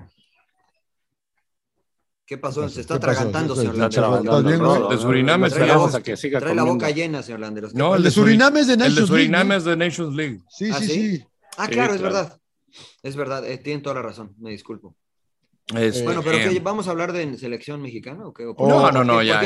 ¿Qué 2.26 2.38
pasó? 2.38 2.70
Se 2.70 2.82
está 2.82 2.95
atragantando, 2.95 3.54
¿Qué 3.54 3.62
señor 3.62 3.76
el 3.76 4.60
rodo, 4.60 4.89
De. 4.89 4.97
Surinam 4.97 5.43
Esperamos 5.45 5.93
a 5.95 6.01
que 6.01 6.16
siga 6.16 6.39
Trae 6.39 6.56
la 6.56 6.64
boca 6.64 6.89
llena, 6.89 7.22
señor 7.22 7.41
Landeros. 7.41 7.74
No, 7.74 7.95
El 7.95 8.04
de 8.04 8.10
Suri- 8.10 8.14
Surinam 8.14 8.56
es 8.58 8.68
de 8.68 8.74
El 8.74 8.80
de 8.80 8.86
Nations 8.86 9.10
League. 9.10 9.24
Surinam 9.24 9.47
¿no? 9.49 9.54
es 9.56 9.64
de 9.66 9.76
Nations 9.78 10.16
League. 10.16 10.39
Sí, 10.49 10.70
¿Ah, 10.72 10.80
sí, 10.80 10.88
sí? 10.88 11.18
sí. 11.18 11.26
Ah, 11.58 11.68
claro, 11.68 11.93
es 11.95 12.01
verdad. 12.01 12.39
Es 13.04 13.16
verdad, 13.16 13.45
eh, 13.45 13.58
tienen 13.58 13.84
toda 13.84 13.95
la 13.95 14.01
razón, 14.04 14.34
me 14.39 14.51
disculpo. 14.51 14.95
Este, 15.76 16.03
Bueno, 16.03 16.22
pero 16.24 16.38
eh, 16.38 16.49
¿qué, 16.51 16.59
¿vamos 16.59 16.88
a 16.88 16.91
hablar 16.91 17.14
de 17.14 17.38
selección 17.38 17.82
mexicana 17.82 18.28
o 18.28 18.34
qué? 18.34 18.45
¿O 18.45 18.55
por- 18.55 18.68
No, 18.68 18.91
no, 18.91 19.03
no, 19.03 19.24
ya? 19.24 19.41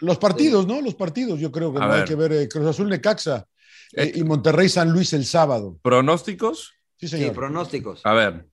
Los 0.00 0.16
partidos, 0.18 0.66
¿no? 0.66 0.80
Los 0.80 0.94
partidos, 0.94 1.38
yo 1.38 1.52
creo 1.52 1.72
que 1.72 1.78
no 1.78 1.84
hay 1.92 1.98
ver. 2.00 2.04
que 2.08 2.14
ver 2.14 2.32
eh, 2.32 2.48
Cruz 2.48 2.66
Azul 2.66 2.88
Necaxa 2.88 3.46
eh, 3.92 4.12
y 4.14 4.24
Monterrey 4.24 4.68
San 4.68 4.90
Luis 4.90 5.12
el 5.12 5.26
sábado. 5.26 5.78
¿Pronósticos? 5.82 6.72
Sí, 6.96 7.06
Sí, 7.08 7.18
señor. 7.18 7.34
pronósticos. 7.34 8.00
A 8.04 8.14
ver, 8.14 8.46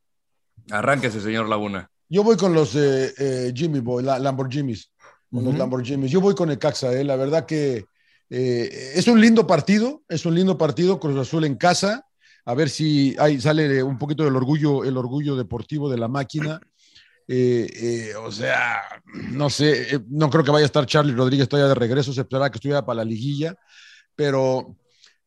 arránquese, 0.72 1.22
señor 1.22 1.48
Laguna. 1.48 1.90
Yo 2.10 2.24
voy 2.24 2.36
con 2.36 2.54
los 2.54 2.76
eh, 2.76 3.14
eh, 3.18 3.54
Jimmy 3.56 3.80
Boy, 3.80 4.04
la, 4.04 4.20
Lamborghinis. 4.20 4.92
Con 5.32 5.46
los. 5.46 5.58
Lamborghinis. 5.58 6.12
Yo 6.12 6.20
voy 6.20 6.36
con 6.36 6.50
Necaxa, 6.50 6.92
eh. 6.94 7.06
La 7.06 7.16
verdad 7.16 7.46
que 7.46 7.86
eh, 8.30 8.92
es 8.96 9.08
un 9.08 9.22
lindo 9.22 9.48
partido, 9.48 10.04
es 10.10 10.26
un 10.26 10.36
lindo 10.36 10.58
partido, 10.58 11.00
Cruz 11.00 11.18
Azul 11.18 11.46
en 11.46 11.56
casa. 11.56 12.06
A 12.46 12.54
ver 12.54 12.70
si 12.70 13.16
ahí 13.20 13.40
sale 13.40 13.84
un 13.84 13.98
poquito 13.98 14.24
del 14.24 14.36
orgullo, 14.36 14.84
el 14.84 14.98
orgullo 14.98 15.36
deportivo 15.36 15.90
de 15.90 15.98
la 15.98 16.08
máquina. 16.08 16.60
Eh, 17.28 17.70
eh, 17.74 18.16
o 18.16 18.32
sea, 18.32 18.82
no 19.06 19.50
sé, 19.50 19.96
eh, 19.96 20.00
no 20.10 20.30
creo 20.30 20.44
que 20.44 20.52
vaya 20.52 20.66
a 20.66 20.66
estar 20.66 20.86
Charlie 20.86 21.14
Rodríguez 21.14 21.48
todavía 21.48 21.70
de 21.70 21.76
regreso, 21.76 22.12
se 22.12 22.26
que 22.26 22.38
estuviera 22.56 22.86
para 22.86 22.98
la 22.98 23.06
liguilla, 23.06 23.56
pero, 24.16 24.76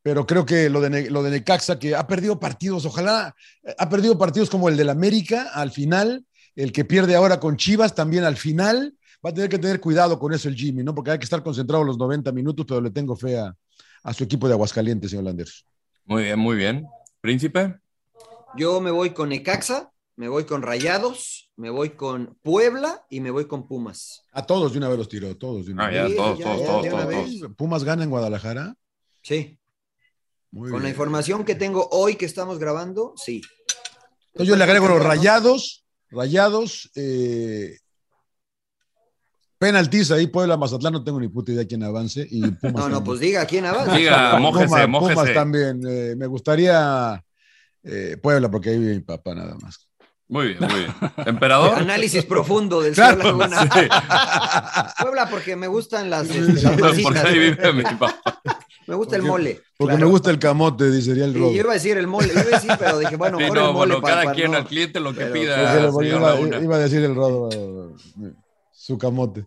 pero 0.02 0.26
creo 0.26 0.44
que 0.44 0.68
lo 0.68 0.80
de, 0.80 1.08
lo 1.10 1.22
Necaxa, 1.22 1.78
que 1.78 1.94
ha 1.94 2.06
perdido 2.06 2.38
partidos, 2.38 2.84
ojalá, 2.84 3.34
ha 3.78 3.88
perdido 3.88 4.18
partidos 4.18 4.50
como 4.50 4.68
el 4.68 4.76
del 4.76 4.90
América 4.90 5.50
al 5.54 5.70
final, 5.70 6.26
el 6.56 6.72
que 6.72 6.84
pierde 6.84 7.14
ahora 7.14 7.40
con 7.40 7.56
Chivas 7.56 7.94
también 7.94 8.24
al 8.24 8.36
final, 8.36 8.94
va 9.24 9.30
a 9.30 9.34
tener 9.34 9.48
que 9.48 9.58
tener 9.58 9.80
cuidado 9.80 10.18
con 10.18 10.34
eso 10.34 10.48
el 10.48 10.56
Jimmy, 10.56 10.82
¿no? 10.82 10.94
Porque 10.94 11.12
hay 11.12 11.18
que 11.18 11.24
estar 11.24 11.42
concentrado 11.42 11.84
los 11.84 11.96
90 11.96 12.32
minutos, 12.32 12.66
pero 12.68 12.82
le 12.82 12.90
tengo 12.90 13.16
fe 13.16 13.38
a, 13.38 13.56
a 14.02 14.12
su 14.12 14.24
equipo 14.24 14.46
de 14.46 14.52
Aguascalientes, 14.52 15.10
señor 15.10 15.24
Landers. 15.24 15.64
Muy 16.04 16.24
bien, 16.24 16.38
muy 16.38 16.56
bien. 16.56 16.86
Príncipe. 17.24 17.80
Yo 18.54 18.82
me 18.82 18.90
voy 18.90 19.14
con 19.14 19.30
Necaxa, 19.30 19.90
me 20.16 20.28
voy 20.28 20.44
con 20.44 20.60
Rayados, 20.60 21.50
me 21.56 21.70
voy 21.70 21.96
con 21.96 22.38
Puebla 22.42 23.06
y 23.08 23.20
me 23.20 23.30
voy 23.30 23.46
con 23.46 23.66
Pumas. 23.66 24.26
A 24.30 24.44
todos 24.44 24.72
de 24.72 24.76
una 24.78 24.90
vez 24.90 24.98
los 24.98 25.08
tiró, 25.08 25.34
todos 25.38 25.64
de 25.64 25.72
una 25.72 25.86
Ah, 25.86 25.90
vez. 25.90 26.10
Sí, 26.10 26.16
todos, 26.16 26.38
ya, 26.38 26.44
todos, 26.44 26.60
ya, 26.60 26.66
todos, 26.66 26.82
de 26.82 26.92
una 26.92 27.04
todos. 27.08 27.56
Pumas 27.56 27.82
gana 27.82 28.04
en 28.04 28.10
Guadalajara. 28.10 28.76
Sí, 29.22 29.58
Muy 30.50 30.70
con 30.70 30.82
la 30.82 30.90
información 30.90 31.46
que 31.46 31.54
tengo 31.54 31.88
hoy 31.92 32.16
que 32.16 32.26
estamos 32.26 32.58
grabando, 32.58 33.14
sí. 33.16 33.40
Entonces 34.26 34.46
yo 34.48 34.56
le 34.56 34.64
agrego 34.64 34.88
los 34.88 35.02
rayados, 35.02 35.86
rayados, 36.10 36.90
eh, 36.94 37.78
penaltis 39.58 40.10
ahí, 40.10 40.26
Puebla, 40.26 40.56
Mazatlán, 40.56 40.92
no 40.92 41.04
tengo 41.04 41.20
ni 41.20 41.28
puta 41.28 41.52
idea 41.52 41.66
quién 41.66 41.82
avance. 41.82 42.26
Y 42.30 42.40
Pumas 42.50 42.60
No, 42.62 42.70
no, 42.70 42.80
también. 42.82 43.04
pues 43.04 43.20
diga 43.20 43.46
quién 43.46 43.64
avanza. 43.66 43.96
Diga, 43.96 44.38
mójese, 44.38 44.66
Pumas, 44.68 44.88
mójese. 44.88 45.14
Pumas 45.20 45.34
también. 45.34 45.80
eh, 45.88 46.14
me 46.16 46.26
gustaría 46.26 47.24
eh, 47.82 48.16
Puebla, 48.22 48.50
porque 48.50 48.70
ahí 48.70 48.78
vive 48.78 48.94
mi 48.94 49.00
papá 49.00 49.34
nada 49.34 49.56
más. 49.60 49.88
Muy 50.26 50.48
bien, 50.48 50.58
muy 50.60 50.74
bien. 50.80 50.94
¿Emperador? 51.26 51.74
Análisis 51.78 52.24
profundo 52.24 52.80
del 52.80 52.94
Claro, 52.94 53.20
señor 53.22 53.36
Laguna. 53.38 53.62
Sí. 53.62 53.88
Puebla 55.02 55.28
porque 55.30 55.54
me 55.56 55.66
gustan 55.68 56.08
las, 56.10 56.28
este, 56.30 56.62
las 56.62 57.00
Porque 57.02 57.18
ahí 57.18 57.38
vive 57.38 57.72
mi 57.74 57.82
papá. 57.82 58.20
Me 58.86 58.94
gusta 58.94 59.16
el 59.16 59.22
mole. 59.22 59.60
Porque 59.78 59.94
claro. 59.94 60.06
me 60.06 60.10
gusta 60.12 60.30
el 60.30 60.38
camote, 60.38 60.90
diría 60.90 61.24
el 61.24 61.32
Sí, 61.32 61.38
robo. 61.38 61.50
yo 61.52 61.56
iba 61.60 61.70
a 61.70 61.74
decir 61.74 61.96
el 61.98 62.06
mole, 62.06 62.28
yo 62.28 62.32
iba 62.40 62.42
a 62.42 62.60
decir, 62.60 62.70
pero 62.78 62.98
dije, 62.98 63.16
bueno, 63.16 63.38
Sí, 63.38 63.44
mejor 63.44 63.58
el 63.58 63.64
no, 63.64 63.72
mole 63.72 63.86
bueno, 63.94 64.02
para- 64.02 64.14
cada 64.14 64.24
para 64.24 64.34
quien 64.36 64.50
no- 64.50 64.56
al 64.58 64.66
cliente 64.66 65.00
lo 65.00 65.12
que 65.12 65.20
pero- 65.20 65.32
pida, 65.32 65.74
iba, 65.74 66.20
Laguna. 66.20 66.58
iba 66.58 66.76
a 66.76 66.78
decir 66.78 67.02
el 67.02 67.14
rodo, 67.14 67.48
eh, 67.50 68.32
su 68.74 68.98
camote. 68.98 69.46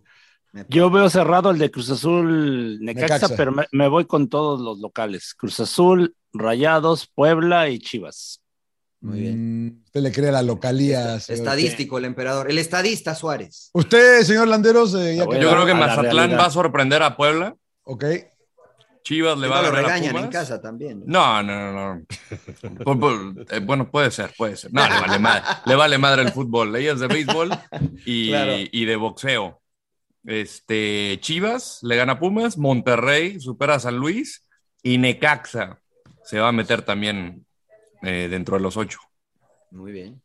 Yo 0.68 0.90
veo 0.90 1.08
cerrado 1.10 1.50
el 1.50 1.58
de 1.58 1.70
Cruz 1.70 1.90
Azul 1.90 2.78
Necaxa, 2.80 3.14
Necaxa. 3.14 3.36
pero 3.36 3.52
me, 3.52 3.66
me 3.70 3.86
voy 3.88 4.06
con 4.06 4.28
todos 4.28 4.60
los 4.60 4.78
locales. 4.80 5.34
Cruz 5.34 5.60
Azul, 5.60 6.16
Rayados, 6.32 7.06
Puebla 7.06 7.68
y 7.68 7.78
Chivas. 7.78 8.40
Muy 9.00 9.20
bien. 9.20 9.66
Mm, 9.66 9.82
Usted 9.84 10.00
le 10.00 10.10
cree 10.12 10.28
a 10.30 10.32
la 10.32 10.42
localía. 10.42 11.20
señor. 11.20 11.38
Estadístico 11.40 11.98
el 11.98 12.06
emperador, 12.06 12.50
el 12.50 12.58
estadista 12.58 13.14
Suárez. 13.14 13.70
Usted, 13.74 14.22
señor 14.22 14.48
Landeros, 14.48 14.94
eh, 14.94 15.16
ya 15.16 15.24
Yo 15.24 15.28
creo 15.28 15.66
que 15.66 15.74
Mazatlán 15.74 16.32
va 16.32 16.46
a 16.46 16.50
sorprender 16.50 17.02
a 17.02 17.16
Puebla. 17.16 17.54
Ok. 17.84 18.04
Chivas 19.02 19.38
le 19.38 19.48
va 19.48 19.62
no 19.62 19.68
a 19.68 19.70
lo 19.70 20.18
en 20.18 20.28
casa 20.28 20.60
también. 20.60 21.02
No, 21.06 21.42
no, 21.42 21.72
no, 21.72 21.94
no. 21.94 22.06
Por- 22.84 22.98
por- 23.00 23.46
eh, 23.50 23.60
bueno, 23.60 23.90
puede 23.90 24.10
ser, 24.10 24.34
puede 24.36 24.56
ser. 24.56 24.72
No, 24.72 24.82
le 24.88 25.00
vale 25.00 25.18
madre, 25.18 25.42
le 25.66 25.74
vale 25.74 25.98
madre 25.98 26.22
el 26.22 26.32
fútbol. 26.32 26.74
Ella 26.76 26.92
es 26.92 27.00
de 27.00 27.06
béisbol 27.06 27.50
y, 28.04 28.28
Claro. 28.28 28.52
y 28.70 28.84
de 28.84 28.96
boxeo. 28.96 29.60
Este, 30.24 31.18
Chivas 31.20 31.78
le 31.82 31.96
gana 31.96 32.14
a 32.14 32.18
Pumas, 32.18 32.58
Monterrey 32.58 33.40
supera 33.40 33.76
a 33.76 33.80
San 33.80 33.96
Luis 33.96 34.46
y 34.82 34.98
Necaxa 34.98 35.80
se 36.24 36.38
va 36.38 36.48
a 36.48 36.52
meter 36.52 36.82
también 36.82 37.46
eh, 38.02 38.28
dentro 38.30 38.56
de 38.56 38.62
los 38.62 38.76
ocho. 38.76 38.98
Muy 39.70 39.92
bien. 39.92 40.20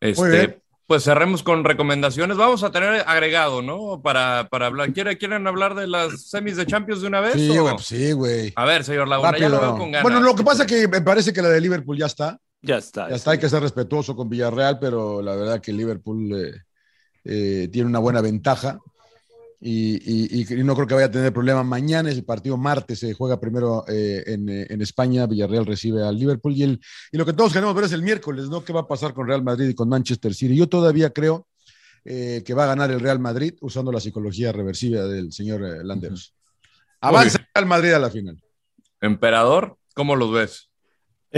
Este, 0.00 0.20
Muy 0.22 0.30
bien. 0.30 0.62
Pues 0.86 1.02
cerremos 1.02 1.42
con 1.42 1.64
recomendaciones. 1.64 2.36
Vamos 2.36 2.62
a 2.62 2.70
tener 2.70 3.02
agregado, 3.06 3.60
¿no? 3.60 4.00
Para, 4.02 4.48
para 4.50 4.66
hablar. 4.66 4.92
¿Quieren, 4.92 5.16
¿Quieren 5.16 5.46
hablar 5.46 5.74
de 5.74 5.88
las 5.88 6.28
semis 6.28 6.56
de 6.56 6.64
Champions 6.64 7.00
de 7.00 7.08
una 7.08 7.20
vez? 7.20 7.34
Sí, 7.34 7.58
güey, 7.58 7.74
pues 7.74 7.86
sí, 7.86 8.12
güey. 8.12 8.52
A 8.54 8.64
ver, 8.64 8.84
señor 8.84 9.08
Laguna, 9.08 9.36
ya 9.36 9.48
lo 9.48 9.60
veo 9.60 9.76
con 9.76 9.90
ganas. 9.90 10.02
Bueno, 10.02 10.20
lo 10.20 10.36
que 10.36 10.44
pasa 10.44 10.62
es 10.62 10.68
que 10.68 10.86
me 10.86 11.00
parece 11.00 11.32
que 11.32 11.42
la 11.42 11.48
de 11.48 11.60
Liverpool 11.60 11.98
ya 11.98 12.06
está. 12.06 12.38
Ya 12.62 12.78
está. 12.78 13.08
Ya 13.08 13.16
está, 13.16 13.32
hay 13.32 13.38
que 13.38 13.48
ser 13.48 13.62
respetuoso 13.62 14.14
con 14.14 14.28
Villarreal, 14.28 14.78
pero 14.78 15.20
la 15.22 15.34
verdad 15.34 15.60
que 15.60 15.72
Liverpool 15.72 16.32
eh, 16.32 16.54
eh, 17.24 17.68
tiene 17.72 17.88
una 17.88 17.98
buena 17.98 18.20
ventaja 18.20 18.78
y, 19.60 19.94
y- 19.96 20.42
y- 20.42 20.60
y 20.60 20.64
no 20.64 20.74
creo 20.74 20.86
que 20.86 20.94
vaya 20.94 21.06
a 21.06 21.10
tener 21.10 21.32
problema. 21.32 21.62
Mañana 21.64 22.10
es 22.10 22.16
el 22.16 22.24
partido 22.24 22.56
martes, 22.56 22.98
se 22.98 23.14
juega 23.14 23.40
primero 23.40 23.84
eh, 23.88 24.22
en, 24.26 24.48
eh, 24.48 24.66
en 24.68 24.82
España, 24.82 25.26
Villarreal 25.26 25.66
recibe 25.66 26.02
al 26.06 26.18
Liverpool 26.18 26.52
y, 26.54 26.62
el, 26.62 26.80
y 27.12 27.16
lo 27.16 27.24
que 27.26 27.32
todos 27.32 27.52
queremos 27.52 27.74
ver 27.74 27.84
es 27.84 27.92
el 27.92 28.02
miércoles, 28.02 28.48
¿no? 28.48 28.64
¿Qué 28.64 28.72
va 28.72 28.80
a 28.80 28.88
pasar 28.88 29.14
con 29.14 29.26
Real 29.26 29.42
Madrid 29.42 29.68
y 29.68 29.74
con 29.74 29.88
Manchester 29.88 30.34
City? 30.34 30.56
Yo 30.56 30.68
todavía 30.68 31.10
creo 31.10 31.46
eh, 32.04 32.42
que 32.44 32.54
va 32.54 32.64
a 32.64 32.68
ganar 32.68 32.90
el 32.90 33.00
Real 33.00 33.18
Madrid 33.18 33.54
usando 33.60 33.90
la 33.90 34.00
psicología 34.00 34.52
reversiva 34.52 35.02
del 35.06 35.32
señor 35.32 35.64
eh, 35.64 35.82
Landeros. 35.84 36.34
Avanza 37.00 37.38
el 37.38 37.46
Real 37.54 37.66
Madrid 37.66 37.92
a 37.92 37.98
la 37.98 38.10
final. 38.10 38.42
Emperador, 39.00 39.76
¿cómo 39.94 40.16
los 40.16 40.32
ves? 40.32 40.65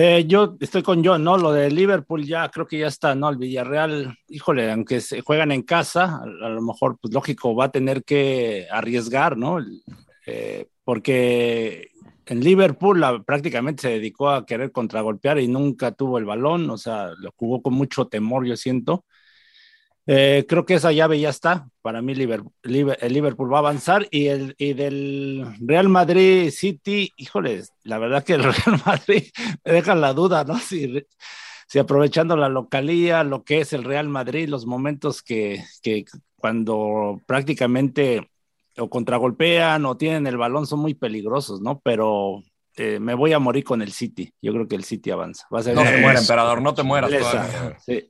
Eh, 0.01 0.26
yo 0.28 0.57
estoy 0.61 0.84
con 0.84 1.05
John, 1.05 1.24
¿no? 1.24 1.36
Lo 1.36 1.51
de 1.51 1.72
Liverpool 1.72 2.24
ya 2.24 2.49
creo 2.51 2.68
que 2.68 2.78
ya 2.78 2.86
está, 2.86 3.16
¿no? 3.16 3.30
El 3.30 3.36
Villarreal, 3.36 4.16
híjole, 4.28 4.70
aunque 4.70 5.01
se 5.01 5.22
juegan 5.22 5.51
en 5.51 5.62
casa, 5.62 6.20
a, 6.22 6.49
lo 6.49 6.62
mejor, 6.62 6.99
pues 7.03 7.12
lógico, 7.12 7.57
va 7.57 7.64
a 7.64 7.72
tener 7.72 8.05
que 8.05 8.68
arriesgar, 8.70 9.36
¿no? 9.36 9.59
Eh, 10.24 10.68
porque 10.84 11.88
en 12.26 12.40
Liverpool 12.44 13.01
la- 13.01 13.20
prácticamente 13.24 13.82
se 13.82 13.88
dedicó 13.88 14.30
a 14.30 14.46
querer 14.46 14.70
contragolpear 14.70 15.40
y 15.40 15.49
nunca 15.49 15.90
tuvo 15.90 16.18
el 16.18 16.26
balón, 16.26 16.70
o 16.70 16.78
sea, 16.78 17.11
lo 17.18 17.32
jugó 17.34 17.61
con 17.61 17.74
mucho 17.74 18.07
temor, 18.07 18.46
yo 18.46 18.57
siento. 18.57 19.05
Eh, 20.11 20.46
creo 20.48 20.64
que 20.64 20.74
esa 20.74 20.90
llave 20.90 21.20
ya 21.20 21.28
está. 21.28 21.68
Para 21.82 22.00
mí, 22.00 22.14
Liverpool, 22.14 22.50
el 22.62 23.12
Liverpool 23.12 23.52
va 23.52 23.59
a 23.59 23.61
avanzar. 23.61 24.09
Y, 24.11 24.28
el, 24.28 24.54
y 24.56 24.72
del 24.72 25.44
Real 25.61 25.90
Madrid 25.90 26.50
City, 26.50 27.12
híjole, 27.18 27.62
la 27.84 27.98
verdad 27.98 28.24
que 28.24 28.32
el 28.32 28.42
Real 28.42 28.80
Madrid 28.86 29.24
me 29.64 29.72
deja 29.72 29.94
la 29.94 30.14
duda, 30.14 30.44
¿no? 30.44 30.59
Si, 30.59 31.04
si 31.66 31.78
aprovechando 31.78 32.38
la 32.38 32.48
localía, 32.48 33.22
lo 33.22 33.44
que 33.44 33.61
es 33.61 33.74
el 33.74 33.84
Real 33.84 34.09
Madrid, 34.09 34.48
los 34.48 34.64
momentos 34.64 35.22
que, 35.22 35.62
que 35.82 36.06
cuando 36.36 37.20
prácticamente 37.26 38.30
o 38.78 38.88
contragolpean 38.88 39.84
o 39.84 39.96
tienen 39.98 40.26
el 40.26 40.38
balón 40.38 40.66
son 40.66 40.78
muy 40.80 40.94
peligrosos, 40.94 41.61
¿no? 41.61 41.80
Pero 41.80 42.42
eh, 42.76 42.98
me 42.98 43.12
voy 43.12 43.34
a 43.34 43.38
morir 43.38 43.64
con 43.64 43.82
el 43.82 43.92
City. 43.92 44.32
Yo 44.40 44.54
creo 44.54 44.66
que 44.66 44.76
el 44.76 44.84
City 44.84 45.11
avanza. 45.11 45.46
Va 45.54 45.61
a 45.61 45.62
ser 45.64 45.74
No 45.74 45.82
te 45.82 46.00
mueras, 46.00 46.22
emperador, 46.22 46.62
no 46.62 46.74
te 46.74 46.82
mueras 46.82 47.11
sí. 47.84 48.09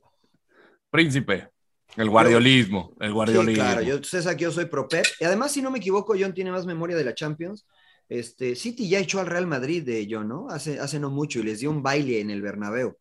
Príncipe, 0.89 1.49
el 1.97 2.09
guardiolismo, 2.09 2.95
el 2.99 3.13
Sí, 3.23 3.47
guardiolismo. 3.47 3.53
claro, 3.53 3.81
yo, 3.81 4.03
César, 4.03 4.35
que 4.37 4.43
yo 4.45 4.51
soy 4.51 4.65
pro 4.65 4.89
Pep. 4.89 5.15
Y 5.19 5.25
además, 5.25 5.51
si 5.51 5.61
no 5.61 5.69
me 5.71 5.77
equivoco, 5.79 6.15
John 6.19 6.33
tiene 6.33 6.51
más 6.51 6.65
memoria 6.65 6.97
de 6.97 7.03
la 7.03 7.13
Champions. 7.13 7.67
Este, 8.07 8.55
City 8.55 8.89
ya 8.89 8.99
echó 8.99 9.19
al 9.19 9.27
Real 9.27 9.45
Madrid 9.45 9.83
de 9.83 10.07
John, 10.09 10.27
¿no? 10.27 10.49
Hace, 10.49 10.79
hace 10.79 10.99
no 10.99 11.11
mucho 11.11 11.39
y 11.39 11.43
les 11.43 11.59
dio 11.59 11.69
un 11.69 11.83
baile 11.83 12.21
en 12.21 12.31
el 12.31 12.41
Bernabéu. 12.41 12.97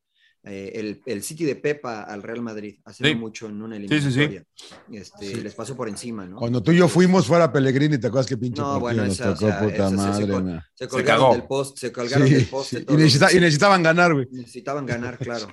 Eh, 0.50 0.72
el, 0.80 1.02
el 1.04 1.22
City 1.22 1.44
de 1.44 1.56
Pepa 1.56 2.02
al 2.04 2.22
Real 2.22 2.40
Madrid, 2.40 2.78
hace 2.84 3.04
Sí. 3.04 3.14
mucho 3.14 3.48
en 3.48 3.60
una 3.60 3.76
Sí, 3.76 3.82
sí, 3.88 4.00
sí. 4.00 4.20
eliminatoria. 4.22 4.44
Este, 4.92 5.36
Les 5.42 5.54
pasó 5.54 5.76
por 5.76 5.88
encima, 5.88 6.26
¿no? 6.26 6.36
Cuando 6.38 6.62
tú 6.62 6.72
y 6.72 6.78
yo 6.78 6.88
fuimos 6.88 7.26
fuera 7.26 7.52
Pellegrini, 7.52 7.98
¿te 7.98 8.06
acuerdas 8.06 8.26
qué 8.26 8.36
pinche 8.38 8.62
No, 8.62 8.80
bueno, 8.80 9.04
nos 9.04 9.12
esa, 9.14 9.32
o 9.32 9.34
tocó, 9.34 9.46
sea, 9.46 9.60
puta 9.60 9.74
esa 9.74 9.88
se- 9.90 9.96
se 9.96 10.26
madre? 10.26 10.26
col-. 10.32 10.62
Se 10.74 10.88
colgaron 10.88 11.22
cagó. 11.22 11.32
del 11.34 11.42
post, 11.46 11.78
se 11.78 11.92
colgaron 11.92 12.28
Sí, 12.28 12.34
del 12.34 12.46
poste. 12.46 12.78
sí, 12.78 12.84
Y, 12.88 12.92
necesita- 12.96 13.32
y 13.32 13.40
necesitaban 13.40 13.82
ganar, 13.82 14.14
güey. 14.14 14.26
Necesitaban 14.32 14.86
ganar, 14.86 15.18
claro. 15.18 15.48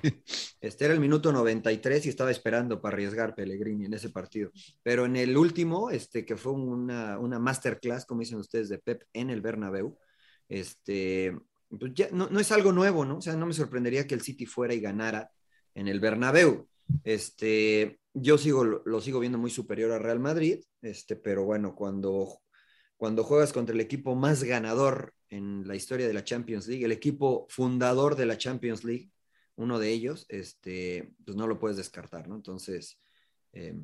Este 0.61 0.85
era 0.85 0.93
el 0.93 0.99
minuto 1.01 1.31
93 1.33 2.05
y 2.05 2.09
estaba 2.09 2.31
esperando 2.31 2.79
para 2.81 2.93
arriesgar 2.95 3.35
Pellegrini 3.35 3.85
en 3.85 3.93
ese 3.95 4.09
partido. 4.09 4.51
Pero 4.81 5.05
en 5.05 5.17
el 5.17 5.35
último, 5.35 5.89
este, 5.91 6.25
que 6.25 6.37
fue 6.37 6.53
una, 6.53 7.19
una 7.19 7.37
masterclass, 7.37 8.05
como 8.05 8.21
dicen 8.21 8.37
ustedes, 8.39 8.69
de 8.69 8.77
Pep 8.77 9.03
en 9.13 9.29
el 9.29 9.41
Bernabéu, 9.41 9.97
este, 10.47 11.35
no, 11.69 12.39
es 12.39 12.51
algo 12.51 12.71
nuevo, 12.71 13.05
¿no? 13.05 13.17
O 13.17 13.21
sea, 13.21 13.35
no 13.35 13.45
me 13.45 13.53
sorprendería 13.53 14.07
que 14.07 14.15
el 14.15 14.21
City 14.21 14.45
fuera 14.45 14.73
y 14.73 14.79
ganara 14.79 15.31
en 15.73 15.87
el 15.87 15.99
Bernabéu. 15.99 16.67
Este, 17.03 17.99
yo 18.13 18.37
sigo, 18.37 18.63
lo, 18.63 19.01
sigo 19.01 19.19
viendo 19.19 19.37
muy 19.37 19.51
superior 19.51 19.91
a 19.91 19.99
Real 19.99 20.19
Madrid, 20.19 20.63
este, 20.81 21.15
pero 21.15 21.43
bueno, 21.43 21.75
cuando, 21.75 22.41
cuando 22.97 23.23
juegas 23.23 23.51
contra 23.51 23.73
el 23.73 23.81
equipo 23.81 24.15
más 24.15 24.43
ganador 24.43 25.13
en 25.29 25.67
la 25.67 25.75
historia 25.75 26.07
de 26.07 26.13
la 26.13 26.23
Champions 26.23 26.67
League, 26.67 26.85
el 26.85 26.91
equipo 26.91 27.47
fundador 27.49 28.15
de 28.15 28.25
la 28.25 28.37
Champions 28.37 28.83
League, 28.83 29.11
uno 29.55 29.79
de 29.79 29.91
ellos, 29.91 30.25
este, 30.29 31.13
pues 31.25 31.35
no 31.35 31.47
lo 31.47 31.59
puedes 31.59 31.77
descartar, 31.77 32.27
¿no? 32.27 32.35
Entonces, 32.35 32.99
eh, 33.53 33.75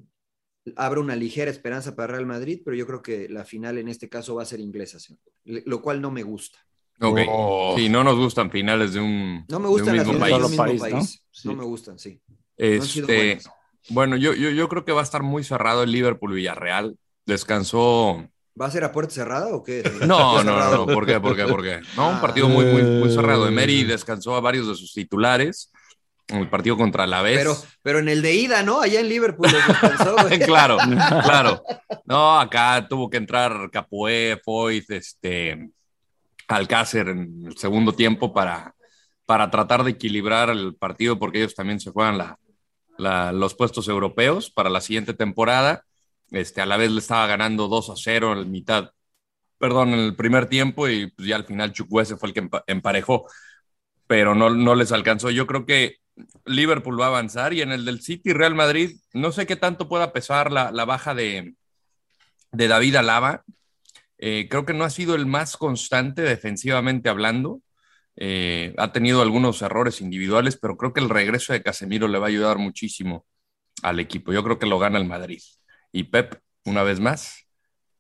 abre 0.76 1.00
una 1.00 1.16
ligera 1.16 1.50
esperanza 1.50 1.96
para 1.96 2.14
Real 2.14 2.26
Madrid, 2.26 2.62
pero 2.64 2.76
yo 2.76 2.86
creo 2.86 3.02
que 3.02 3.30
la 3.30 3.46
final 3.46 3.78
en 3.78 3.88
este 3.88 4.10
caso 4.10 4.36
va 4.36 4.44
a 4.44 4.46
ser 4.46 4.60
inglesa, 4.60 4.98
lo 5.44 5.82
cual 5.82 6.02
no 6.02 6.12
me 6.12 6.24
gusta. 6.24 6.60
Ok. 7.02 7.20
Oh. 7.28 7.74
Sí, 7.78 7.90
no 7.90 8.04
nos 8.04 8.16
gustan 8.18 8.52
finales 8.52 8.94
de 8.94 9.00
un, 9.00 9.46
No 9.50 9.60
me 9.60 9.68
de 9.68 9.74
un 9.74 9.78
gustan 9.80 9.98
las 9.98 10.08
mismo 10.08 10.26
finales 10.26 10.56
país. 10.56 10.72
mismo 10.72 10.78
país. 10.78 11.24
¿no? 11.44 11.56
me 11.56 11.64
gustan, 11.64 12.00
sí. 12.00 12.22
Este, 12.58 13.40
bueno, 13.90 14.16
yo, 14.16 14.34
yo, 14.34 14.52
yo 14.52 14.70
creo 14.70 14.86
que 14.86 14.92
va 14.92 15.02
a 15.02 15.04
estar 15.04 15.24
muy 15.24 15.44
cerrado 15.44 15.84
el 15.84 15.92
Liverpool-Villarreal. 15.92 16.96
Descansó. 17.26 18.28
¿Va 18.60 18.68
a 18.68 18.72
ser 18.72 18.84
a 18.84 18.92
puerta 18.92 19.14
cerrada 19.14 19.48
o 19.48 19.64
qué? 19.64 19.82
No, 20.06 20.44
no, 20.44 20.72
no, 20.72 20.86
¿por 20.86 21.06
qué? 21.06 21.20
¿Por 21.20 21.36
qué? 21.36 21.46
¿Por 21.46 21.64
qué? 21.64 21.82
No, 21.96 22.10
un 22.10 22.22
partido 22.22 22.48
muy, 22.48 22.66
muy, 22.66 22.84
muy 22.84 23.10
cerrado. 23.12 23.48
Emery 23.48 23.84
descansó 23.84 24.36
a 24.36 24.42
varios 24.42 24.68
de 24.68 24.76
sus 24.76 24.94
titulares 24.94 25.72
en 26.28 26.38
el 26.38 26.50
partido 26.50 26.78
contra 26.78 27.08
la 27.08 27.22
vez. 27.22 27.38
Pero, 27.40 27.58
pero 27.82 28.00
en 28.00 28.10
el 28.10 28.22
de 28.22 28.34
ida, 28.36 28.64
¿no? 28.64 28.82
Allá 28.82 29.00
en 29.00 29.10
Liverpool 29.10 29.50
los 29.52 29.68
descansó, 29.68 30.16
güey. 30.22 30.40
claro, 30.46 30.78
claro. 31.24 31.64
No, 32.06 32.40
acá 32.40 32.86
tuvo 32.88 33.10
que 33.10 33.18
entrar 33.18 33.70
Capué, 33.72 34.40
Foyt, 34.44 34.90
este, 34.92 35.70
Alcácer 36.52 37.10
en 37.10 37.44
el 37.48 37.58
segundo 37.58 37.94
tiempo 37.94 38.34
para, 38.34 38.76
para 39.26 39.50
tratar 39.52 39.84
de 39.84 39.92
equilibrar 39.92 40.50
el 40.50 40.76
partido 40.76 41.18
porque 41.20 41.40
ellos 41.40 41.56
también 41.56 41.80
se 41.80 41.92
juegan 41.92 42.18
los 42.98 43.56
puestos 43.56 43.88
europeos 43.88 44.52
para 44.52 44.70
la 44.70 44.82
siguiente 44.82 45.14
temporada. 45.14 45.84
Este, 46.32 46.62
a 46.62 46.66
la 46.66 46.78
vez 46.78 46.92
le 46.92 47.00
estaba 47.00 47.28
ganando 47.28 47.68
2 47.68 47.90
a 47.90 47.94
0 47.98 48.32
en 48.34 48.40
el 48.40 48.46
mitad, 48.48 48.92
perdón, 49.58 49.90
en 49.94 50.00
el 50.00 50.16
primer 50.16 50.48
tiempo 50.48 50.88
y 50.90 51.08
pues, 51.12 51.28
ya 51.28 51.36
al 51.36 51.46
final 51.46 51.74
Chukwueze 51.74 52.18
fue 52.18 52.30
el 52.30 52.34
que 52.36 52.44
empa- 52.44 52.64
emparejó, 52.68 53.28
pero 54.08 54.36
no, 54.36 54.50
no 54.50 54.76
les 54.76 54.92
alcanzó. 54.92 55.30
Yo 55.32 55.48
creo 55.48 55.66
que 55.66 55.98
Liverpool 56.46 57.00
va 57.00 57.06
a 57.06 57.10
avanzar 57.10 57.54
y 57.54 57.62
en 57.62 57.72
el 57.72 57.86
del 57.86 58.02
City 58.02 58.34
Real 58.34 58.56
Madrid, 58.56 58.98
no 59.14 59.32
sé 59.32 59.46
qué 59.48 59.56
tanto 59.56 59.90
pueda 59.90 60.14
pesar 60.14 60.52
la, 60.52 60.72
la 60.72 60.86
baja 60.86 61.16
de, 61.16 61.56
de 62.52 62.68
David 62.68 62.96
Alaba. 62.96 63.44
Eh, 64.24 64.48
creo 64.50 64.66
que 64.66 64.74
no 64.74 64.84
ha 64.84 64.90
sido 64.92 65.16
el 65.16 65.26
más 65.26 65.58
constante 65.58 66.22
defensivamente 66.22 67.10
hablando. 67.10 67.62
Eh, 68.16 68.74
ha 68.78 68.92
tenido 68.92 69.22
algunos 69.22 69.62
errores 69.62 70.00
individuales, 70.00 70.58
pero 70.62 70.78
creo 70.78 70.94
que 70.94 71.00
el 71.02 71.10
regreso 71.10 71.54
de 71.54 71.64
Casemiro 71.64 72.08
le 72.08 72.20
va 72.20 72.28
a 72.28 72.30
ayudar 72.30 72.58
muchísimo 72.60 73.26
al 73.82 74.00
equipo. 74.00 74.32
Yo 74.32 74.44
creo 74.44 74.60
que 74.60 74.68
lo 74.68 74.80
gana 74.80 75.00
el 75.00 75.08
Madrid. 75.08 75.42
Y 75.92 76.04
Pep, 76.04 76.36
una 76.66 76.84
vez 76.84 77.00
más, 77.00 77.48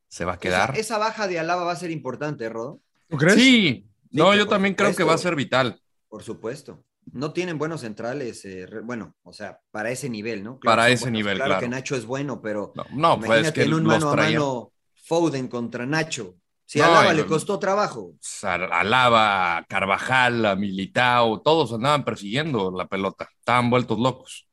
se 0.07 0.25
va 0.25 0.33
a 0.33 0.39
quedar. 0.39 0.71
Esa, 0.71 0.79
esa 0.79 0.97
baja 0.99 1.27
de 1.27 1.39
Alaba 1.39 1.63
va 1.63 1.71
a 1.71 1.75
ser 1.77 1.91
importante, 1.91 2.45
¿eh, 2.45 2.49
Rodo. 2.49 2.81
¿Tú 3.09 3.17
crees? 3.17 3.35
Sí, 3.35 3.87
no, 4.11 4.35
yo 4.35 4.47
también 4.47 4.75
creo 4.75 4.95
que 4.95 5.03
va 5.03 5.15
a 5.15 5.17
ser 5.17 5.35
vital. 5.35 5.81
Por 6.07 6.21
supuesto. 6.23 6.85
No 7.13 7.33
tienen 7.33 7.57
buenos 7.57 7.81
centrales, 7.81 8.45
eh, 8.45 8.67
re- 8.67 8.81
bueno, 8.81 9.15
o 9.23 9.33
sea, 9.33 9.59
para 9.71 9.89
ese 9.89 10.07
nivel, 10.07 10.43
¿no? 10.43 10.59
Para 10.59 10.89
ese 10.89 11.05
buenos. 11.05 11.17
nivel, 11.17 11.37
claro. 11.37 11.49
claro. 11.49 11.61
que 11.61 11.69
Nacho 11.69 11.95
es 11.95 12.05
bueno, 12.05 12.41
pero 12.41 12.73
No, 12.75 12.85
no 13.17 13.19
pues 13.19 13.47
es 13.47 13.51
que 13.53 13.63
en 13.63 13.73
un 13.73 13.83
mano 13.85 14.11
a 14.11 14.15
mano 14.15 14.70
Foden 15.11 15.49
contra 15.49 15.85
Nacho. 15.85 16.35
Si 16.65 16.79
No, 16.79 16.85
a 16.85 16.87
Alaba 16.87 17.13
le 17.13 17.25
costó 17.25 17.59
trabajo. 17.59 18.13
Alaba, 18.43 19.57
a 19.57 19.65
Carvajal, 19.65 20.45
a 20.45 20.55
Militao, 20.55 21.41
todos 21.41 21.73
andaban 21.73 22.05
persiguiendo 22.05 22.71
la 22.71 22.87
pelota, 22.87 23.27
estaban 23.37 23.69
vueltos 23.69 23.99
locos. 23.99 24.47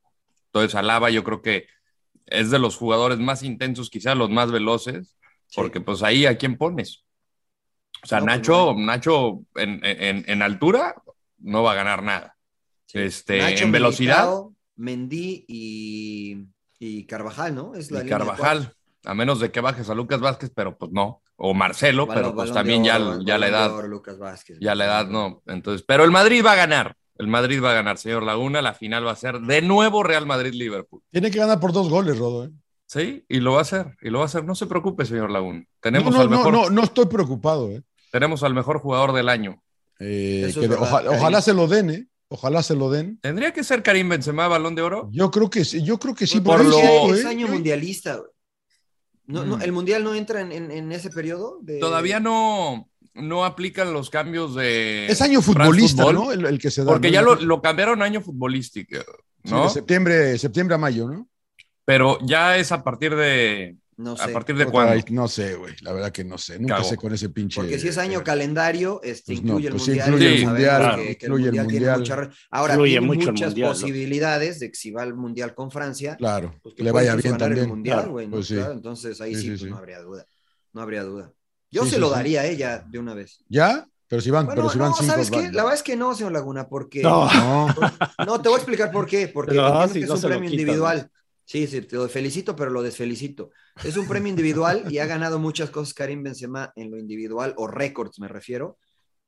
Entonces, 0.47 0.75
Alaba 0.75 1.11
yo 1.11 1.23
creo 1.23 1.43
que 1.43 1.67
es 2.27 2.51
de 2.51 2.59
los 2.59 2.75
jugadores 2.77 3.21
más 3.21 3.45
intensos, 3.45 3.89
quizás 3.89 4.17
los 4.17 4.31
más 4.31 4.51
veloces, 4.51 5.17
porque 5.55 5.81
pues 5.81 6.03
ahí 6.03 6.27
a 6.27 6.37
quién 6.37 6.57
pones. 6.59 7.05
O 8.03 8.07
sea, 8.09 8.19
No, 8.19 8.27
pues, 8.27 8.39
Nacho, 8.39 8.75
Nacho 8.77 9.41
en, 9.55 9.81
en- 9.85 10.25
en 10.27 10.43
altura 10.43 10.97
no 11.39 11.63
va 11.63 11.71
a 11.71 11.77
ganar 11.77 12.03
nada. 12.03 12.37
Este, 12.93 13.39
Nacho, 13.39 13.63
en 13.65 13.71
velocidad, 13.71 14.25
Militao, 14.25 14.55
Mendy 14.75 15.45
y, 15.47 16.37
y 16.81 17.05
Carvajal, 17.07 17.55
¿no? 17.55 17.77
Es 17.77 17.93
la 17.93 18.01
y 18.01 18.03
línea 18.03 18.19
Carvajal, 18.19 18.75
a 19.09 19.15
menos 19.15 19.41
de 19.41 19.51
que 19.51 19.61
bajes 19.61 19.89
a 19.89 19.95
Lucas 19.95 20.21
Vázquez, 20.21 20.53
pero 20.55 20.77
pues 20.77 20.93
no. 20.93 21.23
O 21.37 21.55
Marcelo, 21.55 22.07
pero 22.07 22.35
pues 22.35 22.51
Balón 22.51 22.55
también 22.55 22.85
ya, 22.85 22.97
oro, 22.97 23.21
ya 23.23 23.39
la 23.39 23.49
edad. 23.49 23.73
oro, 23.75 23.89
Lucas 23.89 24.19
Vázquez. 24.19 24.59
Ya 24.61 24.75
la 24.75 24.85
edad 24.85 25.07
no. 25.07 25.43
Entonces, 25.47 25.85
pero 25.87 26.05
el 26.05 26.11
Madrid 26.11 26.45
va 26.45 26.53
a 26.53 26.57
ganar. 26.57 26.97
El 27.17 27.27
Madrid 27.29 27.63
va 27.63 27.71
a 27.71 27.75
ganar, 27.75 27.97
señor 27.97 28.23
Laguna. 28.23 28.61
La 28.61 28.75
final 28.75 29.07
va 29.07 29.13
a 29.13 29.17
ser 29.17 29.41
de 29.41 29.63
nuevo 29.63 30.03
Real 30.03 30.27
Madrid-Liverpool. 30.27 31.03
Tiene 31.11 31.31
que 31.31 31.39
ganar 31.39 31.59
por 31.59 31.73
dos 31.73 31.89
goles, 31.89 32.19
Rodo. 32.19 32.45
¿eh? 32.45 32.51
Sí, 32.87 33.25
y 33.29 33.41
lo 33.41 33.53
va 33.53 33.61
a 33.61 33.63
hacer. 33.63 33.97
Y 34.03 34.11
lo 34.11 34.19
va 34.19 34.25
a 34.25 34.27
hacer. 34.27 34.45
No 34.45 34.55
se 34.55 34.67
preocupe, 34.67 35.05
señor 35.07 35.31
Laguna. 35.31 35.65
Tenemos, 35.81 36.11
no, 36.13 36.17
no, 36.19 36.23
al, 36.23 36.31
mejor, 36.31 36.53
no, 36.53 36.63
no, 36.65 36.71
no 36.71 36.83
estoy 36.85 37.07
preocupado. 37.07 37.71
¿eh? 37.71 37.83
tenemos 38.11 38.43
al 38.43 38.55
mejor 38.55 38.79
jugador 38.81 39.13
del 39.13 39.29
año. 39.29 39.63
Eh, 40.01 40.51
que 40.55 40.69
verdad, 40.69 40.91
Karim. 40.91 41.13
ojalá 41.19 41.41
se 41.41 41.55
lo 41.55 41.67
den, 41.67 41.91
¿eh? 41.91 42.07
Ojalá 42.29 42.63
se 42.63 42.75
lo 42.77 42.91
den. 42.91 43.19
¿Tendría 43.23 43.53
que 43.53 43.65
ser 43.65 43.83
Karim 43.83 44.09
Benzema 44.09 44.49
balón 44.49 44.75
de 44.75 44.83
oro? 44.83 45.09
Yo 45.13 45.31
creo 45.31 45.49
que 45.49 45.65
sí, 45.65 45.83
yo 45.83 45.99
creo 45.99 46.15
que 46.15 46.27
sí. 46.27 46.41
Por 46.41 46.59
por 46.59 46.67
lo- 46.67 47.15
es 47.15 47.25
¿eh? 47.25 47.29
año 47.29 47.49
mundialista. 47.49 48.21
No, 49.29 49.45
no. 49.45 49.61
¿El 49.61 49.73
mundial 49.73 50.03
no 50.03 50.15
entra 50.15 50.41
en, 50.41 50.51
en- 50.53 50.71
en 50.71 50.91
ese 50.91 51.11
periodo? 51.11 51.59
de- 51.61 51.79
Todavía 51.79 52.19
no, 52.19 52.89
no 53.15 53.45
aplican 53.45 53.93
los 53.93 54.11
cambios 54.11 54.55
de. 54.55 55.07
Es 55.07 55.21
año 55.23 55.41
futbolista, 55.43 56.11
¿no? 56.13 56.33
El, 56.33 56.45
el 56.47 56.59
que 56.59 56.71
se 56.71 56.83
da. 56.83 56.91
Porque 56.91 57.11
ya 57.13 57.23
lo, 57.23 57.35
lo 57.37 57.61
cambiaron 57.63 58.03
a 58.03 58.07
año 58.07 58.21
futbolístico, 58.23 58.97
de 59.45 59.71
septiembre, 59.71 60.37
septiembre 60.39 60.75
a 60.75 60.79
mayo, 60.79 61.09
¿no? 61.09 61.29
Pero 61.85 62.19
ya 62.23 62.57
es 62.57 62.73
a 62.73 62.83
partir 62.83 63.15
de. 63.15 63.77
No 63.99 64.13
¿A 64.13 64.27
sé. 64.27 64.33
partir 64.33 64.57
de 64.57 64.65
cuándo? 64.67 64.95
vez, 64.95 65.11
No 65.11 65.27
sé, 65.29 65.57
güey. 65.57 65.75
La 65.83 65.93
verdad 65.93 66.13
que 66.13 66.23
no 66.25 66.39
sé. 66.39 66.59
Nunca 66.59 66.77
Cago. 66.77 66.89
sé 66.89 66.97
con 66.97 67.13
ese 67.13 67.31
pinche. 67.31 67.61
Porque 67.61 67.79
si 67.81 67.89
es 67.89 67.99
año 67.99 68.21
eh, 68.21 68.23
calendario, 68.23 69.01
este, 69.03 69.33
pues 69.35 69.43
no, 69.45 69.59
incluye 69.59 69.71
pues 69.71 69.83
el 69.83 69.85
sí, 69.87 69.91
mundial. 69.91 70.09
incluye 70.09 70.27
el 70.29 70.33
sabemos 70.45 70.53
mundial, 70.53 70.97
que- 70.97 71.03
que 71.19 71.27
el 71.27 71.33
incluye 71.33 71.49
el 71.49 71.55
mundial 71.55 71.67
tiene 71.69 71.87
mundial. 71.97 71.99
mucha- 72.29 72.37
Ahora, 72.51 72.73
Influye 72.75 72.91
tiene 72.93 73.07
mucho 73.07 73.31
muchas 73.33 73.47
mundial, 73.49 73.69
¿no? 73.69 73.73
posibilidades 73.75 74.61
de 74.61 74.71
que 74.71 74.77
si 74.77 74.91
va 74.93 75.03
al 75.03 75.15
mundial 75.15 75.55
con 75.55 75.71
Francia, 75.73 76.17
Claro, 76.17 76.55
pues 76.63 76.75
que 76.75 76.79
que 76.79 76.85
le 76.85 76.93
vaya 76.93 77.17
bien 77.17 77.37
también. 77.37 77.63
el 77.65 77.69
mundial, 77.69 77.97
Claro, 77.99 78.11
güey, 78.13 78.27
¿no? 78.29 78.33
pues 78.37 78.47
sí. 78.47 78.55
Claro, 78.55 78.73
entonces 78.73 79.21
ahí 79.21 79.35
Sí, 79.35 79.41
sí, 79.41 79.43
sí, 79.43 79.49
pues 79.51 79.61
sí. 79.63 79.71
no 79.71 79.77
habría 79.79 80.01
duda. 80.01 80.27
No 80.73 80.81
habría 80.81 81.03
duda. 81.03 81.33
Yo 81.71 81.83
Sí, 81.83 81.91
se 81.91 81.95
sí, 81.97 82.01
lo 82.01 82.11
daría 82.11 82.43
a 82.43 82.47
ella 82.47 82.85
de 82.89 82.99
una 83.01 83.15
vez. 83.15 83.45
¿Ya? 83.49 83.85
Pero 84.07 84.23
si 84.23 84.31
van, 84.31 84.47
Bueno, 84.47 84.63
pero 84.63 84.73
si 84.73 84.79
van 84.79 84.91
no, 84.91 84.97
cinco. 84.97 85.11
¿sabes 85.13 85.29
qué? 85.31 85.37
van- 85.37 85.53
La 85.55 85.65
verdad 85.65 85.75
es 85.77 85.83
que 85.83 85.97
no, 85.97 86.15
señor 86.15 86.33
Laguna, 86.33 86.69
porque... 86.69 87.03
No. 87.03 87.27
No. 87.31 87.75
No, 88.25 88.41
te 88.41 88.49
voy 88.49 88.55
a 88.57 88.59
explicar 88.59 88.91
por 88.93 89.07
qué. 89.07 89.29
Porque 89.29 89.53
que 89.93 90.07
no 90.07 90.15
es 90.15 90.25
un 90.25 90.31
premio 90.31 90.49
individual. 90.49 91.11
Sí, 91.45 91.67
sí, 91.67 91.81
te 91.81 91.97
lo 91.97 92.07
felicito, 92.11 92.55
pero 92.55 92.71
lo 92.71 92.83
desfelicito. 92.83 93.51
Es 93.85 93.97
un 93.97 94.07
premio 94.09 94.29
individual 94.31 94.85
y 94.91 94.99
ha 94.99 95.07
ganado 95.07 95.39
muchas 95.39 95.71
cosas 95.71 95.95
Karim 95.95 96.23
Benzema 96.23 96.73
en 96.77 96.91
lo 96.91 96.99
individual, 96.99 97.55
o 97.57 97.67
récords 97.67 98.19
me 98.19 98.29
refiero, 98.29 98.79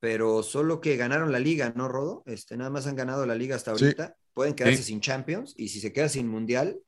pero 0.01 0.42
solo 0.42 0.80
que 0.80 0.96
ganaron 0.96 1.30
la 1.32 1.38
liga, 1.38 1.72
¿no, 1.76 1.88
Rodo? 1.88 2.22
Este, 2.26 2.57
nada 2.57 2.70
más 2.70 2.86
han 2.86 2.96
ganado 2.96 3.26
la 3.26 3.34
liga 3.34 3.57
hasta 3.57 3.76
Sí. 3.76 3.84
ahorita. 3.84 4.16
Pueden 4.34 4.55
quedarse 4.55 4.78
Sí. 4.78 4.84
sin 4.84 5.01
Champions 5.01 5.55
y 5.57 5.68
si 5.68 5.80
se 5.80 5.92
queda 5.92 6.09
sin 6.09 6.28
Mundial, 6.28 6.78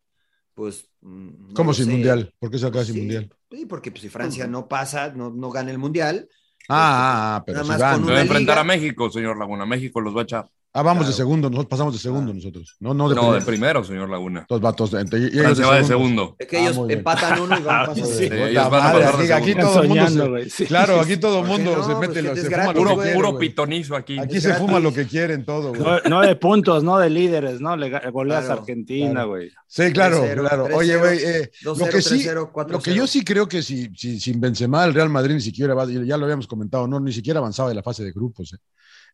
pues... 0.54 0.88
mm, 1.00 1.48
no 1.48 1.54
¿Cómo 1.54 1.72
sin 1.74 1.86
sé. 1.86 1.90
mundial? 1.92 2.34
¿Por 2.38 2.50
qué 2.50 2.58
se 2.58 2.66
acaba 2.66 2.80
Pues 2.80 2.86
sin 2.88 2.94
sí. 2.96 3.00
mundial? 3.02 3.34
Sí, 3.50 3.66
porque 3.66 3.90
pues, 3.90 4.02
si 4.02 4.08
Francia 4.08 4.46
no 4.46 4.68
pasa, 4.68 5.12
no, 5.12 5.30
no 5.30 5.50
gana 5.50 5.70
el 5.70 5.78
Mundial. 5.78 6.28
Ah, 6.68 6.76
ah, 6.76 7.36
ah, 7.36 7.42
pero 7.44 7.56
Nada 7.58 7.64
si 7.64 7.70
más 7.70 7.80
van. 7.80 7.94
con 7.98 8.06
Se 8.06 8.12
va 8.12 8.18
a 8.18 8.22
enfrentar 8.22 8.54
liga. 8.56 8.60
a 8.60 8.64
México, 8.64 9.10
señor 9.10 9.38
Laguna. 9.38 9.66
México 9.66 10.00
los 10.00 10.14
va 10.16 10.20
a 10.20 10.24
echar. 10.24 10.48
Ah, 10.74 10.80
vamos 10.82 11.06
de 11.06 11.12
segundo, 11.12 11.50
nosotros 11.50 11.68
pasamos 11.68 11.92
de 11.92 12.00
segundo 12.00 12.32
nosotros. 12.32 12.76
No, 12.80 12.94
no 12.94 13.06
de 13.10 13.14
No, 13.14 13.24
de 13.34 13.40
primero. 13.42 13.46
primero, 13.46 13.84
señor 13.84 14.08
Laguna. 14.08 14.46
Dos 14.48 14.58
vatos. 14.62 14.90
de- 14.92 15.02
y 15.18 15.24
ellos 15.24 15.42
Francia 15.42 15.66
va 15.66 15.76
de 15.76 15.84
segundo. 15.84 16.34
Es 16.38 16.46
que 16.46 16.56
Ah, 16.56 16.60
ellos 16.60 16.86
bien. 16.86 16.98
empatan 17.00 17.40
uno 17.42 17.58
y 17.58 17.62
van 17.62 17.76
Ah, 17.82 17.86
pasando. 17.88 18.08
sí. 18.08 18.24
Ellos 18.24 18.70
van 18.70 18.86
a 18.86 18.92
pasar 18.92 19.16
de 19.18 19.32
aquí, 19.34 19.46
segundo. 19.52 19.66
todo 19.70 19.82
el 19.82 19.88
mundo 19.90 20.38
se- 20.44 20.48
sí. 20.50 20.64
Claro, 20.66 20.98
aquí 21.00 21.16
todo 21.18 21.40
el 21.40 21.46
¿Por 21.46 21.56
qué 21.58 21.62
mundo 21.64 21.76
no? 21.76 21.82
se 21.86 21.94
Pues 21.94 22.00
mete 22.08 22.14
que 22.14 22.22
lo, 22.22 22.32
es 22.32 22.40
se 22.40 22.50
fuma 22.50 22.72
Puro, 22.72 22.96
quiere, 23.02 23.38
pitonizo 23.38 23.96
aquí. 23.96 24.18
Aquí 24.18 24.36
Es 24.38 24.42
se 24.44 24.54
fuma 24.54 24.80
gratis. 24.80 24.84
lo 24.84 24.94
que 24.94 25.06
quieren 25.06 25.44
todo, 25.44 25.68
güey. 25.68 25.82
Nueve, 25.82 26.02
nueve 26.08 26.36
puntos, 26.36 26.82
¿no? 26.82 26.98
De 26.98 27.10
líderes, 27.10 27.60
¿no? 27.60 27.76
Le 27.76 27.90
goleas 28.10 28.44
Claro, 28.46 28.58
a 28.58 28.62
Argentina, 28.62 29.10
claro. 29.10 29.28
güey. 29.28 29.50
Sí, 29.66 29.92
claro, 29.92 30.22
3-0, 30.24 30.40
claro. 30.40 30.64
3-0, 30.68 30.74
Oye, 30.78 30.96
güey, 30.96 31.18
eh, 31.22 31.50
2-0, 31.62 31.78
lo 31.86 31.92
que 31.92 32.00
sí, 32.02 32.14
3-0, 32.24 32.50
4-0. 32.50 32.72
lo 32.72 32.80
que 32.82 32.94
yo 32.94 33.06
sí 33.06 33.22
creo 33.22 33.46
que 33.46 33.62
si, 33.62 33.90
si, 33.94 34.18
sin 34.18 34.40
Benzema 34.40 34.86
el 34.86 34.94
Real 34.94 35.10
Madrid 35.10 35.34
ni 35.34 35.42
siquiera 35.42 35.74
va, 35.74 35.84
ya 35.86 36.16
lo 36.16 36.24
habíamos 36.24 36.46
comentado, 36.46 36.88
no, 36.88 36.98
ni 36.98 37.12
siquiera 37.12 37.40
avanzaba 37.40 37.68
de 37.68 37.74
la 37.74 37.82
fase 37.82 38.02
de 38.04 38.12
grupos, 38.12 38.54
eh. 38.54 38.56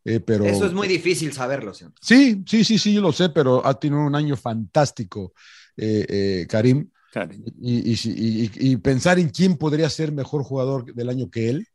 Eh, 0.09 0.20
pero 0.20 0.44
Eso 0.47 0.66
es 0.66 0.72
muy 0.72 0.89
difícil 0.89 1.32
saberlo, 1.32 1.74
señor. 1.74 1.93
sí, 2.01 2.43
sí, 2.47 2.64
sí, 2.64 2.78
sí, 2.78 2.94
yo 2.94 3.01
lo 3.01 3.12
sé, 3.12 3.28
pero 3.28 3.64
ha 3.66 3.78
tenido 3.78 4.01
un 4.02 4.14
año 4.14 4.36
fantástico, 4.36 5.32
eh, 5.76 6.06
eh, 6.09 6.47
Karim, 6.48 6.89
Karim. 7.12 7.44
y, 7.60 7.93
y, 7.93 7.97
si- 7.97 8.14
y- 8.16 8.51
y 8.72 8.76
pensar 8.78 9.18
en 9.18 9.28
quién 9.28 9.56
podría 9.56 9.89
ser 9.90 10.12
mejor 10.12 10.43
jugador 10.43 10.93
del 10.94 11.09
año 11.09 11.30
que 11.30 11.51
él. 11.51 11.66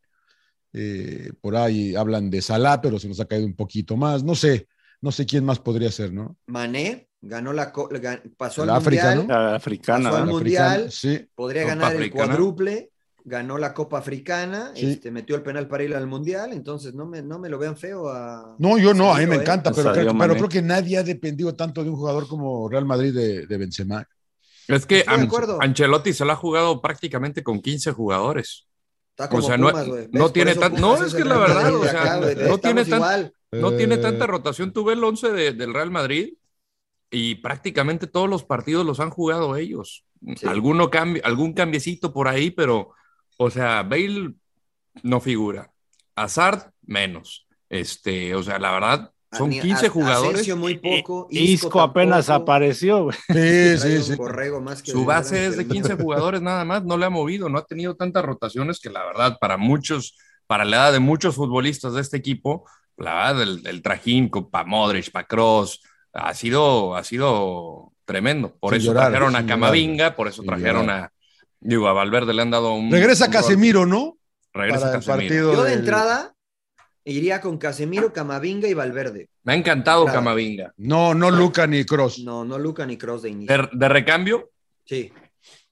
Eh, 0.73 1.31
por 1.41 1.55
ahí 1.55 1.95
hablan 1.95 2.29
de 2.31 2.41
Salah, 2.41 2.81
pero 2.81 2.97
se 2.97 3.07
nos 3.07 3.19
ha 3.19 3.25
caído 3.25 3.45
un 3.45 3.55
poquito 3.55 3.95
más. 3.95 4.23
No 4.23 4.33
sé, 4.35 4.67
no 5.01 5.11
sé 5.11 5.25
quién 5.25 5.45
más 5.45 5.59
podría 5.59 5.91
ser, 5.91 6.11
¿no? 6.11 6.35
Mané 6.47 7.09
ganó 7.21 7.53
la 7.53 7.71
pasó 8.37 8.61
al 8.63 8.67
La 8.67 8.77
África, 8.77 9.13
mundial, 9.13 9.27
La 9.27 9.55
africana. 9.55 10.09
Pasó 10.11 10.25
Mundial. 10.25 10.91
Sí, 10.91 11.27
podría 11.35 11.61
Copa 11.63 11.75
ganar 11.75 11.95
el 11.95 11.97
Africana. 11.97 12.33
Ganó 13.25 13.57
la 13.57 13.73
Copa 13.73 13.99
Africana, 13.99 14.71
Sí. 14.75 14.91
este, 14.91 15.11
metió 15.11 15.35
el 15.35 15.43
penal 15.43 15.67
para 15.67 15.83
ir 15.83 15.95
al 15.95 16.07
mundial, 16.07 16.51
entonces 16.53 16.93
no 16.93 17.05
me, 17.05 17.21
no 17.21 17.39
me 17.39 17.49
lo 17.49 17.57
vean 17.57 17.77
feo 17.77 18.09
a. 18.09 18.55
No, 18.59 18.77
yo 18.77 18.93
no, 18.93 19.13
a 19.13 19.19
mí 19.19 19.27
me 19.27 19.35
¿eh? 19.35 19.39
encanta, 19.41 19.71
pero, 19.71 19.89
Sadio 19.89 20.01
creo, 20.01 20.13
Mané. 20.13 20.33
pero 20.33 20.47
creo 20.47 20.61
que 20.61 20.67
nadie 20.67 20.97
ha 20.97 21.03
dependido 21.03 21.55
tanto 21.55 21.83
de 21.83 21.89
un 21.89 21.95
jugador 21.95 22.27
como 22.27 22.67
Real 22.69 22.85
Madrid 22.85 23.13
de, 23.13 23.47
de 23.47 23.57
Benzema. 23.57 24.07
Es 24.67 24.85
que 24.85 24.97
de 24.97 25.05
An-. 25.07 25.29
Ancelotti 25.61 26.13
se 26.13 26.25
lo 26.25 26.31
ha 26.31 26.35
jugado 26.35 26.81
prácticamente 26.81 27.43
con 27.43 27.61
15 27.61 27.91
jugadores. 27.91 28.67
o 29.17 29.41
sea, 29.41 29.57
no, 29.57 29.71
no 30.11 30.31
tiene 30.31 30.55
tan, 30.55 30.75
no 30.75 31.03
es 31.03 31.13
que 31.13 31.25
la 31.25 31.37
verdad, 31.37 31.75
o 31.75 31.83
sea, 31.83 32.21
no 32.47 32.57
tiene 32.57 32.85
tan, 32.85 33.31
no 33.51 33.73
tiene 33.73 33.97
tanta 33.97 34.25
rotación. 34.27 34.71
Tuve 34.73 34.93
el 34.93 35.03
11 35.03 35.31
del 35.53 35.73
Real 35.73 35.91
Madrid 35.91 36.33
y 37.11 37.35
prácticamente 37.35 38.07
todos 38.07 38.29
los 38.29 38.43
partidos 38.43 38.85
los 38.85 38.99
han 38.99 39.09
jugado 39.11 39.55
ellos. 39.55 40.05
Alguno 40.45 40.89
cambio, 40.89 41.21
algún 41.25 41.53
cambiecito 41.53 42.13
por 42.13 42.27
ahí, 42.27 42.49
pero, 42.49 42.91
o 43.37 43.49
sea, 43.49 43.83
Bale 43.83 44.33
no 45.01 45.19
figura. 45.19 45.71
Hazard, 46.15 46.71
menos. 46.81 47.47
Este, 47.69 48.35
o 48.35 48.43
sea, 48.43 48.59
la 48.59 48.71
verdad, 48.71 49.13
son 49.31 49.49
15 49.49 49.89
jugadores. 49.89 50.55
muy 50.55 50.77
poco. 50.77 51.27
Isco, 51.31 51.81
apenas 51.81 52.29
apareció. 52.29 53.09
Sí, 53.33 53.77
sí, 53.77 54.03
sí. 54.03 54.15
Su 54.83 55.05
base 55.05 55.47
es 55.47 55.57
de 55.57 55.67
15 55.67 55.95
jugadores 56.01 56.41
nada 56.41 56.63
más, 56.65 56.83
no 56.83 56.97
le 56.97 57.05
ha 57.05 57.09
movido, 57.09 57.49
no 57.49 57.57
ha 57.57 57.65
tenido 57.65 57.95
tantas 57.95 58.23
rotaciones 58.23 58.79
que 58.79 58.89
la 58.89 59.03
verdad 59.05 59.37
para 59.39 59.57
muchos, 59.57 60.15
para 60.45 60.65
la 60.65 60.77
edad 60.77 60.93
de 60.93 60.99
muchos 60.99 61.35
futbolistas 61.35 61.93
de 61.93 62.01
este 62.01 62.17
equipo, 62.17 62.65
la 62.97 63.33
verdad, 63.33 63.41
el, 63.65 63.81
trajín 63.81 64.29
para 64.29 64.65
Modric, 64.65 65.11
para 65.11 65.27
Cross, 65.27 65.81
ha 66.13 66.33
sido, 66.33 66.95
ha 66.95 67.03
sido 67.03 67.93
tremendo. 68.05 68.55
Por 68.59 68.75
eso 68.75 68.93
trajeron 68.93 69.35
a 69.35 69.45
Camavinga, 69.45 70.15
por 70.15 70.27
eso 70.27 70.43
trajeron 70.43 70.89
a, 70.89 71.12
digo, 71.63 71.87
a 71.87 71.93
Valverde 71.93 72.33
le 72.33 72.41
han 72.41 72.51
dado 72.51 72.73
un... 72.73 72.91
Regresa 72.91 73.29
Casemiro, 73.29 73.85
¿no? 73.85 74.17
Regresa 74.53 74.91
Casemiro. 74.91 75.53
Yo 75.53 75.63
de 75.63 75.73
entrada 75.73 76.35
iría 77.05 77.41
con 77.41 77.57
Casemiro, 77.57 78.13
Camavinga 78.13 78.67
y 78.67 78.73
Valverde. 78.73 79.29
Me 79.43 79.53
ha 79.53 79.55
encantado 79.55 80.05
Camavinga. 80.05 80.73
No, 80.77 81.13
no 81.13 81.31
Luca 81.31 81.67
ni 81.67 81.85
Cross. 81.85 82.19
No, 82.19 82.45
no 82.45 82.57
Luca 82.57 82.85
ni 82.85 82.97
Cross 82.97 83.23
de 83.23 83.29
inicio. 83.29 83.57
¿De, 83.57 83.69
de 83.71 83.89
recambio? 83.89 84.51
Sí, 84.85 85.11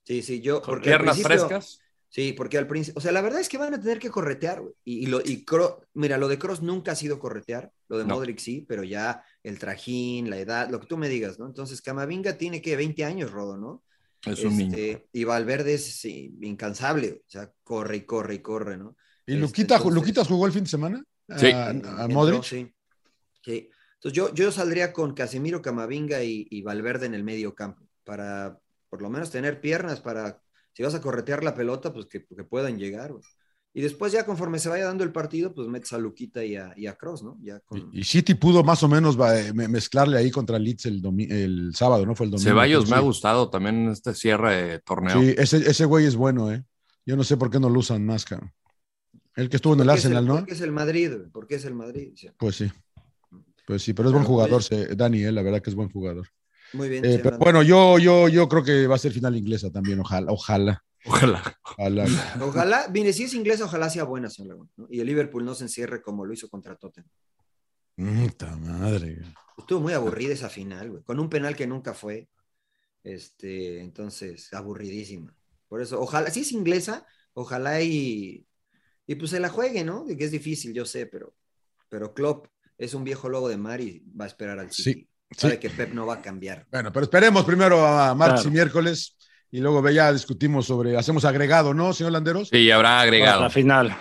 sí, 0.03 0.21
sí. 0.21 0.41
Yo, 0.41 0.61
porque 0.61 0.89
piernas 0.89 1.21
frescas. 1.21 1.79
Sí, 2.09 2.33
porque 2.33 2.57
al 2.57 2.67
principio, 2.67 2.99
o 2.99 3.01
sea, 3.01 3.13
la 3.13 3.21
verdad 3.21 3.39
es 3.39 3.47
que 3.47 3.57
van 3.57 3.73
a 3.73 3.79
tener 3.79 3.97
que 3.97 4.09
corretear, 4.09 4.61
Y, 4.83 5.05
lo, 5.05 5.21
y 5.21 5.45
mira, 5.93 6.17
lo 6.17 6.27
de 6.27 6.37
Cross 6.37 6.61
nunca 6.61 6.91
ha 6.91 6.95
sido 6.95 7.19
corretear, 7.19 7.71
lo 7.87 7.97
de 7.97 8.03
Modric 8.03 8.37
sí, 8.37 8.65
pero 8.67 8.83
ya 8.83 9.23
el 9.43 9.57
trajín, 9.57 10.29
la 10.29 10.37
edad, 10.37 10.69
lo 10.69 10.81
que 10.81 10.87
tú 10.87 10.97
me 10.97 11.07
digas, 11.07 11.39
¿no? 11.39 11.45
Entonces, 11.45 11.81
Camavinga 11.81 12.37
tiene 12.37 12.61
que 12.61 12.75
20 12.75 13.05
años, 13.05 13.31
Rodo, 13.31 13.55
¿no? 13.55 13.83
Es 14.25 14.43
un 14.43 14.57
niño. 14.57 14.77
Este, 14.77 15.09
y 15.13 15.23
Valverde 15.23 15.73
es 15.73 16.05
incansable, 16.05 17.23
o 17.25 17.29
sea, 17.29 17.51
corre 17.63 17.97
y 17.97 18.01
corre 18.01 18.35
y 18.35 18.39
corre, 18.39 18.77
¿no? 18.77 18.95
¿Y 19.25 19.35
Luquita, 19.35 19.77
este, 19.77 19.91
Luquitas 19.91 20.27
jugó 20.27 20.45
el 20.45 20.51
fin 20.51 20.63
de 20.63 20.69
semana? 20.69 21.03
Sí. 21.37 21.51
A, 21.51 22.07
Modric. 22.09 22.43
sí. 22.43 22.73
sí. 23.43 23.69
Entonces, 23.95 24.13
yo, 24.15 24.33
yo 24.33 24.51
saldría 24.51 24.93
con 24.93 25.13
Casemiro, 25.13 25.61
Camavinga 25.61 26.23
y 26.23 26.61
Valverde 26.63 27.05
en 27.05 27.13
el 27.13 27.23
medio 27.23 27.53
campo, 27.53 27.87
para 28.03 28.59
por 28.89 29.01
lo 29.01 29.09
menos 29.09 29.31
tener 29.31 29.61
piernas 29.61 30.01
para 30.01 30.41
si 30.73 30.83
vas 30.83 30.95
a 30.95 31.01
corretear 31.01 31.43
la 31.43 31.55
pelota, 31.55 31.93
pues 31.93 32.05
que, 32.05 32.21
puedan 32.21 32.77
llegar. 32.77 33.13
Y 33.73 33.81
después 33.81 34.11
ya 34.11 34.25
conforme 34.25 34.59
se 34.59 34.67
vaya 34.67 34.85
dando 34.85 35.05
el 35.05 35.13
partido, 35.13 35.53
pues 35.53 35.69
metes 35.69 35.93
a 35.93 35.97
Luquita 35.97 36.43
y 36.43 36.57
a, 36.57 36.73
y 36.75 36.87
Cross, 36.87 37.23
¿no? 37.23 37.37
Ya 37.41 37.61
y, 37.93 38.03
City 38.03 38.33
pudo 38.35 38.63
más 38.63 38.83
o 38.83 38.89
menos 38.89 39.17
eh, 39.33 39.53
mezclarle 39.53 40.17
ahí 40.17 40.29
contra 40.29 40.59
Leeds 40.59 40.87
el, 40.87 41.01
el 41.29 41.71
sábado, 41.73 42.05
¿no? 42.05 42.13
Fue 42.13 42.25
el 42.25 42.31
domingo. 42.31 42.49
Ceballos 42.49 42.89
me 42.89 42.97
ha 42.97 42.99
gustado 42.99 43.49
también 43.49 43.85
en 43.85 43.91
este 43.91 44.13
cierre 44.13 44.63
de 44.63 44.79
torneo. 44.79 45.21
Sí, 45.21 45.35
ese, 45.37 45.57
ese 45.57 45.85
güey 45.85 46.05
es 46.05 46.17
bueno, 46.17 46.51
¿eh? 46.51 46.65
Yo 47.05 47.15
no 47.15 47.23
sé 47.23 47.37
por 47.37 47.49
qué 47.49 47.61
no 47.61 47.69
lo 47.69 47.79
usan 47.79 48.05
más, 48.05 48.25
cabrón. 48.25 48.51
El 49.35 49.49
que 49.49 49.55
estuvo 49.55 49.73
en 49.73 49.79
el 49.79 49.89
Arsenal, 49.89 50.27
¿no? 50.27 50.35
Porque 50.35 50.53
es 50.53 50.61
el 50.61 50.73
Madrid, 50.73 51.11
porque 51.31 51.55
es 51.55 51.63
el 51.63 51.73
Madrid. 51.73 52.13
Pues 52.37 52.57
sí. 52.57 52.69
Pues 53.65 53.81
sí, 53.83 53.93
pero 53.93 54.09
es 54.09 54.13
buen 54.13 54.25
jugador, 54.25 54.61
Dani, 54.97 55.23
¿eh? 55.23 55.31
la 55.31 55.41
verdad 55.43 55.61
que 55.61 55.69
es 55.69 55.75
buen 55.75 55.89
jugador. 55.89 56.27
Muy 56.73 56.89
bien. 56.89 57.05
Eh, 57.05 57.21
bueno, 57.39 57.63
yo, 57.63 57.99
yo, 57.99 58.27
yo 58.27 58.49
creo 58.49 58.63
que 58.63 58.87
va 58.87 58.95
a 58.95 58.99
ser 58.99 59.13
final 59.13 59.37
inglesa 59.37 59.71
también, 59.71 59.99
ojalá. 59.99 60.31
Ojalá. 60.31 60.83
Ojalá. 61.05 61.59
Ojalá. 61.77 62.05
Ojalá, 62.41 62.91
si 63.13 63.23
es 63.23 63.33
inglesa, 63.33 63.65
ojalá 63.65 63.89
sea 63.89 64.03
buena, 64.03 64.29
señor 64.29 64.67
Y 64.89 64.99
el 64.99 65.07
Liverpool 65.07 65.43
no 65.43 65.55
se 65.55 65.63
encierre 65.63 66.01
como 66.01 66.25
lo 66.25 66.33
hizo 66.33 66.49
contra 66.49 66.75
Tottenham. 66.75 67.09
Puta 67.95 68.55
madre. 68.55 69.21
Estuvo 69.57 69.79
muy 69.79 69.93
aburrida 69.93 70.33
esa 70.33 70.49
final, 70.49 70.89
güey. 70.89 71.03
Con 71.03 71.19
un 71.19 71.29
penal 71.29 71.55
que 71.55 71.67
nunca 71.67 71.93
fue. 71.93 72.27
Este, 73.03 73.81
entonces, 73.81 74.53
aburridísima. 74.53 75.33
Por 75.67 75.81
eso, 75.81 75.99
ojalá, 75.99 76.29
si 76.29 76.41
es 76.41 76.51
inglesa, 76.51 77.05
ojalá 77.33 77.81
y, 77.81 78.45
y 79.07 79.15
pues 79.15 79.31
se 79.31 79.39
la 79.39 79.49
juegue, 79.49 79.83
¿no? 79.83 80.05
Que 80.05 80.23
es 80.23 80.31
difícil, 80.31 80.73
yo 80.73 80.85
sé, 80.85 81.05
pero, 81.05 81.33
pero 81.89 82.13
Klopp 82.13 82.47
es 82.77 82.93
un 82.93 83.03
viejo 83.03 83.29
lobo 83.29 83.49
de 83.49 83.57
mar 83.57 83.81
y 83.81 84.03
va 84.19 84.25
a 84.25 84.27
esperar 84.27 84.59
al 84.59 84.71
City. 84.71 85.01
Sí. 85.01 85.07
Sabe 85.37 85.59
que 85.59 85.69
Pep 85.69 85.93
no 85.93 86.05
va 86.05 86.15
a 86.15 86.21
cambiar. 86.21 86.67
Bueno, 86.69 86.91
pero 86.91 87.05
esperemos 87.05 87.45
primero 87.45 87.85
a 87.85 88.13
martes 88.13 88.45
y 88.45 88.49
miércoles 88.49 89.15
y 89.51 89.59
luego 89.59 89.87
ya 89.89 90.11
discutimos 90.13 90.65
sobre, 90.65 90.97
hacemos 90.97 91.25
agregado, 91.25 91.73
¿no, 91.73 91.93
señor 91.93 92.13
Landeros? 92.13 92.49
Sí, 92.49 92.71
habrá 92.71 93.01
agregado. 93.01 93.41
la 93.41 93.49
final. 93.49 93.95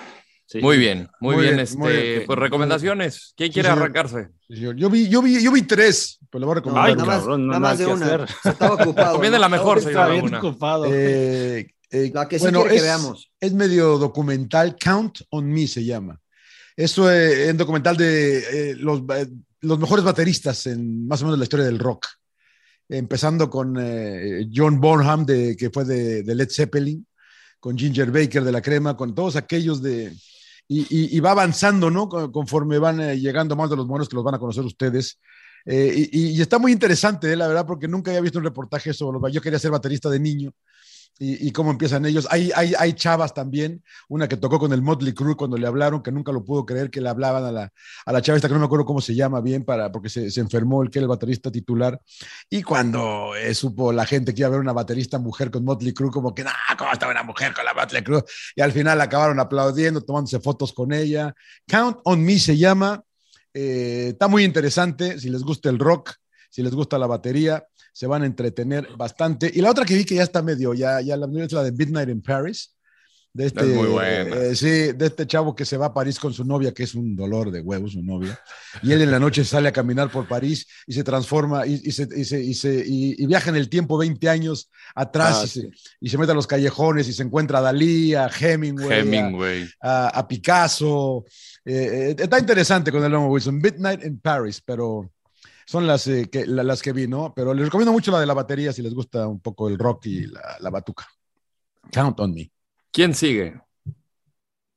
Muy 0.60 0.78
bien, 0.78 1.08
muy, 1.20 1.36
bien. 1.36 1.60
este, 1.60 2.24
Pues 2.26 2.38
recomendaciones. 2.38 3.34
¿Quién 3.36 3.52
quiere 3.52 3.68
arrancarse? 3.68 4.30
yo, 4.48 4.90
vi, 4.90 5.08
yo, 5.08 5.22
vi, 5.22 5.42
yo 5.42 5.52
vi 5.52 5.62
tres, 5.62 6.18
pues 6.28 6.40
le 6.40 6.46
voy 6.46 6.52
a 6.52 6.54
recomendar. 6.56 6.86
Ay, 6.86 6.96
nada 6.96 7.60
más, 7.60 7.78
de 7.78 7.86
una. 7.86 8.26
Estaba 8.44 8.74
ocupado. 8.74 9.12
Conviene 9.12 9.38
la 9.38 9.48
mejor, 9.48 9.80
señor. 9.80 10.24
Estaba 10.24 10.38
ocupado. 10.38 10.86
Eh, 10.88 11.72
eh, 11.90 12.10
la 12.12 12.28
que 12.28 12.38
sí 12.38 12.44
bueno, 12.44 12.66
es, 12.66 12.72
que 12.72 12.80
veamos. 12.80 13.30
Es 13.38 13.52
medio 13.52 13.98
documental, 13.98 14.76
Count 14.76 15.20
on 15.30 15.52
Me 15.52 15.68
se 15.68 15.84
llama. 15.84 16.18
Eso 16.76 17.10
es 17.10 17.50
un 17.50 17.56
documental 17.56 17.96
de 17.96 18.70
eh, 18.70 18.74
los 18.76 19.02
los 19.62 19.78
mejores 19.78 20.04
bateristas 20.04 20.66
en 20.66 21.06
más 21.06 21.20
o 21.22 21.26
menos 21.26 21.38
la 21.38 21.44
historia 21.44 21.66
del 21.66 21.78
rock. 21.78 22.06
Empezando 22.90 23.48
con 23.48 23.76
eh, 23.78 24.48
John 24.52 24.80
Bonham, 24.80 25.24
de, 25.24 25.56
que 25.56 25.70
fue 25.70 25.84
de, 25.84 26.34
Led 26.34 26.50
Zeppelin, 26.50 27.06
con 27.58 27.78
Ginger 27.78 28.10
Baker 28.10 28.42
de 28.44 28.52
la 28.52 28.60
Crema, 28.60 28.96
con 28.96 29.14
todos 29.14 29.36
aquellos 29.36 29.82
de... 29.82 30.12
Y, 30.72 31.18
va 31.18 31.32
avanzando, 31.32 31.90
¿no? 31.90 32.08
Conforme 32.08 32.78
van 32.78 33.00
eh, 33.00 33.18
llegando 33.18 33.56
más 33.56 33.68
de 33.70 33.76
los 33.76 33.88
buenos 33.88 34.08
que 34.08 34.14
los 34.14 34.24
van 34.24 34.36
a 34.36 34.38
conocer 34.38 34.64
ustedes. 34.64 35.18
Eh, 35.66 36.08
y, 36.12 36.40
está 36.40 36.60
muy 36.60 36.70
interesante, 36.70 37.34
la 37.34 37.48
verdad, 37.48 37.66
porque 37.66 37.88
nunca 37.88 38.12
había 38.12 38.20
visto 38.20 38.38
un 38.38 38.44
reportaje 38.44 38.92
sobre 38.92 39.18
los... 39.18 39.32
Yo 39.32 39.40
quería 39.40 39.58
ser 39.58 39.72
baterista 39.72 40.08
de 40.08 40.20
niño 40.20 40.52
y, 41.22 41.52
cómo 41.52 41.70
empiezan 41.70 42.06
ellos. 42.06 42.26
Hay, 42.30 42.50
hay, 42.54 42.72
hay, 42.78 42.94
chavas 42.94 43.34
también, 43.34 43.84
una 44.08 44.26
que 44.26 44.38
tocó 44.38 44.58
con 44.58 44.72
el 44.72 44.80
Motley 44.80 45.12
Crue 45.12 45.36
cuando 45.36 45.58
le 45.58 45.66
hablaron, 45.66 46.02
que 46.02 46.10
nunca 46.10 46.32
lo 46.32 46.42
pudo 46.42 46.64
creer, 46.64 46.90
que 46.90 47.02
le 47.02 47.10
hablaban 47.10 47.44
a 47.44 47.52
la, 47.52 47.72
a 48.06 48.12
la 48.12 48.22
chava 48.22 48.36
esta, 48.36 48.48
que 48.48 48.54
no 48.54 48.60
me 48.60 48.64
acuerdo 48.64 48.86
cómo 48.86 49.02
se 49.02 49.14
llama 49.14 49.42
bien, 49.42 49.62
para, 49.62 49.92
porque 49.92 50.08
se, 50.08 50.30
se 50.30 50.40
enfermó 50.40 50.82
el 50.82 50.88
que 50.88 50.98
era 50.98 51.04
el 51.04 51.10
baterista 51.10 51.52
titular. 51.52 52.00
Y 52.48 52.62
cuando 52.62 53.34
eh, 53.36 53.54
supo 53.54 53.92
la 53.92 54.06
gente 54.06 54.32
que 54.32 54.40
iba 54.40 54.48
a 54.48 54.50
ver 54.50 54.60
una 54.60 54.72
baterista 54.72 55.18
mujer 55.18 55.50
con 55.50 55.62
Motley 55.62 55.92
Crue, 55.92 56.10
como 56.10 56.34
que, 56.34 56.42
no, 56.42 56.50
¿cómo 56.78 56.90
estaba 56.90 57.12
una 57.12 57.22
mujer 57.22 57.52
con 57.52 57.66
la 57.66 57.74
Motley 57.74 58.02
Crue? 58.02 58.24
Y 58.56 58.62
al 58.62 58.72
final 58.72 58.98
acabaron 58.98 59.38
aplaudiendo, 59.40 60.00
tomándose 60.00 60.40
fotos 60.40 60.72
con 60.72 60.90
ella. 60.90 61.34
Count 61.68 61.98
on 62.04 62.24
Me 62.24 62.38
se 62.38 62.56
llama. 62.56 63.02
Eh, 63.52 64.08
está 64.12 64.26
muy 64.26 64.42
interesante, 64.42 65.20
si 65.20 65.28
les 65.28 65.42
gusta 65.42 65.68
el 65.68 65.78
rock, 65.78 66.14
si 66.48 66.62
les 66.62 66.72
gusta 66.74 66.96
la 66.98 67.06
batería 67.06 67.62
se 68.00 68.06
van 68.06 68.22
a 68.22 68.26
entretener 68.26 68.88
bastante. 68.96 69.52
Y 69.54 69.60
la 69.60 69.70
otra 69.70 69.84
que 69.84 69.94
vi 69.94 70.06
que 70.06 70.14
ya 70.14 70.22
está 70.22 70.40
medio, 70.40 70.72
ya, 70.72 71.02
ya 71.02 71.18
la, 71.18 71.26
es 71.44 71.52
la 71.52 71.62
de 71.62 71.70
Midnight 71.70 72.08
in 72.08 72.22
Paris. 72.22 72.74
De 73.30 73.44
este, 73.44 73.62
muy 73.62 73.88
buena. 73.88 74.36
Eh, 74.36 74.56
sí, 74.56 74.92
de 74.92 75.06
este 75.06 75.26
chavo 75.26 75.54
que 75.54 75.66
se 75.66 75.76
va 75.76 75.86
a 75.86 75.92
París 75.92 76.18
con 76.18 76.32
su 76.32 76.42
novia, 76.42 76.72
que 76.72 76.84
es 76.84 76.94
un 76.94 77.14
dolor 77.14 77.50
de 77.50 77.60
huevos, 77.60 77.92
su 77.92 78.02
novia. 78.02 78.40
Y 78.82 78.92
él 78.92 79.02
en 79.02 79.10
la 79.10 79.18
noche 79.18 79.44
sale 79.44 79.68
a 79.68 79.72
caminar 79.72 80.10
por 80.10 80.26
París 80.26 80.66
y 80.86 80.94
se 80.94 81.04
transforma 81.04 81.66
y, 81.66 81.74
y, 81.84 81.92
se, 81.92 82.08
y, 82.16 82.24
se, 82.24 82.42
y, 82.42 82.54
se, 82.54 82.82
y 82.86 83.26
viaja 83.26 83.50
en 83.50 83.56
el 83.56 83.68
tiempo 83.68 83.98
20 83.98 84.30
años 84.30 84.70
atrás 84.94 85.40
ah, 85.42 85.44
y, 85.44 85.48
se, 85.48 85.70
y, 86.00 86.08
se, 86.08 86.16
mete 86.16 86.32
a 86.32 86.34
los 86.34 86.46
callejones 86.46 87.06
y 87.06 87.12
se 87.12 87.22
encuentra 87.22 87.58
a 87.58 87.60
Dalí, 87.60 88.14
a 88.14 88.28
Hemingway, 88.28 89.00
Hemingway. 89.00 89.68
A, 89.82 90.08
a, 90.08 90.26
Picasso. 90.26 91.26
Eh, 91.66 92.14
eh, 92.16 92.16
está 92.18 92.38
interesante 92.38 92.90
con 92.90 93.04
el 93.04 93.12
nombre 93.12 93.30
Wilson. 93.30 93.58
Midnight 93.58 94.02
in 94.06 94.18
Paris, 94.20 94.62
pero 94.64 95.10
son 95.70 95.86
las, 95.86 96.08
eh, 96.08 96.28
que, 96.28 96.46
las 96.48 96.82
que 96.82 96.92
vi, 96.92 97.06
¿no? 97.06 97.32
Pero 97.32 97.54
les 97.54 97.66
recomiendo 97.66 97.92
mucho 97.92 98.10
la 98.10 98.18
de 98.18 98.26
la 98.26 98.34
batería 98.34 98.72
si 98.72 98.82
les 98.82 98.92
gusta 98.92 99.28
un 99.28 99.38
poco 99.38 99.68
el 99.68 99.78
rock 99.78 100.06
y 100.06 100.26
la, 100.26 100.56
la 100.58 100.68
batuca. 100.68 101.06
Count 101.92 102.18
on 102.18 102.34
me. 102.34 102.50
¿Quién 102.90 103.14
sigue? 103.14 103.54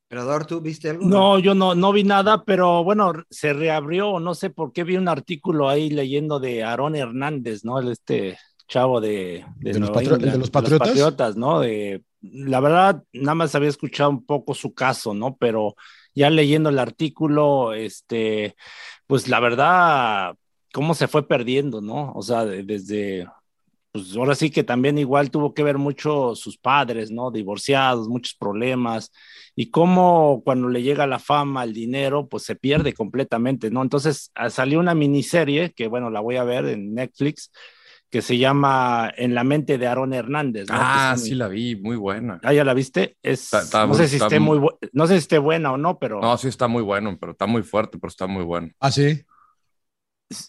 Perador, 0.07 0.45
¿tú 0.45 0.61
viste 0.61 0.91
algo? 0.91 1.03
No, 1.03 1.40
yo 1.40 1.56
no, 1.56 1.74
no 1.74 1.91
vi 1.94 2.03
nada, 2.03 2.44
pero 2.44 2.84
bueno, 2.84 3.11
se 3.28 3.53
reabrió, 3.53 4.20
no 4.20 4.36
sé 4.36 4.52
por 4.52 4.72
qué 4.72 4.84
vi 4.84 4.95
un 4.95 5.07
artículo 5.07 5.68
ahí 5.68 5.90
leyendo 5.90 6.40
de 6.40 6.64
Aarón 6.64 6.95
Hernández, 6.95 7.65
¿no? 7.65 7.80
Este 7.80 8.38
chavo 8.68 9.02
de, 9.02 9.44
de, 9.56 9.80
los, 9.80 9.91
de 9.91 10.38
los, 10.38 10.52
patriotas? 10.52 11.36
¿no? 11.36 11.60
De, 11.60 12.03
la 12.22 12.60
verdad, 12.60 13.03
nada 13.14 13.34
más 13.34 13.56
había 13.56 13.70
escuchado 13.70 14.11
un 14.11 14.24
poco 14.24 14.53
su 14.53 14.76
caso, 14.76 15.15
¿no? 15.15 15.38
Pero 15.38 15.74
ya 16.14 16.30
leyendo 16.30 16.70
el 16.70 16.78
artículo, 16.78 17.74
este, 17.74 18.56
pues 19.07 19.28
la 19.28 19.40
verdad, 19.40 20.36
cómo 20.73 20.93
se 20.95 21.07
fue 21.07 21.25
perdiendo, 21.27 21.79
¿no? 21.81 22.11
O 22.13 22.21
sea, 22.21 22.43
desde, 22.45 23.27
pues 23.91 24.15
ahora 24.17 24.35
sí 24.35 24.49
que 24.49 24.63
también 24.63 24.97
igual 24.97 25.29
tuvo 25.31 25.53
que 25.53 25.63
ver 25.63 25.77
mucho 25.77 26.35
sus 26.35 26.57
padres, 26.57 27.11
¿no? 27.11 27.31
Divorciados, 27.31 28.09
muchos 28.09 28.33
problemas, 28.35 29.11
y 29.55 29.69
cómo 29.69 30.41
cuando 30.43 30.67
le 30.67 30.81
llega 30.81 31.05
la 31.07 31.19
fama, 31.19 31.63
el 31.63 31.73
dinero, 31.73 32.27
pues 32.27 32.43
se 32.43 32.55
pierde 32.55 32.93
completamente, 32.93 33.69
¿no? 33.69 33.83
Entonces 33.83 34.31
ah, 34.35 34.49
salió 34.49 34.79
una 34.79 34.95
miniserie, 34.95 35.71
que 35.73 35.87
bueno, 35.87 36.09
la 36.09 36.19
voy 36.19 36.37
a 36.37 36.43
ver 36.43 36.65
en 36.65 36.93
Netflix, 36.95 37.51
que 38.09 38.21
se 38.21 38.37
llama 38.37 39.11
En 39.17 39.33
la 39.33 39.43
mente 39.43 39.77
de 39.79 39.87
Aaron 39.87 40.13
Hernández. 40.13 40.67
¿no? 40.69 40.75
Ah, 40.77 41.15
sí 41.17 41.33
la 41.35 41.47
vi, 41.47 41.75
muy 41.75 41.95
buena. 41.95 42.39
Ah, 42.43 42.53
ya 42.53 42.63
la 42.63 42.73
viste. 42.75 43.17
Es, 43.23 43.45
Está- 43.45 43.61
está 43.61 43.87
no, 43.87 43.93
sé 43.95 44.07
si 44.07 44.15
está 44.17 44.25
esté 44.27 44.39
muy- 44.39 44.59
muy 44.59 44.67
bu- 44.69 44.89
no 44.91 45.07
sé 45.07 45.13
si 45.13 45.19
esté 45.19 45.37
buena 45.39 45.71
o 45.71 45.77
no, 45.77 45.97
pero 45.97 46.21
No, 46.21 46.37
sí 46.37 46.47
está 46.47 46.67
muy 46.67 46.83
bueno, 46.83 47.17
pero 47.19 47.31
está 47.31 47.47
muy 47.47 47.63
fuerte, 47.63 47.97
pero 47.99 48.09
está 48.09 48.27
muy 48.27 48.43
bueno. 48.43 48.69
Ah, 48.79 48.91
sí. 48.91 49.23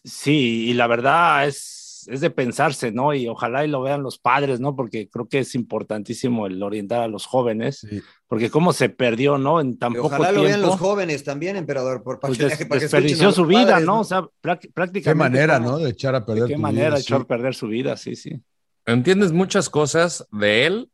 Sí, 0.05 0.67
y 0.71 0.75
la 0.75 0.87
verdad 0.87 1.47
es, 1.47 2.07
es 2.11 2.21
de 2.21 2.31
pensarse, 2.31 2.93
¿no? 2.93 3.15
Y 3.15 3.29
ojalá 3.29 3.65
y 3.65 3.69
lo 3.69 3.81
vean 3.83 4.03
los 4.03 4.19
padres, 4.19 4.61
¿no? 4.61 4.77
Porque 4.77 5.09
creo 5.09 5.27
que 5.29 5.39
es 5.41 5.55
importantísimo 5.55 6.47
el 6.47 6.63
orientar 6.63 7.01
a 7.01 7.09
los 7.09 7.25
jóvenes, 7.27 7.79
Sí. 7.89 8.03
porque 8.27 8.51
cómo 8.51 8.73
se 8.75 8.89
perdió, 8.91 9.39
¿no? 9.39 9.61
En 9.61 9.79
tan 9.79 9.93
Y 9.93 9.97
poco 9.97 10.09
ojalá 10.09 10.25
tiempo. 10.29 10.43
lo 10.43 10.49
vean 10.49 10.61
los 10.61 10.79
jóvenes 10.79 11.25
también, 11.25 11.57
emperador, 11.57 12.03
por, 12.03 12.21
pues 12.21 12.37
que- 12.37 12.45
des- 12.45 12.59
para 12.67 12.79
que 12.79 12.85
desperdició 12.85 13.33
su 13.33 13.47
vida, 13.47 13.67
padres, 13.73 13.87
¿no? 13.87 14.01
O 14.01 14.05
sea, 14.05 14.21
prá- 14.43 14.59
prácticamente. 14.75 15.03
Qué 15.03 15.15
manera, 15.15 15.59
¿no? 15.59 15.79
De 15.79 15.91
echar 15.91 16.15
a 16.15 16.27
perder 16.27 16.43
¿De 16.45 16.49
qué 16.51 16.55
tu 16.57 16.61
manera 16.61 16.89
vida, 16.91 16.99
echó 16.99 17.17
sí. 17.17 17.23
a 17.23 17.27
perder 17.27 17.55
su 17.55 17.69
vida? 17.69 17.97
Sí, 17.97 18.17
sí. 18.17 18.41
Entiendes 18.87 19.33
muchas 19.33 19.71
cosas 19.71 20.27
de 20.31 20.67
él 20.67 20.91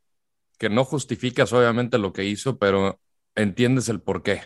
que 0.59 0.69
no 0.71 0.85
justificas 0.85 1.53
obviamente 1.53 1.99
lo 1.99 2.13
que 2.13 2.25
hizo, 2.25 2.57
pero 2.59 3.01
entiendes 3.35 3.89
el 3.89 4.01
por 4.01 4.23
qué 4.23 4.43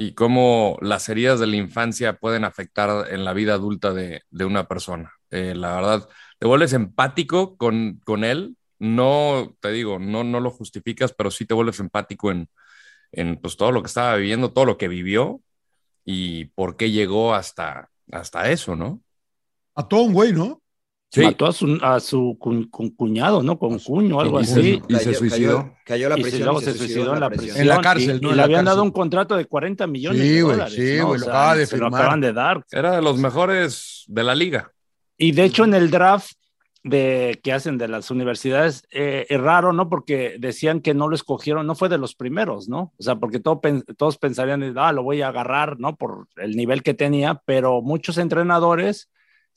y 0.00 0.12
cómo 0.12 0.78
las 0.80 1.08
heridas 1.08 1.40
de 1.40 1.48
la 1.48 1.56
infancia 1.56 2.20
pueden 2.20 2.44
afectar 2.44 3.12
en 3.12 3.24
la 3.24 3.32
vida 3.32 3.54
adulta 3.54 3.92
de, 3.92 4.22
de 4.30 4.44
una 4.44 4.68
persona. 4.68 5.12
Eh, 5.32 5.56
la 5.56 5.74
verdad, 5.74 6.08
te 6.38 6.46
vuelves 6.46 6.72
empático 6.72 7.56
con, 7.56 8.00
con 8.04 8.22
él. 8.22 8.56
No, 8.78 9.56
te 9.58 9.72
digo, 9.72 9.98
no, 9.98 10.22
no 10.22 10.38
lo 10.38 10.52
justificas, 10.52 11.12
pero 11.12 11.32
sí 11.32 11.46
te 11.46 11.54
vuelves 11.54 11.80
empático 11.80 12.30
en, 12.30 12.48
en 13.10 13.38
pues, 13.38 13.56
todo 13.56 13.72
lo 13.72 13.82
que 13.82 13.88
estaba 13.88 14.14
viviendo, 14.14 14.52
todo 14.52 14.66
lo 14.66 14.78
que 14.78 14.86
vivió 14.86 15.40
y 16.04 16.44
por 16.44 16.76
qué 16.76 16.92
llegó 16.92 17.34
hasta, 17.34 17.90
hasta 18.12 18.52
eso, 18.52 18.76
¿no? 18.76 19.02
A 19.74 19.88
todo 19.88 20.02
un 20.02 20.12
güey, 20.12 20.32
¿no? 20.32 20.62
Sí. 21.10 21.22
Mató 21.22 21.46
a 21.46 21.52
su, 21.52 21.78
a 21.80 22.00
su 22.00 22.36
cu- 22.38 22.68
cu- 22.70 22.94
cuñado, 22.94 23.42
¿no? 23.42 23.58
Con 23.58 23.78
cuño, 23.78 24.20
algo 24.20 24.40
y 24.40 24.42
así. 24.42 24.52
se- 24.52 24.82
y 24.88 24.96
se 24.96 25.14
suicidó. 25.14 25.56
Cayó, 25.62 25.74
cayó 25.84 26.08
la 26.10 26.18
y 26.18 26.22
prisión. 26.22 26.38
se- 26.40 26.44
luego 26.44 26.60
y 26.60 26.64
se 26.64 26.74
suicidó 26.74 27.14
en 27.14 27.20
la 27.20 27.30
prisión. 27.30 27.56
En 27.56 27.66
la 27.68 27.80
cárcel, 27.80 28.18
y, 28.18 28.20
¿no? 28.20 28.32
y 28.32 28.34
le 28.34 28.42
habían 28.42 28.64
dado 28.66 28.76
cárcel. 28.78 28.88
un 28.88 28.92
contrato 28.92 29.36
de 29.36 29.46
40 29.46 29.86
millones 29.86 30.20
Sí, 30.20 30.28
de 30.28 30.42
güey, 30.42 30.52
dólares. 30.56 30.74
sí, 30.74 30.96
¿no? 30.98 31.06
güey, 31.06 31.22
O 31.22 31.26
lo 31.26 31.54
de 31.56 31.66
se 31.66 31.76
lo 31.78 31.86
acaban 31.86 32.20
de 32.20 32.32
dar. 32.34 32.62
Era 32.70 32.94
de 32.96 33.00
los 33.00 33.16
mejores 33.18 34.04
de 34.08 34.22
la 34.22 34.34
liga. 34.34 34.70
Y 35.16 35.32
de 35.32 35.44
hecho 35.44 35.64
en 35.64 35.72
el 35.72 35.90
draft 35.90 36.32
de, 36.84 37.40
que 37.42 37.52
hacen 37.54 37.78
de 37.78 37.88
las 37.88 38.10
universidades 38.10 38.86
eh, 38.92 39.24
es 39.30 39.40
raro, 39.40 39.72
¿no? 39.72 39.88
Porque 39.88 40.36
decían 40.38 40.80
que 40.80 40.92
no 40.92 41.08
lo 41.08 41.14
escogieron, 41.14 41.66
no 41.66 41.74
fue 41.74 41.88
de 41.88 41.96
los 41.98 42.14
primeros, 42.14 42.68
¿no? 42.68 42.92
O 42.98 43.02
sea, 43.02 43.16
porque 43.16 43.40
todo 43.40 43.60
todos 43.96 44.18
pensarían, 44.18 44.74
ah, 44.76 44.92
lo 44.92 45.02
voy 45.02 45.22
a 45.22 45.28
agarrar, 45.28 45.80
¿no? 45.80 45.96
Por 45.96 46.28
el 46.36 46.54
nivel 46.54 46.82
que 46.82 46.92
tenía, 46.94 47.40
pero 47.46 47.80
muchos 47.82 48.16
entrenadores 48.18 49.08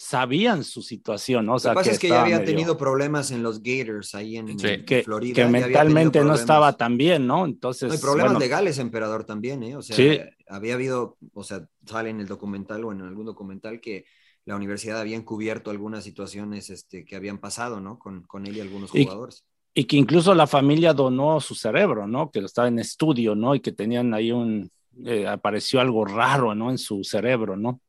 sabían 0.03 0.63
su 0.63 0.81
situación, 0.81 1.45
¿no? 1.45 1.55
O 1.55 1.59
sea, 1.59 1.73
Lo 1.73 1.75
que 1.75 1.81
pasa 1.81 1.91
es 1.91 1.99
que 1.99 2.09
ya 2.09 2.23
había 2.23 2.39
medio- 2.39 2.51
tenido 2.51 2.75
problemas 2.77 3.29
en 3.29 3.43
los 3.43 3.61
Gators 3.61 4.15
ahí 4.15 4.37
en, 4.37 4.57
Sí. 4.57 4.67
en 4.67 4.85
que, 4.85 5.03
Florida. 5.03 5.35
que 5.35 5.45
mentalmente 5.45 6.23
no 6.23 6.33
estaba 6.33 6.75
tan 6.75 6.97
bien, 6.97 7.27
¿no? 7.27 7.45
Entonces, 7.45 7.87
No, 7.89 7.93
hay 7.93 7.99
problemas 7.99 8.31
bueno, 8.33 8.39
legales, 8.39 8.79
emperador, 8.79 9.25
también, 9.25 9.61
¿eh? 9.61 9.75
O 9.75 9.81
sea, 9.83 9.95
Sí. 9.95 10.19
había 10.47 10.73
habido, 10.73 11.17
o 11.33 11.43
sea, 11.43 11.67
sale 11.85 12.09
en 12.09 12.19
el 12.19 12.27
documental 12.27 12.83
o 12.83 12.91
en 12.91 13.01
algún 13.01 13.25
documental 13.27 13.79
que 13.79 14.05
la 14.45 14.55
universidad 14.55 14.99
había 14.99 15.15
encubierto 15.17 15.69
algunas 15.69 16.03
situaciones 16.03 16.71
este, 16.71 17.05
que 17.05 17.15
habían 17.15 17.37
pasado, 17.37 17.79
¿no? 17.79 17.99
Con, 17.99 18.23
con 18.23 18.47
él 18.47 18.57
y 18.57 18.59
algunos 18.61 18.89
Y- 18.95 19.03
jugadores. 19.03 19.45
y 19.75 19.83
que 19.83 19.97
incluso 19.97 20.33
la 20.33 20.47
familia 20.47 20.93
donó 20.93 21.39
su 21.39 21.53
cerebro, 21.53 22.07
¿no? 22.07 22.31
Que 22.31 22.39
estaba 22.39 22.67
en 22.67 22.79
estudio, 22.79 23.35
¿no? 23.35 23.53
Y 23.53 23.59
que 23.59 23.71
tenían 23.71 24.13
ahí 24.15 24.31
un, 24.31 24.71
eh, 25.05 25.27
apareció 25.27 25.79
algo 25.79 26.03
raro, 26.05 26.55
¿no? 26.55 26.71
En 26.71 26.77
su 26.79 27.03
cerebro, 27.03 27.55
¿no? 27.55 27.79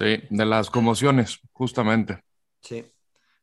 Sí, 0.00 0.22
de 0.30 0.46
las 0.46 0.70
conmociones, 0.70 1.38
justamente. 1.52 2.22
Sí. 2.62 2.84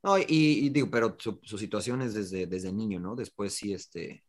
No, 0.01 0.17
y, 0.17 0.25
y 0.27 0.69
digo, 0.69 0.89
pero 0.89 1.15
su, 1.19 1.39
su 1.43 1.57
situación 1.57 2.01
es 2.01 2.15
desde, 2.15 2.47
desde 2.47 2.73
niño, 2.73 2.99
¿no? 2.99 3.15
Después 3.15 3.53
sí, 3.53 3.73
este, 3.73 4.23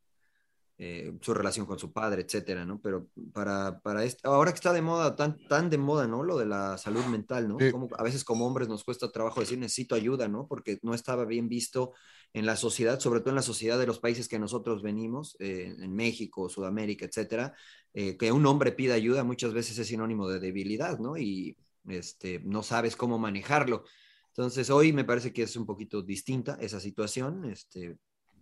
eh, 0.77 1.13
su 1.23 1.35
relación 1.35 1.67
con 1.67 1.79
su 1.79 1.93
padre, 1.93 2.23
etcétera, 2.23 2.65
¿no? 2.65 2.81
Pero 2.81 3.09
para, 3.33 3.81
para 3.81 4.05
este, 4.05 4.29
ahora 4.29 4.53
que 4.53 4.57
está 4.57 4.73
de 4.73 4.83
moda, 4.83 5.17
tan, 5.17 5.37
tan 5.49 5.71
de 5.71 5.79
moda, 5.79 6.07
¿no? 6.07 6.23
Lo 6.23 6.39
de 6.39 6.47
la 6.47 6.79
salud 6.79 7.05
mental, 7.07 7.49
¿no? 7.49 7.59
Sí. 7.59 7.71
Como 7.73 7.89
a 7.97 8.03
veces 8.03 8.25
como 8.25 8.47
hombres 8.47 8.69
nos 8.69 8.85
cuesta 8.85 9.11
trabajo 9.11 9.41
decir 9.41 9.59
necesito 9.59 9.95
ayuda, 9.95 10.29
¿no? 10.29 10.47
Porque 10.47 10.79
no 10.83 10.95
estaba 10.95 11.25
bien 11.25 11.49
visto 11.49 11.95
en 12.33 12.47
la 12.47 12.57
sociedad, 12.57 13.01
sobre 13.01 13.21
todo 13.21 13.31
en 13.31 13.37
la 13.37 13.43
sociedad 13.43 13.79
de 13.79 13.87
los 13.87 13.99
países 13.99 14.29
que 14.29 14.39
nosotros 14.39 14.83
venimos, 14.83 15.37
eh, 15.41 15.75
en 15.79 15.95
México, 15.95 16.49
Sudamérica, 16.49 17.07
etcétera, 17.07 17.55
eh, 17.95 18.17
que 18.17 18.31
un 18.31 18.47
hombre 18.47 18.71
pida 18.73 18.95
ayuda 18.95 19.25
muchas 19.25 19.53
veces 19.55 19.79
es 19.79 19.89
sinónimo 19.89 20.29
de 20.29 20.39
debilidad, 20.39 20.99
¿no? 20.99 21.17
Y 21.17 21.57
este, 21.91 22.41
no 22.45 22.63
sabes 22.63 22.97
cómo 22.97 23.19
manejarlo. 23.19 23.85
Entonces, 24.29 24.71
hoy 24.71 24.93
me 24.93 25.05
parece 25.05 25.33
que 25.33 25.43
es 25.43 25.57
un 25.57 25.67
poquito 25.67 26.03
distinta 26.03 26.57
esa 26.61 26.79
situación, 26.81 27.45
este, 27.51 27.97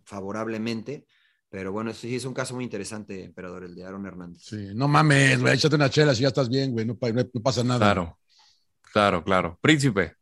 favorablemente, 0.05 1.07
pero 1.49 1.73
bueno, 1.73 1.93
sí 1.95 2.15
es 2.17 2.25
un 2.25 2.35
caso 2.35 2.55
muy 2.55 2.65
interesante, 2.65 3.25
emperador, 3.25 3.65
el 3.65 3.75
de 3.75 3.85
Aaron 3.85 4.07
Hernández. 4.07 4.43
Sí, 4.43 4.69
no 4.75 4.89
mames, 4.89 5.41
güey, 5.41 5.55
échate 5.55 5.77
una 5.77 5.89
chela 5.91 6.15
si 6.15 6.23
ya 6.23 6.29
estás 6.29 6.49
bien, 6.49 6.73
güey, 6.73 6.85
no, 6.85 6.99
no- 7.01 7.23
no 7.33 7.43
pasa 7.43 7.63
nada. 7.65 7.79
Claro, 7.79 8.19
claro, 8.93 9.25
claro. 9.25 9.59
Príncipe. 9.61 10.15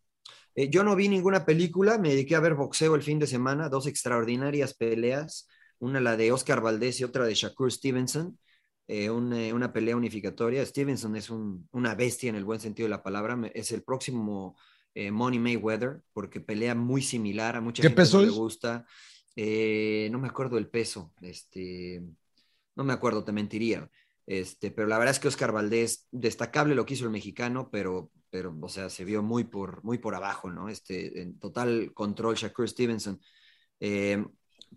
Eh, 0.54 0.68
yo 0.70 0.84
no 0.84 0.94
vi 0.94 1.08
ninguna 1.08 1.44
película, 1.44 1.98
me 1.98 2.10
dediqué 2.10 2.36
a 2.36 2.40
ver 2.40 2.54
boxeo 2.54 2.94
el 2.94 3.02
fin 3.02 3.18
de 3.18 3.26
semana, 3.26 3.68
dos 3.68 3.86
extraordinarias 3.86 4.74
peleas, 4.74 5.48
una 5.80 6.00
la 6.00 6.16
de 6.16 6.30
Oscar 6.30 6.60
Valdés 6.60 7.00
y 7.00 7.04
otra 7.04 7.24
de 7.24 7.34
Shakur 7.34 7.72
Stevenson, 7.72 8.38
eh, 8.86 9.06
eh, 9.06 9.52
una 9.52 9.72
pelea 9.72 9.96
unificatoria. 9.96 10.64
Stevenson 10.64 11.16
es 11.16 11.30
un- 11.30 11.68
una 11.72 11.94
bestia 11.94 12.30
en 12.30 12.36
el 12.36 12.44
buen 12.44 12.60
sentido 12.60 12.86
de 12.86 12.90
la 12.90 13.02
palabra, 13.02 13.38
es 13.54 13.72
el 13.72 13.82
próximo 13.82 14.56
eh, 14.94 15.10
Money 15.10 15.40
Mayweather, 15.40 16.02
porque 16.12 16.40
pelea 16.40 16.74
muy 16.76 17.02
similar, 17.02 17.56
a 17.56 17.60
mucha 17.60 17.82
¿Qué 17.82 17.88
gente 17.88 18.02
peso 18.02 18.18
no 18.20 18.26
le 18.26 18.30
gusta. 18.30 18.86
Eh, 19.34 20.08
no 20.12 20.20
me 20.20 20.28
acuerdo 20.28 20.56
el 20.56 20.68
peso, 20.68 21.12
este, 21.20 22.00
no 22.76 22.84
me 22.84 22.92
acuerdo, 22.92 23.24
te 23.24 23.32
mentiría. 23.32 23.90
Este, 24.26 24.70
pero 24.70 24.86
la 24.88 24.96
verdad 24.98 25.12
es 25.12 25.18
que 25.20 25.28
Oscar 25.28 25.52
Valdés, 25.52 26.06
destacable 26.12 26.74
lo 26.74 26.86
que 26.86 26.94
hizo 26.94 27.04
el 27.04 27.10
mexicano, 27.10 27.68
pero, 27.70 28.10
pero 28.30 28.56
o 28.60 28.68
sea, 28.68 28.88
se 28.88 29.04
vio 29.04 29.22
muy 29.22 29.44
por, 29.44 29.82
muy 29.84 29.98
por 29.98 30.14
abajo, 30.14 30.50
¿no? 30.50 30.68
Este, 30.68 31.20
en 31.20 31.38
total 31.38 31.92
control, 31.92 32.36
Shakur 32.36 32.68
Stevenson. 32.68 33.20
Eh, 33.80 34.24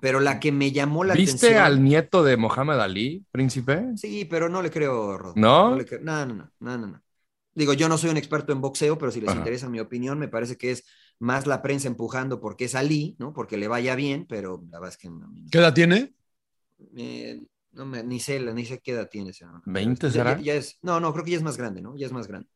pero 0.02 0.20
la 0.20 0.40
que 0.40 0.52
me 0.52 0.72
llamó 0.72 1.04
la 1.04 1.14
¿Viste 1.14 1.48
atención. 1.48 1.64
al 1.66 1.84
nieto 1.84 2.24
de 2.24 2.38
Mohamed 2.38 2.80
Ali, 2.80 3.26
príncipe? 3.32 3.84
Sí, 3.96 4.26
pero 4.26 4.48
no 4.50 4.62
le 4.62 4.70
creo, 4.72 5.18
Rod. 5.18 5.36
¿No? 5.38 5.76
le 5.76 5.86
creo- 5.86 6.02
No, 6.02 6.26
no, 6.26 6.34
no, 6.36 6.52
no, 6.60 6.78
no, 6.78 6.88
no. 6.88 7.04
Digo, 7.56 7.74
yo 7.74 7.90
no 7.90 7.98
soy 7.98 8.12
un 8.12 8.18
experto 8.18 8.54
en 8.54 8.62
boxeo, 8.62 8.98
pero 8.98 9.12
si 9.12 9.20
les 9.20 9.32
Ajá. 9.32 9.40
interesa 9.40 9.70
mi 9.70 9.80
opinión, 9.80 10.20
me 10.20 10.28
parece 10.28 10.58
que 10.58 10.72
es 10.72 10.86
más 11.20 11.48
la 11.48 11.62
prensa 11.64 11.88
empujando 11.88 12.40
porque 12.40 12.66
es 12.66 12.76
Ali, 12.76 13.16
¿no? 13.20 13.34
Porque 13.34 13.58
le 13.58 13.68
vaya 13.68 13.96
bien, 13.96 14.26
pero 14.30 14.64
la 14.70 14.80
verdad 14.80 14.90
es 14.94 14.98
que 14.98 15.10
no, 15.10 15.28
¿Qué 15.52 15.58
edad 15.58 15.74
tiene? 15.74 16.14
eh, 16.96 17.40
no 17.72 17.86
me- 17.86 18.04
ni 18.04 18.20
sé, 18.20 18.40
ni 18.54 18.66
sé 18.66 18.80
qué 18.80 18.92
edad 18.94 19.10
tiene 19.10 19.32
ese 19.32 19.46
hombre. 19.46 19.62
¿20 19.66 20.10
Ya- 20.10 20.12
será? 20.12 20.36
ya- 20.38 20.42
ya 20.44 20.54
es, 20.56 20.78
no, 20.82 21.00
no, 21.00 21.14
creo 21.14 21.26
que 21.26 21.32
ya 21.32 21.38
es 21.38 21.44
más 21.44 21.58
grande, 21.58 21.82
¿no? 21.82 21.96
Ya 21.98 22.06
es 22.08 22.12
más 22.14 22.28
grande. 22.28 22.50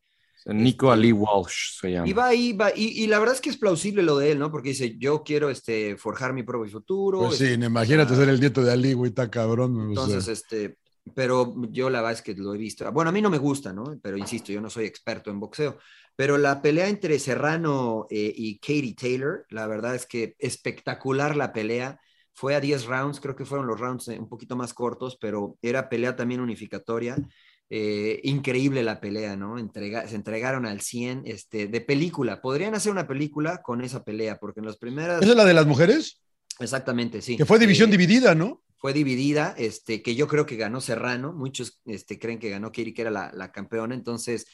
Nico 0.46 0.92
Ali 0.92 1.12
Walsh 1.12 1.80
se 1.80 1.92
llama. 1.92 2.08
Y 2.08 2.14
va 2.14 2.28
ahí, 2.28 2.54
va, 2.54 2.72
y, 2.76 3.04
y 3.04 3.08
la 3.08 3.20
verdad 3.20 3.36
es 3.36 3.42
que 3.42 3.50
es 3.50 3.58
plausible 3.58 4.02
lo 4.02 4.18
de 4.18 4.32
él, 4.32 4.40
¿no? 4.40 4.52
Porque 4.52 4.70
dice, 4.70 4.98
yo 4.98 5.24
quiero 5.24 5.50
este, 5.50 5.98
forjar 5.98 6.34
mi 6.34 6.44
propio 6.44 6.72
futuro. 6.72 7.20
Pues 7.20 7.38
sí, 7.38 7.46
este, 7.46 7.66
imagínate 7.66 8.14
ah, 8.14 8.16
ser 8.16 8.30
el 8.30 8.40
nieto 8.40 8.64
de 8.64 8.72
Ali, 8.72 8.94
güey, 8.94 9.10
está 9.10 9.30
cabrón. 9.30 9.78
o 9.78 9.90
Entonces, 9.90 10.26
sea. 10.26 10.34
este, 10.34 10.78
pero 11.14 11.54
yo 11.70 11.90
la 11.90 12.00
verdad 12.02 12.14
es 12.14 12.22
que 12.22 12.34
lo 12.34 12.54
he 12.54 12.58
visto. 12.58 12.92
Bueno, 12.92 13.10
a 13.10 13.12
mí 13.12 13.22
no 13.22 13.30
me 13.30 13.38
gusta, 13.38 13.74
¿no? 13.74 14.00
Pero 14.02 14.18
insisto, 14.18 14.52
yo 14.52 14.62
no 14.62 14.70
soy 14.70 14.86
experto 14.86 15.30
en 15.30 15.40
boxeo. 15.40 15.78
Pero 16.16 16.38
la 16.38 16.62
pelea 16.62 16.88
entre 16.88 17.20
Serrano 17.20 18.06
eh, 18.10 18.34
y 18.36 18.60
Katie 18.60 18.96
Taylor, 18.96 19.46
la 19.50 19.68
verdad 19.68 19.96
es 19.96 20.06
que 20.06 20.36
espectacular 20.40 21.36
la 21.36 21.54
pelea. 21.54 22.00
Fue 22.34 22.56
a 22.56 22.62
10 22.62 22.86
rounds, 22.86 23.20
creo 23.20 23.36
que 23.36 23.46
fueron 23.46 23.68
los 23.68 23.80
rounds 23.80 24.08
eh, 24.08 24.18
un 24.20 24.30
poquito 24.30 24.56
más 24.56 24.74
cortos, 24.74 25.18
pero 25.20 25.58
era 25.62 25.90
pelea 25.90 26.16
también 26.16 26.42
unificatoria. 26.42 27.18
Eh, 27.74 28.20
increíble 28.24 28.84
la 28.84 29.00
pelea, 29.00 29.38
¿no? 29.38 29.58
Entrega, 29.58 30.06
se 30.06 30.18
entregaron 30.18 30.66
al 30.66 30.82
100, 30.82 31.24
este, 31.24 31.68
de 31.68 31.80
película. 31.80 32.42
Podrían 32.42 32.76
hacer 32.76 32.92
una 32.92 33.08
película 33.08 33.62
con 33.62 33.82
esa 33.82 34.04
pelea, 34.04 34.40
porque 34.40 34.60
en 34.60 34.66
las 34.66 34.76
primeras... 34.76 35.22
¿Esa 35.22 35.32
es 35.32 35.38
la 35.38 35.46
de 35.46 35.54
las 35.54 35.66
mujeres? 35.66 36.20
Exactamente, 36.60 37.22
sí. 37.22 37.38
Que 37.38 37.46
fue 37.46 37.60
división 37.60 37.88
Eh, 37.88 37.92
dividida, 37.94 38.36
¿no? 38.36 38.62
fue 38.82 38.94
dividida, 38.94 39.54
este, 39.60 40.02
que 40.02 40.16
yo 40.16 40.28
creo 40.28 40.48
que 40.48 40.56
ganó 40.56 40.82
Serrano, 40.82 41.34
muchos 41.34 41.80
este, 41.86 42.18
creen 42.18 42.40
que 42.40 42.50
ganó 42.50 42.72
Kiri, 42.72 42.96
que 42.96 43.04
era 43.04 43.12
la, 43.12 43.32
la 43.32 43.52
campeona, 43.52 43.94
entonces 43.94 44.48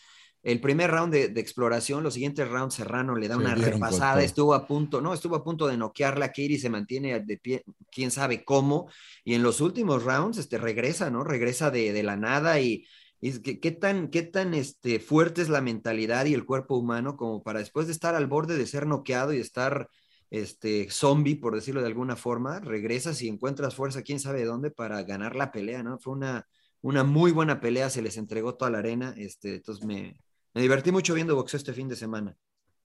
el 0.43 0.59
primer 0.59 0.91
round 0.91 1.13
de, 1.13 1.29
de 1.29 1.39
exploración, 1.39 2.03
los 2.03 2.13
siguientes 2.13 2.47
rounds 2.47 2.75
Serrano 2.75 3.15
le 3.15 3.29
da 3.29 3.35
Se 3.35 3.41
una 3.41 3.55
repasada, 3.55 4.21
estuvo 4.21 4.53
a 4.53 4.67
punto, 4.67 4.99
no, 4.99 5.13
estuvo 5.13 5.37
a 5.37 5.43
punto 5.45 5.65
de 5.65 5.77
noquearla, 5.77 6.33
Kiri 6.33 6.59
se 6.59 6.69
mantiene 6.69 7.21
de 7.21 7.37
pie, 7.37 7.63
quién 7.89 8.11
sabe 8.11 8.43
cómo, 8.43 8.89
y 9.23 9.33
en 9.33 9.43
los 9.43 9.61
últimos 9.61 10.03
rounds 10.03 10.37
este, 10.37 10.57
regresa, 10.57 11.09
¿no? 11.09 11.23
Regresa 11.23 11.71
de, 11.71 11.93
de 11.93 12.03
la 12.03 12.17
nada 12.17 12.59
y 12.59 12.85
es 13.21 13.39
que, 13.39 13.59
qué 13.59 13.71
tan, 13.71 14.09
qué 14.09 14.21
tan 14.23 14.53
este, 14.53 14.99
fuerte 14.99 15.41
es 15.41 15.49
la 15.49 15.61
mentalidad 15.61 16.25
y 16.25 16.33
el 16.33 16.45
cuerpo 16.45 16.77
humano 16.77 17.17
como 17.17 17.41
para 17.43 17.59
después 17.59 17.87
de 17.87 17.93
estar 17.93 18.15
al 18.15 18.27
borde 18.27 18.57
de 18.57 18.65
ser 18.67 18.85
noqueado 18.87 19.33
y 19.33 19.39
estar 19.39 19.87
este 20.29 20.89
zombie, 20.91 21.35
por 21.35 21.55
decirlo 21.55 21.81
de 21.81 21.87
alguna 21.87 22.15
forma, 22.15 22.59
regresas 22.59 23.21
y 23.21 23.27
encuentras 23.29 23.75
fuerza, 23.75 24.01
quién 24.03 24.19
sabe 24.19 24.39
de 24.39 24.45
dónde, 24.45 24.71
para 24.71 25.01
ganar 25.03 25.35
la 25.35 25.51
pelea, 25.51 25.83
¿no? 25.83 25.97
Fue 25.99 26.13
una, 26.13 26.45
una 26.81 27.03
muy 27.03 27.31
buena 27.31 27.59
pelea, 27.61 27.89
se 27.89 28.01
les 28.01 28.17
entregó 28.17 28.55
toda 28.55 28.69
la 28.71 28.79
arena, 28.79 29.13
este, 29.17 29.55
entonces 29.55 29.85
me, 29.85 30.17
me 30.53 30.61
divertí 30.61 30.91
mucho 30.91 31.13
viendo 31.13 31.35
boxeo 31.35 31.57
este 31.57 31.73
fin 31.73 31.87
de 31.87 31.95
semana. 31.95 32.35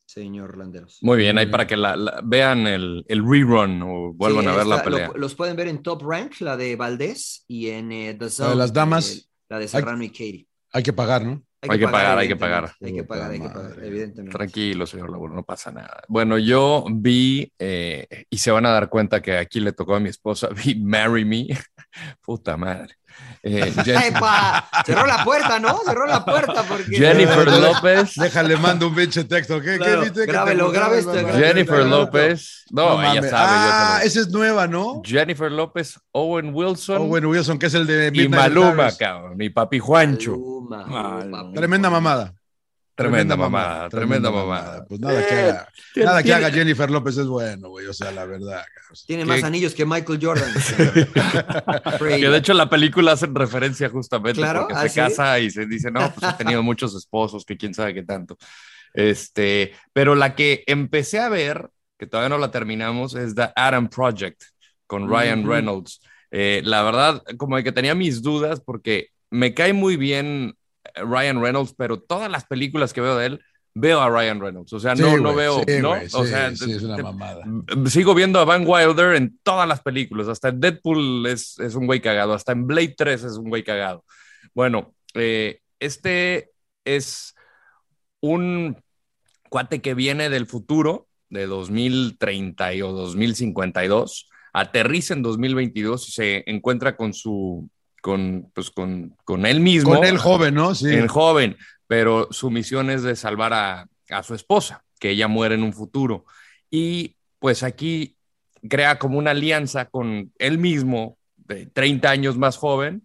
señor 0.07 0.57
Landeros. 0.57 0.99
Muy 1.03 1.19
bien, 1.19 1.37
ahí 1.39 1.47
para 1.47 1.67
que 1.67 1.77
la, 1.77 1.97
la- 1.97 2.21
vean 2.25 2.67
el, 2.67 3.05
el 3.09 3.23
rerun 3.29 3.83
o 3.83 4.13
vuelvan 4.13 4.45
Sí, 4.45 4.51
a 4.51 4.55
ver 4.57 4.67
la 4.67 4.77
lo- 4.77 4.83
pelea. 4.85 5.13
los 5.17 5.35
pueden 5.35 5.57
ver 5.57 5.69
en 5.69 5.83
Top 5.83 6.03
Rank, 6.03 6.41
la 6.41 6.57
de 6.57 6.77
Valdés, 6.77 7.45
y 7.49 7.69
en 7.71 7.91
eh, 7.93 8.15
The 8.15 8.25
La 8.27 8.31
Zone. 8.31 8.51
de 8.51 8.57
las 8.57 8.73
damas. 8.73 9.29
La 9.53 9.59
de 9.59 9.69
Serrano 9.69 10.03
y 10.03 10.09
Katie. 10.09 10.47
Hay 10.73 10.83
que 10.83 10.95
pagar, 10.95 11.25
¿no? 11.25 11.43
Hay 11.61 11.79
que 11.79 11.87
pagar, 11.87 12.19
hay 12.19 12.27
que 12.27 12.37
pagar. 12.37 12.73
Hay 12.81 12.95
que 12.95 13.05
pagar, 13.05 13.31
hay 13.31 13.41
que 13.41 13.49
pagar, 13.49 13.85
evidentemente. 13.85 14.37
Tranquilo, 14.37 14.87
señor 14.87 15.11
Laguna, 15.11 15.35
no 15.35 15.45
pasa 15.45 15.71
nada. 15.71 16.03
Bueno, 16.09 16.39
yo 16.39 16.87
vi, 16.91 17.53
eh, 17.59 18.25
y 18.31 18.39
se 18.39 18.51
van 18.51 18.65
a 18.67 18.71
dar 18.71 18.89
cuenta 18.89 19.21
que 19.21 19.37
aquí 19.37 19.61
le 19.61 19.73
tocó 19.73 19.95
a 19.95 20.01
mi 20.01 20.09
esposa, 20.09 20.49
vi 20.65 20.75
Marry 20.75 21.25
Me. 21.25 21.49
Puta 22.23 22.57
madre. 22.57 22.97
Eh. 23.45 23.73
Cerró 24.87 25.07
la 25.07 25.25
puerta, 25.25 25.59
¿no? 25.59 25.79
Cerró 25.85 26.07
la 26.07 26.25
puerta 26.25 26.63
porque. 26.63 26.97
Jennifer 26.97 27.47
López. 27.49 28.15
Déjale, 28.15 28.57
mando 28.57 28.89
un 28.89 28.95
pinche 28.95 29.25
texto. 29.25 29.61
¿Qué, 29.61 29.77
Claro, 29.79 30.03
¿qué 30.03 30.11
viste? 30.11 30.27
Grábelo, 30.27 30.71
grabe 30.71 31.01
este, 31.01 31.25
Jennifer 31.33 31.85
López. 31.85 32.65
No, 32.71 33.01
ella 33.03 33.15
mames. 33.15 33.31
sabe. 33.31 33.51
Ah, 33.51 34.01
esa 34.05 34.21
es 34.21 34.29
nueva, 34.29 34.67
¿no? 34.69 35.03
Jennifer 35.05 35.51
López, 35.51 35.99
Owen 36.13 36.55
Wilson 36.55 37.03
Owen 37.03 37.27
Wilson, 37.27 37.59
que 37.59 37.67
es 37.67 37.75
el 37.75 37.87
de 37.87 38.09
y 38.09 38.11
Midnight 38.13 38.31
Maluma, 38.55 38.77
Paris. 38.77 38.97
cabrón. 38.97 39.37
Mi 39.37 39.51
papi 39.51 39.79
Juancho. 39.79 40.37
Maluma, 40.69 41.25
Maluma. 41.25 41.53
Tremenda 41.53 41.91
mamada. 41.91 42.35
Tremenda 42.95 43.37
mamada, 43.37 43.89
tremenda 43.89 44.31
mamada. 44.31 44.85
Pues 44.87 45.01
nada 45.01 45.27
que 45.27 45.35
haga, 45.35 45.69
Tiene- 45.95 46.07
nada 46.07 46.19
que 46.19 46.25
tiene- 46.25 46.37
haga 46.45 46.51
Jennifer 46.55 46.91
López 46.91 47.17
es 47.17 47.27
bueno, 47.27 47.69
güey. 47.71 47.87
O 47.87 47.93
sea, 47.95 48.11
la 48.13 48.25
verdad. 48.27 48.63
Tiene 49.07 49.23
Que- 49.23 49.29
más 49.29 49.43
anillos 49.45 49.75
que 49.75 49.87
Michael 49.87 50.19
Jordan. 50.23 50.53
Que 51.99 52.29
de 52.29 52.37
hecho 52.37 52.55
la 52.55 52.69
película 52.69 53.13
hacen 53.13 53.35
referencia 53.35 53.89
justamente 53.89 54.41
Claro, 54.41 54.61
porque 54.69 54.75
¿ah, 54.75 54.83
se 54.83 54.89
sí? 54.91 54.95
casa 55.01 55.39
y 55.41 55.51
se 55.51 55.67
dice, 55.67 55.91
no, 55.91 56.13
pues 56.13 56.23
ha 56.23 56.37
tenido 56.37 56.63
muchos 56.63 56.95
esposos, 56.95 57.45
que 57.45 57.57
quién 57.57 57.75
sabe 57.75 57.95
qué 57.95 58.03
tanto. 58.03 58.37
Este, 58.95 59.73
pero 59.93 60.15
la 60.15 60.35
que 60.35 60.65
empecé 60.67 61.19
a 61.19 61.29
ver, 61.29 61.71
que 61.99 62.07
todavía 62.07 62.29
no 62.29 62.39
la 62.39 62.51
terminamos, 62.51 63.15
es 63.15 63.35
The 63.35 63.51
Adam 63.57 63.89
Project 63.89 64.43
con 64.87 65.09
Ryan. 65.09 65.47
Reynolds. 65.47 66.01
Eh, 66.31 66.61
la 66.65 66.83
verdad, 66.83 67.23
como 67.39 67.57
de 67.57 67.65
que 67.65 67.73
tenía 67.73 67.95
mis 67.95 68.23
dudas 68.23 68.61
porque 68.65 69.09
me 69.31 69.55
cae 69.55 69.73
muy 69.73 69.97
bien 69.97 70.55
eh, 70.55 70.57
Ryan 70.95 71.41
Reynolds, 71.43 71.75
pero 71.77 72.01
todas 72.01 72.31
las 72.31 72.45
películas 72.45 72.93
que 72.93 73.01
veo 73.01 73.17
de 73.17 73.27
él, 73.27 73.41
veo 73.75 74.01
a 74.01 74.11
Ryan 74.11 74.41
Reynolds. 74.41 74.73
O 74.73 74.81
sea, 74.81 74.95
Sí, 74.95 75.03
no, 75.03 75.17
no 75.17 75.35
veo, 75.35 75.63
sí, 75.67 75.81
¿no? 75.81 75.93
o 75.93 76.01
sí, 76.25 76.27
sea, 76.29 76.49
es 76.49 76.61
una 76.83 76.99
mamada. 76.99 77.43
Sigo 77.87 78.15
viendo 78.15 78.39
a 78.39 78.45
Van 78.45 78.65
Wilder 78.67 79.15
en 79.15 79.39
todas 79.43 79.67
las 79.67 79.81
películas, 79.81 80.29
hasta 80.29 80.49
en 80.51 80.61
Deadpool 80.61 81.27
es, 81.27 81.59
es 81.59 81.75
un 81.75 81.87
güey 81.87 82.01
cagado, 82.01 82.35
hasta 82.35 82.53
en 82.53 82.67
Blade 82.67 82.95
3 82.97 83.25
es 83.25 83.33
un 83.39 83.49
güey 83.49 83.65
cagado. 83.65 84.05
Bueno, 84.55 84.95
eh, 85.15 85.61
este 85.81 86.51
es 86.85 87.35
un 88.21 88.77
cuate 89.49 89.81
que 89.81 89.95
viene 89.95 90.29
del 90.29 90.47
futuro, 90.47 91.09
de 91.29 91.47
2030 91.47 92.75
y- 92.75 92.83
o 92.83 92.93
2052, 92.93 94.29
aterriza 94.53 95.15
en 95.15 95.23
2022 95.23 96.09
y 96.09 96.13
se 96.13 96.51
encuentra 96.51 96.97
con 96.97 97.15
su, 97.15 97.71
con, 98.03 98.51
pues 98.53 98.71
con, 98.71 99.17
con 99.25 99.47
él 99.47 99.61
mismo. 99.61 99.95
Con 99.97 100.05
el 100.05 100.19
joven, 100.19 100.55
¿no? 100.55 100.75
Sí. 100.75 100.89
El 100.89 101.09
joven, 101.09 101.57
pero 101.87 102.29
su 102.31 102.51
misión 102.51 102.91
es 102.91 103.03
de 103.03 103.17
salvar 103.17 103.55
a, 103.55 103.89
a 104.11 104.23
su 104.23 104.35
esposa, 104.35 104.85
que 105.01 105.09
ella 105.11 105.29
muere 105.29 105.55
en 105.55 105.63
un 105.63 105.73
futuro. 105.73 106.27
Y 106.71 107.17
pues 107.39 107.63
aquí 107.63 108.17
crea 108.69 108.99
como 108.99 109.19
una 109.19 109.31
alianza 109.31 109.87
con 109.87 110.33
él 110.39 110.59
mismo, 110.59 111.17
de 111.37 111.67
30 111.67 112.11
años 112.11 112.37
más 112.37 112.57
joven, 112.59 113.03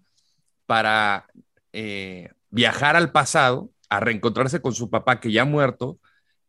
para 0.65 1.27
eh, 1.73 2.31
viajar 2.49 2.95
al 2.95 3.11
pasado, 3.11 3.71
a 3.89 3.99
reencontrarse 3.99 4.61
con 4.61 4.73
su 4.73 4.89
papá 4.89 5.19
que 5.21 5.31
ya 5.31 5.43
ha 5.43 5.45
muerto, 5.45 5.97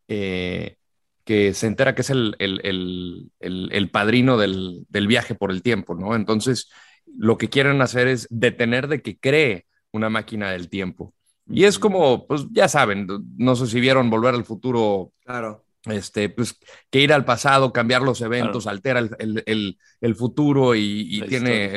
eh, 0.09 0.77
que 1.25 1.53
se 1.55 1.67
entera 1.67 1.95
que 1.95 2.01
es 2.03 2.11
el, 2.11 2.35
el- 2.39 2.61
el- 2.65 3.31
el- 3.41 3.69
el 3.73 3.91
padrino 3.91 4.39
del, 4.39 4.87
del 4.89 5.07
viaje 5.07 5.35
por 5.35 5.51
el 5.51 5.63
tiempo, 5.63 5.95
¿no? 5.95 6.15
Entonces, 6.17 6.71
lo 7.17 7.39
que 7.39 7.49
quieren 7.49 7.81
hacer 7.83 8.09
es 8.09 8.27
detener 8.31 8.89
de 8.89 9.03
que 9.03 9.19
cree 9.19 9.67
una 9.93 10.11
máquina 10.11 10.51
del 10.51 10.69
tiempo. 10.69 11.15
Y 11.51 11.65
es 11.65 11.79
como, 11.79 12.27
pues 12.27 12.47
ya 12.51 12.69
saben, 12.69 13.07
no 13.37 13.57
sé 13.57 13.67
si 13.67 13.81
vieron 13.81 14.11
Volver 14.11 14.35
al 14.35 14.45
Futuro, 14.45 15.13
Claro. 15.25 15.65
este, 15.87 16.29
pues 16.29 16.59
que 16.91 17.01
ir 17.01 17.13
al 17.13 17.25
pasado, 17.25 17.73
cambiar 17.73 18.03
los 18.03 18.21
eventos, 18.21 18.67
altera 18.67 18.99
el, 19.01 19.11
el- 19.19 19.43
el- 19.47 19.79
el 20.03 20.15
futuro 20.15 20.75
y, 20.75 21.07
y 21.09 21.23
tiene. 21.23 21.75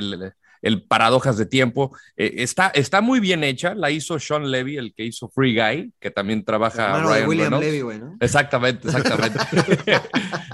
El, 0.62 0.84
paradojas 0.84 1.38
de 1.38 1.46
tiempo. 1.46 1.96
Eh, 2.16 2.36
está, 2.38 2.68
está 2.70 3.02
muy 3.02 3.20
bien 3.20 3.44
hecha, 3.44 3.76
la 3.76 3.92
hizo 3.92 4.20
Sean 4.20 4.50
Levy, 4.50 4.78
el 4.78 4.94
que 4.94 5.06
hizo 5.06 5.30
Free 5.30 5.56
Guy, 5.56 5.94
que 6.00 6.12
también 6.12 6.44
trabaja 6.44 6.98
de 6.98 7.04
Ryan 7.04 7.28
William 7.28 7.52
Reynolds. 7.52 7.66
Levy, 7.66 7.82
güey, 7.82 8.00
¿no? 8.00 8.18
Exactamente, 8.20 8.88
exactamente. 8.88 9.40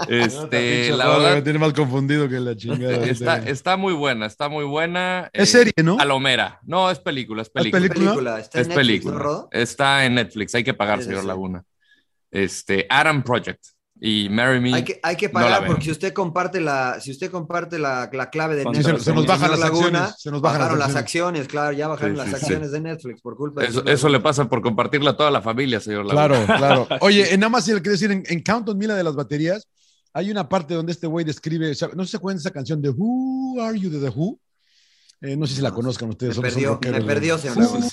este, 0.08 0.90
la 0.90 1.08
verdad, 1.08 1.34
Me 1.36 1.42
tiene 1.42 1.58
más 1.58 1.72
confundido 1.72 2.28
que 2.28 2.40
la 2.40 2.56
chingada. 2.56 3.06
está, 3.06 3.38
está 3.38 3.76
muy 3.76 3.92
buena, 3.92 4.26
está 4.26 4.48
muy 4.48 4.64
buena. 4.64 5.30
Es 5.32 5.54
eh, 5.54 5.58
serie, 5.58 5.72
¿no? 5.82 5.96
Palomera. 5.96 6.60
No, 6.64 6.90
es 6.90 6.98
película, 6.98 7.42
es 7.42 7.50
película. 7.50 7.80
película? 7.80 8.10
Película. 8.10 8.38
Está 8.40 8.58
en 8.58 8.62
Es 8.62 8.68
Netflix, 8.68 8.86
película. 8.86 9.14
¿no, 9.14 9.18
Rodo? 9.20 9.48
Está 9.52 10.04
en 10.04 10.14
Netflix, 10.14 10.54
hay 10.54 10.64
que 10.64 10.74
pagar, 10.74 11.02
señor. 11.02 11.24
Laguna. 11.24 11.64
Este, 12.30 12.86
Adam 12.88 13.22
Project 13.22 13.64
y 14.00 14.28
Marry 14.28 14.60
Me. 14.60 14.74
Hay 14.74 14.84
que, 14.84 15.00
hay 15.02 15.16
que 15.16 15.28
pagar 15.28 15.66
porque 15.66 15.82
si 15.84 15.90
usted 15.90 16.12
comparte 16.12 16.60
la, 16.60 17.00
si 17.00 17.10
usted 17.10 17.30
comparte 17.30 17.78
la, 17.78 18.08
la 18.12 18.30
clave 18.30 18.54
de 18.56 18.62
se, 18.62 18.70
Netflix, 18.70 19.02
se 19.04 19.12
nos 19.12 19.26
bajan 19.26 19.50
las 19.50 19.60
Laguna, 19.60 19.86
acciones. 19.86 20.14
Se 20.18 20.30
nos 20.30 20.40
bajan 20.40 20.58
las 20.60 20.68
bajaron 20.68 20.78
las 20.78 20.96
acciones. 20.96 21.40
acciones, 21.42 21.48
claro, 21.48 21.72
ya 21.76 21.88
bajaron 21.88 22.12
Sí, 22.12 22.16
las 22.18 22.28
sí. 22.28 22.34
acciones 22.36 22.70
de 22.72 22.80
Netflix 22.80 23.20
por 23.20 23.36
culpa 23.36 23.62
de 23.62 23.68
Eso, 23.68 23.84
eso 23.86 24.08
le 24.08 24.20
pasa 24.20 24.48
por 24.48 24.62
compartirla 24.62 25.10
a 25.10 25.16
toda 25.16 25.30
la 25.30 25.42
familia, 25.42 25.80
señor 25.80 26.06
Laguna. 26.06 26.44
Claro, 26.46 26.46
claro. 26.86 26.88
Oye, 27.00 27.32
en 27.34 27.40
nada 27.40 27.50
más 27.50 27.66
le 27.66 27.74
quiero 27.74 27.92
decir, 27.92 28.10
en, 28.12 28.22
en 28.26 28.42
Count 28.42 28.68
on 28.68 28.78
Me, 28.78 28.86
la 28.86 28.94
de 28.94 29.04
las 29.04 29.16
baterías, 29.16 29.66
hay 30.12 30.30
una 30.30 30.48
parte 30.48 30.74
donde 30.74 30.92
este 30.92 31.06
güey 31.06 31.24
describe, 31.24 31.68
no 31.68 31.74
sé 31.74 32.04
si 32.04 32.10
se 32.12 32.16
acuerdan 32.16 32.36
de 32.38 32.40
esa 32.42 32.50
canción 32.50 32.80
de 32.80 32.90
Who 32.90 33.60
Are 33.62 33.78
You 33.78 33.90
de 33.90 33.98
The 34.00 34.08
Who. 34.16 34.38
Eh, 35.20 35.36
no 35.36 35.46
sé 35.46 35.56
si 35.56 35.62
la 35.62 35.72
conozcan 35.72 36.10
ustedes. 36.10 36.36
Me 36.36 36.42
perdió, 36.42 36.68
rockeros, 36.70 37.00
me 37.00 37.06
perdió, 37.06 37.38
señor 37.38 37.58
Laguna. 37.58 37.86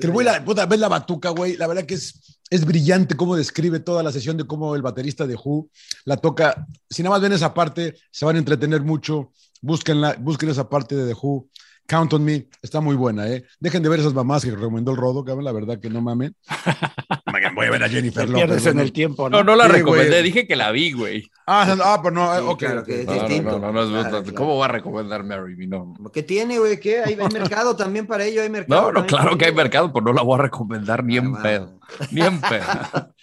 el 0.00 0.10
güey, 0.10 0.26
la, 0.26 0.44
puta, 0.44 0.64
ves 0.66 0.80
la 0.80 0.88
batuca, 0.88 1.30
güey. 1.30 1.56
La 1.56 1.66
verdad 1.66 1.84
que 1.84 1.94
es, 1.94 2.38
es 2.48 2.64
brillante 2.64 3.16
cómo 3.16 3.36
describe 3.36 3.80
toda 3.80 4.02
la 4.02 4.12
sesión 4.12 4.36
de 4.36 4.46
cómo 4.46 4.74
el 4.74 4.82
baterista 4.82 5.26
de 5.26 5.34
Who 5.34 5.68
la 6.04 6.16
toca. 6.16 6.66
Si 6.88 7.02
nada 7.02 7.16
más 7.16 7.22
ven 7.22 7.32
esa 7.32 7.52
parte, 7.52 7.96
se 8.10 8.24
van 8.24 8.36
a 8.36 8.38
entretener 8.38 8.80
mucho. 8.80 9.32
Búsquenla, 9.60 10.16
busquen 10.20 10.48
esa 10.48 10.68
parte 10.68 10.94
de 10.96 11.12
The 11.12 11.18
Who. 11.20 11.48
Count 11.86 12.12
on 12.12 12.22
Me, 12.22 12.48
está 12.60 12.82
muy 12.82 12.96
buena, 12.96 13.26
¿eh? 13.28 13.44
Dejen 13.58 13.82
de 13.82 13.88
ver 13.88 14.00
esas 14.00 14.12
mamás 14.12 14.44
que 14.44 14.50
recomendó 14.50 14.90
el 14.90 14.98
Rodo, 14.98 15.24
cabrón, 15.24 15.46
la 15.46 15.52
verdad 15.52 15.80
que 15.80 15.88
no 15.88 16.02
mamen. 16.02 16.36
Voy 17.54 17.66
a 17.66 17.70
ver 17.70 17.82
a 17.84 17.86
Te 17.88 17.94
Jennifer 17.94 18.26
pierdes 18.26 18.48
López. 18.48 18.66
en 18.66 18.76
¿no? 18.76 18.82
el 18.82 18.92
tiempo, 18.92 19.28
¿no? 19.30 19.38
No, 19.38 19.44
no 19.44 19.56
la 19.56 19.66
Sí, 19.66 19.72
recomendé, 19.72 20.08
güey. 20.10 20.22
dije 20.22 20.46
que 20.46 20.56
la 20.56 20.70
vi, 20.70 20.92
güey. 20.92 21.30
Ah, 21.46 21.74
no, 21.76 21.82
ah, 21.84 22.00
pero 22.02 22.14
no, 22.14 22.34
Sí, 22.36 22.42
ok. 22.46 22.58
claro 22.58 22.84
que 22.84 23.00
es 23.00 23.06
No, 23.06 23.14
no, 23.14 23.20
distinto. 23.20 23.58
no, 23.58 23.72
no, 23.72 23.84
no, 23.86 24.00
Claro, 24.08 24.24
¿Cómo 24.24 24.34
claro. 24.34 24.56
va 24.58 24.64
a 24.64 24.68
recomendar 24.68 25.24
Mary 25.24 25.56
Me? 25.56 25.66
No, 25.66 25.94
¿Qué 26.12 26.22
tiene, 26.22 26.58
güey? 26.58 26.78
¿Qué? 26.80 27.00
Hay, 27.02 27.14
hay 27.14 27.28
mercado 27.32 27.74
también 27.76 28.06
para 28.06 28.24
ello, 28.24 28.42
hay 28.42 28.50
mercado. 28.50 28.92
no, 28.92 29.00
no, 29.00 29.06
claro 29.06 29.36
que 29.38 29.46
hay 29.46 29.54
mercado, 29.54 29.92
pero 29.92 30.04
no 30.04 30.12
la 30.12 30.22
voy 30.22 30.38
a 30.38 30.42
recomendar 30.42 31.02
ni 31.04 31.16
en 31.16 31.34
Ah, 31.36 31.42
pedo. 31.42 31.78
va. 31.80 32.06
Ni 32.10 32.20
en 32.22 32.40
pedo. 32.40 32.64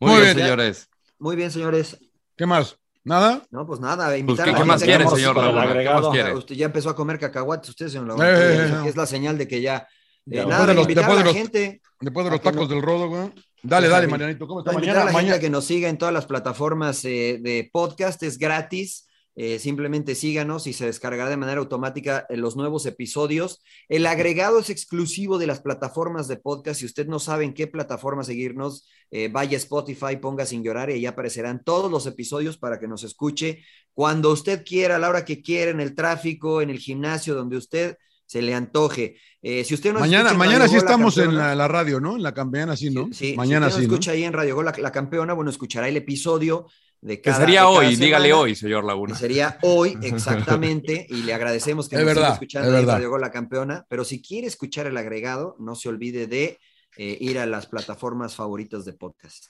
Muy, 0.00 0.10
Muy 0.12 0.20
bien, 0.22 0.34
bien. 0.36 0.46
señores. 0.46 0.88
Muy 1.18 1.36
bien, 1.36 1.50
señores. 1.50 1.98
¿Qué 2.36 2.46
más? 2.46 2.76
¿Nada? 3.04 3.42
No, 3.50 3.66
pues 3.66 3.80
nada, 3.80 4.06
Pues, 4.08 4.20
invitar 4.20 4.44
¿qué, 4.44 4.50
a 4.50 4.54
qué 4.54 4.60
la 4.60 4.64
más 4.66 4.82
quiere, 4.82 5.06
señor 5.08 5.36
Laguna? 5.36 5.72
¿Qué 5.72 5.88
más 5.90 6.06
quiere? 6.08 6.34
Usted 6.34 6.54
ya 6.54 6.66
empezó 6.66 6.90
a 6.90 6.96
comer 6.96 7.18
cacahuates, 7.18 7.70
usted, 7.70 7.88
señor 7.88 8.04
Eh, 8.04 8.08
Laguna. 8.08 8.28
eh, 8.28 8.82
eh. 8.84 8.88
Es 8.88 8.96
la 8.96 9.06
señal 9.06 9.36
de 9.38 9.48
que 9.48 9.60
ya. 9.60 9.86
Eh, 10.26 10.36
Ya, 10.36 10.44
nada, 10.46 10.66
después 10.66 10.66
de 10.68 10.74
los- 10.74 10.82
invitar 10.84 11.04
después 11.04 11.16
a 11.16 11.18
de 11.18 11.24
la 11.24 11.32
los- 11.32 11.36
gente. 11.36 11.80
Después 12.00 12.24
de 12.24 12.30
los 12.30 12.40
tacos 12.42 12.68
no. 12.68 12.74
del 12.74 12.82
Rodo, 12.82 13.08
güey. 13.08 13.30
Dale, 13.62 13.88
dale. 13.88 14.06
Marianito. 14.06 14.46
¿Cómo 14.46 14.60
está 14.60 14.72
invitar 14.72 14.96
a 14.96 14.98
mañana? 15.00 15.04
la 15.04 15.10
gente 15.12 15.22
Mañana. 15.22 15.36
a 15.36 15.40
que 15.40 15.50
nos 15.50 15.64
siga 15.66 15.88
en 15.90 15.98
todas 15.98 16.14
las 16.14 16.26
plataformas 16.26 17.04
eh, 17.04 17.38
de 17.42 17.68
podcast, 17.72 18.22
es 18.22 18.38
gratis. 18.38 19.06
eh, 19.36 19.58
simplemente 19.60 20.16
síganos 20.16 20.66
y 20.66 20.72
se 20.72 20.86
descargará 20.86 21.30
de 21.30 21.36
manera 21.36 21.60
automática 21.60 22.26
eh, 22.28 22.36
los 22.36 22.56
nuevos 22.56 22.84
episodios. 22.84 23.62
El 23.88 24.04
agregado 24.06 24.58
es 24.58 24.68
exclusivo 24.70 25.38
de 25.38 25.46
las 25.46 25.60
plataformas 25.60 26.26
de 26.28 26.36
podcast. 26.36 26.80
Si 26.80 26.84
usted 26.86 27.06
no 27.06 27.18
sabe 27.20 27.44
en 27.44 27.54
qué 27.54 27.66
plataforma 27.66 28.24
seguirnos, 28.24 28.88
eh, 29.10 29.28
vaya 29.32 29.56
a 29.56 29.60
Spotify, 29.60 30.16
ponga 30.20 30.44
sin 30.46 30.62
llorar 30.64 30.90
y 30.90 30.94
ahí 30.94 31.06
aparecerán 31.06 31.62
todos 31.64 31.90
los 31.90 32.06
episodios 32.06 32.58
para 32.58 32.78
que 32.80 32.88
nos 32.88 33.04
escuche 33.04 33.62
cuando 33.94 34.30
usted 34.30 34.64
quiera, 34.64 34.96
a 34.96 34.98
la 34.98 35.08
hora 35.08 35.24
que 35.24 35.40
quiera, 35.42 35.70
en 35.70 35.80
el 35.80 35.94
tráfico, 35.94 36.60
en 36.60 36.68
el 36.70 36.78
gimnasio, 36.78 37.34
donde 37.34 37.56
usted 37.56 37.96
se 38.30 38.40
le 38.42 38.54
antoje. 38.54 39.16
Eh, 39.42 39.64
si 39.64 39.74
usted 39.74 39.92
no 39.92 39.98
Mañana, 39.98 40.32
mañana 40.34 40.68
sí 40.68 40.74
la 40.74 40.78
estamos 40.78 41.16
en 41.18 41.30
campeona- 41.30 41.48
la, 41.48 41.54
la 41.56 41.66
radio, 41.68 41.98
¿no? 41.98 42.14
En 42.14 42.22
la 42.22 42.32
campeana 42.32 42.76
sí, 42.76 42.88
¿no? 42.90 43.08
Sí, 43.12 43.34
mañana 43.36 43.66
si 43.66 43.70
usted 43.70 43.80
sí, 43.82 43.86
no 43.86 43.90
¿no? 43.90 43.94
escucha 43.94 44.10
ahí 44.12 44.22
en 44.22 44.32
Radio 44.32 44.54
Gol 44.54 44.66
la, 44.66 44.74
la 44.78 44.92
campeona, 44.92 45.32
bueno, 45.32 45.50
escuchará 45.50 45.88
el 45.88 45.96
episodio 45.96 46.66
de 47.00 47.16
Que 47.16 47.22
cada 47.30 47.38
sería 47.40 47.62
de 47.62 47.66
cada 47.66 47.78
hoy, 47.78 47.96
dígale 47.96 48.32
hoy, 48.32 48.54
señor 48.54 48.82
que 48.82 48.86
Laguna. 48.86 49.14
sería 49.16 49.58
hoy, 49.62 49.98
exactamente, 50.02 51.06
y 51.10 51.22
le 51.24 51.34
agradecemos 51.34 51.88
que 51.88 51.96
Es 51.96 52.02
nos 52.02 52.10
siga 52.10 52.20
verdad, 52.20 52.32
escuchando 52.34 52.68
es 52.68 52.74
ahí 52.74 52.80
en 52.80 52.86
verdad. 52.86 52.98
Radio 52.98 53.10
Gol 53.10 53.20
la 53.20 53.30
campeona, 53.32 53.86
pero 53.88 54.04
si 54.04 54.22
quiere 54.22 54.46
escuchar 54.46 54.86
el 54.86 54.96
agregado, 54.96 55.56
no 55.58 55.74
se 55.74 55.88
olvide 55.88 56.28
de 56.28 56.60
eh, 56.98 57.16
ir 57.20 57.38
a 57.40 57.46
las 57.46 57.66
plataformas 57.66 58.36
favoritas 58.36 58.84
de 58.84 58.92
podcast. 58.92 59.46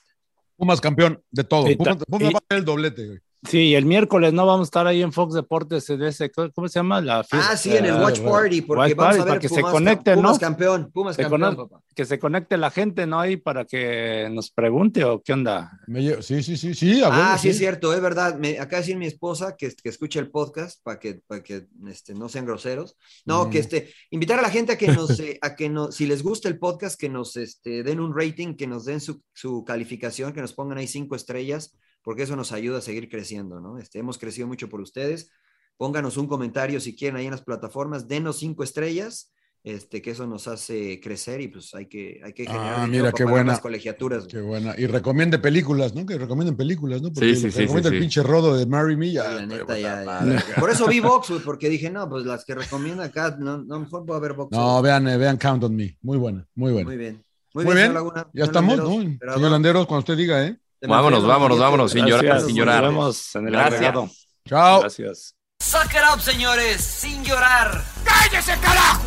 Pumas 0.55 0.81
campeón 0.81 1.21
de 1.29 1.43
todo. 1.43 1.67
Sí, 1.67 1.75
Pumas, 1.75 1.97
Pumas 2.07 2.29
y- 2.31 2.33
va 2.33 2.39
a 2.39 2.45
ser 2.49 2.57
el 2.59 2.65
doblete, 2.65 3.05
güey. 3.05 3.19
Sí, 3.49 3.73
el 3.73 3.85
miércoles 3.85 4.33
no 4.33 4.45
vamos 4.45 4.65
a 4.65 4.69
estar 4.69 4.85
ahí 4.85 5.01
en 5.01 5.11
Fox 5.11 5.33
Deportes 5.33 5.89
en 5.89 6.03
ese, 6.03 6.31
¿cómo 6.31 6.67
se 6.67 6.77
llama? 6.79 7.01
La 7.01 7.23
fiesta, 7.23 7.51
ah, 7.51 7.57
sí, 7.57 7.75
en 7.75 7.85
el 7.85 7.95
Watch 7.95 8.19
Party, 8.19 8.61
porque 8.61 8.81
Watch 8.81 8.95
vamos 8.95 9.17
Party, 9.17 9.21
a 9.21 9.23
ver 9.23 9.27
para 9.27 9.39
que 9.39 9.49
Pumas, 9.49 9.65
se 9.65 9.71
conecte, 9.71 10.15
Pumas 10.15 10.33
¿no? 10.33 10.39
campeón, 10.39 10.91
Pumas 10.93 11.15
Se 11.15 11.23
campeón, 11.23 11.55
papá. 11.55 11.81
Que 11.95 12.05
se 12.05 12.19
conecte 12.19 12.57
la 12.57 12.69
gente, 12.69 13.07
¿no? 13.07 13.19
Ahí 13.19 13.37
para 13.37 13.65
que 13.65 14.29
nos 14.31 14.51
pregunte 14.51 15.03
o 15.03 15.21
qué 15.23 15.33
onda. 15.33 15.71
Me 15.87 16.21
sí, 16.21 16.43
sí, 16.43 16.55
sí, 16.55 16.75
sí. 16.75 17.01
a 17.03 17.33
Ah, 17.33 17.37
sí, 17.37 17.49
es 17.49 17.57
cierto, 17.57 17.93
es 17.93 18.01
verdad. 18.01 18.37
Me, 18.37 18.59
acaba 18.59 18.77
de 18.77 18.77
decir 18.77 18.97
mi 18.97 19.07
esposa 19.07 19.55
que, 19.57 19.73
que 19.73 19.89
escuche 19.89 20.19
el 20.19 20.29
podcast 20.29 20.79
para 20.83 20.99
que, 20.99 21.21
para 21.25 21.41
que 21.41 21.65
este, 21.87 22.13
no 22.13 22.29
sean 22.29 22.45
groseros. 22.45 22.95
No, 23.25 23.45
Mm. 23.45 23.49
que 23.49 23.59
este, 23.59 23.93
invitar 24.11 24.37
a 24.37 24.43
la 24.43 24.49
gente 24.49 24.73
a 24.73 24.77
que 24.77 24.87
nos, 24.87 25.19
eh, 25.19 25.39
a 25.41 25.55
que 25.55 25.67
nos, 25.67 25.95
si 25.95 26.05
les 26.05 26.21
gusta 26.21 26.47
el 26.47 26.59
podcast, 26.59 26.99
que 26.99 27.09
nos 27.09 27.35
este, 27.37 27.81
den 27.83 27.99
un 27.99 28.15
rating, 28.15 28.55
que 28.55 28.67
nos 28.67 28.85
den 28.85 29.01
su, 29.01 29.21
su 29.33 29.63
calificación, 29.65 30.31
que 30.31 30.41
nos 30.41 30.53
pongan 30.53 30.77
ahí 30.77 30.87
cinco 30.87 31.15
estrellas, 31.15 31.75
porque 32.03 32.23
eso 32.23 32.35
nos 32.35 32.51
ayuda 32.51 32.79
a 32.79 32.81
seguir 32.81 33.09
creciendo, 33.09 33.59
¿no? 33.61 33.77
Este, 33.77 33.99
hemos 33.99 34.17
crecido 34.17 34.47
mucho 34.47 34.69
por 34.69 34.81
ustedes. 34.81 35.29
Pónganos 35.77 36.17
un 36.17 36.27
comentario 36.27 36.79
si 36.79 36.95
quieren 36.95 37.17
ahí 37.17 37.25
en 37.25 37.31
las 37.31 37.41
plataformas, 37.43 38.07
denos 38.07 38.37
cinco 38.39 38.63
estrellas. 38.63 39.31
Este, 39.63 40.01
que 40.01 40.09
eso 40.09 40.25
nos 40.25 40.47
hace 40.47 40.99
crecer 40.99 41.39
y 41.39 41.47
pues 41.47 41.75
hay 41.75 41.85
que, 41.85 42.19
hay 42.25 42.33
que 42.33 42.45
generar 42.47 42.79
Ah, 42.79 42.87
mira 42.87 43.03
para 43.03 43.11
qué 43.11 43.23
pagar 43.25 43.31
buena. 43.31 43.51
las 43.51 43.61
colegiaturas. 43.61 44.25
Qué 44.25 44.41
buena. 44.41 44.73
Y 44.75 44.87
recomiende 44.87 45.37
películas, 45.37 45.93
¿no? 45.93 46.03
Que 46.03 46.17
recomienden 46.17 46.57
películas, 46.57 46.99
¿no? 47.03 47.13
Porque 47.13 47.35
Sí, 47.35 47.41
sí, 47.41 47.51
sí, 47.51 47.59
recomienda 47.59 47.89
sí, 47.89 47.95
el 47.95 47.99
sí. 48.01 48.03
pinche 48.05 48.23
rodo 48.23 48.57
de 48.57 48.65
Marry 48.65 48.97
Me. 48.97 49.11
Ya, 49.11 49.31
La 49.33 49.45
neta, 49.45 49.77
ya. 49.77 50.43
Por 50.59 50.71
eso 50.71 50.87
vi 50.87 50.99
Vox, 50.99 51.29
güey, 51.29 51.41
porque 51.43 51.69
dije, 51.69 51.91
no, 51.91 52.09
pues 52.09 52.25
las 52.25 52.43
que 52.43 52.55
recomienda 52.55 53.03
acá, 53.03 53.37
no, 53.39 53.59
no 53.59 53.79
mejor 53.81 54.03
voy 54.03 54.17
a 54.17 54.19
ver 54.19 54.33
Vox. 54.33 54.51
No, 54.51 54.81
vean, 54.81 55.07
eh, 55.07 55.17
vean 55.17 55.37
Count 55.37 55.63
on 55.63 55.75
Me. 55.75 55.95
Muy 56.01 56.17
buena, 56.17 56.43
muy 56.55 56.71
buena. 56.71 56.87
Muy 56.87 56.97
bien. 56.97 57.23
Muy 57.53 57.63
Muy, 57.65 57.75
bien. 57.75 57.93
Laguna. 57.93 58.27
Ya 58.33 58.45
estamos, 58.45 58.77
Landeros, 58.79 59.19
¿no? 59.21 59.33
Señor 59.35 59.51
Landeros, 59.51 59.85
cuando 59.85 59.99
usted 59.99 60.17
diga, 60.17 60.43
¿eh? 60.43 60.57
Vámonos, 60.81 61.25
vámonos, 61.25 61.59
vámonos, 61.59 61.91
sin 61.91 62.05
llorar, 62.05 62.23
Gracias, 62.25 62.47
sin 62.47 62.55
nos 62.57 62.65
llorar. 62.65 62.83
vemos 62.83 63.35
en 63.35 63.47
el 63.47 63.51
Gracias. 63.53 63.73
agregado. 63.75 64.09
Chao. 64.47 64.79
Gracias. 64.81 65.35
Suck 65.61 65.93
it 65.93 66.01
up, 66.13 66.19
señores, 66.21 66.81
sin 66.81 67.23
llorar. 67.23 67.83
¡Cállese, 68.03 68.57
carajo! 68.59 69.01